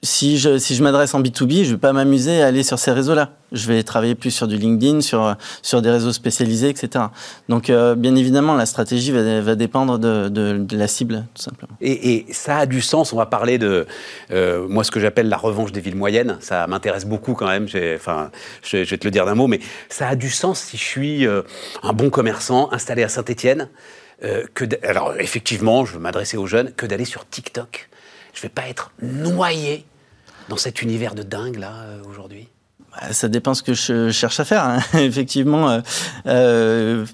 si 0.06 0.38
je, 0.38 0.58
si 0.58 0.76
je 0.76 0.84
m'adresse 0.84 1.14
en 1.14 1.22
B2B, 1.22 1.64
je 1.64 1.70
ne 1.70 1.72
vais 1.72 1.78
pas 1.78 1.92
m'amuser 1.92 2.42
à 2.42 2.48
aller 2.48 2.64
sur 2.64 2.80
ces 2.80 2.92
réseaux-là. 2.92 3.32
Je 3.52 3.68
vais 3.68 3.84
travailler 3.84 4.16
plus 4.16 4.32
sur 4.32 4.48
du 4.48 4.58
LinkedIn, 4.58 5.02
sur, 5.02 5.36
sur 5.62 5.82
des 5.82 5.90
réseaux 5.90 6.14
spécialisés, 6.14 6.70
etc. 6.70 7.06
Donc, 7.50 7.70
euh, 7.70 7.96
bien 7.96 8.16
évidemment, 8.16 8.56
la 8.56 8.66
stratégie 8.66 9.12
va, 9.12 9.56
dépendre 9.56 9.98
de, 9.98 10.30
de, 10.30 10.78
la 10.78 10.88
cible, 10.88 11.26
tout 11.34 11.42
simplement. 11.42 11.76
Et, 11.82 12.16
et, 12.16 12.26
ça 12.32 12.60
a 12.60 12.66
du 12.66 12.82
sens. 12.82 13.14
On 13.14 13.18
va 13.18 13.26
parler 13.26 13.58
de, 13.58 13.86
euh, 14.32 14.68
moi, 14.68 14.84
ce 14.84 14.92
que 14.92 15.00
j'appelle 15.00 15.28
la 15.28 15.38
revanche 15.38 15.72
des 15.72 15.82
villes 15.82 15.96
moyennes. 15.96 16.38
Ça 16.40 16.68
m'intéresse 16.68 17.06
beaucoup 17.06 17.34
quand 17.34 17.48
même. 17.48 17.68
Enfin, 17.96 18.30
je, 18.64 18.78
vais 18.78 18.98
te 18.98 19.06
le 19.06 19.12
dire 19.12 19.26
d'un 19.26 19.36
mot, 19.36 19.48
mais 19.48 19.60
ça 19.90 20.10
a 20.10 20.16
du 20.16 20.30
sens 20.30 20.60
si 20.60 20.78
je 20.78 20.84
suis 20.84 21.28
euh, 21.28 21.42
un 21.84 21.94
bon 21.94 22.10
commerçant 22.10 22.70
installé 22.72 23.04
à 23.04 23.10
Saint-Étienne. 23.10 23.70
que 24.54 24.66
alors, 24.88 25.14
effectivement, 25.20 25.86
je 25.86 25.94
veux 25.94 26.00
m'adresser 26.00 26.38
aux 26.38 26.48
jeunes, 26.48 26.72
que 26.74 26.86
d'aller 26.86 27.06
sur 27.06 27.28
TikTok. 27.28 27.90
Je 28.34 28.40
ne 28.40 28.44
vais 28.44 28.50
pas 28.50 28.68
être 28.68 28.92
noyé 29.02 29.86
dans 30.50 30.58
cet 30.58 30.82
univers 30.82 31.16
de 31.16 31.24
dingue 31.24 31.58
là 31.58 31.74
euh, 31.84 32.02
aujourd'hui? 32.10 32.48
Bah, 32.92 33.14
Ça 33.14 33.28
dépend 33.28 33.54
ce 33.54 33.64
que 33.64 33.74
je 33.74 34.10
cherche 34.12 34.40
à 34.40 34.46
faire. 34.46 34.64
Hein. 34.64 34.80
Effectivement, 35.00 35.70
euh, 35.70 35.82
euh, 36.28 37.06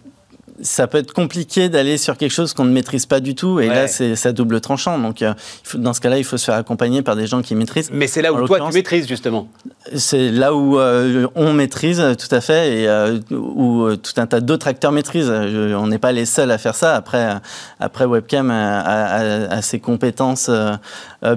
ça 0.62 0.88
peut 0.88 0.98
être 0.98 1.14
compliqué 1.14 1.70
d'aller 1.70 1.98
sur 1.98 2.18
quelque 2.18 2.32
chose 2.32 2.54
qu'on 2.54 2.66
ne 2.66 2.72
maîtrise 2.72 3.06
pas 3.06 3.20
du 3.20 3.36
tout. 3.36 3.60
Et 3.60 3.68
là, 3.68 3.88
c'est 3.88 4.16
ça 4.16 4.32
double 4.32 4.62
tranchant. 4.62 4.98
Donc, 5.00 5.22
euh, 5.22 5.34
dans 5.76 5.94
ce 5.94 6.02
cas-là, 6.02 6.18
il 6.18 6.24
faut 6.24 6.38
se 6.38 6.46
faire 6.46 6.56
accompagner 6.56 7.02
par 7.02 7.16
des 7.16 7.28
gens 7.28 7.42
qui 7.42 7.56
maîtrisent. 7.56 7.90
Mais 7.92 8.08
c'est 8.08 8.22
là 8.22 8.34
où 8.34 8.46
toi, 8.46 8.60
tu 8.60 8.74
maîtrises, 8.74 9.08
justement. 9.08 9.48
C'est 9.96 10.30
là 10.30 10.54
où 10.54 10.80
euh, 10.80 11.28
on 11.36 11.54
maîtrise, 11.54 12.04
tout 12.18 12.34
à 12.34 12.42
fait, 12.42 12.82
et 12.82 12.88
euh, 12.88 13.20
où 13.32 13.96
tout 13.96 14.14
un 14.18 14.28
tas 14.28 14.40
d'autres 14.40 14.68
acteurs 14.68 14.92
maîtrisent. 14.92 15.30
on 15.30 15.88
n'est 15.88 16.00
pas 16.00 16.12
les 16.12 16.26
seuls 16.26 16.52
à 16.52 16.58
faire 16.58 16.76
ça. 16.76 16.96
Après, 16.96 17.36
après 17.80 18.06
Webcam 18.06 18.52
a, 18.52 19.62
ses 19.62 19.80
compétences 19.80 20.50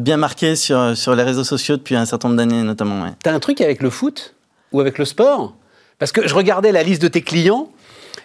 bien 0.01 0.16
marquées 0.16 0.57
sur, 0.57 0.97
sur 0.97 1.14
les 1.14 1.22
réseaux 1.22 1.45
sociaux 1.45 1.77
depuis 1.77 1.97
un 1.97 2.07
certain 2.07 2.29
nombre 2.29 2.39
d'années, 2.39 2.62
notamment. 2.62 3.07
Tu 3.22 3.31
as 3.31 3.35
un 3.35 3.41
truc 3.41 3.61
avec 3.61 3.83
le 3.83 3.91
foot 3.91 4.35
ou 4.72 4.81
avec 4.81 4.99
le 4.99 5.05
sport? 5.05 5.55
Parce 5.99 6.12
que 6.12 6.27
je 6.27 6.35
regardais 6.35 6.72
la 6.72 6.83
liste 6.83 7.03
de 7.03 7.09
tes 7.09 7.22
clients. 7.22 7.70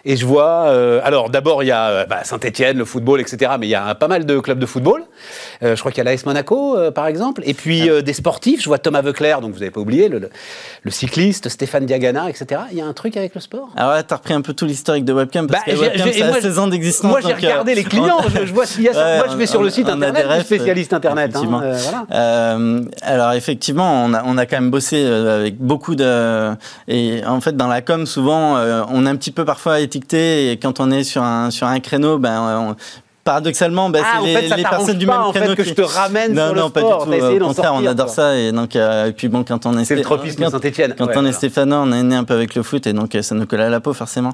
Et 0.04 0.16
je 0.16 0.24
vois, 0.24 0.66
euh, 0.68 1.00
alors 1.04 1.30
d'abord 1.30 1.62
il 1.62 1.66
y 1.66 1.72
a 1.72 1.88
euh, 1.88 2.06
bah, 2.06 2.20
Saint-Etienne, 2.24 2.78
le 2.78 2.84
football, 2.84 3.20
etc. 3.20 3.52
Mais 3.58 3.66
il 3.66 3.70
y 3.70 3.74
a 3.74 3.94
pas 3.94 4.08
mal 4.08 4.24
de 4.24 4.38
clubs 4.38 4.58
de 4.58 4.66
football. 4.66 5.02
Euh, 5.62 5.76
je 5.76 5.80
crois 5.80 5.92
qu'il 5.92 6.02
y 6.02 6.08
a 6.08 6.10
l'AS 6.10 6.24
Monaco, 6.24 6.78
par 6.94 7.06
exemple. 7.06 7.42
Et 7.44 7.54
puis 7.54 7.88
des 8.02 8.12
sportifs, 8.12 8.62
je 8.62 8.68
vois 8.68 8.78
Thomas 8.78 9.02
Veuclair, 9.02 9.40
donc 9.40 9.52
vous 9.52 9.58
n'avez 9.58 9.70
pas 9.70 9.80
oublié, 9.80 10.08
le, 10.08 10.30
cycliste, 10.88 11.48
Stéphane 11.48 11.86
Diagana, 11.86 12.28
etc. 12.28 12.62
Il 12.72 12.78
y 12.78 12.80
a 12.80 12.86
un 12.86 12.92
truc 12.92 13.16
avec 13.16 13.34
le 13.34 13.40
sport? 13.40 13.68
Alors 13.76 13.92
ouais, 13.92 14.02
tu 14.02 14.12
as 14.12 14.16
repris 14.16 14.34
un 14.34 14.40
peu 14.40 14.54
tout 14.54 14.64
l'historique 14.64 15.04
de 15.04 15.12
Webcam, 15.12 15.46
parce 15.46 15.64
bah, 15.64 15.72
que 15.72 15.78
Webcam, 15.78 16.12
ça 16.12 16.26
a 16.26 16.40
16 16.40 16.58
ans 16.58 16.66
d'existence. 16.66 17.10
Moi 17.10 17.20
j'ai 17.20 17.34
regardé 17.34 17.74
les 17.74 17.84
clients, 17.84 18.20
je, 18.44 18.52
vois 18.52 18.66
s'il 18.66 18.82
y 18.82 18.88
a 18.88 18.94
ça. 18.94 19.16
moi 19.18 19.26
je 19.30 19.36
vais 19.36 19.46
sur 19.46 19.62
le 19.62 19.70
site 19.70 19.88
internet 19.88 20.26
du 20.26 20.44
spécialiste 20.44 20.92
internet. 20.92 21.36
Hein, 21.36 21.74
voilà. 22.08 22.58
alors 23.02 23.32
effectivement, 23.32 24.04
on 24.04 24.14
a, 24.14 24.22
on 24.24 24.38
a 24.38 24.46
quand 24.46 24.60
même 24.60 24.70
bossé 24.70 25.04
avec 25.04 25.58
beaucoup 25.58 25.94
de... 25.94 26.52
Et 26.88 27.22
en 27.26 27.40
fait, 27.40 27.56
dans 27.56 27.68
la 27.68 27.82
com, 27.82 28.06
souvent, 28.06 28.56
on 28.90 29.06
a 29.06 29.10
un 29.10 29.16
petit 29.16 29.30
peu 29.30 29.44
parfois 29.44 29.80
étiqueté 29.90 30.52
et 30.52 30.56
quand 30.56 30.80
on 30.80 30.90
est 30.90 31.04
sur 31.04 31.22
un, 31.22 31.50
sur 31.50 31.66
un 31.66 31.80
créneau, 31.80 32.18
ben, 32.18 32.74
paradoxalement, 33.22 33.90
ben, 33.90 34.02
c'est 34.02 34.26
les, 34.26 34.48
les 34.56 34.62
personnes 34.62 34.98
du 34.98 35.06
même 35.06 35.20
créneau 35.32 35.50
fait, 35.50 35.56
que 35.56 35.64
je 35.64 35.74
te 35.74 35.82
ramène 35.82 36.32
non, 36.32 36.46
sur 36.46 36.54
non, 36.56 36.66
le 36.66 36.72
pas 36.72 36.80
sport. 36.80 37.06
du 37.06 37.18
tout. 37.18 37.44
Au 37.44 37.46
contraire, 37.48 37.74
on 37.74 37.86
adore 37.86 38.08
ça. 38.08 38.36
Et 38.36 38.50
donc, 38.50 38.74
euh, 38.74 39.08
et 39.08 39.12
puis 39.12 39.28
bon, 39.28 39.44
quand 39.44 39.66
on 39.66 39.78
est, 39.78 39.84
c'est 39.84 39.94
le 39.94 40.02
tropisme 40.02 40.48
Saint-Etienne. 40.48 40.94
Quand 40.98 41.08
on 41.14 41.24
est 41.26 41.32
stéphanois, 41.32 41.78
on 41.78 41.92
est 41.92 42.02
né 42.02 42.16
un 42.16 42.24
peu 42.24 42.34
avec 42.34 42.54
le 42.54 42.62
foot 42.62 42.86
et 42.86 42.92
donc 42.92 43.14
euh, 43.14 43.22
ça 43.22 43.34
nous 43.34 43.46
colle 43.46 43.60
à 43.60 43.68
la 43.68 43.80
peau 43.80 43.92
forcément. 43.92 44.32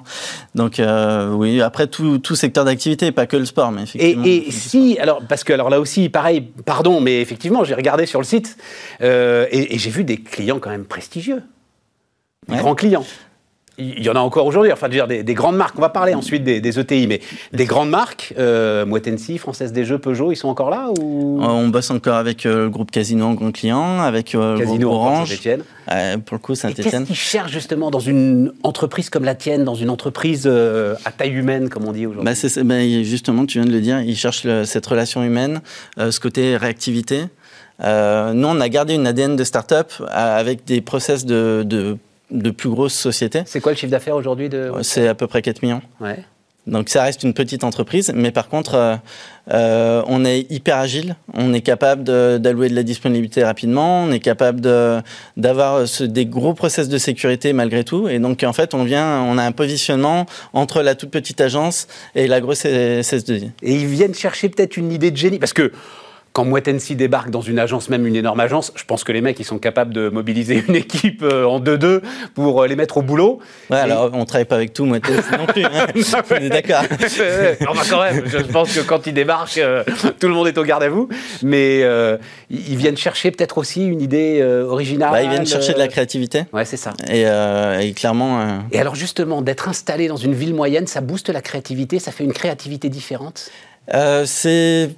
Donc 0.54 0.78
euh, 0.78 1.30
oui, 1.30 1.60
après 1.60 1.88
tout, 1.88 2.18
tout 2.18 2.36
secteur 2.36 2.64
d'activité, 2.64 3.12
pas 3.12 3.26
que 3.26 3.36
le 3.36 3.44
sport, 3.44 3.72
mais 3.72 3.82
effectivement. 3.82 4.24
Et, 4.24 4.48
et 4.48 4.50
si, 4.50 4.98
alors 4.98 5.20
parce 5.28 5.42
que 5.44 5.52
alors 5.52 5.68
là 5.68 5.80
aussi, 5.80 6.08
pareil, 6.08 6.42
pardon, 6.64 7.00
mais 7.00 7.20
effectivement, 7.20 7.64
j'ai 7.64 7.74
regardé 7.74 8.06
sur 8.06 8.20
le 8.20 8.26
site 8.26 8.56
euh, 9.02 9.46
et, 9.50 9.74
et 9.74 9.78
j'ai 9.78 9.90
vu 9.90 10.04
des 10.04 10.18
clients 10.18 10.58
quand 10.60 10.70
même 10.70 10.84
prestigieux, 10.84 11.42
des 12.48 12.54
ouais. 12.54 12.60
grands 12.60 12.74
clients 12.74 13.04
il 13.78 14.02
y 14.02 14.08
en 14.08 14.14
a 14.14 14.20
encore 14.20 14.46
aujourd'hui, 14.46 14.72
enfin, 14.72 14.88
dire, 14.88 15.06
des, 15.06 15.22
grandes 15.34 15.56
marques. 15.56 15.74
On 15.76 15.82
va 15.82 15.90
parler 15.90 16.14
ensuite 16.14 16.42
des, 16.44 16.78
ETI, 16.78 17.06
mais 17.06 17.20
des 17.52 17.66
grandes 17.66 17.90
marques, 17.90 18.32
euh, 18.38 18.86
Moitensi, 18.86 19.38
Française 19.38 19.72
des 19.72 19.84
Jeux, 19.84 19.98
Peugeot, 19.98 20.32
ils 20.32 20.36
sont 20.36 20.48
encore 20.48 20.70
là 20.70 20.90
ou? 20.98 21.40
Euh, 21.42 21.46
On 21.46 21.68
bosse 21.68 21.90
encore 21.90 22.16
avec 22.16 22.46
euh, 22.46 22.64
le 22.64 22.70
groupe 22.70 22.90
Casino 22.90 23.26
en 23.26 23.34
grand 23.34 23.52
client, 23.52 24.00
avec 24.00 24.34
euh, 24.34 24.58
Casino 24.58 24.92
Orange. 24.92 25.28
Saint-Etienne. 25.28 25.62
pour 26.24 26.36
le 26.36 26.38
coup, 26.38 26.54
Saint-Etienne. 26.54 26.90
Qu'est-ce 26.90 27.04
qu'ils 27.04 27.16
cherchent 27.16 27.52
justement 27.52 27.90
dans 27.90 28.00
une 28.00 28.52
entreprise 28.62 29.10
comme 29.10 29.24
la 29.24 29.34
tienne, 29.34 29.64
dans 29.64 29.74
une 29.74 29.90
entreprise 29.90 30.46
à 30.46 31.12
taille 31.12 31.32
humaine, 31.32 31.68
comme 31.68 31.86
on 31.86 31.92
dit 31.92 32.06
aujourd'hui? 32.06 32.32
Bah, 32.32 32.64
bah, 32.64 33.02
Justement, 33.02 33.44
tu 33.44 33.58
viens 33.58 33.66
de 33.66 33.72
le 33.72 33.80
dire, 33.80 34.00
ils 34.00 34.16
cherchent 34.16 34.46
cette 34.64 34.86
relation 34.86 35.22
humaine, 35.22 35.60
ce 35.98 36.18
côté 36.18 36.56
réactivité. 36.56 37.24
nous, 37.80 37.86
on 38.48 38.60
a 38.60 38.68
gardé 38.70 38.94
une 38.94 39.06
ADN 39.06 39.36
de 39.36 39.44
start-up 39.44 39.92
avec 40.08 40.64
des 40.64 40.80
process 40.80 41.26
de, 41.26 41.62
de 41.64 41.98
de 42.30 42.50
plus 42.50 42.68
grosses 42.68 42.94
sociétés. 42.94 43.42
C'est 43.46 43.60
quoi 43.60 43.72
le 43.72 43.78
chiffre 43.78 43.90
d'affaires 43.90 44.16
aujourd'hui 44.16 44.48
de... 44.48 44.72
C'est 44.82 45.08
à 45.08 45.14
peu 45.14 45.26
près 45.26 45.42
4 45.42 45.62
millions. 45.62 45.82
Ouais. 46.00 46.24
Donc 46.66 46.88
ça 46.88 47.04
reste 47.04 47.22
une 47.22 47.32
petite 47.32 47.62
entreprise, 47.62 48.12
mais 48.14 48.32
par 48.32 48.48
contre, 48.48 48.98
euh, 49.52 50.02
on 50.08 50.24
est 50.24 50.50
hyper 50.50 50.78
agile, 50.78 51.14
on 51.32 51.54
est 51.54 51.60
capable 51.60 52.02
d'allouer 52.02 52.68
de, 52.68 52.74
la 52.74 52.82
disponibilité 52.82 53.44
rapidement, 53.44 54.02
on 54.02 54.10
est 54.10 54.18
capable 54.18 54.60
d'avoir 55.36 55.84
des 56.00 56.26
gros 56.26 56.54
process 56.54 56.88
de 56.88 56.98
sécurité 56.98 57.52
malgré 57.52 57.84
tout. 57.84 58.08
Et 58.08 58.18
donc 58.18 58.42
en 58.42 58.52
fait, 58.52 58.74
on 58.74 58.82
vient, 58.82 59.22
on 59.22 59.38
a 59.38 59.44
un 59.44 59.52
positionnement 59.52 60.26
entre 60.54 60.82
la 60.82 60.96
toute 60.96 61.10
petite 61.10 61.40
agence 61.40 61.86
et 62.16 62.26
la 62.26 62.40
grosse 62.40 62.64
SS2I. 62.64 63.50
Et 63.62 63.74
ils 63.74 63.86
viennent 63.86 64.14
chercher 64.14 64.48
peut-être 64.48 64.76
une 64.76 64.90
idée 64.90 65.12
de 65.12 65.16
génie, 65.16 65.38
parce 65.38 65.52
que 65.52 65.70
quand 66.36 66.44
Mouettensi 66.44 66.96
débarque 66.96 67.30
dans 67.30 67.40
une 67.40 67.58
agence, 67.58 67.88
même 67.88 68.06
une 68.06 68.14
énorme 68.14 68.40
agence, 68.40 68.70
je 68.76 68.84
pense 68.84 69.04
que 69.04 69.12
les 69.12 69.22
mecs, 69.22 69.40
ils 69.40 69.44
sont 69.44 69.58
capables 69.58 69.94
de 69.94 70.10
mobiliser 70.10 70.62
une 70.68 70.74
équipe 70.74 71.22
euh, 71.22 71.46
en 71.46 71.60
2-2 71.60 72.02
pour 72.34 72.62
euh, 72.62 72.66
les 72.66 72.76
mettre 72.76 72.98
au 72.98 73.02
boulot. 73.02 73.38
Ouais, 73.70 73.78
alors 73.78 74.10
on 74.12 74.26
travaille 74.26 74.44
pas 74.44 74.56
avec 74.56 74.74
tout 74.74 74.84
Mouettensi 74.84 75.30
non 75.38 75.46
plus. 75.46 75.64
Hein. 75.64 75.86
on 76.30 76.34
est 76.34 76.50
d'accord. 76.50 76.82
quand 77.88 78.02
même, 78.02 78.24
je 78.26 78.36
pense 78.52 78.74
que 78.74 78.80
quand 78.80 79.06
ils 79.06 79.14
débarquent, 79.14 79.56
euh, 79.56 79.82
tout 80.20 80.28
le 80.28 80.34
monde 80.34 80.46
est 80.46 80.58
au 80.58 80.64
garde 80.64 80.82
à 80.82 80.90
vous. 80.90 81.08
Mais 81.42 81.80
ils 82.50 82.76
viennent 82.76 82.98
chercher 82.98 83.30
peut-être 83.30 83.56
aussi 83.56 83.86
une 83.86 84.02
idée 84.02 84.42
originale. 84.42 85.12
Bah, 85.12 85.22
ils 85.22 85.30
viennent 85.30 85.46
chercher 85.46 85.72
de 85.72 85.78
la 85.78 85.88
créativité. 85.88 86.42
Ouais, 86.52 86.66
c'est 86.66 86.76
ça. 86.76 86.92
Et, 87.10 87.22
et 87.22 87.92
clairement. 87.94 88.60
Et 88.72 88.78
alors, 88.78 88.94
justement, 88.94 89.40
d'être 89.40 89.70
installé 89.70 90.06
dans 90.06 90.16
une 90.16 90.34
ville 90.34 90.52
moyenne, 90.52 90.86
ça 90.86 91.00
booste 91.00 91.30
la 91.30 91.40
créativité, 91.40 91.98
ça 91.98 92.12
fait 92.12 92.24
une 92.24 92.34
créativité 92.34 92.90
différente? 92.90 93.50
Euh, 93.94 94.24
c'est, 94.26 94.90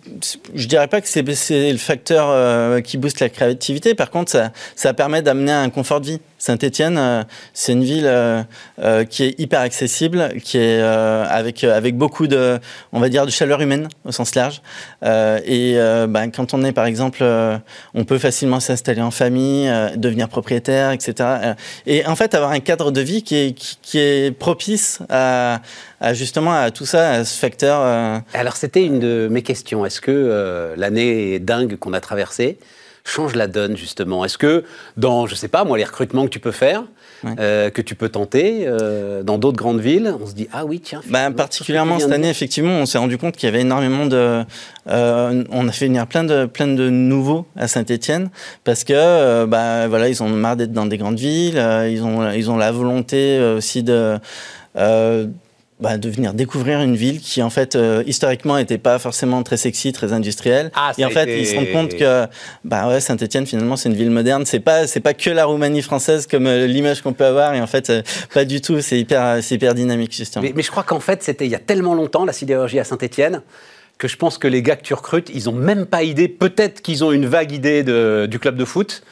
je 0.54 0.66
dirais 0.66 0.88
pas 0.88 1.00
que 1.00 1.08
c'est, 1.08 1.22
le 1.22 1.78
facteur 1.78 2.28
euh, 2.30 2.80
qui 2.80 2.96
booste 2.96 3.20
la 3.20 3.28
créativité. 3.28 3.94
Par 3.94 4.10
contre, 4.10 4.30
ça, 4.30 4.52
ça 4.76 4.94
permet 4.94 5.22
d'amener 5.22 5.52
un 5.52 5.70
confort 5.70 6.00
de 6.00 6.06
vie. 6.06 6.20
Saint-Étienne, 6.38 6.96
euh, 6.98 7.24
c'est 7.52 7.72
une 7.72 7.82
ville 7.82 8.06
euh, 8.06 8.42
euh, 8.78 9.04
qui 9.04 9.24
est 9.24 9.40
hyper 9.40 9.60
accessible, 9.60 10.34
qui 10.42 10.58
est 10.58 10.80
avec 10.80 11.64
avec 11.64 11.96
beaucoup 11.96 12.28
de, 12.28 12.58
on 12.92 13.00
va 13.00 13.08
dire, 13.08 13.26
de 13.26 13.30
chaleur 13.30 13.60
humaine 13.60 13.88
au 14.04 14.12
sens 14.12 14.34
large. 14.34 14.62
et 15.02 15.74
ben, 16.08 16.30
quand 16.30 16.54
on 16.54 16.62
est, 16.62 16.72
par 16.72 16.86
exemple, 16.86 17.24
on 17.94 18.04
peut 18.04 18.18
facilement 18.18 18.60
s'installer 18.60 19.00
en 19.00 19.10
famille, 19.10 19.70
devenir 19.96 20.28
propriétaire, 20.28 20.92
etc. 20.92 21.54
Et 21.86 22.06
en 22.06 22.14
fait, 22.14 22.34
avoir 22.34 22.52
un 22.52 22.60
cadre 22.60 22.90
de 22.92 23.00
vie 23.00 23.22
qui 23.22 23.34
est 23.36 23.78
qui, 23.82 23.98
est 23.98 24.36
propice 24.36 25.00
à, 25.08 25.60
à, 26.00 26.14
justement 26.14 26.52
à 26.52 26.70
tout 26.70 26.86
ça, 26.86 27.10
à 27.10 27.24
ce 27.24 27.38
facteur. 27.38 28.22
Alors, 28.34 28.56
c'était 28.56 28.84
une 28.84 29.00
de 29.00 29.28
mes 29.30 29.42
questions. 29.42 29.84
Est-ce 29.84 30.00
que 30.00 30.74
l'année 30.76 31.38
dingue 31.40 31.76
qu'on 31.76 31.92
a 31.92 32.00
traversée? 32.00 32.58
Change 33.08 33.34
la 33.34 33.46
donne 33.46 33.76
justement 33.76 34.24
Est-ce 34.24 34.38
que 34.38 34.64
dans, 34.96 35.26
je 35.26 35.34
sais 35.34 35.48
pas 35.48 35.64
moi, 35.64 35.78
les 35.78 35.84
recrutements 35.84 36.24
que 36.24 36.30
tu 36.30 36.40
peux 36.40 36.52
faire, 36.52 36.84
euh, 37.24 37.70
que 37.70 37.82
tu 37.82 37.94
peux 37.94 38.08
tenter 38.08 38.64
euh, 38.66 39.22
dans 39.22 39.38
d'autres 39.38 39.56
grandes 39.56 39.80
villes, 39.80 40.14
on 40.20 40.26
se 40.26 40.34
dit 40.34 40.48
ah 40.52 40.64
oui 40.64 40.80
tiens. 40.80 41.00
Bah, 41.08 41.30
particulièrement 41.30 41.98
cette 41.98 42.12
année, 42.12 42.30
effectivement, 42.30 42.72
on 42.72 42.86
s'est 42.86 42.98
rendu 42.98 43.18
compte 43.18 43.36
qu'il 43.36 43.48
y 43.48 43.52
avait 43.52 43.62
énormément 43.62 44.06
de, 44.06 44.44
euh, 44.88 45.44
on 45.50 45.68
a 45.68 45.72
fait 45.72 45.86
venir 45.86 46.06
plein 46.06 46.24
de 46.24 46.46
plein 46.46 46.68
de 46.68 46.88
nouveaux 46.88 47.46
à 47.56 47.66
Saint-Étienne 47.66 48.30
parce 48.64 48.84
que 48.84 49.44
bah 49.46 49.88
voilà, 49.88 50.08
ils 50.08 50.22
ont 50.22 50.28
marre 50.28 50.56
d'être 50.56 50.72
dans 50.72 50.86
des 50.86 50.98
grandes 50.98 51.18
villes, 51.18 51.60
ils 51.90 52.02
ont 52.02 52.30
ils 52.30 52.50
ont 52.50 52.56
la 52.56 52.70
volonté 52.70 53.40
aussi 53.56 53.82
de 53.82 54.18
bah, 55.80 55.96
de 55.96 56.08
venir 56.08 56.34
découvrir 56.34 56.80
une 56.80 56.96
ville 56.96 57.20
qui 57.20 57.40
en 57.42 57.50
fait 57.50 57.76
euh, 57.76 58.02
historiquement 58.06 58.56
n'était 58.56 58.78
pas 58.78 58.98
forcément 58.98 59.42
très 59.42 59.56
sexy, 59.56 59.92
très 59.92 60.12
industrielle. 60.12 60.72
Ah, 60.74 60.92
et 60.98 61.04
en 61.04 61.10
fait, 61.10 61.40
ils 61.40 61.46
se 61.46 61.54
rendent 61.54 61.70
compte 61.72 61.96
que 61.96 62.26
bah 62.64 62.88
ouais, 62.88 63.00
Saint-Étienne 63.00 63.46
finalement 63.46 63.76
c'est 63.76 63.88
une 63.88 63.94
ville 63.94 64.10
moderne. 64.10 64.44
C'est 64.44 64.60
pas 64.60 64.86
c'est 64.86 65.00
pas 65.00 65.14
que 65.14 65.30
la 65.30 65.44
Roumanie 65.44 65.82
française 65.82 66.26
comme 66.26 66.46
euh, 66.46 66.66
l'image 66.66 67.02
qu'on 67.02 67.12
peut 67.12 67.26
avoir. 67.26 67.54
Et 67.54 67.60
en 67.60 67.66
fait, 67.66 67.90
euh, 67.90 68.02
pas 68.34 68.44
du 68.44 68.60
tout. 68.60 68.80
C'est 68.80 68.98
hyper 68.98 69.42
c'est 69.42 69.54
hyper 69.54 69.74
dynamique 69.74 70.12
justement. 70.12 70.42
Mais, 70.42 70.52
mais 70.54 70.62
je 70.62 70.70
crois 70.70 70.82
qu'en 70.82 71.00
fait 71.00 71.22
c'était 71.22 71.46
il 71.46 71.50
y 71.50 71.54
a 71.54 71.60
tellement 71.60 71.94
longtemps 71.94 72.24
la 72.24 72.32
sidérurgie 72.32 72.80
à 72.80 72.84
Saint-Étienne 72.84 73.42
que 73.98 74.08
je 74.08 74.16
pense 74.16 74.38
que 74.38 74.48
les 74.48 74.62
gars 74.62 74.76
que 74.76 74.82
tu 74.84 74.94
recrutes, 74.94 75.30
ils 75.34 75.48
ont 75.48 75.52
même 75.52 75.84
pas 75.84 76.04
idée. 76.04 76.28
Peut-être 76.28 76.82
qu'ils 76.82 77.04
ont 77.04 77.12
une 77.12 77.26
vague 77.26 77.52
idée 77.52 77.82
de, 77.82 78.26
du 78.30 78.38
club 78.38 78.56
de 78.56 78.64
foot. 78.64 79.02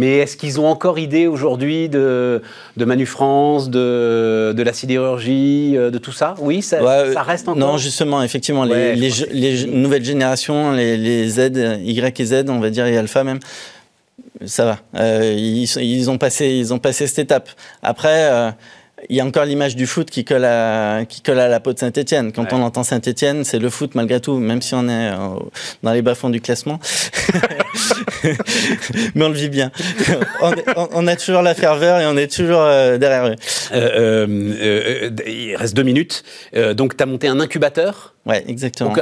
Mais 0.00 0.16
est-ce 0.20 0.38
qu'ils 0.38 0.58
ont 0.58 0.66
encore 0.66 0.98
idée 0.98 1.26
aujourd'hui 1.26 1.90
de, 1.90 2.40
de 2.78 2.84
Manu 2.86 3.04
France, 3.04 3.68
de, 3.68 4.54
de 4.56 4.62
la 4.62 4.72
sidérurgie, 4.72 5.74
euh, 5.76 5.90
de 5.90 5.98
tout 5.98 6.10
ça? 6.10 6.34
Oui, 6.38 6.62
ça, 6.62 6.78
ça, 7.12 7.22
reste 7.22 7.46
encore. 7.48 7.60
Non, 7.60 7.76
justement, 7.76 8.22
effectivement, 8.22 8.64
les, 8.64 8.96
les, 8.96 9.66
nouvelles 9.66 10.04
générations, 10.04 10.72
les, 10.72 10.96
les, 10.96 11.28
Z, 11.28 11.50
Y 11.82 12.18
et 12.18 12.24
Z, 12.24 12.44
on 12.48 12.60
va 12.60 12.70
dire, 12.70 12.86
et 12.86 12.96
Alpha 12.96 13.24
même, 13.24 13.40
ça 14.46 14.64
va. 14.64 14.78
Euh, 14.98 15.34
ils, 15.36 15.68
ils, 15.82 16.10
ont 16.10 16.16
passé, 16.16 16.46
ils 16.48 16.72
ont 16.72 16.78
passé 16.78 17.06
cette 17.06 17.18
étape. 17.18 17.50
Après. 17.82 18.30
Euh, 18.30 18.50
il 19.08 19.16
y 19.16 19.20
a 19.20 19.24
encore 19.24 19.44
l'image 19.44 19.76
du 19.76 19.86
foot 19.86 20.10
qui 20.10 20.24
colle 20.24 20.44
à, 20.44 21.04
qui 21.08 21.22
colle 21.22 21.38
à 21.38 21.48
la 21.48 21.60
peau 21.60 21.72
de 21.72 21.78
Saint-Etienne. 21.78 22.32
Quand 22.32 22.52
on 22.52 22.62
entend 22.62 22.82
Saint-Etienne, 22.82 23.44
c'est 23.44 23.58
le 23.58 23.70
foot 23.70 23.94
malgré 23.94 24.20
tout, 24.20 24.36
même 24.36 24.60
si 24.60 24.74
on 24.74 24.88
est 24.88 25.10
euh, 25.12 25.16
dans 25.82 25.92
les 25.92 26.02
bas-fonds 26.02 26.30
du 26.30 26.40
classement. 26.40 26.78
Mais 29.14 29.24
on 29.24 29.28
le 29.28 29.34
vit 29.34 29.48
bien. 29.48 29.70
on, 30.92 31.06
a 31.06 31.16
toujours 31.16 31.42
la 31.42 31.54
ferveur 31.54 32.00
et 32.00 32.06
on 32.06 32.16
est 32.16 32.30
toujours 32.30 32.60
euh, 32.62 32.98
derrière 32.98 33.28
eux. 33.28 33.36
Euh, 33.72 35.10
il 35.26 35.56
reste 35.56 35.74
deux 35.74 35.82
minutes. 35.82 36.22
donc, 36.74 36.96
tu 36.96 37.02
as 37.02 37.06
monté 37.06 37.28
un 37.28 37.40
incubateur? 37.40 38.14
Ouais, 38.26 38.44
exactement. 38.48 38.94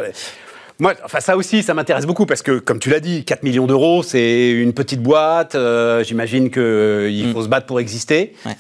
moi, 0.79 0.95
enfin 1.05 1.21
ça 1.21 1.37
aussi, 1.37 1.63
ça 1.63 1.75
m'intéresse 1.75 2.07
beaucoup 2.07 2.27
parce 2.27 2.43
que, 2.43 2.59
comme 2.59 2.79
tu 2.79 2.91
l'as 2.91 3.01
dit, 3.01 3.25
4 3.25 3.43
millions 3.43 3.67
d'euros, 3.67 4.03
c'est 4.03 4.51
une 4.51 4.73
petite 4.73 5.03
boîte. 5.03 5.57
J'imagine 6.03 6.51
qu'il 6.51 7.33
faut 7.33 7.41
mm. 7.41 7.45
se 7.45 7.49
battre 7.49 7.67
pour 7.67 7.81
exister. 7.81 8.35
Ouais. 8.47 8.53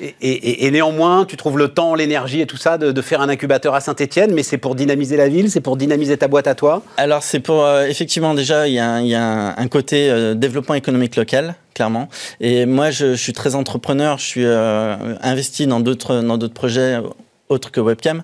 Et, 0.00 0.70
néanmoins, 0.70 1.24
tu 1.24 1.36
trouves 1.36 1.58
le 1.58 1.68
temps, 1.68 1.94
l'énergie 1.94 2.40
et 2.40 2.46
tout 2.46 2.56
ça 2.56 2.78
de, 2.78 3.02
faire 3.02 3.20
un 3.20 3.28
incubateur 3.28 3.74
à 3.74 3.80
Saint-Etienne, 3.80 4.32
mais 4.32 4.42
c'est 4.42 4.58
pour 4.58 4.74
dynamiser 4.74 5.16
la 5.16 5.28
ville, 5.28 5.50
c'est 5.50 5.60
pour 5.60 5.76
dynamiser 5.76 6.16
ta 6.16 6.28
boîte 6.28 6.46
à 6.46 6.54
toi? 6.54 6.82
Alors, 6.96 7.22
c'est 7.22 7.40
pour, 7.40 7.64
euh, 7.64 7.86
effectivement, 7.86 8.34
déjà, 8.34 8.66
il 8.66 8.74
y 8.74 8.78
a, 8.78 9.54
un, 9.56 9.68
côté 9.68 10.10
euh, 10.10 10.34
développement 10.34 10.74
économique 10.74 11.16
local 11.16 11.54
clairement. 11.74 12.08
Et 12.40 12.66
moi, 12.66 12.90
je, 12.90 13.14
suis 13.14 13.32
très 13.32 13.56
entrepreneur. 13.56 14.18
Je 14.18 14.24
suis 14.24 14.44
euh, 14.44 14.94
investi 15.22 15.66
dans 15.66 15.80
d'autres 15.80 16.20
dans 16.20 16.38
d'autres 16.38 16.54
projets 16.54 17.00
autre 17.48 17.70
que 17.70 17.80
webcam. 17.80 18.22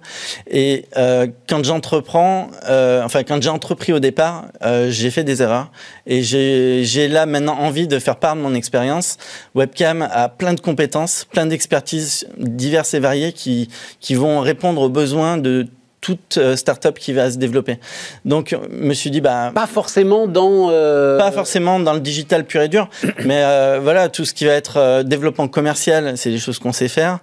Et 0.51 0.87
euh, 0.97 1.27
quand 1.49 1.65
j'entreprends, 1.65 2.51
euh, 2.69 3.03
enfin 3.05 3.23
quand 3.23 3.43
j'ai 3.43 3.51
entrepris 3.51 3.93
au 3.93 4.01
départ, 4.01 4.47
euh, 4.63 4.91
j'ai 4.91 5.11
fait 5.11 5.25
des 5.25 5.43
erreurs 5.43 5.71
et 6.07 6.23
j'ai 6.23 7.09
là 7.09 7.27
maintenant 7.27 7.59
envie 7.59 7.87
de 7.87 7.99
faire 7.99 8.17
part 8.17 8.37
de 8.37 8.41
mon 8.41 8.55
expérience. 8.55 9.19
Webcam 9.55 10.03
a 10.11 10.29
plein 10.29 10.55
de 10.55 10.61
compétences, 10.61 11.27
plein 11.31 11.47
d'expertises 11.47 12.27
diverses 12.39 12.95
et 12.95 13.01
variées 13.01 13.33
qui 13.33 13.69
qui 14.01 14.15
vont 14.15 14.41
répondre 14.41 14.81
aux 14.81 14.89
besoins 14.89 15.37
de 15.37 15.67
toute 16.01 16.39
euh, 16.39 16.57
start-up 16.57 16.99
qui 16.99 17.13
va 17.13 17.31
se 17.31 17.37
développer. 17.37 17.79
Donc, 18.25 18.57
je 18.71 18.75
me 18.75 18.95
suis 18.95 19.11
dit, 19.11 19.21
bah. 19.21 19.53
Pas 19.55 19.67
forcément 19.67 20.27
dans. 20.27 20.69
Euh, 20.71 21.19
pas 21.19 21.31
forcément 21.31 21.79
dans 21.79 21.93
le 21.93 22.01
digital 22.01 22.45
pur 22.45 22.63
et 22.63 22.69
dur, 22.69 22.89
mais 23.25 23.43
euh, 23.45 23.81
voilà, 23.83 24.09
tout 24.09 24.25
ce 24.25 24.33
qui 24.33 24.47
va 24.47 24.53
être 24.53 25.03
développement 25.03 25.49
commercial, 25.49 26.17
c'est 26.17 26.31
des 26.31 26.39
choses 26.39 26.59
qu'on 26.59 26.73
sait 26.73 26.89
faire. 26.89 27.19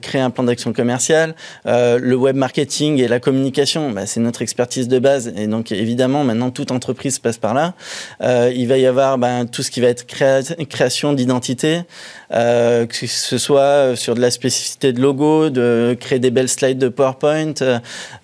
créer 0.00 0.20
un 0.20 0.30
plan 0.30 0.44
d'action 0.44 0.72
commercial, 0.72 1.34
le 1.64 2.14
web 2.14 2.36
marketing 2.36 3.00
et 3.00 3.08
la 3.08 3.20
communication, 3.20 3.90
bah, 3.90 4.06
c'est 4.06 4.20
notre 4.20 4.42
expertise 4.42 4.88
de 4.88 4.98
base. 4.98 5.32
Et 5.36 5.46
donc, 5.46 5.72
évidemment, 5.72 6.24
maintenant, 6.24 6.50
toute 6.50 6.70
entreprise 6.70 7.18
passe 7.18 7.38
par 7.38 7.54
là. 7.54 7.74
il 8.22 8.66
va 8.68 8.78
y 8.78 8.86
avoir 8.86 9.18
bah, 9.18 9.44
tout 9.50 9.62
ce 9.62 9.70
qui 9.70 9.80
va 9.80 9.88
être 9.88 10.06
création 10.06 11.12
d'identité, 11.12 11.82
que 12.30 12.86
ce 12.92 13.38
soit 13.38 13.96
sur 13.96 14.14
de 14.14 14.20
la 14.20 14.30
spécificité 14.30 14.92
de 14.92 15.00
logo, 15.00 15.50
de 15.50 15.96
créer 15.98 16.18
des 16.18 16.30
belles 16.30 16.48
slides 16.48 16.78
de 16.78 16.88
PowerPoint. 16.88 17.54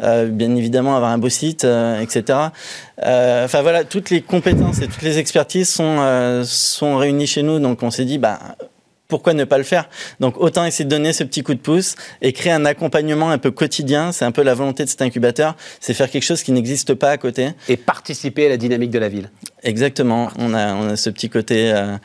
Euh, 0.02 0.26
bien 0.26 0.54
évidemment 0.56 0.96
avoir 0.96 1.10
un 1.10 1.18
beau 1.18 1.28
site, 1.28 1.64
euh, 1.64 2.00
etc. 2.00 2.38
Euh, 3.04 3.44
enfin 3.44 3.62
voilà, 3.62 3.84
toutes 3.84 4.10
les 4.10 4.22
compétences 4.22 4.80
et 4.80 4.86
toutes 4.86 5.02
les 5.02 5.18
expertises 5.18 5.68
sont, 5.68 6.42
sont 6.44 6.96
réunies 6.96 7.26
chez 7.26 7.42
nous. 7.42 7.58
Donc 7.58 7.82
on 7.82 7.90
s'est 7.90 8.04
dit, 8.04 8.18
bah, 8.18 8.38
pourquoi 9.10 9.34
ne 9.34 9.44
pas 9.44 9.58
le 9.58 9.64
faire? 9.64 9.90
Donc 10.20 10.40
autant 10.40 10.64
essayer 10.64 10.86
de 10.86 10.90
donner 10.90 11.12
ce 11.12 11.24
petit 11.24 11.42
coup 11.42 11.52
de 11.52 11.58
pouce 11.58 11.96
et 12.22 12.32
créer 12.32 12.52
un 12.52 12.64
accompagnement 12.64 13.30
un 13.30 13.36
peu 13.36 13.50
quotidien. 13.50 14.12
C'est 14.12 14.24
un 14.24 14.32
peu 14.32 14.42
la 14.42 14.54
volonté 14.54 14.84
de 14.84 14.88
cet 14.88 15.02
incubateur, 15.02 15.56
c'est 15.80 15.92
faire 15.92 16.08
quelque 16.08 16.22
chose 16.22 16.42
qui 16.42 16.52
n'existe 16.52 16.94
pas 16.94 17.10
à 17.10 17.18
côté. 17.18 17.50
Et 17.68 17.76
participer 17.76 18.46
à 18.46 18.48
la 18.48 18.56
dynamique 18.56 18.90
de 18.90 18.98
la 18.98 19.08
ville. 19.08 19.30
Exactement. 19.62 20.30
On 20.38 20.54
a, 20.54 20.74
on 20.74 20.88
a 20.88 20.96
ce 20.96 21.10
petit 21.10 21.28
côté, 21.28 21.72
euh, 21.72 21.96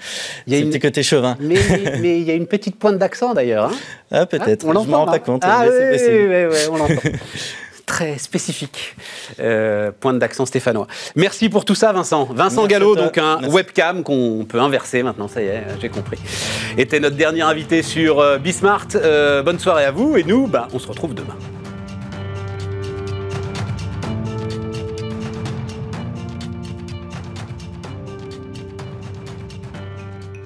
il 0.47 0.53
y 0.53 0.57
a 0.57 0.59
ce 0.59 0.65
petit 0.65 0.79
côté 0.79 1.03
chauvin. 1.03 1.37
Mais, 1.39 1.55
mais, 2.01 2.19
il 2.19 2.25
y 2.25 2.31
a 2.31 2.33
une 2.33 2.47
petite 2.47 2.77
pointe 2.77 2.97
d'accent 2.97 3.33
d'ailleurs. 3.33 3.71
Hein 3.71 3.75
ah 4.11 4.25
peut-être. 4.25 4.67
Hein, 4.67 4.83
je 4.83 4.89
m'en 4.89 5.05
rends 5.05 5.11
pas 5.11 5.19
compte. 5.19 5.43
Ah 5.45 5.65
oui, 5.65 5.69
oui, 5.71 6.45
oui, 6.51 6.57
on 6.69 6.77
l'entend. 6.77 6.95
très 7.85 8.17
spécifique. 8.17 8.95
Euh, 9.39 9.91
pointe 9.99 10.19
d'accent 10.19 10.45
stéphanois. 10.45 10.87
Merci 11.15 11.49
pour 11.49 11.65
tout 11.65 11.75
ça, 11.75 11.91
Vincent. 11.91 12.27
Vincent 12.31 12.65
Gallo, 12.67 12.95
donc 12.95 13.17
un 13.17 13.47
webcam 13.49 14.03
qu'on 14.03 14.45
peut 14.47 14.59
inverser 14.59 15.03
maintenant, 15.03 15.27
ça 15.27 15.41
y 15.41 15.47
est, 15.47 15.63
j'ai 15.81 15.89
compris. 15.89 16.17
Était 16.77 16.99
notre 16.99 17.15
dernier 17.15 17.41
invité 17.41 17.83
sur 17.83 18.19
euh, 18.19 18.37
Bismart. 18.37 18.87
Euh, 18.95 19.43
bonne 19.43 19.59
soirée 19.59 19.85
à 19.85 19.91
vous 19.91 20.17
et 20.17 20.23
nous, 20.23 20.47
bah, 20.47 20.67
on 20.73 20.79
se 20.79 20.87
retrouve 20.87 21.13
demain. 21.13 21.35